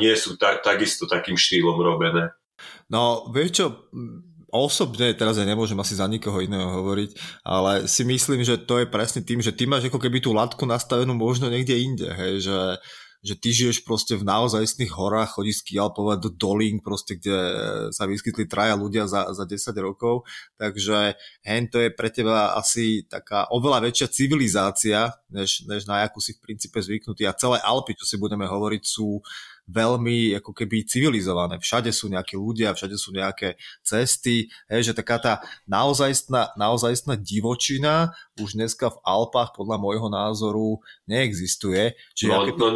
nie 0.00 0.14
sú 0.16 0.34
ta, 0.40 0.58
takisto 0.58 1.06
takým 1.06 1.36
štýlom 1.36 1.78
robené. 1.78 2.32
No, 2.90 3.30
vieš 3.30 3.50
čo, 3.62 3.66
osobne, 4.50 5.14
teraz 5.14 5.38
ja 5.38 5.46
nemôžem 5.46 5.78
asi 5.78 5.94
za 5.94 6.10
nikoho 6.10 6.42
iného 6.42 6.66
hovoriť, 6.82 7.10
ale 7.46 7.86
si 7.86 8.02
myslím, 8.02 8.42
že 8.42 8.58
to 8.58 8.82
je 8.82 8.86
presne 8.90 9.22
tým, 9.22 9.38
že 9.38 9.54
ty 9.54 9.64
máš 9.70 9.86
ako 9.86 10.02
keby 10.02 10.18
tú 10.18 10.34
latku 10.34 10.66
nastavenú 10.66 11.14
možno 11.14 11.46
niekde 11.46 11.78
inde, 11.78 12.08
hej, 12.10 12.50
že 12.50 12.58
že 13.20 13.36
ty 13.36 13.52
žiješ 13.52 13.84
proste 13.84 14.16
v 14.16 14.24
naozajstných 14.24 14.96
horách, 14.96 15.36
chodíš 15.36 15.60
skialpovať 15.60 16.18
do 16.24 16.30
dolín, 16.32 16.80
proste, 16.80 17.20
kde 17.20 17.36
sa 17.92 18.08
vyskytli 18.08 18.48
traja 18.48 18.80
ľudia 18.80 19.04
za, 19.04 19.28
za 19.36 19.44
10 19.44 19.76
rokov, 19.84 20.24
takže 20.56 21.20
hen 21.44 21.68
to 21.68 21.84
je 21.84 21.92
pre 21.92 22.08
teba 22.08 22.56
asi 22.56 23.04
taká 23.04 23.44
oveľa 23.52 23.92
väčšia 23.92 24.08
civilizácia, 24.08 25.12
než, 25.28 25.68
než 25.68 25.84
na 25.84 26.08
jakú 26.08 26.24
si 26.24 26.32
v 26.32 26.48
princípe 26.48 26.80
zvyknutý 26.80 27.28
a 27.28 27.36
celé 27.36 27.60
Alpy, 27.60 27.92
čo 27.92 28.08
si 28.08 28.16
budeme 28.16 28.48
hovoriť, 28.48 28.82
sú 28.88 29.20
veľmi 29.68 30.36
ako 30.38 30.50
keby 30.56 30.86
civilizované. 30.86 31.60
Všade 31.60 31.92
sú 31.92 32.08
nejakí 32.08 32.38
ľudia, 32.38 32.72
všade 32.72 32.96
sú 32.96 33.12
nejaké 33.12 33.60
cesty, 33.84 34.48
hej, 34.70 34.90
že 34.90 34.92
taká 34.96 35.16
tá 35.20 35.34
naozajstná, 35.68 36.56
naozajstná 36.56 37.18
divočina 37.20 38.14
už 38.40 38.56
dneska 38.56 38.90
v 38.90 39.00
Alpách 39.04 39.54
podľa 39.54 39.76
môjho 39.76 40.08
názoru 40.08 40.80
neexistuje. 41.06 41.94
Čiže 42.16 42.30
no, 42.30 42.42
aké... 42.42 42.52
no, 42.56 42.68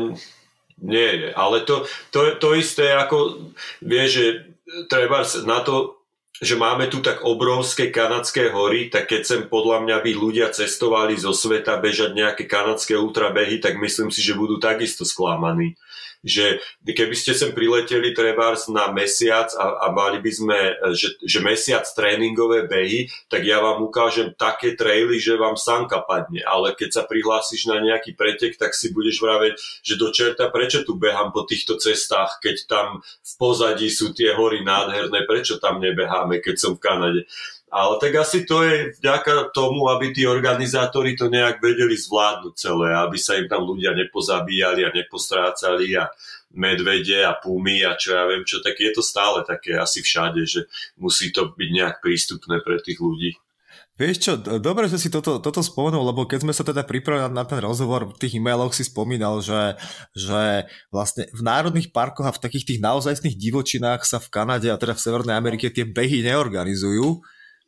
nie, 0.82 1.10
nie, 1.22 1.30
ale 1.32 1.62
to, 1.62 1.86
to, 2.10 2.34
to 2.42 2.58
isté 2.58 2.90
ako, 2.92 3.50
vie, 3.78 4.04
že 4.10 4.24
treba 4.90 5.22
na 5.46 5.62
to 5.62 6.04
že 6.42 6.58
máme 6.58 6.90
tu 6.90 6.98
tak 6.98 7.22
obrovské 7.22 7.94
kanadské 7.94 8.50
hory, 8.50 8.90
tak 8.90 9.06
keď 9.06 9.22
sem 9.22 9.42
podľa 9.46 9.86
mňa 9.86 9.96
by 10.02 10.10
ľudia 10.18 10.50
cestovali 10.50 11.14
zo 11.14 11.30
sveta 11.30 11.78
bežať 11.78 12.10
nejaké 12.10 12.50
kanadské 12.50 12.98
ultrabehy, 12.98 13.62
tak 13.62 13.78
myslím 13.78 14.10
si, 14.10 14.18
že 14.18 14.34
budú 14.34 14.58
takisto 14.58 15.06
sklamaní 15.06 15.78
že 16.24 16.58
keby 16.82 17.12
ste 17.12 17.36
sem 17.36 17.52
prileteli 17.52 18.16
trebárs 18.16 18.66
na 18.72 18.88
mesiac 18.88 19.52
a, 19.60 19.84
a 19.84 19.86
mali 19.92 20.24
by 20.24 20.32
sme, 20.32 20.58
že, 20.96 21.20
že 21.20 21.38
mesiac 21.44 21.84
tréningové 21.84 22.64
behy, 22.64 23.12
tak 23.28 23.44
ja 23.44 23.60
vám 23.60 23.84
ukážem 23.84 24.32
také 24.32 24.72
traily, 24.72 25.20
že 25.20 25.36
vám 25.36 25.60
sanka 25.60 26.00
padne. 26.00 26.40
Ale 26.48 26.72
keď 26.72 26.90
sa 26.90 27.02
prihlásiš 27.04 27.68
na 27.68 27.84
nejaký 27.84 28.16
pretek, 28.16 28.56
tak 28.56 28.72
si 28.72 28.90
budeš 28.90 29.20
vraveť, 29.20 29.52
že 29.84 30.00
do 30.00 30.08
čerta, 30.08 30.48
prečo 30.48 30.80
tu 30.82 30.96
behám 30.96 31.30
po 31.30 31.44
týchto 31.44 31.76
cestách, 31.76 32.40
keď 32.40 32.56
tam 32.66 32.86
v 33.04 33.32
pozadí 33.36 33.92
sú 33.92 34.16
tie 34.16 34.32
hory 34.32 34.64
nádherné, 34.64 35.28
prečo 35.28 35.60
tam 35.60 35.78
nebeháme, 35.78 36.40
keď 36.40 36.56
som 36.56 36.72
v 36.74 36.82
Kanade. 36.82 37.20
Ale 37.74 37.98
tak 37.98 38.14
asi 38.14 38.46
to 38.46 38.62
je 38.62 38.94
vďaka 39.02 39.50
tomu, 39.50 39.90
aby 39.90 40.14
tí 40.14 40.22
organizátori 40.30 41.18
to 41.18 41.26
nejak 41.26 41.58
vedeli 41.58 41.98
zvládnuť 41.98 42.54
celé, 42.54 42.94
aby 42.94 43.18
sa 43.18 43.34
im 43.34 43.50
tam 43.50 43.66
ľudia 43.66 43.98
nepozabíjali 43.98 44.86
a 44.86 44.94
nepostrácali 44.94 45.98
a 45.98 46.06
medvede 46.54 47.26
a 47.26 47.34
pumy 47.34 47.82
a 47.82 47.98
čo 47.98 48.14
ja 48.14 48.30
viem 48.30 48.46
čo, 48.46 48.62
tak 48.62 48.78
je 48.78 48.94
to 48.94 49.02
stále 49.02 49.42
také 49.42 49.74
asi 49.74 50.06
všade, 50.06 50.46
že 50.46 50.70
musí 51.02 51.34
to 51.34 51.50
byť 51.50 51.70
nejak 51.74 51.98
prístupné 51.98 52.62
pre 52.62 52.78
tých 52.78 53.02
ľudí. 53.02 53.34
Vieš 53.94 54.16
čo, 54.18 54.32
dobre, 54.58 54.90
že 54.90 54.98
si 54.98 55.06
toto, 55.06 55.38
toto 55.38 55.62
spomenul, 55.62 56.02
lebo 56.02 56.26
keď 56.26 56.42
sme 56.42 56.54
sa 56.54 56.66
teda 56.66 56.82
pripravili 56.82 57.30
na 57.30 57.46
ten 57.46 57.62
rozhovor, 57.62 58.10
v 58.10 58.18
tých 58.18 58.38
e-mailoch 58.42 58.74
si 58.74 58.82
spomínal, 58.82 59.38
že, 59.38 59.78
že 60.14 60.66
vlastne 60.90 61.30
v 61.30 61.42
národných 61.42 61.94
parkoch 61.94 62.26
a 62.26 62.34
v 62.34 62.42
takých 62.42 62.74
tých 62.74 62.82
naozajstných 62.82 63.38
divočinách 63.38 64.02
sa 64.02 64.18
v 64.18 64.30
Kanade 64.34 64.66
a 64.66 64.78
teda 64.78 64.98
v 64.98 65.04
Severnej 65.10 65.38
Amerike 65.38 65.70
tie 65.70 65.86
behy 65.86 66.26
neorganizujú, 66.26 67.22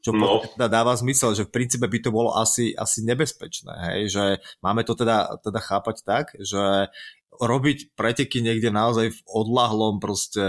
čo 0.05 0.15
no. 0.15 0.45
teda 0.55 0.71
dáva 0.71 0.95
zmysel, 0.95 1.35
že 1.35 1.47
v 1.47 1.55
princípe 1.55 1.87
by 1.87 1.99
to 1.99 2.11
bolo 2.15 2.35
asi, 2.39 2.71
asi 2.77 3.03
nebezpečné, 3.03 3.75
hej? 3.91 4.01
že 4.13 4.25
máme 4.63 4.87
to 4.87 4.95
teda, 4.95 5.41
teda 5.43 5.59
chápať 5.59 5.97
tak, 6.07 6.25
že 6.39 6.93
robiť 7.37 7.93
preteky 7.93 8.41
niekde 8.41 8.73
naozaj 8.73 9.13
v 9.13 9.21
odlahlom 9.29 10.01
proste 10.01 10.41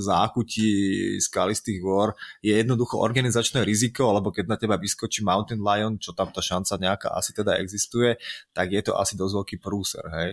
zákutí 0.00 0.70
skalistých 1.20 1.84
gôr 1.84 2.16
je 2.40 2.56
jednoducho 2.56 2.96
organizačné 2.96 3.60
riziko, 3.60 4.08
alebo 4.08 4.32
keď 4.32 4.44
na 4.48 4.56
teba 4.56 4.80
vyskočí 4.80 5.20
Mountain 5.20 5.60
Lion, 5.60 6.00
čo 6.00 6.16
tam 6.16 6.32
tá 6.32 6.40
šanca 6.40 6.80
nejaká 6.80 7.08
asi 7.12 7.36
teda 7.36 7.60
existuje, 7.60 8.16
tak 8.56 8.72
je 8.72 8.80
to 8.80 8.96
asi 8.96 9.20
dosť 9.20 9.34
veľký 9.36 9.56
prúser, 9.60 10.04
hej? 10.16 10.30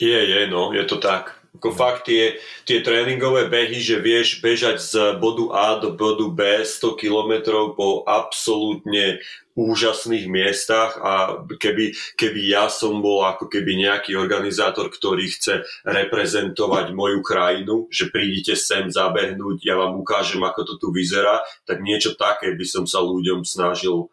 Je, 0.00 0.18
je, 0.18 0.40
no, 0.48 0.72
je 0.72 0.84
to 0.88 0.98
tak. 0.98 1.41
Ako 1.52 1.68
fakt 1.68 2.08
tie, 2.08 2.40
tie 2.64 2.80
tréningové 2.80 3.44
behy, 3.52 3.76
že 3.76 4.00
vieš 4.00 4.40
bežať 4.40 4.80
z 4.80 4.92
bodu 5.20 5.52
A 5.52 5.66
do 5.76 5.92
bodu 5.92 6.24
B 6.32 6.64
100 6.64 6.96
km 6.96 7.32
po 7.76 8.08
absolútne 8.08 9.20
úžasných 9.52 10.32
miestach 10.32 10.96
a 10.96 11.44
keby, 11.44 11.92
keby 12.16 12.40
ja 12.48 12.72
som 12.72 13.04
bol 13.04 13.28
ako 13.28 13.52
keby 13.52 13.84
nejaký 13.84 14.16
organizátor, 14.16 14.88
ktorý 14.88 15.28
chce 15.28 15.68
reprezentovať 15.84 16.96
moju 16.96 17.20
krajinu, 17.20 17.84
že 17.92 18.08
prídite 18.08 18.56
sem 18.56 18.88
zabehnúť, 18.88 19.60
ja 19.60 19.76
vám 19.76 20.00
ukážem, 20.00 20.40
ako 20.40 20.60
to 20.64 20.74
tu 20.80 20.88
vyzerá, 20.88 21.44
tak 21.68 21.84
niečo 21.84 22.16
také 22.16 22.56
by 22.56 22.64
som 22.64 22.88
sa 22.88 23.04
ľuďom 23.04 23.44
snažil 23.44 24.08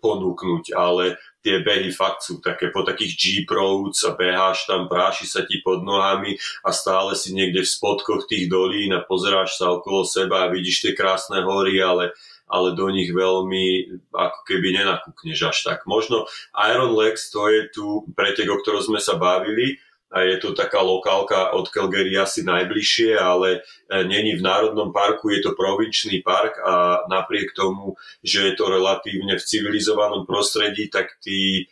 ponúknuť, 0.00 0.74
ale 0.74 1.20
tie 1.40 1.64
behy 1.64 1.88
fakt 1.92 2.24
sú 2.24 2.38
také 2.38 2.68
po 2.68 2.84
takých 2.84 3.12
jeep 3.16 3.48
roads 3.48 4.04
a 4.04 4.12
beháš 4.12 4.68
tam, 4.68 4.86
práši 4.86 5.24
sa 5.24 5.44
ti 5.44 5.60
pod 5.64 5.82
nohami 5.84 6.36
a 6.64 6.70
stále 6.70 7.16
si 7.16 7.32
niekde 7.32 7.64
v 7.64 7.72
spodkoch 7.72 8.28
tých 8.28 8.48
dolín 8.52 8.92
a 8.92 9.04
pozeráš 9.04 9.56
sa 9.56 9.72
okolo 9.72 10.04
seba 10.04 10.46
a 10.46 10.52
vidíš 10.52 10.84
tie 10.84 10.92
krásne 10.92 11.40
hory, 11.40 11.80
ale, 11.80 12.12
ale 12.44 12.76
do 12.76 12.88
nich 12.92 13.08
veľmi 13.08 13.98
ako 14.12 14.40
keby 14.44 14.76
nenakúkneš 14.76 15.38
až 15.48 15.58
tak. 15.64 15.88
Možno 15.88 16.28
Iron 16.68 16.92
Legs 16.92 17.32
to 17.32 17.48
je 17.48 17.72
tu 17.72 18.04
pretek, 18.12 18.48
o 18.52 18.60
ktorom 18.60 18.84
sme 18.84 19.00
sa 19.00 19.16
bavili, 19.16 19.80
je 20.10 20.36
to 20.42 20.58
taká 20.58 20.82
lokálka 20.82 21.54
od 21.54 21.70
Calgary 21.70 22.18
asi 22.18 22.42
najbližšie, 22.42 23.14
ale 23.14 23.62
e, 23.86 24.02
není 24.02 24.34
v 24.34 24.42
Národnom 24.42 24.90
parku, 24.90 25.30
je 25.30 25.38
to 25.38 25.54
provinčný 25.54 26.18
park 26.26 26.58
a 26.58 27.06
napriek 27.06 27.54
tomu, 27.54 27.94
že 28.18 28.50
je 28.50 28.52
to 28.58 28.66
relatívne 28.66 29.38
v 29.38 29.46
civilizovanom 29.46 30.26
prostredí, 30.26 30.90
tak 30.90 31.14
tí 31.22 31.62
e, 31.62 31.64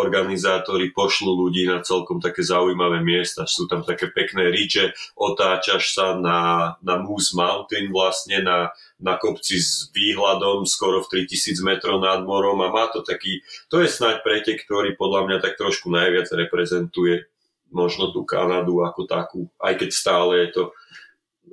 organizátori 0.00 0.96
pošlu 0.96 1.28
ľudí 1.28 1.68
na 1.68 1.84
celkom 1.84 2.24
také 2.24 2.40
zaujímavé 2.40 3.04
miesta. 3.04 3.44
Sú 3.44 3.68
tam 3.68 3.84
také 3.84 4.08
pekné 4.16 4.48
ríče, 4.48 4.96
otáčaš 5.12 5.92
sa 5.92 6.16
na, 6.16 6.72
na 6.80 6.96
Moose 6.96 7.36
Mountain 7.36 7.92
vlastne 7.92 8.48
na, 8.48 8.72
na 8.96 9.20
kopci 9.20 9.60
s 9.60 9.92
výhľadom 9.92 10.64
skoro 10.64 11.04
v 11.04 11.20
3000 11.20 11.60
metrov 11.60 12.00
nad 12.00 12.24
morom 12.24 12.64
a 12.64 12.72
má 12.72 12.88
to 12.88 13.04
taký, 13.04 13.44
to 13.68 13.84
je 13.84 13.92
snáď 13.92 14.24
pretek, 14.24 14.64
ktorý 14.64 14.96
podľa 14.96 15.28
mňa 15.28 15.38
tak 15.44 15.60
trošku 15.60 15.92
najviac 15.92 16.32
reprezentuje 16.32 17.28
možno 17.70 18.10
tú 18.12 18.24
Kanadu 18.24 18.80
ako 18.84 19.04
takú, 19.04 19.48
aj 19.60 19.80
keď 19.80 19.90
stále 19.92 20.32
je 20.46 20.48
to 20.56 20.62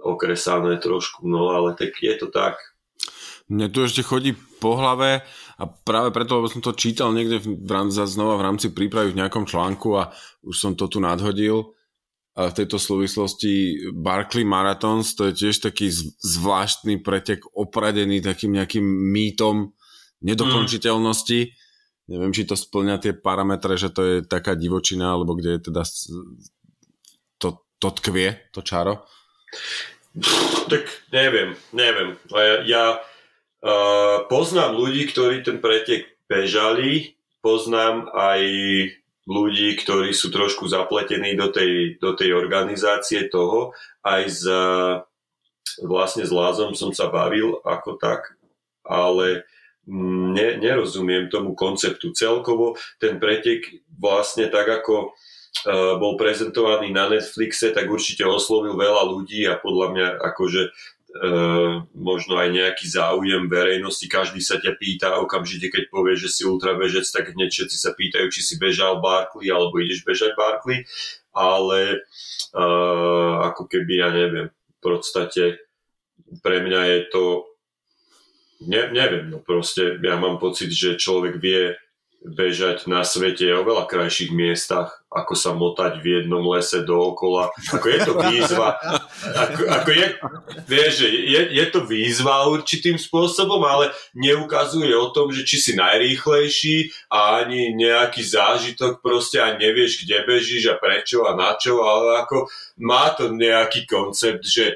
okresané 0.03 0.79
trošku, 0.79 1.27
no 1.27 1.51
ale 1.51 1.75
tak 1.75 1.95
je 1.99 2.13
to 2.15 2.27
tak. 2.31 2.59
Mne 3.45 3.69
tu 3.69 3.85
ešte 3.85 4.01
chodí 4.01 4.33
po 4.33 4.73
hlave 4.73 5.21
a 5.61 5.63
práve 5.69 6.09
preto, 6.09 6.41
lebo 6.41 6.49
som 6.49 6.65
to 6.65 6.73
čítal 6.73 7.13
niekde 7.13 7.45
v 7.45 7.69
rámci, 7.69 8.01
znova 8.09 8.41
v 8.41 8.45
rámci 8.49 8.73
prípravy 8.73 9.13
v 9.13 9.19
nejakom 9.21 9.45
článku 9.45 9.93
a 9.95 10.09
už 10.41 10.55
som 10.55 10.71
to 10.73 10.89
tu 10.89 10.97
nadhodil. 10.97 11.77
V 12.35 12.51
tejto 12.51 12.75
súvislosti 12.75 13.87
Barkley 13.95 14.43
Marathons, 14.43 15.15
to 15.15 15.31
je 15.31 15.47
tiež 15.47 15.63
taký 15.63 15.87
zvláštny 16.19 16.99
pretek 16.99 17.47
opradený 17.55 18.19
takým 18.19 18.59
nejakým 18.59 18.83
mýtom 18.83 19.71
nedokončiteľnosti. 20.19 21.39
Mm 21.47 21.63
neviem, 22.05 22.31
či 22.33 22.45
to 22.45 22.53
splňa 22.57 23.01
tie 23.01 23.13
parametre, 23.17 23.77
že 23.77 23.89
to 23.89 24.01
je 24.03 24.15
taká 24.25 24.53
divočina, 24.53 25.13
alebo 25.13 25.33
kde 25.33 25.57
je 25.57 25.61
teda 25.71 25.83
to, 27.41 27.49
to 27.81 27.89
tkvie, 28.01 28.37
to 28.53 28.61
čaro? 28.61 29.05
Tak 30.71 30.83
neviem, 31.11 31.59
neviem. 31.75 32.15
Ja, 32.65 33.03
uh, 33.03 34.17
poznám 34.31 34.79
ľudí, 34.79 35.11
ktorí 35.11 35.43
ten 35.43 35.59
pretek 35.59 36.15
bežali, 36.25 37.19
poznám 37.43 38.09
aj 38.13 38.41
ľudí, 39.25 39.73
ktorí 39.81 40.13
sú 40.13 40.29
trošku 40.29 40.69
zapletení 40.69 41.33
do 41.33 41.49
tej, 41.49 41.97
do 41.97 42.13
tej 42.13 42.37
organizácie 42.37 43.25
toho. 43.27 43.73
Aj 44.05 44.21
s, 44.25 44.45
vlastne 45.81 46.23
s 46.23 46.31
Lázom 46.31 46.77
som 46.77 46.93
sa 46.93 47.09
bavil 47.09 47.57
ako 47.65 47.97
tak, 47.97 48.37
ale 48.85 49.49
ne, 49.89 50.47
nerozumiem 50.57 51.29
tomu 51.29 51.53
konceptu. 51.53 52.13
Celkovo 52.13 52.77
ten 52.97 53.21
pretek 53.21 53.85
vlastne 53.97 54.49
tak 54.49 54.69
ako 54.69 55.13
bol 56.01 56.19
prezentovaný 56.19 56.91
na 56.91 57.07
Netflixe, 57.07 57.71
tak 57.71 57.87
určite 57.87 58.27
oslovil 58.27 58.75
veľa 58.75 59.07
ľudí 59.07 59.47
a 59.47 59.55
podľa 59.55 59.87
mňa 59.93 60.07
akože 60.33 60.63
Uh, 61.15 61.87
možno 61.95 62.35
aj 62.35 62.51
nejaký 62.51 62.91
záujem 62.91 63.47
verejnosti, 63.47 64.03
každý 64.11 64.43
sa 64.43 64.59
ťa 64.59 64.75
pýta 64.75 65.15
okamžite, 65.23 65.71
keď 65.71 65.87
povieš, 65.87 66.27
že 66.27 66.29
si 66.35 66.41
ultrabežec, 66.43 67.07
tak 67.07 67.31
hneď 67.31 67.55
všetci 67.55 67.77
sa 67.79 67.95
pýtajú, 67.95 68.27
či 68.27 68.43
si 68.43 68.59
bežal 68.59 68.99
Barkley 68.99 69.47
alebo 69.47 69.79
ideš 69.79 70.03
bežať 70.03 70.35
Barkley, 70.35 70.83
ale 71.31 72.03
uh, 72.51 73.47
ako 73.47 73.63
keby, 73.63 73.93
ja 73.95 74.11
neviem, 74.11 74.51
v 74.51 74.79
podstate 74.83 75.63
pre 76.43 76.59
mňa 76.59 76.81
je 76.83 76.99
to 77.07 77.23
ne, 78.67 78.89
neviem, 78.91 79.29
no 79.29 79.39
proste 79.39 79.97
ja 80.01 80.15
mám 80.19 80.37
pocit, 80.37 80.69
že 80.73 80.99
človek 80.99 81.39
vie 81.39 81.77
bežať 82.25 82.89
na 82.89 83.05
svete 83.05 83.45
o 83.53 83.61
veľa 83.61 83.85
krajších 83.85 84.33
miestach, 84.33 85.05
ako 85.13 85.33
sa 85.37 85.53
motať 85.53 86.01
v 86.01 86.05
jednom 86.19 86.41
lese 86.49 86.81
dookola. 86.81 87.53
Ako 87.71 87.85
je 87.85 87.99
to 88.01 88.13
výzva. 88.17 88.75
Ako, 89.25 89.61
ako 89.69 89.89
je, 89.93 90.07
vieš, 90.65 90.93
je, 91.07 91.41
je 91.53 91.65
to 91.69 91.85
výzva 91.85 92.49
určitým 92.49 92.97
spôsobom, 92.97 93.61
ale 93.63 93.93
neukazuje 94.17 94.91
o 94.97 95.13
tom, 95.13 95.29
že 95.31 95.45
či 95.45 95.61
si 95.61 95.71
najrýchlejší 95.77 96.91
a 97.13 97.45
ani 97.45 97.77
nejaký 97.77 98.25
zážitok 98.25 98.99
proste 98.99 99.39
a 99.39 99.55
nevieš, 99.55 100.03
kde 100.03 100.25
bežíš 100.25 100.73
a 100.73 100.75
prečo 100.81 101.23
a 101.23 101.37
na 101.37 101.53
čo, 101.55 101.85
ale 101.85 102.25
ako 102.25 102.49
má 102.81 103.13
to 103.13 103.31
nejaký 103.31 103.87
koncept, 103.87 104.43
že 104.43 104.75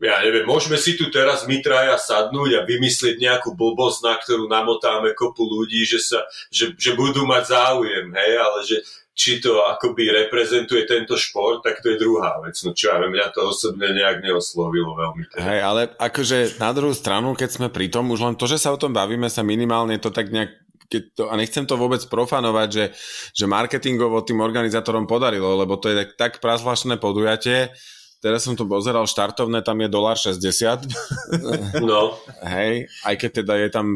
ja 0.00 0.24
neviem, 0.24 0.48
môžeme 0.48 0.80
si 0.80 0.96
tu 0.96 1.12
teraz 1.12 1.44
my 1.44 1.60
traja 1.60 2.00
sadnúť 2.00 2.56
a 2.56 2.66
vymyslieť 2.66 3.20
nejakú 3.20 3.52
blbosť, 3.52 3.98
na 4.00 4.14
ktorú 4.16 4.48
namotáme 4.48 5.12
kopu 5.12 5.44
ľudí, 5.44 5.84
že, 5.84 6.00
sa, 6.00 6.24
že, 6.48 6.72
že 6.74 6.96
budú 6.96 7.28
mať 7.28 7.52
záujem, 7.52 8.08
hej, 8.08 8.32
ale 8.40 8.58
že 8.64 8.76
či 9.20 9.36
to 9.36 9.60
akoby 9.68 10.08
reprezentuje 10.08 10.88
tento 10.88 11.12
šport, 11.20 11.60
tak 11.60 11.84
to 11.84 11.92
je 11.92 12.00
druhá 12.00 12.40
vec. 12.40 12.56
No 12.64 12.72
čo 12.72 12.88
ja 12.88 12.96
viem, 13.04 13.12
mňa 13.12 13.28
to 13.36 13.52
osobne 13.52 13.92
nejak 13.92 14.24
neoslovilo 14.24 14.96
veľmi. 14.96 15.28
Teda. 15.28 15.44
Hej, 15.44 15.60
ale 15.60 15.82
akože 16.00 16.56
na 16.56 16.72
druhú 16.72 16.96
stranu, 16.96 17.36
keď 17.36 17.50
sme 17.52 17.68
pri 17.68 17.92
tom, 17.92 18.08
už 18.08 18.24
len 18.24 18.36
to, 18.40 18.48
že 18.48 18.56
sa 18.56 18.72
o 18.72 18.80
tom 18.80 18.96
bavíme, 18.96 19.28
sa 19.28 19.44
minimálne 19.44 20.00
to 20.00 20.08
tak 20.08 20.32
nejak 20.32 20.56
keď 20.90 21.02
to, 21.14 21.24
a 21.30 21.38
nechcem 21.38 21.62
to 21.70 21.78
vôbec 21.78 22.02
profanovať, 22.10 22.68
že, 22.74 22.84
že 23.30 23.46
marketingovo 23.46 24.26
tým 24.26 24.42
organizátorom 24.42 25.06
podarilo, 25.06 25.54
lebo 25.54 25.78
to 25.78 25.86
je 25.86 26.02
tak, 26.02 26.10
tak 26.18 26.32
prazvláštne 26.42 26.98
podujatie, 26.98 27.70
Teraz 28.20 28.44
som 28.44 28.52
to 28.52 28.68
pozeral, 28.68 29.08
štartovné 29.08 29.64
tam 29.64 29.80
je 29.80 29.88
dolar 29.88 30.12
60. 30.12 30.44
No. 31.80 32.20
Hej, 32.44 32.92
aj 33.08 33.14
keď 33.16 33.30
teda 33.40 33.54
je 33.56 33.68
tam 33.72 33.86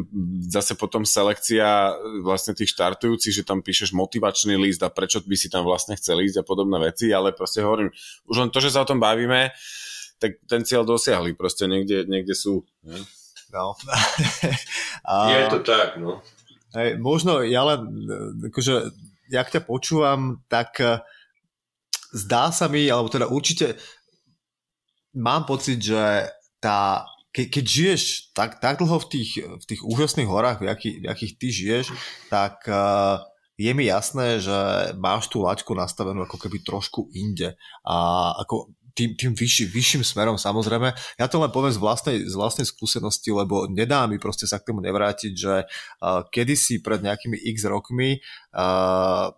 zase 0.49 0.73
potom 0.73 1.05
selekcia 1.05 1.93
vlastne 2.25 2.57
tých 2.57 2.73
štartujúcich, 2.73 3.41
že 3.41 3.43
tam 3.45 3.61
píšeš 3.61 3.93
motivačný 3.93 4.57
list 4.57 4.81
a 4.81 4.89
prečo 4.89 5.21
by 5.21 5.35
si 5.37 5.47
tam 5.51 5.61
vlastne 5.61 5.93
chcel 5.93 6.25
ísť 6.25 6.41
a 6.41 6.47
podobné 6.47 6.81
veci, 6.81 7.13
ale 7.13 7.37
proste 7.37 7.61
hovorím, 7.61 7.93
už 8.25 8.35
len 8.41 8.49
to, 8.49 8.57
že 8.57 8.73
sa 8.73 8.81
o 8.81 8.89
tom 8.89 8.97
bavíme, 8.97 9.53
tak 10.17 10.41
ten 10.49 10.65
cieľ 10.65 10.81
dosiahli, 10.87 11.37
proste 11.37 11.69
niekde, 11.69 12.09
niekde 12.09 12.33
sú. 12.33 12.65
No. 13.53 13.77
a... 15.05 15.13
Je 15.29 15.43
to 15.53 15.59
tak, 15.61 16.01
no. 16.01 16.25
Hej, 16.73 16.97
možno 16.99 17.45
ja 17.45 17.63
len, 17.63 17.87
akože, 18.51 18.91
jak 19.31 19.47
ťa 19.53 19.61
počúvam, 19.63 20.43
tak 20.51 20.81
eh, 20.81 20.99
zdá 22.11 22.51
sa 22.51 22.67
mi, 22.67 22.89
alebo 22.89 23.07
teda 23.07 23.31
určite 23.31 23.79
mám 25.15 25.47
pocit, 25.47 25.79
že 25.79 26.29
tá, 26.59 27.07
ke, 27.31 27.47
keď 27.47 27.65
žiješ 27.65 28.01
tak, 28.35 28.59
tak 28.59 28.83
dlho 28.83 28.99
v 28.99 29.07
tých, 29.09 29.31
v 29.41 29.65
tých 29.65 29.81
úžasných 29.81 30.27
horách, 30.27 30.59
v, 30.59 30.69
jaký, 30.69 30.89
v 30.99 31.05
jakých 31.07 31.33
ty 31.39 31.47
žiješ, 31.51 31.85
tak 32.27 32.67
uh, 32.67 33.23
je 33.55 33.71
mi 33.71 33.87
jasné, 33.87 34.43
že 34.43 34.91
máš 34.99 35.31
tú 35.31 35.43
laťku 35.43 35.71
nastavenú 35.71 36.27
ako 36.27 36.35
keby 36.35 36.59
trošku 36.61 37.07
inde. 37.15 37.55
A 37.87 37.95
ako 38.43 38.75
tým, 38.95 39.11
tým 39.19 39.35
vyšší, 39.35 39.67
vyšším 39.75 40.03
smerom 40.07 40.39
samozrejme. 40.39 40.95
Ja 41.19 41.27
to 41.27 41.43
len 41.43 41.51
poviem 41.51 41.75
z 41.75 41.79
vlastnej, 41.83 42.17
z 42.23 42.35
vlastnej 42.35 42.63
skúsenosti, 42.63 43.35
lebo 43.35 43.67
nedá 43.67 44.07
mi 44.07 44.15
proste 44.15 44.47
sa 44.47 44.59
k 44.59 44.71
tomu 44.71 44.79
nevrátiť, 44.79 45.33
že 45.35 45.67
uh, 45.67 46.23
kedysi 46.31 46.79
pred 46.79 47.03
nejakými 47.03 47.35
x 47.35 47.67
rokmi 47.67 48.23
uh, 48.55 49.35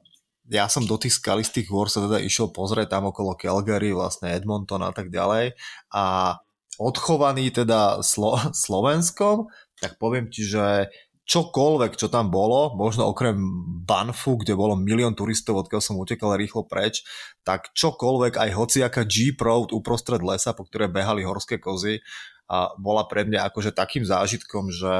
ja 0.48 0.72
som 0.72 0.88
do 0.88 0.96
tých 0.96 1.20
skalistých 1.20 1.68
hôr 1.68 1.92
sa 1.92 2.04
teda 2.04 2.24
išiel 2.24 2.52
pozrieť 2.52 2.98
tam 2.98 3.12
okolo 3.12 3.36
Calgary, 3.36 3.92
vlastne 3.92 4.32
Edmonton 4.32 4.84
a 4.84 4.96
tak 4.96 5.12
ďalej. 5.12 5.56
A 5.92 6.38
odchovaný 6.80 7.52
teda 7.52 8.00
Slo- 8.04 8.54
Slovenskom, 8.66 9.52
tak 9.78 10.00
poviem 10.02 10.32
ti, 10.32 10.48
že 10.48 10.90
čokoľvek, 11.28 12.00
čo 12.00 12.08
tam 12.08 12.32
bolo, 12.32 12.72
možno 12.80 13.12
okrem 13.12 13.36
Banfu, 13.84 14.40
kde 14.40 14.56
bolo 14.56 14.80
milión 14.80 15.12
turistov, 15.12 15.68
odkiaľ 15.68 15.84
som 15.84 16.00
utekal 16.00 16.40
rýchlo 16.40 16.64
preč, 16.64 17.04
tak 17.44 17.76
čokoľvek, 17.76 18.40
aj 18.40 18.50
hociaká 18.56 19.04
Jeep 19.04 19.36
Road 19.44 19.76
uprostred 19.76 20.24
lesa, 20.24 20.56
po 20.56 20.64
ktoré 20.64 20.88
behali 20.88 21.28
horské 21.28 21.60
kozy, 21.60 22.00
a 22.48 22.72
bola 22.80 23.04
pre 23.12 23.28
mňa 23.28 23.52
akože 23.52 23.76
takým 23.76 24.08
zážitkom, 24.08 24.72
že 24.72 24.96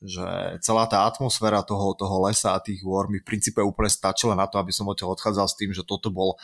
že 0.00 0.56
celá 0.64 0.88
tá 0.88 1.04
atmosféra 1.04 1.60
toho, 1.60 1.92
toho 1.92 2.24
lesa 2.24 2.56
a 2.56 2.64
tých 2.64 2.80
hôr 2.80 3.06
mi 3.12 3.20
v 3.20 3.28
princípe 3.28 3.60
úplne 3.60 3.92
stačila 3.92 4.32
na 4.32 4.48
to, 4.48 4.56
aby 4.56 4.72
som 4.72 4.88
odtiaľ 4.88 5.12
odchádzal 5.12 5.46
s 5.46 5.58
tým, 5.60 5.70
že 5.76 5.84
toto 5.84 6.08
bol 6.08 6.40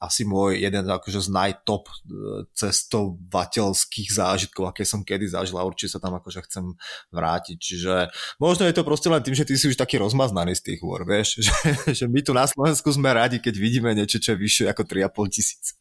asi 0.00 0.24
môj 0.24 0.64
jeden 0.64 0.88
akože 0.88 1.28
z 1.28 1.28
najtop 1.28 1.84
e, 1.84 1.94
cestovateľských 2.56 4.08
zážitkov, 4.08 4.72
aké 4.72 4.88
som 4.88 5.04
kedy 5.04 5.28
zažil 5.28 5.60
a 5.60 5.68
určite 5.68 5.92
sa 5.92 6.00
tam 6.00 6.16
akože 6.16 6.40
chcem 6.48 6.72
vrátiť. 7.12 7.56
Čiže 7.60 7.94
možno 8.40 8.64
je 8.64 8.72
to 8.72 8.88
proste 8.88 9.12
len 9.12 9.20
tým, 9.20 9.36
že 9.36 9.44
ty 9.44 9.60
si 9.60 9.68
už 9.68 9.76
taký 9.76 10.00
rozmaznaný 10.00 10.56
z 10.56 10.72
tých 10.72 10.80
hôr, 10.80 11.04
vieš, 11.04 11.36
že, 11.46 11.52
že 11.92 12.04
my 12.08 12.24
tu 12.24 12.32
na 12.32 12.48
Slovensku 12.48 12.88
sme 12.96 13.12
radi, 13.12 13.44
keď 13.44 13.54
vidíme 13.60 13.92
niečo, 13.92 14.16
čo 14.16 14.32
je 14.32 14.40
vyššie 14.40 14.72
ako 14.72 14.88
3,5 14.88 15.36
tisíca. 15.36 15.76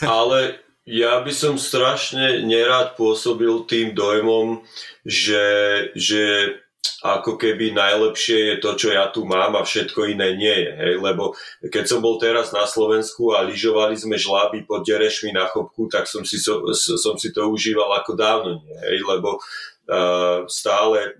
Ale 0.00 0.71
ja 0.82 1.22
by 1.22 1.30
som 1.30 1.54
strašne 1.54 2.42
nerád 2.42 2.98
pôsobil 2.98 3.62
tým 3.70 3.94
dojmom, 3.94 4.66
že, 5.06 5.46
že 5.94 6.56
ako 7.02 7.38
keby 7.38 7.74
najlepšie 7.74 8.38
je 8.38 8.56
to, 8.62 8.70
čo 8.78 8.88
ja 8.94 9.10
tu 9.10 9.26
mám 9.26 9.54
a 9.58 9.66
všetko 9.66 10.10
iné 10.10 10.34
nie 10.38 10.56
je. 10.66 10.72
Hej? 10.74 10.94
Lebo 11.02 11.34
keď 11.62 11.84
som 11.86 11.98
bol 12.02 12.18
teraz 12.18 12.54
na 12.54 12.66
Slovensku 12.66 13.34
a 13.34 13.46
lyžovali 13.46 13.94
sme 13.98 14.18
žláby 14.18 14.66
pod 14.66 14.86
Derešmi 14.86 15.34
na 15.34 15.46
chopku, 15.50 15.90
tak 15.90 16.06
som 16.06 16.22
si, 16.26 16.38
so, 16.38 16.62
som 16.74 17.18
si 17.18 17.34
to 17.34 17.46
užíval 17.50 17.90
ako 17.98 18.18
dávno 18.18 18.50
nie. 18.62 18.78
Hej? 18.86 18.98
Lebo 19.02 19.38
uh, 19.38 20.46
stále 20.46 21.18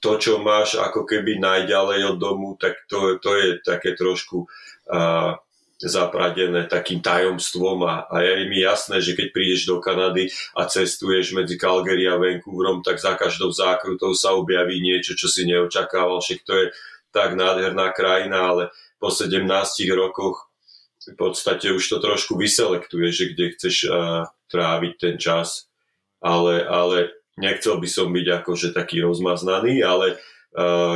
to, 0.00 0.16
čo 0.16 0.40
máš 0.40 0.80
ako 0.80 1.04
keby 1.04 1.36
najďalej 1.40 2.16
od 2.16 2.18
domu, 2.20 2.56
tak 2.56 2.84
to, 2.88 3.20
to 3.20 3.30
je 3.36 3.48
také 3.60 3.96
trošku 3.96 4.44
uh, 4.88 5.36
zapradené 5.82 6.70
takým 6.70 7.02
tajomstvom 7.02 7.82
a, 7.82 8.06
a 8.06 8.22
je 8.22 8.46
mi 8.46 8.62
jasné, 8.62 9.02
že 9.02 9.18
keď 9.18 9.26
prídeš 9.34 9.66
do 9.66 9.82
Kanady 9.82 10.30
a 10.54 10.70
cestuješ 10.70 11.34
medzi 11.34 11.58
Calgary 11.58 12.06
a 12.06 12.14
Vancouverom, 12.14 12.80
tak 12.86 13.02
za 13.02 13.18
každou 13.18 13.50
zákrutou 13.50 14.14
sa 14.14 14.38
objaví 14.38 14.78
niečo, 14.78 15.18
čo 15.18 15.26
si 15.26 15.42
neočakával, 15.44 16.22
však 16.22 16.40
to 16.46 16.52
je 16.54 16.66
tak 17.10 17.34
nádherná 17.34 17.90
krajina, 17.90 18.54
ale 18.54 18.62
po 19.02 19.10
17 19.10 19.46
rokoch 19.94 20.50
v 21.04 21.14
podstate 21.20 21.68
už 21.68 21.84
to 21.84 21.98
trošku 22.00 22.34
vyselektuje, 22.38 23.12
že 23.12 23.24
kde 23.36 23.44
chceš 23.54 23.76
uh, 23.86 24.24
tráviť 24.48 24.92
ten 24.96 25.14
čas, 25.20 25.68
ale, 26.24 26.64
ale 26.64 27.12
nechcel 27.36 27.76
by 27.76 27.88
som 27.90 28.08
byť 28.08 28.26
akože 28.40 28.68
taký 28.72 29.04
rozmaznaný, 29.04 29.84
ale 29.84 30.16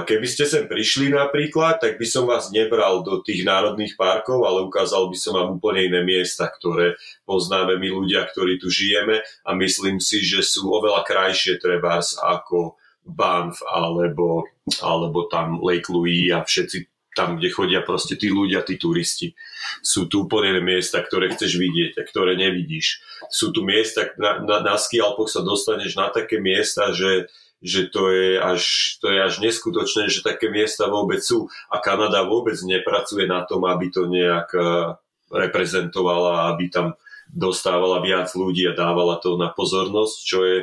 keby 0.06 0.26
ste 0.30 0.46
sem 0.46 0.70
prišli 0.70 1.10
napríklad, 1.10 1.82
tak 1.82 1.98
by 1.98 2.06
som 2.06 2.30
vás 2.30 2.54
nebral 2.54 3.02
do 3.02 3.18
tých 3.26 3.42
národných 3.42 3.98
parkov, 3.98 4.46
ale 4.46 4.62
ukázal 4.62 5.10
by 5.10 5.18
som 5.18 5.34
vám 5.34 5.58
úplne 5.58 5.90
iné 5.90 6.00
miesta, 6.06 6.46
ktoré 6.46 6.94
poznáme 7.26 7.74
my 7.74 7.88
ľudia, 7.90 8.22
ktorí 8.30 8.62
tu 8.62 8.70
žijeme 8.70 9.18
a 9.18 9.50
myslím 9.58 9.98
si, 9.98 10.22
že 10.22 10.46
sú 10.46 10.70
oveľa 10.70 11.02
krajšie 11.02 11.58
trebárs 11.58 12.14
ako 12.22 12.78
Banff 13.02 13.58
alebo, 13.66 14.46
alebo 14.78 15.26
tam 15.26 15.58
Lake 15.58 15.90
Louise 15.90 16.30
a 16.30 16.46
všetci 16.46 16.86
tam, 17.18 17.34
kde 17.34 17.50
chodia 17.50 17.82
proste 17.82 18.14
tí 18.14 18.30
ľudia, 18.30 18.62
tí 18.62 18.78
turisti. 18.78 19.34
Sú 19.82 20.06
tu 20.06 20.30
úplne 20.30 20.62
miesta, 20.62 21.02
ktoré 21.02 21.34
chceš 21.34 21.58
vidieť 21.58 21.98
a 21.98 22.06
ktoré 22.06 22.38
nevidíš. 22.38 23.02
Sú 23.26 23.50
tu 23.50 23.66
miesta, 23.66 24.06
na, 24.22 24.38
na, 24.38 24.62
na 24.62 24.78
skialpoch 24.78 25.26
sa 25.26 25.42
dostaneš 25.42 25.98
na 25.98 26.14
také 26.14 26.38
miesta, 26.38 26.94
že, 26.94 27.26
že 27.58 27.90
to 27.90 28.10
je, 28.14 28.38
až, 28.38 28.62
to 29.02 29.10
je 29.10 29.18
až 29.18 29.34
neskutočné, 29.42 30.06
že 30.06 30.22
také 30.22 30.46
miesta 30.46 30.86
vôbec 30.86 31.18
sú 31.18 31.50
a 31.70 31.82
Kanada 31.82 32.22
vôbec 32.22 32.54
nepracuje 32.62 33.26
na 33.26 33.42
tom, 33.42 33.66
aby 33.66 33.90
to 33.90 34.06
nejak 34.06 34.48
eh, 34.54 34.94
reprezentovala, 35.28 36.54
aby 36.54 36.70
tam 36.70 36.94
dostávala 37.28 38.00
viac 38.00 38.32
ľudí 38.32 38.64
a 38.64 38.78
dávala 38.78 39.20
to 39.20 39.36
na 39.36 39.52
pozornosť, 39.52 40.16
čo 40.24 40.38
je, 40.46 40.58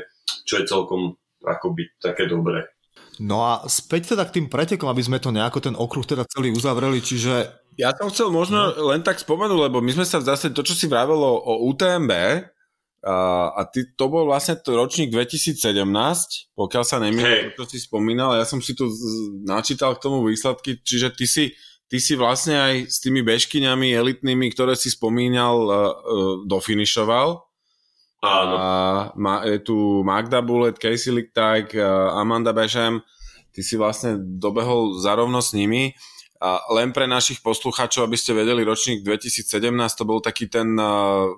čo 0.48 0.54
je 0.58 0.66
celkom 0.66 1.20
akoby 1.46 1.94
také 2.02 2.26
dobré. 2.26 2.66
No 3.22 3.48
a 3.48 3.64
späť 3.72 4.16
teda 4.16 4.28
k 4.28 4.42
tým 4.42 4.48
pretekom, 4.52 4.92
aby 4.92 5.00
sme 5.00 5.24
to 5.24 5.32
nejako 5.32 5.64
ten 5.64 5.76
okruh 5.78 6.04
teda 6.04 6.28
celý 6.28 6.52
uzavreli, 6.52 7.00
čiže... 7.00 7.48
Ja 7.80 7.96
som 7.96 8.12
chcel 8.12 8.32
možno 8.32 8.76
no. 8.76 8.92
len 8.92 9.04
tak 9.04 9.20
spomenúť, 9.20 9.72
lebo 9.72 9.80
my 9.80 9.92
sme 9.96 10.04
sa 10.08 10.20
zase 10.20 10.52
to, 10.52 10.64
čo 10.64 10.76
si 10.76 10.88
vravelo 10.92 11.40
o 11.44 11.64
UTMB, 11.72 12.12
a, 13.06 13.62
ty, 13.70 13.86
to 13.94 14.10
bol 14.10 14.26
vlastne 14.26 14.58
to 14.58 14.74
ročník 14.74 15.14
2017, 15.14 15.62
pokiaľ 16.58 16.84
sa 16.84 16.98
nemýlim, 16.98 17.54
hey. 17.54 17.58
to 17.58 17.70
si 17.70 17.78
spomínal, 17.78 18.34
ja 18.34 18.50
som 18.50 18.58
si 18.58 18.74
tu 18.74 18.90
načítal 19.46 19.94
k 19.94 20.04
tomu 20.10 20.26
výsledky, 20.26 20.82
čiže 20.82 21.14
ty 21.14 21.26
si 21.30 21.46
ty 21.86 22.02
si 22.02 22.18
vlastne 22.18 22.58
aj 22.58 22.74
s 22.90 22.98
tými 23.02 23.22
bežkyňami 23.22 23.94
elitnými, 23.94 24.50
ktoré 24.54 24.74
si 24.74 24.90
spomínal, 24.90 25.56
uh, 25.64 25.72
uh, 25.72 26.36
dofinišoval. 26.50 27.28
Áno. 28.26 28.54
A 28.58 28.68
ma, 29.14 29.46
je 29.46 29.62
tu 29.62 30.02
Magda 30.02 30.42
Bullet, 30.42 30.74
Casey 30.74 31.14
Lichtajk, 31.14 31.78
uh, 31.78 32.18
Amanda 32.18 32.58
Bešem. 32.58 33.06
Ty 33.54 33.62
si 33.62 33.78
vlastne 33.78 34.18
dobehol 34.20 34.98
zarovno 34.98 35.40
s 35.40 35.54
nimi. 35.54 35.94
A 36.36 36.60
len 36.76 36.92
pre 36.92 37.08
našich 37.08 37.40
poslucháčov, 37.40 38.04
aby 38.04 38.20
ste 38.20 38.36
vedeli, 38.36 38.68
ročník 38.68 39.08
2017 39.08 39.56
to 39.96 40.04
bol 40.04 40.20
taký 40.20 40.52
ten 40.52 40.76
uh, 40.76 41.32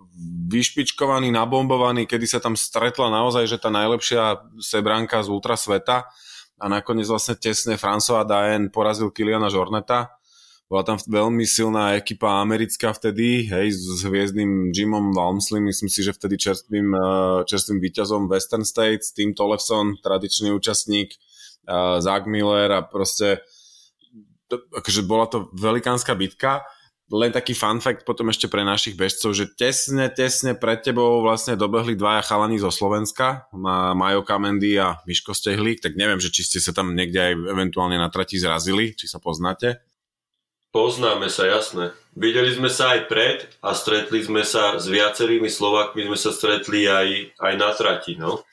vyšpičkovaný, 0.50 1.30
nabombovaný, 1.30 2.10
kedy 2.10 2.26
sa 2.26 2.42
tam 2.42 2.58
stretla 2.58 3.14
naozaj, 3.14 3.46
že 3.46 3.62
tá 3.62 3.70
najlepšia 3.70 4.42
sebranka 4.58 5.22
z 5.22 5.30
ultra 5.30 5.54
sveta 5.54 6.10
a 6.58 6.66
nakoniec 6.66 7.06
vlastne 7.06 7.38
tesne 7.38 7.78
François 7.78 8.26
Daen 8.26 8.74
porazil 8.74 9.14
Kiliana 9.14 9.54
Žorneta. 9.54 10.18
Bola 10.66 10.82
tam 10.84 10.98
veľmi 10.98 11.46
silná 11.46 11.96
ekipa 11.96 12.42
americká 12.42 12.90
vtedy, 12.90 13.48
hej, 13.48 13.78
s 13.78 14.02
hviezdnym 14.04 14.74
Jimom 14.74 15.14
Walmsley, 15.14 15.62
myslím 15.62 15.88
si, 15.94 16.02
že 16.02 16.12
vtedy 16.12 16.42
čerstvým, 16.42 16.88
uh, 16.92 17.46
čerstvým 17.46 17.78
víťazom 17.86 18.26
Western 18.26 18.66
States, 18.66 19.14
Tim 19.14 19.38
Tollefson, 19.38 20.02
tradičný 20.02 20.50
účastník, 20.58 21.14
uh, 21.70 22.02
Zach 22.02 22.26
Miller 22.26 22.74
a 22.74 22.82
proste 22.82 23.46
akože 24.52 25.02
bola 25.04 25.28
to 25.28 25.52
velikánska 25.56 26.16
bitka. 26.16 26.64
Len 27.08 27.32
taký 27.32 27.56
fun 27.56 27.80
fact 27.80 28.04
potom 28.04 28.28
ešte 28.28 28.52
pre 28.52 28.68
našich 28.68 29.00
bežcov, 29.00 29.32
že 29.32 29.48
tesne, 29.56 30.12
tesne 30.12 30.60
pred 30.60 30.84
tebou 30.84 31.24
vlastne 31.24 31.56
dobehli 31.56 31.96
dvaja 31.96 32.20
chalani 32.20 32.60
zo 32.60 32.68
Slovenska, 32.68 33.48
Majo 33.96 34.28
Kamendy 34.28 34.76
a 34.76 35.00
Miško 35.08 35.32
Stehlík, 35.32 35.80
tak 35.80 35.96
neviem, 35.96 36.20
že 36.20 36.36
či 36.36 36.44
ste 36.44 36.60
sa 36.60 36.76
tam 36.76 36.92
niekde 36.92 37.32
aj 37.32 37.34
eventuálne 37.56 37.96
na 37.96 38.12
trati 38.12 38.36
zrazili, 38.36 38.92
či 38.92 39.08
sa 39.08 39.24
poznáte. 39.24 39.80
Poznáme 40.76 41.32
sa, 41.32 41.48
jasné. 41.48 41.96
Videli 42.12 42.52
sme 42.52 42.68
sa 42.68 43.00
aj 43.00 43.08
pred 43.08 43.40
a 43.64 43.72
stretli 43.72 44.20
sme 44.20 44.44
sa 44.44 44.76
s 44.76 44.92
viacerými 44.92 45.48
Slovakmi, 45.48 46.12
sme 46.12 46.20
sa 46.20 46.36
stretli 46.36 46.92
aj, 46.92 47.40
aj 47.40 47.54
na 47.56 47.72
trati, 47.72 48.20
no. 48.20 48.44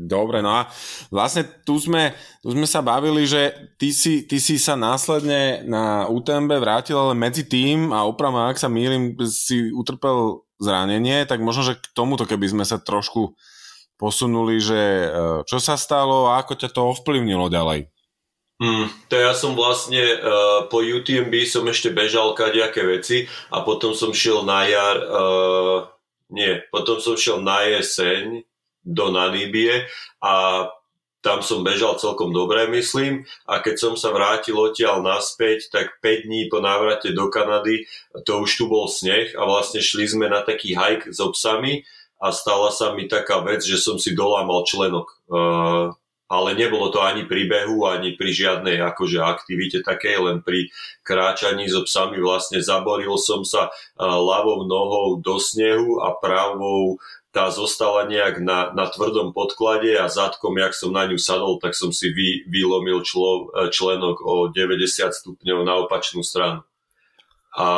Dobre, 0.00 0.40
no 0.40 0.64
a 0.64 0.64
vlastne 1.12 1.44
tu 1.44 1.76
sme, 1.76 2.16
tu 2.40 2.56
sme 2.56 2.64
sa 2.64 2.80
bavili, 2.80 3.28
že 3.28 3.52
ty 3.76 3.92
si, 3.92 4.24
ty 4.24 4.40
si 4.40 4.56
sa 4.56 4.72
následne 4.72 5.60
na 5.68 6.08
UTMB 6.08 6.56
vrátil, 6.56 6.96
ale 6.96 7.12
medzi 7.12 7.44
tým, 7.44 7.92
a 7.92 8.08
opravme, 8.08 8.48
ak 8.48 8.56
sa 8.56 8.72
mýlim, 8.72 9.12
si 9.28 9.68
utrpel 9.68 10.40
zranenie, 10.56 11.28
tak 11.28 11.44
možno, 11.44 11.68
že 11.68 11.76
k 11.76 11.84
tomuto, 11.92 12.24
keby 12.24 12.48
sme 12.48 12.64
sa 12.64 12.80
trošku 12.80 13.36
posunuli, 14.00 14.56
že 14.56 14.80
e, 14.80 15.06
čo 15.44 15.60
sa 15.60 15.76
stalo 15.76 16.32
a 16.32 16.40
ako 16.40 16.56
ťa 16.56 16.72
to 16.72 16.80
ovplyvnilo 16.96 17.52
ďalej? 17.52 17.92
Hmm, 18.60 18.88
to 19.08 19.16
ja 19.16 19.32
som 19.32 19.56
vlastne 19.56 20.20
uh, 20.20 20.68
po 20.68 20.84
UTMB 20.84 21.32
som 21.48 21.64
ešte 21.64 21.96
bežal 21.96 22.36
kadejaké 22.36 22.84
veci 22.84 23.24
a 23.48 23.64
potom 23.64 23.96
som 23.96 24.12
šiel 24.12 24.44
na 24.44 24.68
jar, 24.68 25.00
uh, 25.00 25.88
nie, 26.28 26.60
potom 26.68 27.00
som 27.00 27.16
šiel 27.16 27.40
na 27.40 27.64
jeseň 27.64 28.44
do 28.84 29.12
Namíbie 29.12 29.86
a 30.20 30.66
tam 31.20 31.44
som 31.44 31.60
bežal 31.60 32.00
celkom 32.00 32.32
dobre, 32.32 32.64
myslím. 32.72 33.28
A 33.44 33.60
keď 33.60 33.76
som 33.76 33.92
sa 33.92 34.08
vrátil 34.08 34.56
odtiaľ 34.56 35.04
naspäť, 35.04 35.68
tak 35.68 36.00
5 36.00 36.24
dní 36.24 36.48
po 36.48 36.64
návrate 36.64 37.12
do 37.12 37.28
Kanady, 37.28 37.84
to 38.24 38.40
už 38.40 38.56
tu 38.56 38.64
bol 38.72 38.88
sneh 38.88 39.36
a 39.36 39.44
vlastne 39.44 39.84
šli 39.84 40.08
sme 40.08 40.32
na 40.32 40.40
taký 40.40 40.72
hike 40.72 41.12
s 41.12 41.20
obsami 41.20 41.84
a 42.16 42.32
stala 42.32 42.72
sa 42.72 42.96
mi 42.96 43.04
taká 43.04 43.44
vec, 43.44 43.60
že 43.60 43.76
som 43.76 44.00
si 44.00 44.16
dolámal 44.16 44.64
členok. 44.64 45.12
Ale 46.30 46.54
nebolo 46.54 46.88
to 46.88 47.04
ani 47.04 47.28
pri 47.28 47.44
behu, 47.50 47.84
ani 47.84 48.16
pri 48.16 48.30
žiadnej 48.32 48.80
akože 48.80 49.20
aktivite 49.20 49.84
takej, 49.84 50.24
len 50.24 50.40
pri 50.40 50.72
kráčaní 51.04 51.68
s 51.68 51.76
obsami 51.76 52.16
vlastne 52.16 52.64
zaboril 52.64 53.18
som 53.20 53.44
sa 53.44 53.68
ľavou 54.00 54.64
nohou 54.64 55.18
do 55.20 55.36
snehu 55.36 56.00
a 56.00 56.16
pravou 56.16 56.96
tá 57.30 57.46
zostala 57.54 58.10
nejak 58.10 58.42
na, 58.42 58.74
na 58.74 58.90
tvrdom 58.90 59.30
podklade 59.30 59.94
a 59.94 60.10
zadkom, 60.10 60.58
jak 60.58 60.74
som 60.74 60.90
na 60.90 61.06
ňu 61.06 61.14
sadol, 61.14 61.62
tak 61.62 61.78
som 61.78 61.94
si 61.94 62.10
vy, 62.10 62.42
vylomil 62.50 63.06
člo, 63.06 63.54
e, 63.54 63.70
členok 63.70 64.18
o 64.26 64.50
90 64.50 65.14
stupňov 65.14 65.58
na 65.62 65.74
opačnú 65.86 66.26
stranu. 66.26 66.66
A 67.54 67.68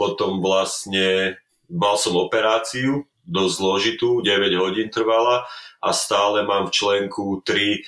potom 0.00 0.40
vlastne 0.40 1.36
mal 1.68 2.00
som 2.00 2.16
operáciu, 2.16 3.04
dosť 3.26 3.54
zložitú, 3.58 4.10
9 4.24 4.54
hodín 4.56 4.88
trvala 4.88 5.44
a 5.82 5.88
stále 5.92 6.46
mám 6.46 6.70
v 6.70 6.74
členku 6.78 7.42
3 7.42 7.52
uh, 7.52 7.58
e, 7.58 7.80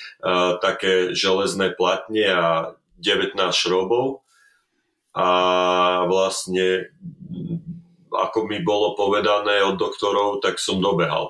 také 0.59 0.93
železné 1.15 1.73
platne 1.79 2.25
a 2.27 2.45
19 2.99 3.39
šrobov. 3.55 4.21
A 5.15 6.05
vlastne 6.05 6.91
ako 8.09 8.49
mi 8.49 8.61
bolo 8.61 8.97
povedané 8.97 9.61
od 9.63 9.77
doktorov, 9.77 10.41
tak 10.41 10.57
som 10.57 10.81
dobehal. 10.81 11.29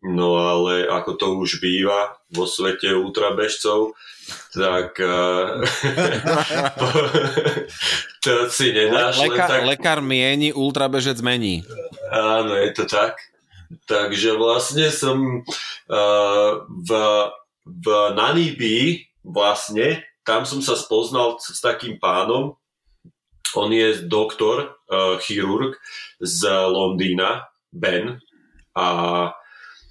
No 0.00 0.40
ale 0.40 0.88
ako 0.88 1.10
to 1.20 1.26
už 1.36 1.60
býva 1.60 2.16
vo 2.32 2.48
svete 2.48 2.96
ultrabežcov, 2.96 3.92
tak 4.56 4.96
uh, 4.96 5.60
to 8.24 8.48
si 8.48 8.72
nedáš 8.72 9.20
Le- 9.20 9.28
lekár, 9.28 9.48
tak... 9.48 9.62
lekár 9.68 10.00
mieni, 10.00 10.56
ultrabežec 10.56 11.20
mení. 11.20 11.60
Áno, 12.08 12.56
je 12.56 12.70
to 12.72 12.88
tak. 12.88 13.20
Takže 13.84 14.40
vlastne 14.40 14.88
som 14.88 15.44
uh, 15.44 16.52
v, 16.64 16.90
v 17.68 17.86
Namíbii 18.16 19.04
vlastne, 19.20 20.00
tam 20.24 20.48
som 20.48 20.64
sa 20.64 20.80
spoznal 20.80 21.36
s 21.38 21.60
takým 21.60 22.00
pánom, 22.00 22.56
on 23.56 23.70
je 23.72 24.06
doktor, 24.06 24.76
uh, 24.90 25.18
chirurg 25.22 25.78
z 26.20 26.46
Londýna, 26.68 27.48
Ben, 27.70 28.18
a 28.74 28.86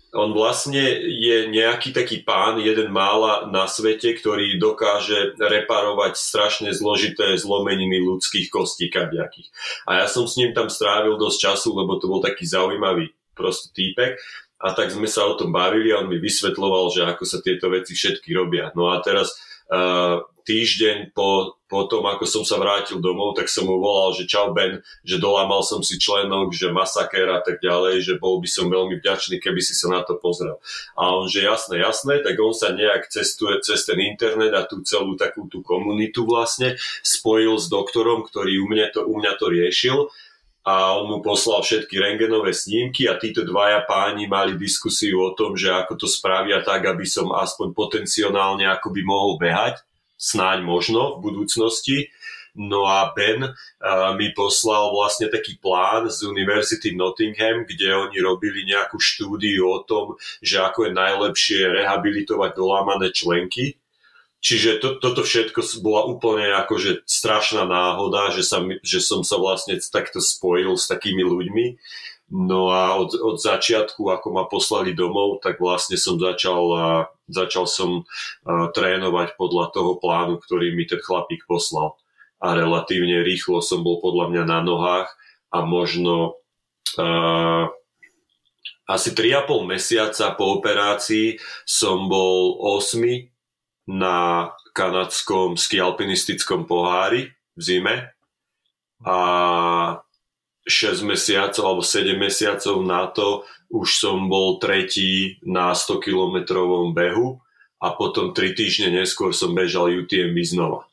on 0.10 0.34
vlastne 0.34 0.81
je 1.06 1.53
nejaký 1.53 1.94
taký 1.94 2.26
pán, 2.26 2.57
jeden 2.57 2.90
mála 2.90 3.45
na 3.53 3.69
svete, 3.69 4.18
ktorý 4.18 4.57
dokáže 4.57 5.38
reparovať 5.38 6.18
strašne 6.18 6.69
zložité 6.73 7.38
zlomeniny 7.38 8.02
ľudských 8.02 8.49
kostí 8.49 8.90
kadejakých. 8.90 9.53
A 9.86 10.02
ja 10.02 10.06
som 10.10 10.26
s 10.26 10.41
ním 10.41 10.57
tam 10.57 10.65
strávil 10.65 11.14
dosť 11.22 11.38
času, 11.38 11.77
lebo 11.77 12.02
to 12.02 12.10
bol 12.10 12.26
taký 12.26 12.49
zaujímavý 12.49 13.14
proste 13.38 13.69
týpek. 13.69 14.18
A 14.60 14.76
tak 14.76 14.91
sme 14.91 15.07
sa 15.07 15.30
o 15.30 15.38
tom 15.38 15.53
bavili 15.53 15.94
a 15.94 16.02
on 16.03 16.10
mi 16.10 16.19
vysvetloval, 16.19 16.91
že 16.91 17.06
ako 17.06 17.23
sa 17.23 17.40
tieto 17.40 17.69
veci 17.72 17.95
všetky 17.95 18.34
robia. 18.34 18.73
No 18.73 18.91
a 18.91 18.99
teraz 19.06 19.38
uh, 19.72 20.19
týždeň 20.49 21.13
po, 21.13 21.61
po 21.69 21.85
tom, 21.85 22.09
ako 22.09 22.26
som 22.26 22.41
sa 22.41 22.57
vrátil 22.57 22.97
domov, 22.97 23.38
tak 23.38 23.45
som 23.45 23.69
mu 23.69 23.77
volal, 23.77 24.17
že 24.17 24.26
čau 24.26 24.49
Ben, 24.49 24.81
že 25.05 25.21
dolámal 25.21 25.61
som 25.61 25.85
si 25.85 26.01
členok, 26.01 26.49
že 26.49 26.73
masaker 26.73 27.30
a 27.30 27.45
tak 27.45 27.61
ďalej, 27.61 28.01
že 28.01 28.13
bol 28.17 28.41
by 28.41 28.49
som 28.49 28.65
veľmi 28.65 28.97
vďačný, 28.97 29.38
keby 29.38 29.61
si 29.61 29.77
sa 29.77 29.93
na 29.93 30.01
to 30.01 30.17
pozrel. 30.17 30.57
A 30.97 31.13
on, 31.13 31.30
že 31.30 31.45
jasné, 31.45 31.85
jasné, 31.85 32.26
tak 32.26 32.34
on 32.41 32.57
sa 32.57 32.73
nejak 32.73 33.13
cestuje 33.13 33.61
cez 33.61 33.85
ten 33.85 34.01
internet 34.01 34.57
a 34.57 34.65
tú 34.65 34.81
celú 34.81 35.13
takú 35.13 35.45
tú 35.45 35.61
komunitu 35.61 36.26
vlastne 36.26 36.73
spojil 37.05 37.61
s 37.61 37.69
doktorom, 37.69 38.26
ktorý 38.26 38.65
u 38.65 38.67
mňa 38.73 38.88
to, 38.89 39.05
u 39.05 39.21
mňa 39.21 39.34
to 39.38 39.45
riešil 39.53 40.09
a 40.65 40.97
on 40.97 41.07
mu 41.07 41.17
poslal 41.21 41.61
všetky 41.61 41.97
rengenové 42.01 42.51
snímky 42.51 43.05
a 43.05 43.21
títo 43.21 43.45
dvaja 43.45 43.85
páni 43.85 44.26
mali 44.26 44.57
diskusiu 44.57 45.21
o 45.21 45.31
tom, 45.38 45.53
že 45.53 45.71
ako 45.71 45.93
to 45.95 46.07
spravia 46.09 46.59
tak, 46.65 46.84
aby 46.89 47.05
som 47.07 47.31
aspoň 47.31 47.71
potenciálne 47.71 48.65
ako 48.65 48.91
by 48.91 49.01
mohol 49.05 49.38
behať 49.38 49.81
snáď 50.19 50.67
možno 50.67 51.17
v 51.17 51.31
budúcnosti. 51.31 52.11
No 52.59 52.83
a 52.89 53.15
Ben 53.15 53.45
uh, 53.45 53.53
mi 54.19 54.35
poslal 54.35 54.91
vlastne 54.91 55.31
taký 55.31 55.55
plán 55.63 56.11
z 56.11 56.27
Univerzity 56.27 56.91
Nottingham, 56.91 57.63
kde 57.63 57.95
oni 57.95 58.19
robili 58.19 58.67
nejakú 58.67 58.99
štúdiu 58.99 59.63
o 59.69 59.79
tom, 59.87 60.19
že 60.43 60.59
ako 60.59 60.89
je 60.89 60.97
najlepšie 60.97 61.59
rehabilitovať 61.71 62.51
dolámané 62.57 63.15
členky. 63.15 63.79
Čiže 64.39 64.79
to, 64.79 64.89
toto 64.99 65.23
všetko 65.23 65.61
bola 65.83 66.07
úplne 66.07 66.51
akože 66.63 67.03
strašná 67.07 67.67
náhoda, 67.67 68.31
že, 68.31 68.43
sa, 68.43 68.63
že 68.83 68.99
som 69.03 69.23
sa 69.23 69.35
vlastne 69.35 69.75
takto 69.79 70.23
spojil 70.23 70.79
s 70.79 70.87
takými 70.87 71.23
ľuďmi. 71.23 71.65
No 72.29 72.71
a 72.71 72.95
od, 72.97 73.15
od 73.19 73.37
začiatku, 73.41 73.99
ako 74.05 74.27
ma 74.31 74.43
poslali 74.47 74.93
domov, 74.93 75.41
tak 75.43 75.59
vlastne 75.59 75.99
som 75.99 76.15
začal, 76.15 76.63
uh, 76.71 77.03
začal 77.30 77.69
som 77.69 78.03
uh, 78.03 78.68
trénovať 78.73 79.38
podľa 79.38 79.72
toho 79.72 80.01
plánu, 80.01 80.41
ktorý 80.41 80.73
mi 80.73 80.89
ten 80.89 80.99
chlapík 80.99 81.45
poslal. 81.45 81.95
A 82.39 82.56
relatívne 82.56 83.22
rýchlo 83.23 83.61
som 83.61 83.85
bol 83.85 84.01
podľa 84.01 84.31
mňa 84.31 84.43
na 84.47 84.60
nohách 84.65 85.10
a 85.53 85.57
možno 85.64 86.39
uh, 86.97 87.69
asi 88.89 89.14
3,5 89.14 89.69
mesiaca 89.69 90.34
po 90.34 90.57
operácii 90.57 91.38
som 91.61 92.10
bol 92.10 92.57
8 92.81 93.30
na 93.89 94.49
kanadskom 94.73 95.57
skialpinistickom 95.57 96.65
pohári 96.65 97.34
v 97.53 97.61
zime 97.61 97.95
a 99.06 99.19
6 100.65 101.06
mesiacov 101.06 101.64
alebo 101.65 101.84
7 101.85 102.18
mesiacov 102.18 102.76
na 102.85 103.10
to 103.10 103.45
už 103.69 103.87
som 104.01 104.29
bol 104.29 104.57
tretí 104.57 105.37
na 105.45 105.71
100 105.77 106.01
kilometrovom 106.01 106.93
behu 106.93 107.37
a 107.79 107.93
potom 107.93 108.33
3 108.33 108.57
týždne 108.57 108.89
neskôr 109.01 109.31
som 109.31 109.53
bežal 109.53 109.93
UTMB 109.93 110.37
znova. 110.43 110.89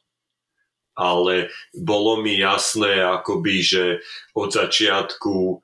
ale 0.96 1.52
bolo 1.76 2.24
mi 2.24 2.40
jasné 2.40 3.04
akoby, 3.04 3.60
že 3.60 3.84
od 4.32 4.48
začiatku 4.48 5.36
e, 5.52 5.56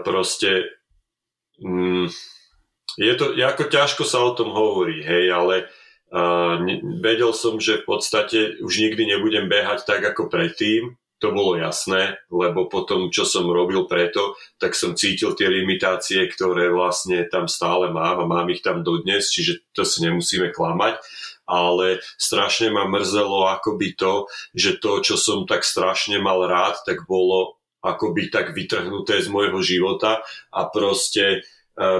proste 0.00 0.80
mm, 1.60 2.08
je 2.96 3.12
to, 3.14 3.36
ako 3.36 3.64
ťažko 3.68 4.04
sa 4.04 4.18
o 4.24 4.34
tom 4.34 4.50
hovorí, 4.50 5.04
hej, 5.04 5.30
ale 5.30 5.70
uh, 6.10 6.58
vedel 6.98 7.30
som, 7.30 7.62
že 7.62 7.80
v 7.80 7.86
podstate 7.86 8.38
už 8.60 8.82
nikdy 8.82 9.14
nebudem 9.14 9.46
behať 9.46 9.86
tak 9.86 10.02
ako 10.02 10.26
predtým, 10.26 10.99
to 11.20 11.36
bolo 11.36 11.60
jasné, 11.60 12.16
lebo 12.32 12.64
potom, 12.66 13.12
čo 13.12 13.28
som 13.28 13.44
robil 13.44 13.84
preto, 13.84 14.40
tak 14.56 14.72
som 14.72 14.96
cítil 14.96 15.36
tie 15.36 15.52
limitácie, 15.52 16.24
ktoré 16.24 16.72
vlastne 16.72 17.28
tam 17.28 17.44
stále 17.44 17.92
mám 17.92 18.24
a 18.24 18.26
mám 18.26 18.48
ich 18.48 18.64
tam 18.64 18.80
dodnes, 18.80 19.28
čiže 19.28 19.68
to 19.76 19.84
si 19.84 20.00
nemusíme 20.00 20.48
klamať. 20.50 20.96
Ale 21.44 22.00
strašne 22.16 22.72
ma 22.72 22.88
mrzelo 22.88 23.52
akoby 23.52 24.00
to, 24.00 24.32
že 24.56 24.80
to, 24.80 25.04
čo 25.04 25.20
som 25.20 25.44
tak 25.44 25.60
strašne 25.60 26.16
mal 26.16 26.40
rád, 26.48 26.80
tak 26.88 27.04
bolo 27.04 27.60
akoby 27.84 28.32
tak 28.32 28.56
vytrhnuté 28.56 29.20
z 29.20 29.28
môjho 29.28 29.60
života 29.60 30.20
a 30.52 30.60
proste 30.68 31.24
e, 31.24 31.38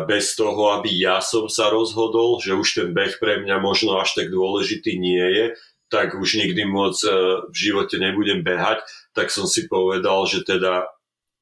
bez 0.05 0.37
toho, 0.37 0.77
aby 0.77 0.93
ja 0.93 1.25
som 1.25 1.49
sa 1.49 1.73
rozhodol, 1.73 2.39
že 2.41 2.53
už 2.53 2.69
ten 2.69 2.89
beh 2.93 3.17
pre 3.17 3.41
mňa 3.41 3.57
možno 3.65 3.97
až 3.97 4.17
tak 4.17 4.29
dôležitý 4.29 5.01
nie 5.01 5.25
je, 5.35 5.45
tak 5.91 6.15
už 6.15 6.39
nikdy 6.39 6.63
moc 6.65 6.97
e, 7.03 7.11
v 7.51 7.57
živote 7.57 7.99
nebudem 7.99 8.47
behať, 8.47 8.81
tak 9.13 9.35
som 9.35 9.45
si 9.45 9.67
povedal, 9.67 10.23
že 10.31 10.47
teda 10.47 10.87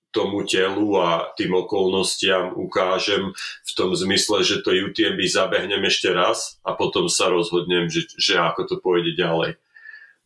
tomu 0.09 0.43
telu 0.49 0.97
a 0.97 1.29
tým 1.37 1.53
okolnostiam 1.53 2.57
ukážem 2.57 3.37
v 3.63 3.71
tom 3.77 3.93
zmysle, 3.93 4.41
že 4.41 4.65
to 4.65 4.73
UTMB 4.73 5.21
zabehnem 5.29 5.85
ešte 5.85 6.09
raz 6.09 6.57
a 6.65 6.73
potom 6.73 7.13
sa 7.13 7.29
rozhodnem, 7.29 7.93
že, 7.93 8.09
že 8.17 8.41
ako 8.41 8.65
to 8.65 8.77
pôjde 8.81 9.15
ďalej. 9.21 9.61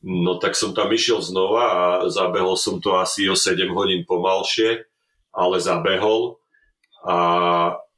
No 0.02 0.38
tak 0.38 0.54
som 0.54 0.74
tam 0.74 0.90
išiel 0.94 1.22
znova 1.22 1.66
a 1.66 1.82
zabehol 2.10 2.54
som 2.54 2.78
to 2.78 2.94
asi 2.98 3.26
o 3.26 3.34
7 3.34 3.70
hodín 3.74 4.06
pomalšie, 4.06 4.86
ale 5.34 5.62
zabehol 5.62 6.38
a 7.02 7.18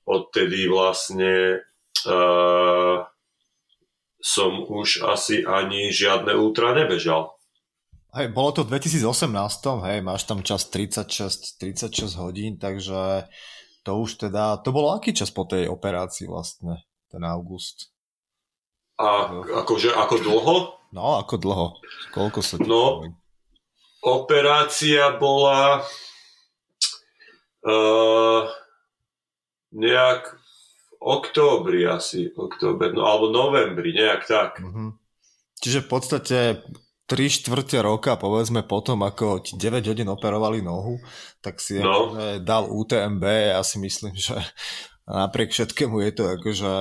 odtedy 0.08 0.68
vlastne 0.68 1.64
uh, 2.08 2.96
som 4.24 4.64
už 4.64 5.04
asi 5.04 5.44
ani 5.44 5.92
žiadne 5.92 6.32
ultra 6.32 6.72
nebežal. 6.72 7.36
Hej, 8.16 8.32
bolo 8.32 8.56
to 8.56 8.64
v 8.64 8.80
2018, 8.80 9.04
hej, 9.84 9.98
máš 10.00 10.24
tam 10.24 10.40
čas 10.40 10.70
36, 10.72 11.60
36 11.60 12.14
hodín, 12.16 12.56
takže 12.56 13.28
to 13.84 13.90
už 14.00 14.16
teda, 14.16 14.64
to 14.64 14.72
bolo 14.72 14.96
aký 14.96 15.12
čas 15.12 15.28
po 15.28 15.44
tej 15.44 15.68
operácii 15.68 16.24
vlastne, 16.24 16.88
ten 17.12 17.20
august? 17.26 17.92
A 18.96 19.28
akože, 19.60 19.92
ako 19.92 20.14
dlho? 20.22 20.56
No, 20.94 21.18
ako 21.20 21.34
dlho? 21.42 21.66
Koľko 22.14 22.40
sa 22.40 22.56
ti 22.56 22.70
No, 22.70 23.02
operácia 24.06 25.18
bola 25.18 25.82
uh, 27.66 28.46
nejak 29.74 30.43
októbri 31.04 31.84
asi, 31.84 32.32
október, 32.32 32.96
no 32.96 33.04
alebo 33.04 33.28
novembri, 33.28 33.92
nejak 33.92 34.24
tak. 34.24 34.50
Uh-huh. 34.64 34.96
Čiže 35.60 35.84
v 35.84 35.88
podstate 35.88 36.38
3 37.04 37.28
štvrte 37.28 37.84
roka, 37.84 38.16
povedzme 38.16 38.64
potom, 38.64 39.04
ako 39.04 39.44
ti 39.44 39.60
9 39.60 39.84
hodín 39.84 40.08
operovali 40.08 40.64
nohu, 40.64 40.96
tak 41.44 41.60
si 41.60 41.76
no. 41.76 42.16
akože 42.16 42.40
dal 42.40 42.72
UTMB 42.72 43.24
ja 43.52 43.60
si 43.60 43.76
myslím, 43.76 44.16
že 44.16 44.40
napriek 45.04 45.52
všetkému 45.52 46.00
je 46.00 46.12
to 46.16 46.24
akože 46.40 46.72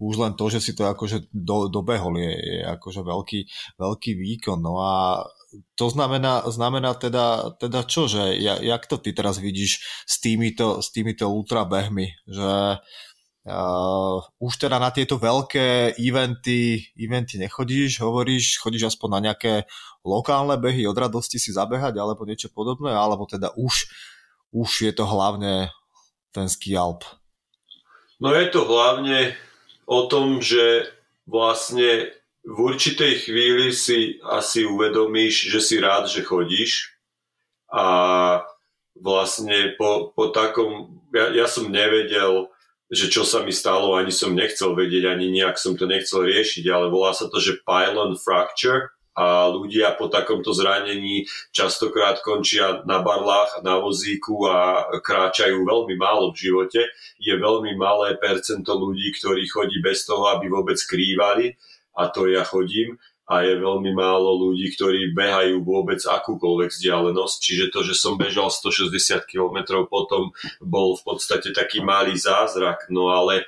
už 0.00 0.14
len 0.16 0.32
to, 0.32 0.48
že 0.48 0.64
si 0.64 0.72
to 0.72 0.88
akože 0.88 1.28
do, 1.28 1.68
dobehol 1.68 2.16
je, 2.16 2.32
je 2.32 2.60
akože 2.64 3.04
veľký, 3.04 3.40
veľký 3.76 4.12
výkon. 4.16 4.64
No 4.64 4.80
a 4.80 5.28
to 5.76 5.92
znamená, 5.92 6.48
znamená 6.48 6.96
teda, 6.96 7.56
teda 7.60 7.84
čo, 7.84 8.08
že 8.08 8.36
ja, 8.40 8.56
jak 8.56 8.88
to 8.88 8.96
ty 8.96 9.12
teraz 9.12 9.36
vidíš 9.36 9.84
s 10.08 10.16
týmito, 10.24 10.80
s 10.80 10.88
týmito 10.88 11.28
ultrabehmi, 11.28 12.16
že 12.24 12.80
Uh, 13.46 14.26
už 14.42 14.58
teda 14.58 14.82
na 14.82 14.90
tieto 14.90 15.22
veľké 15.22 15.94
eventy, 16.02 16.82
eventy 16.98 17.38
nechodíš, 17.38 18.02
hovoríš, 18.02 18.58
chodíš 18.58 18.90
aspoň 18.90 19.08
na 19.14 19.20
nejaké 19.30 19.70
lokálne 20.02 20.58
behy 20.58 20.82
od 20.82 20.98
radosti 20.98 21.38
si 21.38 21.54
zabehať 21.54 21.94
alebo 21.94 22.26
niečo 22.26 22.50
podobné, 22.50 22.90
alebo 22.90 23.22
teda 23.22 23.54
už, 23.54 23.86
už 24.50 24.90
je 24.90 24.90
to 24.90 25.06
hlavne 25.06 25.70
ten 26.34 26.50
ski 26.50 26.74
alp? 26.74 27.06
No 28.18 28.34
je 28.34 28.50
to 28.50 28.66
hlavne 28.66 29.38
o 29.86 30.10
tom, 30.10 30.42
že 30.42 30.90
vlastne 31.22 32.10
v 32.42 32.56
určitej 32.58 33.30
chvíli 33.30 33.70
si 33.70 34.18
asi 34.26 34.66
uvedomíš, 34.66 35.54
že 35.54 35.62
si 35.62 35.78
rád, 35.78 36.10
že 36.10 36.26
chodíš 36.26 36.98
a 37.70 37.86
vlastne 38.98 39.78
po, 39.78 40.10
po 40.10 40.34
takom, 40.34 40.98
ja, 41.14 41.30
ja 41.30 41.46
som 41.46 41.70
nevedel, 41.70 42.50
že 42.86 43.10
čo 43.10 43.26
sa 43.26 43.42
mi 43.42 43.50
stalo, 43.50 43.98
ani 43.98 44.14
som 44.14 44.30
nechcel 44.30 44.78
vedieť, 44.78 45.10
ani 45.10 45.26
nejak 45.34 45.58
som 45.58 45.74
to 45.74 45.90
nechcel 45.90 46.22
riešiť, 46.22 46.64
ale 46.70 46.86
volá 46.86 47.10
sa 47.10 47.26
to, 47.26 47.42
že 47.42 47.62
pylon 47.66 48.14
fracture 48.14 48.94
a 49.16 49.48
ľudia 49.48 49.96
po 49.96 50.12
takomto 50.12 50.52
zranení 50.52 51.24
častokrát 51.48 52.20
končia 52.20 52.84
na 52.84 53.00
barlách, 53.00 53.64
na 53.64 53.80
vozíku 53.80 54.44
a 54.44 54.86
kráčajú 55.00 55.64
veľmi 55.64 55.96
málo 55.96 56.36
v 56.36 56.46
živote. 56.46 56.84
Je 57.16 57.32
veľmi 57.32 57.80
malé 57.80 58.20
percento 58.20 58.76
ľudí, 58.76 59.16
ktorí 59.16 59.48
chodí 59.48 59.80
bez 59.80 60.04
toho, 60.04 60.36
aby 60.36 60.52
vôbec 60.52 60.76
skrývali 60.76 61.56
a 61.96 62.12
to 62.12 62.28
ja 62.28 62.44
chodím 62.44 63.00
a 63.26 63.42
je 63.42 63.58
veľmi 63.58 63.90
málo 63.90 64.38
ľudí, 64.38 64.70
ktorí 64.78 65.10
behajú 65.10 65.66
vôbec 65.66 65.98
akúkoľvek 65.98 66.70
vzdialenosť. 66.70 67.36
Čiže 67.42 67.64
to, 67.74 67.82
že 67.82 67.98
som 67.98 68.14
bežal 68.14 68.54
160 68.54 69.26
km 69.26 69.82
potom 69.90 70.30
bol 70.62 70.94
v 70.94 71.02
podstate 71.02 71.50
taký 71.50 71.82
malý 71.82 72.14
zázrak, 72.14 72.86
no 72.86 73.10
ale 73.10 73.42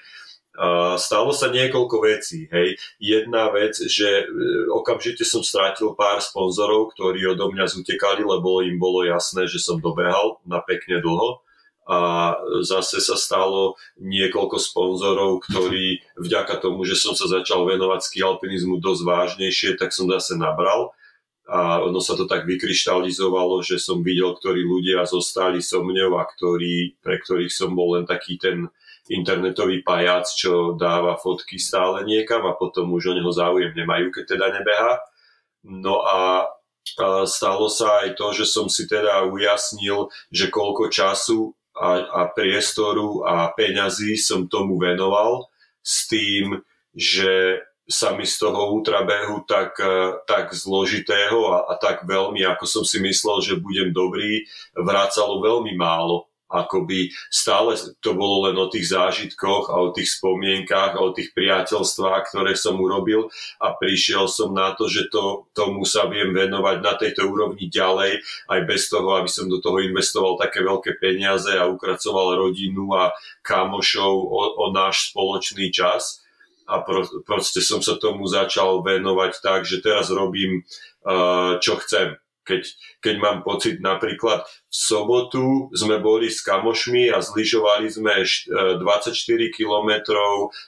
uh, 0.58 0.98
stalo 0.98 1.30
sa 1.30 1.54
niekoľko 1.54 1.96
vecí. 2.02 2.50
Hej. 2.50 2.74
Jedna 2.98 3.54
vec, 3.54 3.78
že 3.78 4.26
uh, 4.26 4.74
okamžite 4.74 5.22
som 5.22 5.46
strátil 5.46 5.94
pár 5.94 6.18
sponzorov, 6.18 6.90
ktorí 6.98 7.22
odo 7.30 7.54
mňa 7.54 7.70
zutekali, 7.70 8.26
lebo 8.26 8.66
im 8.66 8.82
bolo 8.82 9.06
jasné, 9.06 9.46
že 9.46 9.62
som 9.62 9.78
dobehal 9.78 10.42
na 10.42 10.58
pekne 10.58 10.98
dlho 10.98 11.38
a 11.88 12.36
zase 12.60 13.00
sa 13.00 13.16
stalo 13.16 13.80
niekoľko 13.96 14.60
sponzorov, 14.60 15.40
ktorí 15.48 16.04
vďaka 16.20 16.60
tomu, 16.60 16.84
že 16.84 17.00
som 17.00 17.16
sa 17.16 17.24
začal 17.24 17.64
venovať 17.64 18.00
ski 18.04 18.20
alpinizmu 18.20 18.76
dosť 18.76 19.02
vážnejšie, 19.08 19.80
tak 19.80 19.96
som 19.96 20.04
zase 20.12 20.36
nabral 20.36 20.92
a 21.48 21.80
ono 21.80 21.96
sa 22.04 22.12
to 22.12 22.28
tak 22.28 22.44
vykryštalizovalo, 22.44 23.64
že 23.64 23.80
som 23.80 24.04
videl, 24.04 24.36
ktorí 24.36 24.68
ľudia 24.68 25.08
zostali 25.08 25.64
so 25.64 25.80
mňou 25.80 26.20
a 26.20 26.28
ktorí, 26.28 27.00
pre 27.00 27.16
ktorých 27.16 27.48
som 27.48 27.72
bol 27.72 27.96
len 27.96 28.04
taký 28.04 28.36
ten 28.36 28.68
internetový 29.08 29.80
pajac, 29.80 30.28
čo 30.28 30.76
dáva 30.76 31.16
fotky 31.16 31.56
stále 31.56 32.04
niekam 32.04 32.44
a 32.44 32.52
potom 32.52 32.92
už 32.92 33.10
o 33.10 33.16
neho 33.16 33.32
záujem 33.32 33.72
nemajú, 33.72 34.12
keď 34.12 34.36
teda 34.36 34.46
nebeha. 34.60 35.00
No 35.64 36.04
a 36.04 36.52
stalo 37.24 37.72
sa 37.72 38.04
aj 38.04 38.20
to, 38.20 38.36
že 38.36 38.44
som 38.44 38.68
si 38.68 38.84
teda 38.84 39.24
ujasnil, 39.24 40.12
že 40.28 40.52
koľko 40.52 40.92
času 40.92 41.56
a, 41.78 41.90
a 42.10 42.20
priestoru 42.34 43.22
a 43.24 43.48
peňazí 43.54 44.18
som 44.18 44.50
tomu 44.50 44.76
venoval 44.76 45.48
s 45.80 46.10
tým, 46.10 46.58
že 46.92 47.62
sa 47.88 48.12
mi 48.12 48.28
z 48.28 48.44
toho 48.44 48.76
ultrabehu 48.76 49.48
tak, 49.48 49.80
e, 49.80 50.20
tak 50.28 50.52
zložitého 50.52 51.40
a, 51.48 51.72
a 51.72 51.74
tak 51.80 52.04
veľmi, 52.04 52.44
ako 52.44 52.68
som 52.68 52.84
si 52.84 53.00
myslel, 53.00 53.40
že 53.40 53.62
budem 53.64 53.96
dobrý, 53.96 54.44
vrácalo 54.76 55.40
veľmi 55.40 55.72
málo 55.72 56.27
akoby 56.48 57.12
stále 57.28 57.76
to 58.00 58.16
bolo 58.16 58.48
len 58.48 58.56
o 58.56 58.72
tých 58.72 58.88
zážitkoch 58.88 59.68
a 59.68 59.76
o 59.84 59.92
tých 59.92 60.16
spomienkách 60.16 60.96
a 60.96 61.04
o 61.04 61.12
tých 61.12 61.36
priateľstvách, 61.36 62.32
ktoré 62.32 62.56
som 62.56 62.80
urobil 62.80 63.28
a 63.60 63.76
prišiel 63.76 64.24
som 64.26 64.56
na 64.56 64.72
to, 64.72 64.88
že 64.88 65.12
to, 65.12 65.44
tomu 65.52 65.84
sa 65.84 66.08
viem 66.08 66.32
venovať 66.32 66.76
na 66.80 66.96
tejto 66.96 67.28
úrovni 67.28 67.68
ďalej, 67.68 68.24
aj 68.48 68.60
bez 68.64 68.88
toho, 68.88 69.20
aby 69.20 69.28
som 69.28 69.44
do 69.44 69.60
toho 69.60 69.84
investoval 69.84 70.40
také 70.40 70.64
veľké 70.64 70.96
peniaze 70.96 71.52
a 71.52 71.68
ukracoval 71.68 72.40
rodinu 72.40 72.96
a 72.96 73.12
kamošov 73.44 74.12
o, 74.16 74.42
o 74.56 74.72
náš 74.72 75.12
spoločný 75.12 75.68
čas. 75.68 76.24
A 76.68 76.84
pro, 76.84 77.00
proste 77.24 77.64
som 77.64 77.80
sa 77.80 77.96
tomu 77.96 78.28
začal 78.28 78.84
venovať 78.84 79.40
tak, 79.40 79.64
že 79.64 79.80
teraz 79.80 80.12
robím 80.12 80.64
uh, 81.04 81.56
čo 81.60 81.80
chcem 81.80 82.16
keď, 82.48 82.62
keď 83.04 83.14
mám 83.20 83.38
pocit 83.44 83.84
napríklad 83.84 84.48
v 84.48 84.74
sobotu 84.74 85.68
sme 85.76 86.00
boli 86.00 86.32
s 86.32 86.40
kamošmi 86.40 87.12
a 87.12 87.20
zlyžovali 87.20 87.92
sme 87.92 88.24
24 88.24 89.12
e, 89.12 89.48
km, 89.52 89.90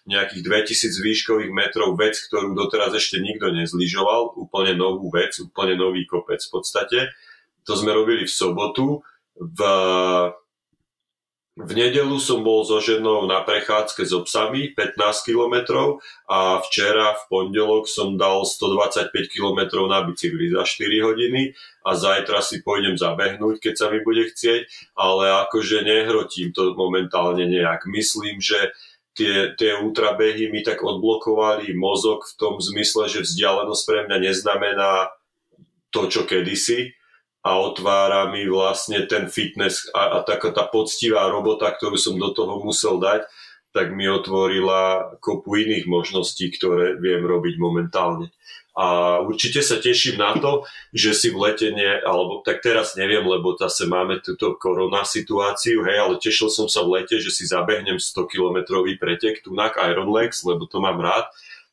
nejakých 0.05 0.43
2000 0.45 1.01
výškových 1.01 1.53
metrov, 1.57 1.97
vec, 1.97 2.21
ktorú 2.21 2.53
doteraz 2.53 2.93
ešte 2.93 3.17
nikto 3.17 3.49
nezlyžoval, 3.49 4.37
úplne 4.37 4.77
novú 4.77 5.09
vec, 5.09 5.33
úplne 5.41 5.81
nový 5.81 6.05
kopec 6.05 6.45
v 6.45 6.53
podstate. 6.53 6.99
To 7.65 7.73
sme 7.73 7.97
robili 7.97 8.29
v 8.29 8.33
sobotu. 8.33 9.01
V 9.41 9.61
v 11.59 11.73
nedelu 11.75 12.15
som 12.23 12.47
bol 12.47 12.63
so 12.63 12.79
ženou 12.79 13.27
na 13.27 13.43
prechádzke 13.43 14.07
s 14.07 14.15
obsami 14.15 14.71
15 14.71 15.27
km 15.27 15.67
a 16.31 16.63
včera 16.63 17.19
v 17.19 17.23
pondelok 17.27 17.91
som 17.91 18.15
dal 18.15 18.47
125 18.47 19.11
km 19.27 19.91
na 19.91 20.07
bicykli 20.07 20.47
za 20.55 20.63
4 20.63 21.03
hodiny 21.03 21.51
a 21.83 21.99
zajtra 21.99 22.39
si 22.39 22.63
pôjdem 22.63 22.95
zabehnúť, 22.95 23.59
keď 23.59 23.75
sa 23.75 23.87
mi 23.91 23.99
bude 23.99 24.31
chcieť, 24.31 24.95
ale 24.95 25.35
akože 25.51 25.83
nehrotím 25.83 26.55
to 26.55 26.73
momentálne 26.79 27.43
nejak. 27.43 27.83
Myslím, 27.91 28.39
že 28.39 28.71
tie, 29.19 29.51
tie 29.59 29.75
ultrabehy 29.75 30.55
mi 30.55 30.63
tak 30.63 30.87
odblokovali 30.87 31.75
mozog 31.75 32.31
v 32.31 32.35
tom 32.39 32.55
zmysle, 32.63 33.11
že 33.11 33.27
vzdialenosť 33.27 33.83
pre 33.85 34.01
mňa 34.07 34.17
neznamená 34.23 35.11
to, 35.91 36.07
čo 36.07 36.23
kedysi, 36.31 36.95
a 37.41 37.57
otvára 37.57 38.29
mi 38.29 38.45
vlastne 38.45 39.09
ten 39.09 39.33
fitness 39.33 39.89
a, 39.97 40.21
a 40.21 40.27
taká 40.27 40.53
tá 40.53 40.69
poctivá 40.69 41.25
robota, 41.33 41.73
ktorú 41.73 41.97
som 41.97 42.21
do 42.21 42.37
toho 42.37 42.61
musel 42.61 43.01
dať, 43.01 43.25
tak 43.71 43.95
mi 43.95 44.05
otvorila 44.11 45.15
kopu 45.23 45.63
iných 45.63 45.87
možností, 45.87 46.53
ktoré 46.53 46.99
viem 46.99 47.23
robiť 47.23 47.55
momentálne. 47.57 48.29
A 48.77 49.19
určite 49.21 49.67
sa 49.67 49.83
teším 49.83 50.23
na 50.23 50.33
to, 50.39 50.63
že 50.95 51.11
si 51.13 51.29
v 51.35 51.43
lete 51.43 51.75
nie, 51.75 51.91
alebo 52.07 52.41
tak 52.47 52.63
teraz 52.63 52.95
neviem, 52.95 53.27
lebo 53.27 53.59
zase 53.59 53.85
máme 53.85 54.23
túto 54.23 54.55
korona 54.57 55.03
situáciu, 55.03 55.83
hej, 55.85 55.99
ale 56.01 56.23
tešil 56.23 56.49
som 56.49 56.71
sa 56.71 56.87
v 56.87 57.03
lete, 57.03 57.19
že 57.19 57.35
si 57.35 57.51
zabehnem 57.51 57.99
100 57.99 58.31
kilometrový 58.31 58.95
pretek 58.95 59.43
tunak 59.43 59.75
Iron 59.91 60.09
Legs, 60.15 60.47
lebo 60.47 60.71
to 60.71 60.79
mám 60.79 61.03
rád 61.03 61.27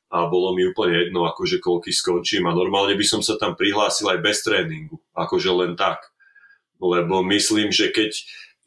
a 0.08 0.24
bolo 0.32 0.56
mi 0.56 0.64
úplne 0.64 1.08
jedno, 1.08 1.28
akože 1.28 1.60
koľky 1.60 1.92
skončím 1.92 2.48
a 2.48 2.56
normálne 2.56 2.96
by 2.96 3.04
som 3.04 3.20
sa 3.20 3.36
tam 3.36 3.60
prihlásil 3.60 4.08
aj 4.08 4.20
bez 4.24 4.40
tréningu, 4.40 5.04
akože 5.12 5.52
len 5.52 5.76
tak. 5.76 6.00
Lebo 6.80 7.26
myslím, 7.28 7.76
že 7.76 7.92
keď, 7.92 8.16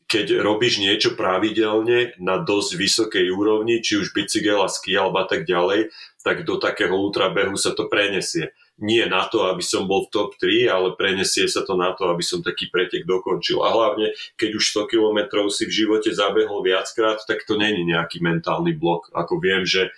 keď 0.04 0.26
robíš 0.44 0.82
niečo 0.82 1.16
pravidelne 1.16 2.12
na 2.20 2.42
dosť 2.42 2.70
vysokej 2.76 3.26
úrovni, 3.32 3.80
či 3.80 3.96
už 3.96 4.12
bicykel 4.12 4.60
a 4.60 4.68
ski 4.68 4.98
alebo 5.00 5.24
tak 5.24 5.48
ďalej, 5.48 5.88
tak 6.20 6.44
do 6.44 6.60
takého 6.60 6.92
ultrabehu 6.92 7.56
sa 7.56 7.72
to 7.72 7.88
prenesie. 7.88 8.52
Nie 8.80 9.08
na 9.08 9.28
to, 9.28 9.44
aby 9.44 9.60
som 9.60 9.84
bol 9.84 10.08
v 10.08 10.12
top 10.12 10.40
3, 10.40 10.68
ale 10.72 10.96
prenesie 10.96 11.44
sa 11.48 11.64
to 11.64 11.76
na 11.76 11.92
to, 11.92 12.08
aby 12.08 12.24
som 12.24 12.40
taký 12.40 12.72
pretek 12.72 13.04
dokončil. 13.04 13.60
A 13.60 13.68
hlavne, 13.72 14.12
keď 14.40 14.56
už 14.56 14.88
100 14.88 14.88
km 14.88 15.20
si 15.52 15.68
v 15.68 15.76
živote 15.84 16.10
zabehol 16.12 16.64
viackrát, 16.64 17.20
tak 17.28 17.44
to 17.44 17.60
není 17.60 17.84
nejaký 17.84 18.24
mentálny 18.24 18.72
blok. 18.72 19.12
Ako 19.12 19.36
viem, 19.36 19.68
že 19.68 19.92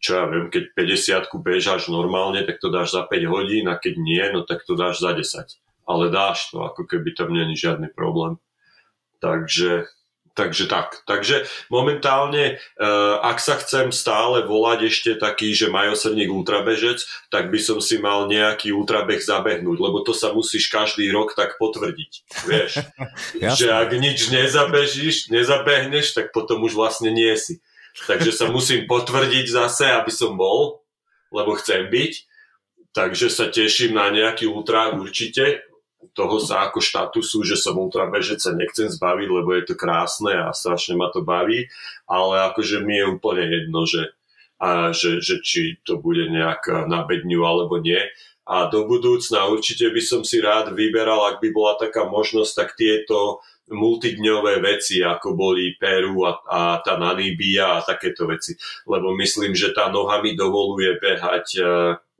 čo 0.00 0.16
ja 0.16 0.24
viem, 0.26 0.48
keď 0.48 0.72
50 0.72 1.28
bežáš 1.44 1.92
normálne, 1.92 2.40
tak 2.48 2.56
to 2.56 2.72
dáš 2.72 2.96
za 2.96 3.04
5 3.04 3.20
hodín 3.28 3.68
a 3.68 3.76
keď 3.76 3.94
nie, 4.00 4.24
no 4.32 4.48
tak 4.48 4.64
to 4.64 4.72
dáš 4.72 5.04
za 5.04 5.12
10. 5.12 5.60
Ale 5.84 6.08
dáš 6.08 6.48
to, 6.48 6.64
ako 6.64 6.88
keby 6.88 7.12
tam 7.12 7.36
není 7.36 7.52
žiadny 7.52 7.92
problém. 7.92 8.40
Takže, 9.20 9.92
takže 10.32 10.64
tak. 10.72 11.04
Takže 11.04 11.44
momentálne, 11.68 12.56
uh, 12.80 13.20
ak 13.20 13.44
sa 13.44 13.60
chcem 13.60 13.92
stále 13.92 14.48
volať 14.48 14.88
ešte 14.88 15.20
taký, 15.20 15.52
že 15.52 15.68
majosrník 15.68 16.32
ultrabežec, 16.32 17.04
tak 17.28 17.52
by 17.52 17.60
som 17.60 17.84
si 17.84 18.00
mal 18.00 18.24
nejaký 18.24 18.72
ultrabeh 18.72 19.20
zabehnúť, 19.20 19.76
lebo 19.76 20.00
to 20.00 20.16
sa 20.16 20.32
musíš 20.32 20.72
každý 20.72 21.12
rok 21.12 21.36
tak 21.36 21.60
potvrdiť. 21.60 22.12
Vieš, 22.48 22.72
že 23.60 23.68
ak 23.68 23.92
nič 23.92 24.32
nezabežíš, 24.32 25.28
nezabehneš, 25.28 26.16
tak 26.16 26.32
potom 26.32 26.64
už 26.64 26.72
vlastne 26.72 27.12
nie 27.12 27.36
si. 27.36 27.60
Takže 28.08 28.32
sa 28.32 28.46
musím 28.48 28.88
potvrdiť 28.88 29.46
zase, 29.50 29.88
aby 29.92 30.08
som 30.08 30.36
bol, 30.36 30.80
lebo 31.34 31.56
chcem 31.60 31.88
byť. 31.88 32.12
Takže 32.90 33.30
sa 33.30 33.46
teším 33.52 33.94
na 33.94 34.10
nejaký 34.10 34.50
ultra 34.50 34.90
určite. 34.90 35.62
Toho 36.16 36.40
sa 36.40 36.66
ako 36.66 36.80
štatusu, 36.80 37.44
že 37.44 37.60
som 37.60 37.76
ultrabežec 37.76 38.40
sa 38.40 38.56
nechcem 38.56 38.88
zbaviť, 38.88 39.28
lebo 39.30 39.52
je 39.54 39.62
to 39.68 39.74
krásne 39.76 40.32
a 40.32 40.50
strašne 40.50 40.96
ma 40.96 41.12
to 41.12 41.22
baví. 41.22 41.70
Ale 42.08 42.50
akože 42.50 42.82
mi 42.82 42.98
je 42.98 43.04
úplne 43.06 43.44
jedno, 43.46 43.86
že, 43.86 44.10
a 44.58 44.90
že, 44.90 45.22
že 45.22 45.38
či 45.44 45.78
to 45.86 46.00
bude 46.00 46.24
nejak 46.32 46.88
na 46.88 47.04
bedňu 47.06 47.44
alebo 47.46 47.78
nie. 47.78 48.00
A 48.50 48.66
do 48.66 48.88
budúcna 48.88 49.46
určite 49.46 49.86
by 49.94 50.02
som 50.02 50.26
si 50.26 50.42
rád 50.42 50.74
vyberal, 50.74 51.30
ak 51.30 51.38
by 51.38 51.54
bola 51.54 51.78
taká 51.78 52.08
možnosť, 52.08 52.52
tak 52.56 52.68
tieto 52.74 53.44
multidňové 53.70 54.58
veci, 54.60 55.00
ako 55.00 55.38
boli 55.38 55.78
Peru 55.78 56.26
a, 56.26 56.42
a 56.46 56.60
tá 56.82 56.98
Namíbia 56.98 57.78
a 57.78 57.84
takéto 57.86 58.26
veci. 58.26 58.58
Lebo 58.84 59.14
myslím, 59.16 59.54
že 59.54 59.70
tá 59.70 59.88
noha 59.88 60.18
mi 60.20 60.34
dovoluje 60.34 60.98
behať 60.98 61.46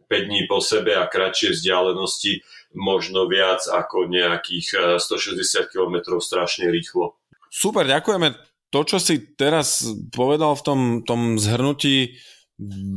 5 0.06 0.10
e, 0.10 0.18
dní 0.26 0.46
po 0.46 0.62
sebe 0.62 0.94
a 0.94 1.10
kratšie 1.10 1.52
vzdialenosti, 1.58 2.40
možno 2.78 3.26
viac 3.26 3.66
ako 3.66 4.06
nejakých 4.06 4.98
160 5.02 5.36
e, 5.36 5.68
km 5.68 6.22
strašne 6.22 6.70
rýchlo. 6.70 7.18
Super, 7.50 7.82
ďakujeme. 7.82 8.30
To, 8.70 8.86
čo 8.86 9.02
si 9.02 9.34
teraz 9.34 9.82
povedal 10.14 10.54
v 10.54 10.62
tom, 10.62 10.80
tom 11.02 11.34
zhrnutí, 11.34 12.14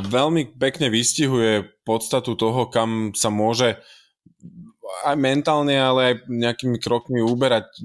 veľmi 0.05 0.53
pekne 0.53 0.93
vystihuje 0.93 1.65
podstatu 1.81 2.38
toho, 2.38 2.69
kam 2.69 3.17
sa 3.17 3.34
môže 3.34 3.81
aj 5.01 5.15
mentálne, 5.17 5.73
ale 5.73 6.01
aj 6.05 6.15
nejakými 6.30 6.77
krokmi 6.77 7.25
uberať 7.25 7.81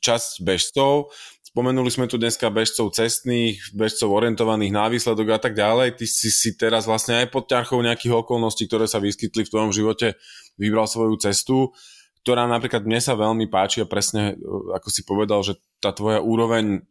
časť 0.00 0.42
bežcov. 0.46 1.10
Spomenuli 1.48 1.88
sme 1.88 2.06
tu 2.06 2.20
dneska 2.20 2.52
bežcov 2.52 2.92
cestných, 2.92 3.72
bežcov 3.72 4.12
orientovaných 4.12 4.72
na 4.72 4.86
výsledok 4.92 5.34
a 5.34 5.38
tak 5.40 5.56
ďalej. 5.56 5.96
Ty 5.96 6.04
si 6.06 6.28
si 6.28 6.54
teraz 6.54 6.84
vlastne 6.84 7.24
aj 7.24 7.32
pod 7.32 7.48
ťarchou 7.48 7.80
nejakých 7.80 8.14
okolností, 8.20 8.68
ktoré 8.68 8.84
sa 8.84 9.00
vyskytli 9.00 9.48
v 9.48 9.52
tvojom 9.52 9.72
živote, 9.72 10.14
vybral 10.60 10.84
svoju 10.84 11.16
cestu, 11.18 11.72
ktorá 12.22 12.44
napríklad 12.44 12.84
mne 12.84 13.00
sa 13.00 13.16
veľmi 13.16 13.48
páči 13.48 13.80
a 13.80 13.88
presne, 13.88 14.36
ako 14.76 14.88
si 14.92 15.02
povedal, 15.08 15.40
že 15.40 15.56
tá 15.80 15.90
tvoja 15.96 16.20
úroveň 16.20 16.84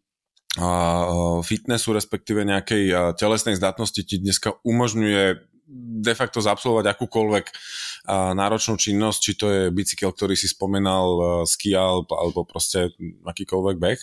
fitnessu, 1.45 1.93
respektíve 1.93 2.41
nejakej 2.41 3.13
telesnej 3.21 3.53
zdatnosti 3.61 4.01
ti 4.01 4.17
dneska 4.17 4.57
umožňuje 4.65 5.53
de 5.67 6.13
facto 6.15 6.39
zabsolvovať 6.39 6.95
akúkoľvek 6.95 7.45
náročnú 8.33 8.79
činnosť, 8.79 9.19
či 9.19 9.33
to 9.35 9.47
je 9.51 9.61
bicykel, 9.75 10.15
ktorý 10.15 10.39
si 10.39 10.47
spomenal, 10.47 11.43
ski 11.43 11.75
alebo 11.75 12.47
proste 12.47 12.95
akýkoľvek 13.27 13.75
beh. 13.75 14.01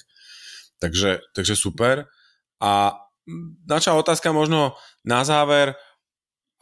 Takže, 0.79 1.25
takže 1.33 1.57
super. 1.57 2.13
A 2.61 3.01
naša 3.65 3.97
otázka 3.97 4.37
možno 4.37 4.77
na 5.01 5.25
záver, 5.25 5.73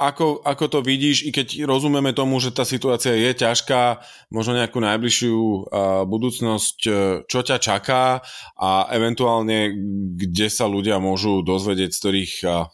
ako, 0.02 0.42
ako 0.42 0.64
to 0.66 0.78
vidíš, 0.82 1.22
i 1.22 1.30
keď 1.30 1.62
rozumieme 1.62 2.10
tomu, 2.10 2.42
že 2.42 2.50
tá 2.50 2.66
situácia 2.66 3.14
je 3.14 3.30
ťažká, 3.38 4.02
možno 4.34 4.58
nejakú 4.58 4.82
najbližšiu 4.82 5.38
uh, 5.38 5.62
budúcnosť, 6.10 6.78
uh, 6.86 6.94
čo 7.30 7.40
ťa 7.46 7.58
čaká 7.62 8.18
a 8.58 8.90
eventuálne, 8.90 9.70
kde 10.18 10.50
sa 10.50 10.66
ľudia 10.66 10.98
môžu 10.98 11.46
dozvedieť 11.46 11.90
z 11.94 11.98
ktorých 12.02 12.32
uh, 12.42 12.66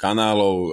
kanálov 0.00 0.56
uh, 0.56 0.72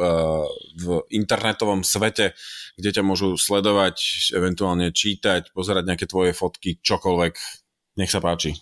v 0.79 1.03
internetovom 1.11 1.83
svete, 1.83 2.31
kde 2.79 2.89
ťa 2.95 3.03
môžu 3.03 3.35
sledovať, 3.35 4.31
eventuálne 4.31 4.95
čítať, 4.95 5.51
pozerať 5.51 5.83
nejaké 5.83 6.07
tvoje 6.07 6.31
fotky, 6.31 6.79
čokoľvek. 6.79 7.33
Nech 7.99 8.13
sa 8.13 8.23
páči. 8.23 8.55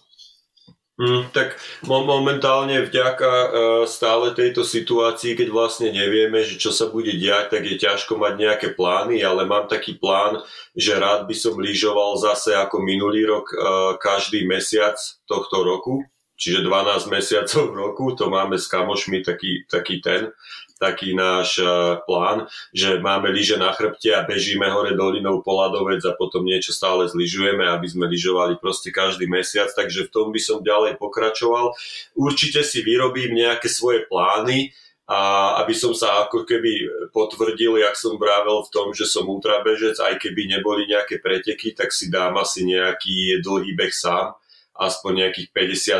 Mm, 0.95 1.27
tak 1.35 1.59
momentálne 1.83 2.87
vďaka 2.87 3.27
uh, 3.27 3.49
stále 3.83 4.31
tejto 4.31 4.63
situácii, 4.63 5.35
keď 5.35 5.51
vlastne 5.51 5.91
nevieme, 5.91 6.39
že 6.39 6.55
čo 6.55 6.71
sa 6.71 6.87
bude 6.87 7.11
diať, 7.11 7.51
tak 7.51 7.67
je 7.67 7.75
ťažko 7.75 8.15
mať 8.15 8.33
nejaké 8.39 8.67
plány, 8.79 9.19
ale 9.19 9.43
mám 9.43 9.67
taký 9.67 9.99
plán, 9.99 10.39
že 10.71 10.95
rád 10.95 11.27
by 11.27 11.35
som 11.35 11.59
lyžoval 11.59 12.15
zase 12.15 12.55
ako 12.55 12.79
minulý 12.79 13.27
rok 13.27 13.51
uh, 13.51 13.59
každý 13.99 14.47
mesiac 14.47 14.95
tohto 15.27 15.67
roku, 15.67 15.99
čiže 16.35 16.63
12 16.63 17.07
mesiacov 17.11 17.63
v 17.71 17.75
roku, 17.75 18.05
to 18.15 18.29
máme 18.29 18.59
s 18.59 18.67
kamošmi 18.67 19.23
taký, 19.23 19.65
taký 19.67 19.99
ten 20.03 20.31
taký 20.75 21.15
náš 21.15 21.63
e, 21.63 21.67
plán, 22.03 22.51
že 22.75 22.99
máme 22.99 23.31
lyže 23.31 23.55
na 23.55 23.71
chrbte 23.71 24.11
a 24.11 24.27
bežíme 24.27 24.67
hore 24.67 24.91
dolinou 24.91 25.39
po 25.39 25.55
ľadovec 25.55 26.03
a 26.03 26.17
potom 26.19 26.43
niečo 26.43 26.75
stále 26.75 27.07
zlyžujeme, 27.07 27.63
aby 27.63 27.87
sme 27.87 28.11
lyžovali 28.11 28.59
proste 28.59 28.91
každý 28.91 29.23
mesiac, 29.25 29.71
takže 29.71 30.07
v 30.07 30.13
tom 30.13 30.27
by 30.35 30.39
som 30.43 30.59
ďalej 30.59 30.99
pokračoval. 30.99 31.71
Určite 32.19 32.59
si 32.67 32.83
vyrobím 32.83 33.39
nejaké 33.39 33.71
svoje 33.71 34.03
plány, 34.07 34.75
a 35.05 35.61
aby 35.61 35.77
som 35.77 35.93
sa 35.93 36.25
ako 36.25 36.49
keby 36.49 36.89
potvrdil, 37.13 37.77
jak 37.77 37.93
som 37.93 38.17
vravel 38.17 38.65
v 38.65 38.73
tom, 38.73 38.89
že 38.89 39.05
som 39.05 39.29
ultrabežec, 39.29 40.01
aj 40.01 40.17
keby 40.17 40.49
neboli 40.57 40.89
nejaké 40.89 41.21
preteky, 41.21 41.77
tak 41.77 41.93
si 41.93 42.09
dám 42.09 42.33
asi 42.41 42.65
nejaký 42.65 43.37
dlhý 43.45 43.77
beh 43.77 43.93
sám, 43.93 44.33
aspoň 44.75 45.11
nejakých 45.27 45.47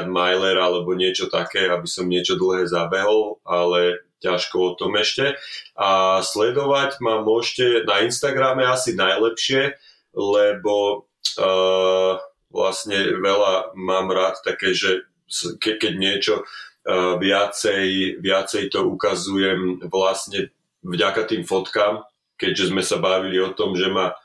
50 0.06 0.12
miler 0.12 0.60
alebo 0.60 0.92
niečo 0.92 1.32
také, 1.32 1.72
aby 1.72 1.88
som 1.88 2.12
niečo 2.12 2.36
dlhé 2.36 2.68
zabehol, 2.68 3.40
ale 3.48 4.04
ťažko 4.20 4.56
o 4.60 4.72
tom 4.76 5.00
ešte. 5.00 5.40
A 5.80 6.20
sledovať 6.20 7.00
ma 7.00 7.24
môžete 7.24 7.88
na 7.88 8.04
Instagrame 8.04 8.68
asi 8.68 8.92
najlepšie, 8.96 9.80
lebo 10.12 11.08
uh, 11.40 12.20
vlastne 12.52 13.00
veľa 13.20 13.76
mám 13.80 14.12
rád 14.12 14.44
také, 14.44 14.76
že 14.76 15.08
ke, 15.60 15.80
keď 15.80 15.94
niečo 15.96 16.36
uh, 16.44 17.16
viacej, 17.16 18.20
viacej 18.20 18.64
to 18.72 18.88
ukazujem 18.92 19.88
vlastne 19.88 20.52
vďaka 20.84 21.32
tým 21.32 21.44
fotkám, 21.48 22.04
keďže 22.36 22.76
sme 22.76 22.84
sa 22.84 23.00
bavili 23.00 23.40
o 23.40 23.56
tom, 23.56 23.76
že 23.76 23.88
ma 23.88 24.16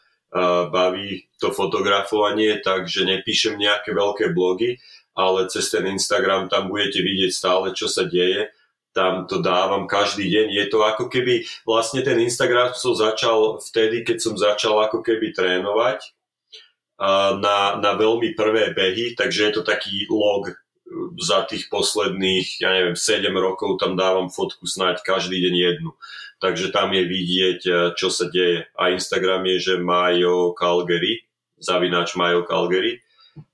baví 0.71 1.27
to 1.43 1.51
fotografovanie, 1.51 2.63
takže 2.63 3.03
nepíšem 3.03 3.59
nejaké 3.59 3.91
veľké 3.91 4.31
blogy, 4.31 4.79
ale 5.19 5.51
cez 5.51 5.69
ten 5.75 5.87
Instagram 5.91 6.47
tam 6.47 6.71
budete 6.71 7.03
vidieť 7.03 7.31
stále, 7.35 7.75
čo 7.75 7.91
sa 7.91 8.07
deje 8.07 8.51
tam 8.91 9.27
to 9.27 9.39
dávam 9.39 9.87
každý 9.87 10.27
deň. 10.27 10.47
Je 10.51 10.67
to 10.67 10.83
ako 10.83 11.07
keby, 11.07 11.47
vlastne 11.63 12.03
ten 12.03 12.19
Instagram 12.19 12.75
som 12.75 12.95
začal 12.95 13.63
vtedy, 13.63 14.03
keď 14.03 14.19
som 14.19 14.35
začal 14.35 14.83
ako 14.83 15.03
keby 15.03 15.31
trénovať 15.31 16.11
na, 17.39 17.79
na 17.79 17.93
veľmi 17.97 18.35
prvé 18.35 18.75
behy, 18.75 19.15
takže 19.15 19.51
je 19.51 19.53
to 19.55 19.63
taký 19.63 20.11
log 20.11 20.53
za 21.23 21.47
tých 21.47 21.71
posledných, 21.71 22.67
ja 22.67 22.75
neviem, 22.75 22.99
7 22.99 23.31
rokov 23.39 23.79
tam 23.79 23.95
dávam 23.95 24.27
fotku 24.27 24.67
snáď 24.67 25.07
každý 25.07 25.39
deň 25.39 25.55
jednu. 25.55 25.95
Takže 26.41 26.73
tam 26.73 26.97
je 26.97 27.05
vidieť, 27.05 27.61
čo 28.01 28.09
sa 28.09 28.27
deje. 28.33 28.65
A 28.81 28.97
Instagram 28.97 29.45
je, 29.45 29.57
že 29.61 29.75
Majo 29.77 30.57
Calgary, 30.57 31.21
zavináč 31.61 32.17
Majo 32.17 32.49
Calgary, 32.49 33.05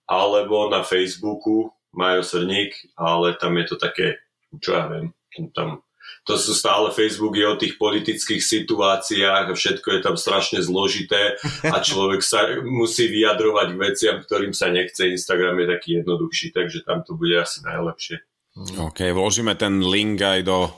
alebo 0.06 0.70
na 0.70 0.86
Facebooku 0.86 1.74
Majo 1.90 2.22
Srník, 2.22 2.94
ale 2.94 3.34
tam 3.34 3.58
je 3.58 3.64
to 3.66 3.76
také, 3.76 4.22
čo 4.62 4.78
ja 4.78 4.86
viem, 4.86 5.10
tam, 5.50 5.82
to 6.26 6.34
sú 6.34 6.54
stále 6.54 6.90
Facebook 6.90 7.38
je 7.38 7.46
o 7.46 7.58
tých 7.58 7.78
politických 7.78 8.42
situáciách 8.42 9.46
a 9.50 9.54
všetko 9.54 9.88
je 9.94 10.00
tam 10.02 10.16
strašne 10.18 10.58
zložité 10.62 11.38
a 11.66 11.78
človek 11.86 12.22
sa 12.22 12.46
musí 12.66 13.06
vyjadrovať 13.10 13.68
k 13.74 13.80
veciam, 13.80 14.16
ktorým 14.18 14.50
sa 14.50 14.70
nechce. 14.70 15.06
Instagram 15.06 15.62
je 15.62 15.66
taký 15.70 15.88
jednoduchší, 16.02 16.50
takže 16.50 16.82
tam 16.82 17.06
to 17.06 17.14
bude 17.14 17.34
asi 17.38 17.62
najlepšie. 17.62 18.22
OK, 18.56 19.12
vložíme 19.12 19.52
ten 19.54 19.84
link 19.84 20.18
aj 20.18 20.40
do 20.48 20.72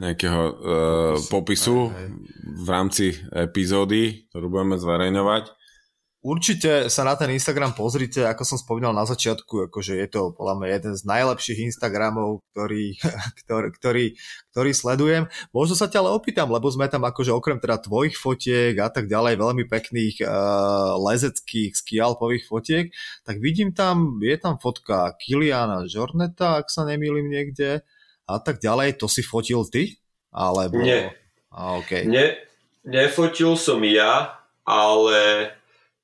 nejakého 0.00 0.42
uh, 0.42 0.52
popisu 1.28 1.92
v 2.42 2.68
rámci 2.68 3.12
epizódy, 3.36 4.26
ktorú 4.32 4.48
budeme 4.48 4.76
zverejňovať. 4.80 5.60
Určite 6.20 6.92
sa 6.92 7.00
na 7.00 7.16
ten 7.16 7.32
Instagram 7.32 7.72
pozrite, 7.72 8.28
ako 8.28 8.44
som 8.44 8.60
spomínal 8.60 8.92
na 8.92 9.08
začiatku, 9.08 9.72
akože 9.72 10.04
je 10.04 10.08
to 10.12 10.36
podľa 10.36 10.54
mňa 10.60 10.68
jeden 10.76 10.92
z 10.92 11.02
najlepších 11.08 11.58
Instagramov, 11.72 12.44
ktorý, 12.52 12.92
ktorý, 13.40 13.68
ktorý, 13.72 14.04
ktorý 14.52 14.70
sledujem. 14.76 15.24
Možno 15.56 15.80
sa 15.80 15.88
ťa 15.88 16.04
ale 16.04 16.12
opýtam, 16.12 16.52
lebo 16.52 16.68
sme 16.68 16.92
tam 16.92 17.08
akože 17.08 17.32
okrem 17.32 17.56
teda 17.56 17.80
tvojich 17.80 18.20
fotiek 18.20 18.76
a 18.84 18.92
tak 18.92 19.08
ďalej, 19.08 19.40
veľmi 19.40 19.64
pekných 19.64 20.20
uh, 20.20 20.92
lezeckých 21.00 21.72
skialpových 21.72 22.44
fotiek, 22.44 22.92
tak 23.24 23.40
vidím 23.40 23.72
tam, 23.72 24.20
je 24.20 24.36
tam 24.36 24.60
fotka 24.60 25.16
Kiliana 25.16 25.88
Žorneta, 25.88 26.60
ak 26.60 26.68
sa 26.68 26.84
nemýlim 26.84 27.32
niekde, 27.32 27.80
a 28.34 28.38
tak 28.38 28.62
ďalej. 28.62 29.00
To 29.00 29.10
si 29.10 29.24
fotil 29.24 29.66
ty? 29.66 29.98
Alebo... 30.30 30.78
Nie. 30.78 31.14
A, 31.50 31.80
okay. 31.80 32.06
Nie, 32.06 32.38
nefotil 32.86 33.58
som 33.58 33.82
ja, 33.82 34.38
ale 34.62 35.50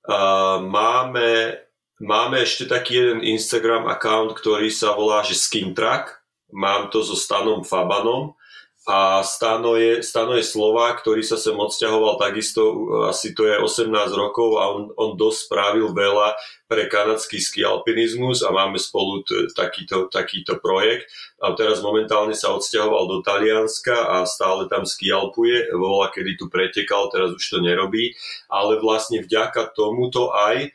Uh, 0.06 0.62
máme, 0.62 1.58
máme 1.98 2.38
ešte 2.38 2.70
taký 2.70 3.02
jeden 3.02 3.26
Instagram 3.26 3.90
account, 3.90 4.38
ktorý 4.38 4.70
sa 4.70 4.94
volá, 4.94 5.26
že 5.26 5.34
Skintrack. 5.34 6.22
Mám 6.54 6.94
to 6.94 7.02
so 7.02 7.18
Stanom 7.18 7.66
Fabanom 7.66 8.38
a 8.86 9.26
Stano 9.26 9.74
je, 9.74 9.98
Stano 9.98 10.38
je 10.38 10.46
Slovák, 10.46 11.02
ktorý 11.02 11.26
sa 11.26 11.34
sem 11.34 11.58
odsťahoval 11.58 12.22
takisto, 12.22 12.62
asi 13.10 13.34
to 13.34 13.42
je 13.42 13.58
18 13.58 13.90
rokov 14.14 14.62
a 14.62 14.70
on, 14.70 14.94
on 14.94 15.18
dosť 15.18 15.50
spravil 15.50 15.90
veľa 15.90 16.38
pre 16.70 16.86
kanadský 16.86 17.42
ski 17.42 17.66
alpinizmus 17.66 18.46
a 18.46 18.54
máme 18.54 18.78
spolu 18.78 19.26
t- 19.26 19.50
takýto, 19.58 20.06
takýto 20.06 20.62
projekt. 20.62 21.10
A 21.42 21.50
teraz 21.58 21.82
momentálne 21.82 22.38
sa 22.38 22.54
odsťahoval 22.54 23.10
do 23.10 23.18
Talianska 23.26 24.22
a 24.22 24.22
stále 24.22 24.70
tam 24.70 24.86
ski 24.86 25.10
alpuje, 25.10 25.66
vola, 25.74 26.06
kedy 26.14 26.38
tu 26.38 26.46
pretekal, 26.46 27.10
teraz 27.10 27.34
už 27.34 27.42
to 27.42 27.58
nerobí, 27.58 28.14
ale 28.46 28.78
vlastne 28.78 29.18
vďaka 29.18 29.66
tomuto 29.74 30.30
aj 30.30 30.70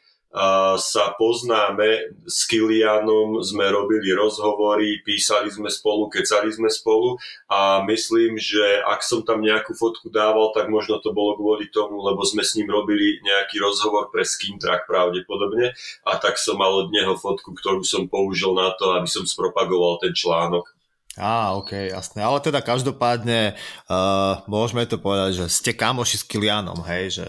sa 0.80 1.12
poznáme, 1.20 2.16
s 2.24 2.48
Kilianom 2.48 3.44
sme 3.44 3.68
robili 3.68 4.16
rozhovory, 4.16 5.04
písali 5.04 5.52
sme 5.52 5.68
spolu, 5.68 6.08
kecali 6.08 6.48
sme 6.48 6.72
spolu 6.72 7.20
a 7.52 7.84
myslím, 7.84 8.40
že 8.40 8.80
ak 8.88 9.04
som 9.04 9.28
tam 9.28 9.44
nejakú 9.44 9.76
fotku 9.76 10.08
dával, 10.08 10.56
tak 10.56 10.72
možno 10.72 11.04
to 11.04 11.12
bolo 11.12 11.36
kvôli 11.36 11.68
tomu, 11.68 12.00
lebo 12.00 12.24
sme 12.24 12.48
s 12.48 12.56
ním 12.56 12.72
robili 12.72 13.20
nejaký 13.20 13.60
rozhovor 13.60 14.08
pre 14.08 14.24
Skintrack 14.24 14.88
pravdepodobne 14.88 15.76
a 16.08 16.12
tak 16.16 16.40
som 16.40 16.56
mal 16.56 16.72
od 16.72 16.96
neho 16.96 17.20
fotku, 17.20 17.52
ktorú 17.52 17.84
som 17.84 18.08
použil 18.08 18.56
na 18.56 18.72
to, 18.80 18.96
aby 18.96 19.12
som 19.12 19.28
spropagoval 19.28 20.00
ten 20.00 20.16
článok. 20.16 20.72
Á, 21.20 21.52
ok, 21.60 21.92
jasné. 21.92 22.24
Ale 22.24 22.40
teda 22.40 22.64
každopádne 22.64 23.60
uh, 23.92 24.40
môžeme 24.48 24.88
to 24.88 24.96
povedať, 24.96 25.44
že 25.44 25.46
ste 25.52 25.72
kamoši 25.76 26.24
s 26.24 26.24
Kilianom, 26.24 26.80
hej? 26.88 27.20
Že, 27.20 27.28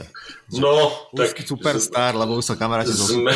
že 0.54 0.60
no, 0.62 0.86
tak... 1.10 1.42
Superstar, 1.42 2.14
lebo 2.14 2.38
už 2.38 2.46
sa 2.46 2.54
kamaráti 2.54 2.94
sme... 2.94 3.34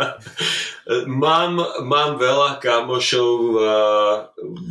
mám, 1.24 1.56
mám 1.80 2.20
veľa 2.20 2.60
kamošov 2.60 3.32
uh, 3.56 3.64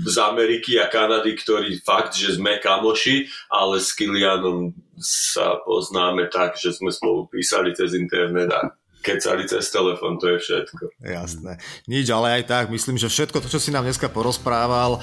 z 0.05 0.15
Ameriky 0.21 0.77
a 0.77 0.85
Kanady, 0.93 1.41
ktorí 1.41 1.81
fakt, 1.81 2.13
že 2.13 2.37
sme 2.37 2.61
kamoši, 2.61 3.25
ale 3.49 3.81
s 3.81 3.97
Kilianom 3.97 4.77
sa 5.01 5.57
poznáme 5.65 6.29
tak, 6.29 6.53
že 6.61 6.69
sme 6.69 6.93
spolu 6.93 7.25
písali 7.33 7.73
cez 7.73 7.97
internet 7.97 8.53
a 8.53 8.69
kecali 9.01 9.49
cez 9.49 9.67
telefón, 9.73 10.21
to 10.21 10.29
je 10.31 10.37
všetko. 10.37 10.83
Jasné. 11.01 11.57
Nič, 11.89 12.07
ale 12.13 12.39
aj 12.39 12.43
tak, 12.47 12.65
myslím, 12.69 12.95
že 13.01 13.09
všetko 13.09 13.41
to, 13.41 13.49
čo 13.49 13.59
si 13.59 13.73
nám 13.73 13.83
dneska 13.83 14.07
porozprával, 14.07 15.01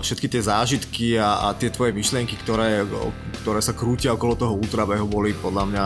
všetky 0.00 0.26
tie 0.32 0.42
zážitky 0.42 1.08
a, 1.20 1.52
a 1.52 1.54
tie 1.54 1.68
tvoje 1.68 1.92
myšlienky, 1.92 2.34
ktoré, 2.40 2.88
ktoré 3.44 3.60
sa 3.60 3.76
krútia 3.76 4.16
okolo 4.16 4.34
toho 4.34 4.56
ultrabehu, 4.56 5.04
boli 5.04 5.36
podľa 5.36 5.64
mňa 5.68 5.84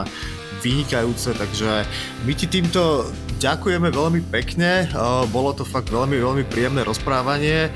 vynikajúce, 0.60 1.32
takže 1.34 1.88
my 2.28 2.32
ti 2.36 2.46
týmto 2.46 3.08
ďakujeme 3.40 3.88
veľmi 3.88 4.20
pekne, 4.28 4.84
bolo 5.32 5.56
to 5.56 5.64
fakt 5.64 5.88
veľmi, 5.88 6.20
veľmi 6.20 6.44
príjemné 6.44 6.84
rozprávanie. 6.84 7.72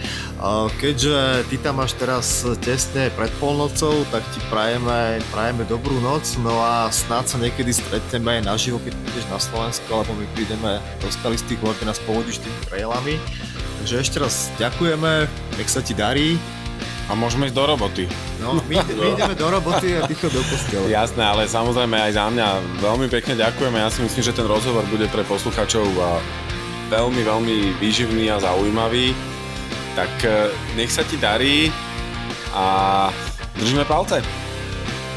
Keďže 0.77 1.49
ty 1.49 1.57
tam 1.57 1.81
máš 1.81 1.97
teraz 1.97 2.45
tesne 2.61 3.09
pred 3.17 3.33
polnocou, 3.41 4.05
tak 4.13 4.21
ti 4.37 4.45
prajeme, 4.53 5.25
prajeme 5.33 5.65
dobrú 5.65 5.97
noc, 6.05 6.29
no 6.45 6.61
a 6.61 6.93
snad 6.93 7.25
sa 7.25 7.41
niekedy 7.41 7.73
stretneme 7.73 8.39
aj 8.41 8.43
naživo, 8.45 8.77
keď 8.85 8.93
prídeš 8.93 9.27
na 9.33 9.41
Slovensku, 9.41 9.89
alebo 9.89 10.13
my 10.13 10.29
prídeme 10.37 10.85
do 11.01 11.09
Skalistých 11.09 11.57
hôr, 11.65 11.73
nás 11.89 11.97
povodíš 12.05 12.45
tými 12.45 12.61
trailami. 12.69 13.17
Takže 13.81 13.95
ešte 14.05 14.17
raz 14.21 14.53
ďakujeme, 14.61 15.29
nech 15.57 15.69
sa 15.73 15.81
ti 15.81 15.97
darí 15.97 16.37
a 17.09 17.13
môžeme 17.13 17.49
ísť 17.49 17.57
do 17.57 17.65
roboty. 17.69 18.05
No, 18.41 18.57
my, 18.65 18.77
my 18.81 19.07
ideme 19.13 19.35
do 19.37 19.47
roboty 19.53 19.97
a 19.97 20.09
ty 20.09 20.17
do 20.17 20.41
postele. 20.49 20.89
Jasné, 20.89 21.21
ale 21.21 21.45
samozrejme 21.45 21.97
aj 22.01 22.13
za 22.17 22.25
mňa 22.33 22.47
veľmi 22.81 23.07
pekne 23.13 23.37
ďakujeme. 23.37 23.77
Ja 23.77 23.93
si 23.93 24.01
myslím, 24.01 24.23
že 24.25 24.37
ten 24.37 24.49
rozhovor 24.49 24.85
bude 24.89 25.05
pre 25.13 25.21
posluchačov 25.25 25.85
veľmi, 26.89 27.23
veľmi 27.25 27.57
výživný 27.81 28.33
a 28.33 28.41
zaujímavý. 28.41 29.13
Tak 29.95 30.13
e, 30.27 30.51
nech 30.75 30.91
sa 30.91 31.07
ti 31.07 31.21
darí 31.21 31.71
a 32.51 33.09
držíme 33.61 33.85
palce. 33.85 34.25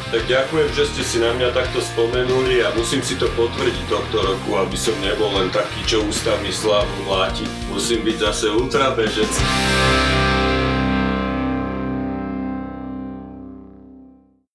Tak 0.07 0.23
ďakujem, 0.23 0.69
že 0.72 0.88
ste 0.88 1.03
si 1.03 1.18
na 1.19 1.35
mňa 1.35 1.51
takto 1.51 1.84
spomenuli 1.84 2.64
a 2.64 2.72
musím 2.80 3.03
si 3.03 3.19
to 3.19 3.27
potvrdiť 3.35 3.91
tohto 3.91 4.23
roku, 4.23 4.55
aby 4.55 4.77
som 4.80 4.95
nebol 5.03 5.27
len 5.35 5.51
taký, 5.51 5.84
čo 5.84 5.99
ústavný 6.07 6.47
slavu 6.47 6.88
mláti. 7.03 7.43
Musím 7.68 8.07
byť 8.07 8.15
zase 8.15 8.47
ultrabežec. 8.55 9.31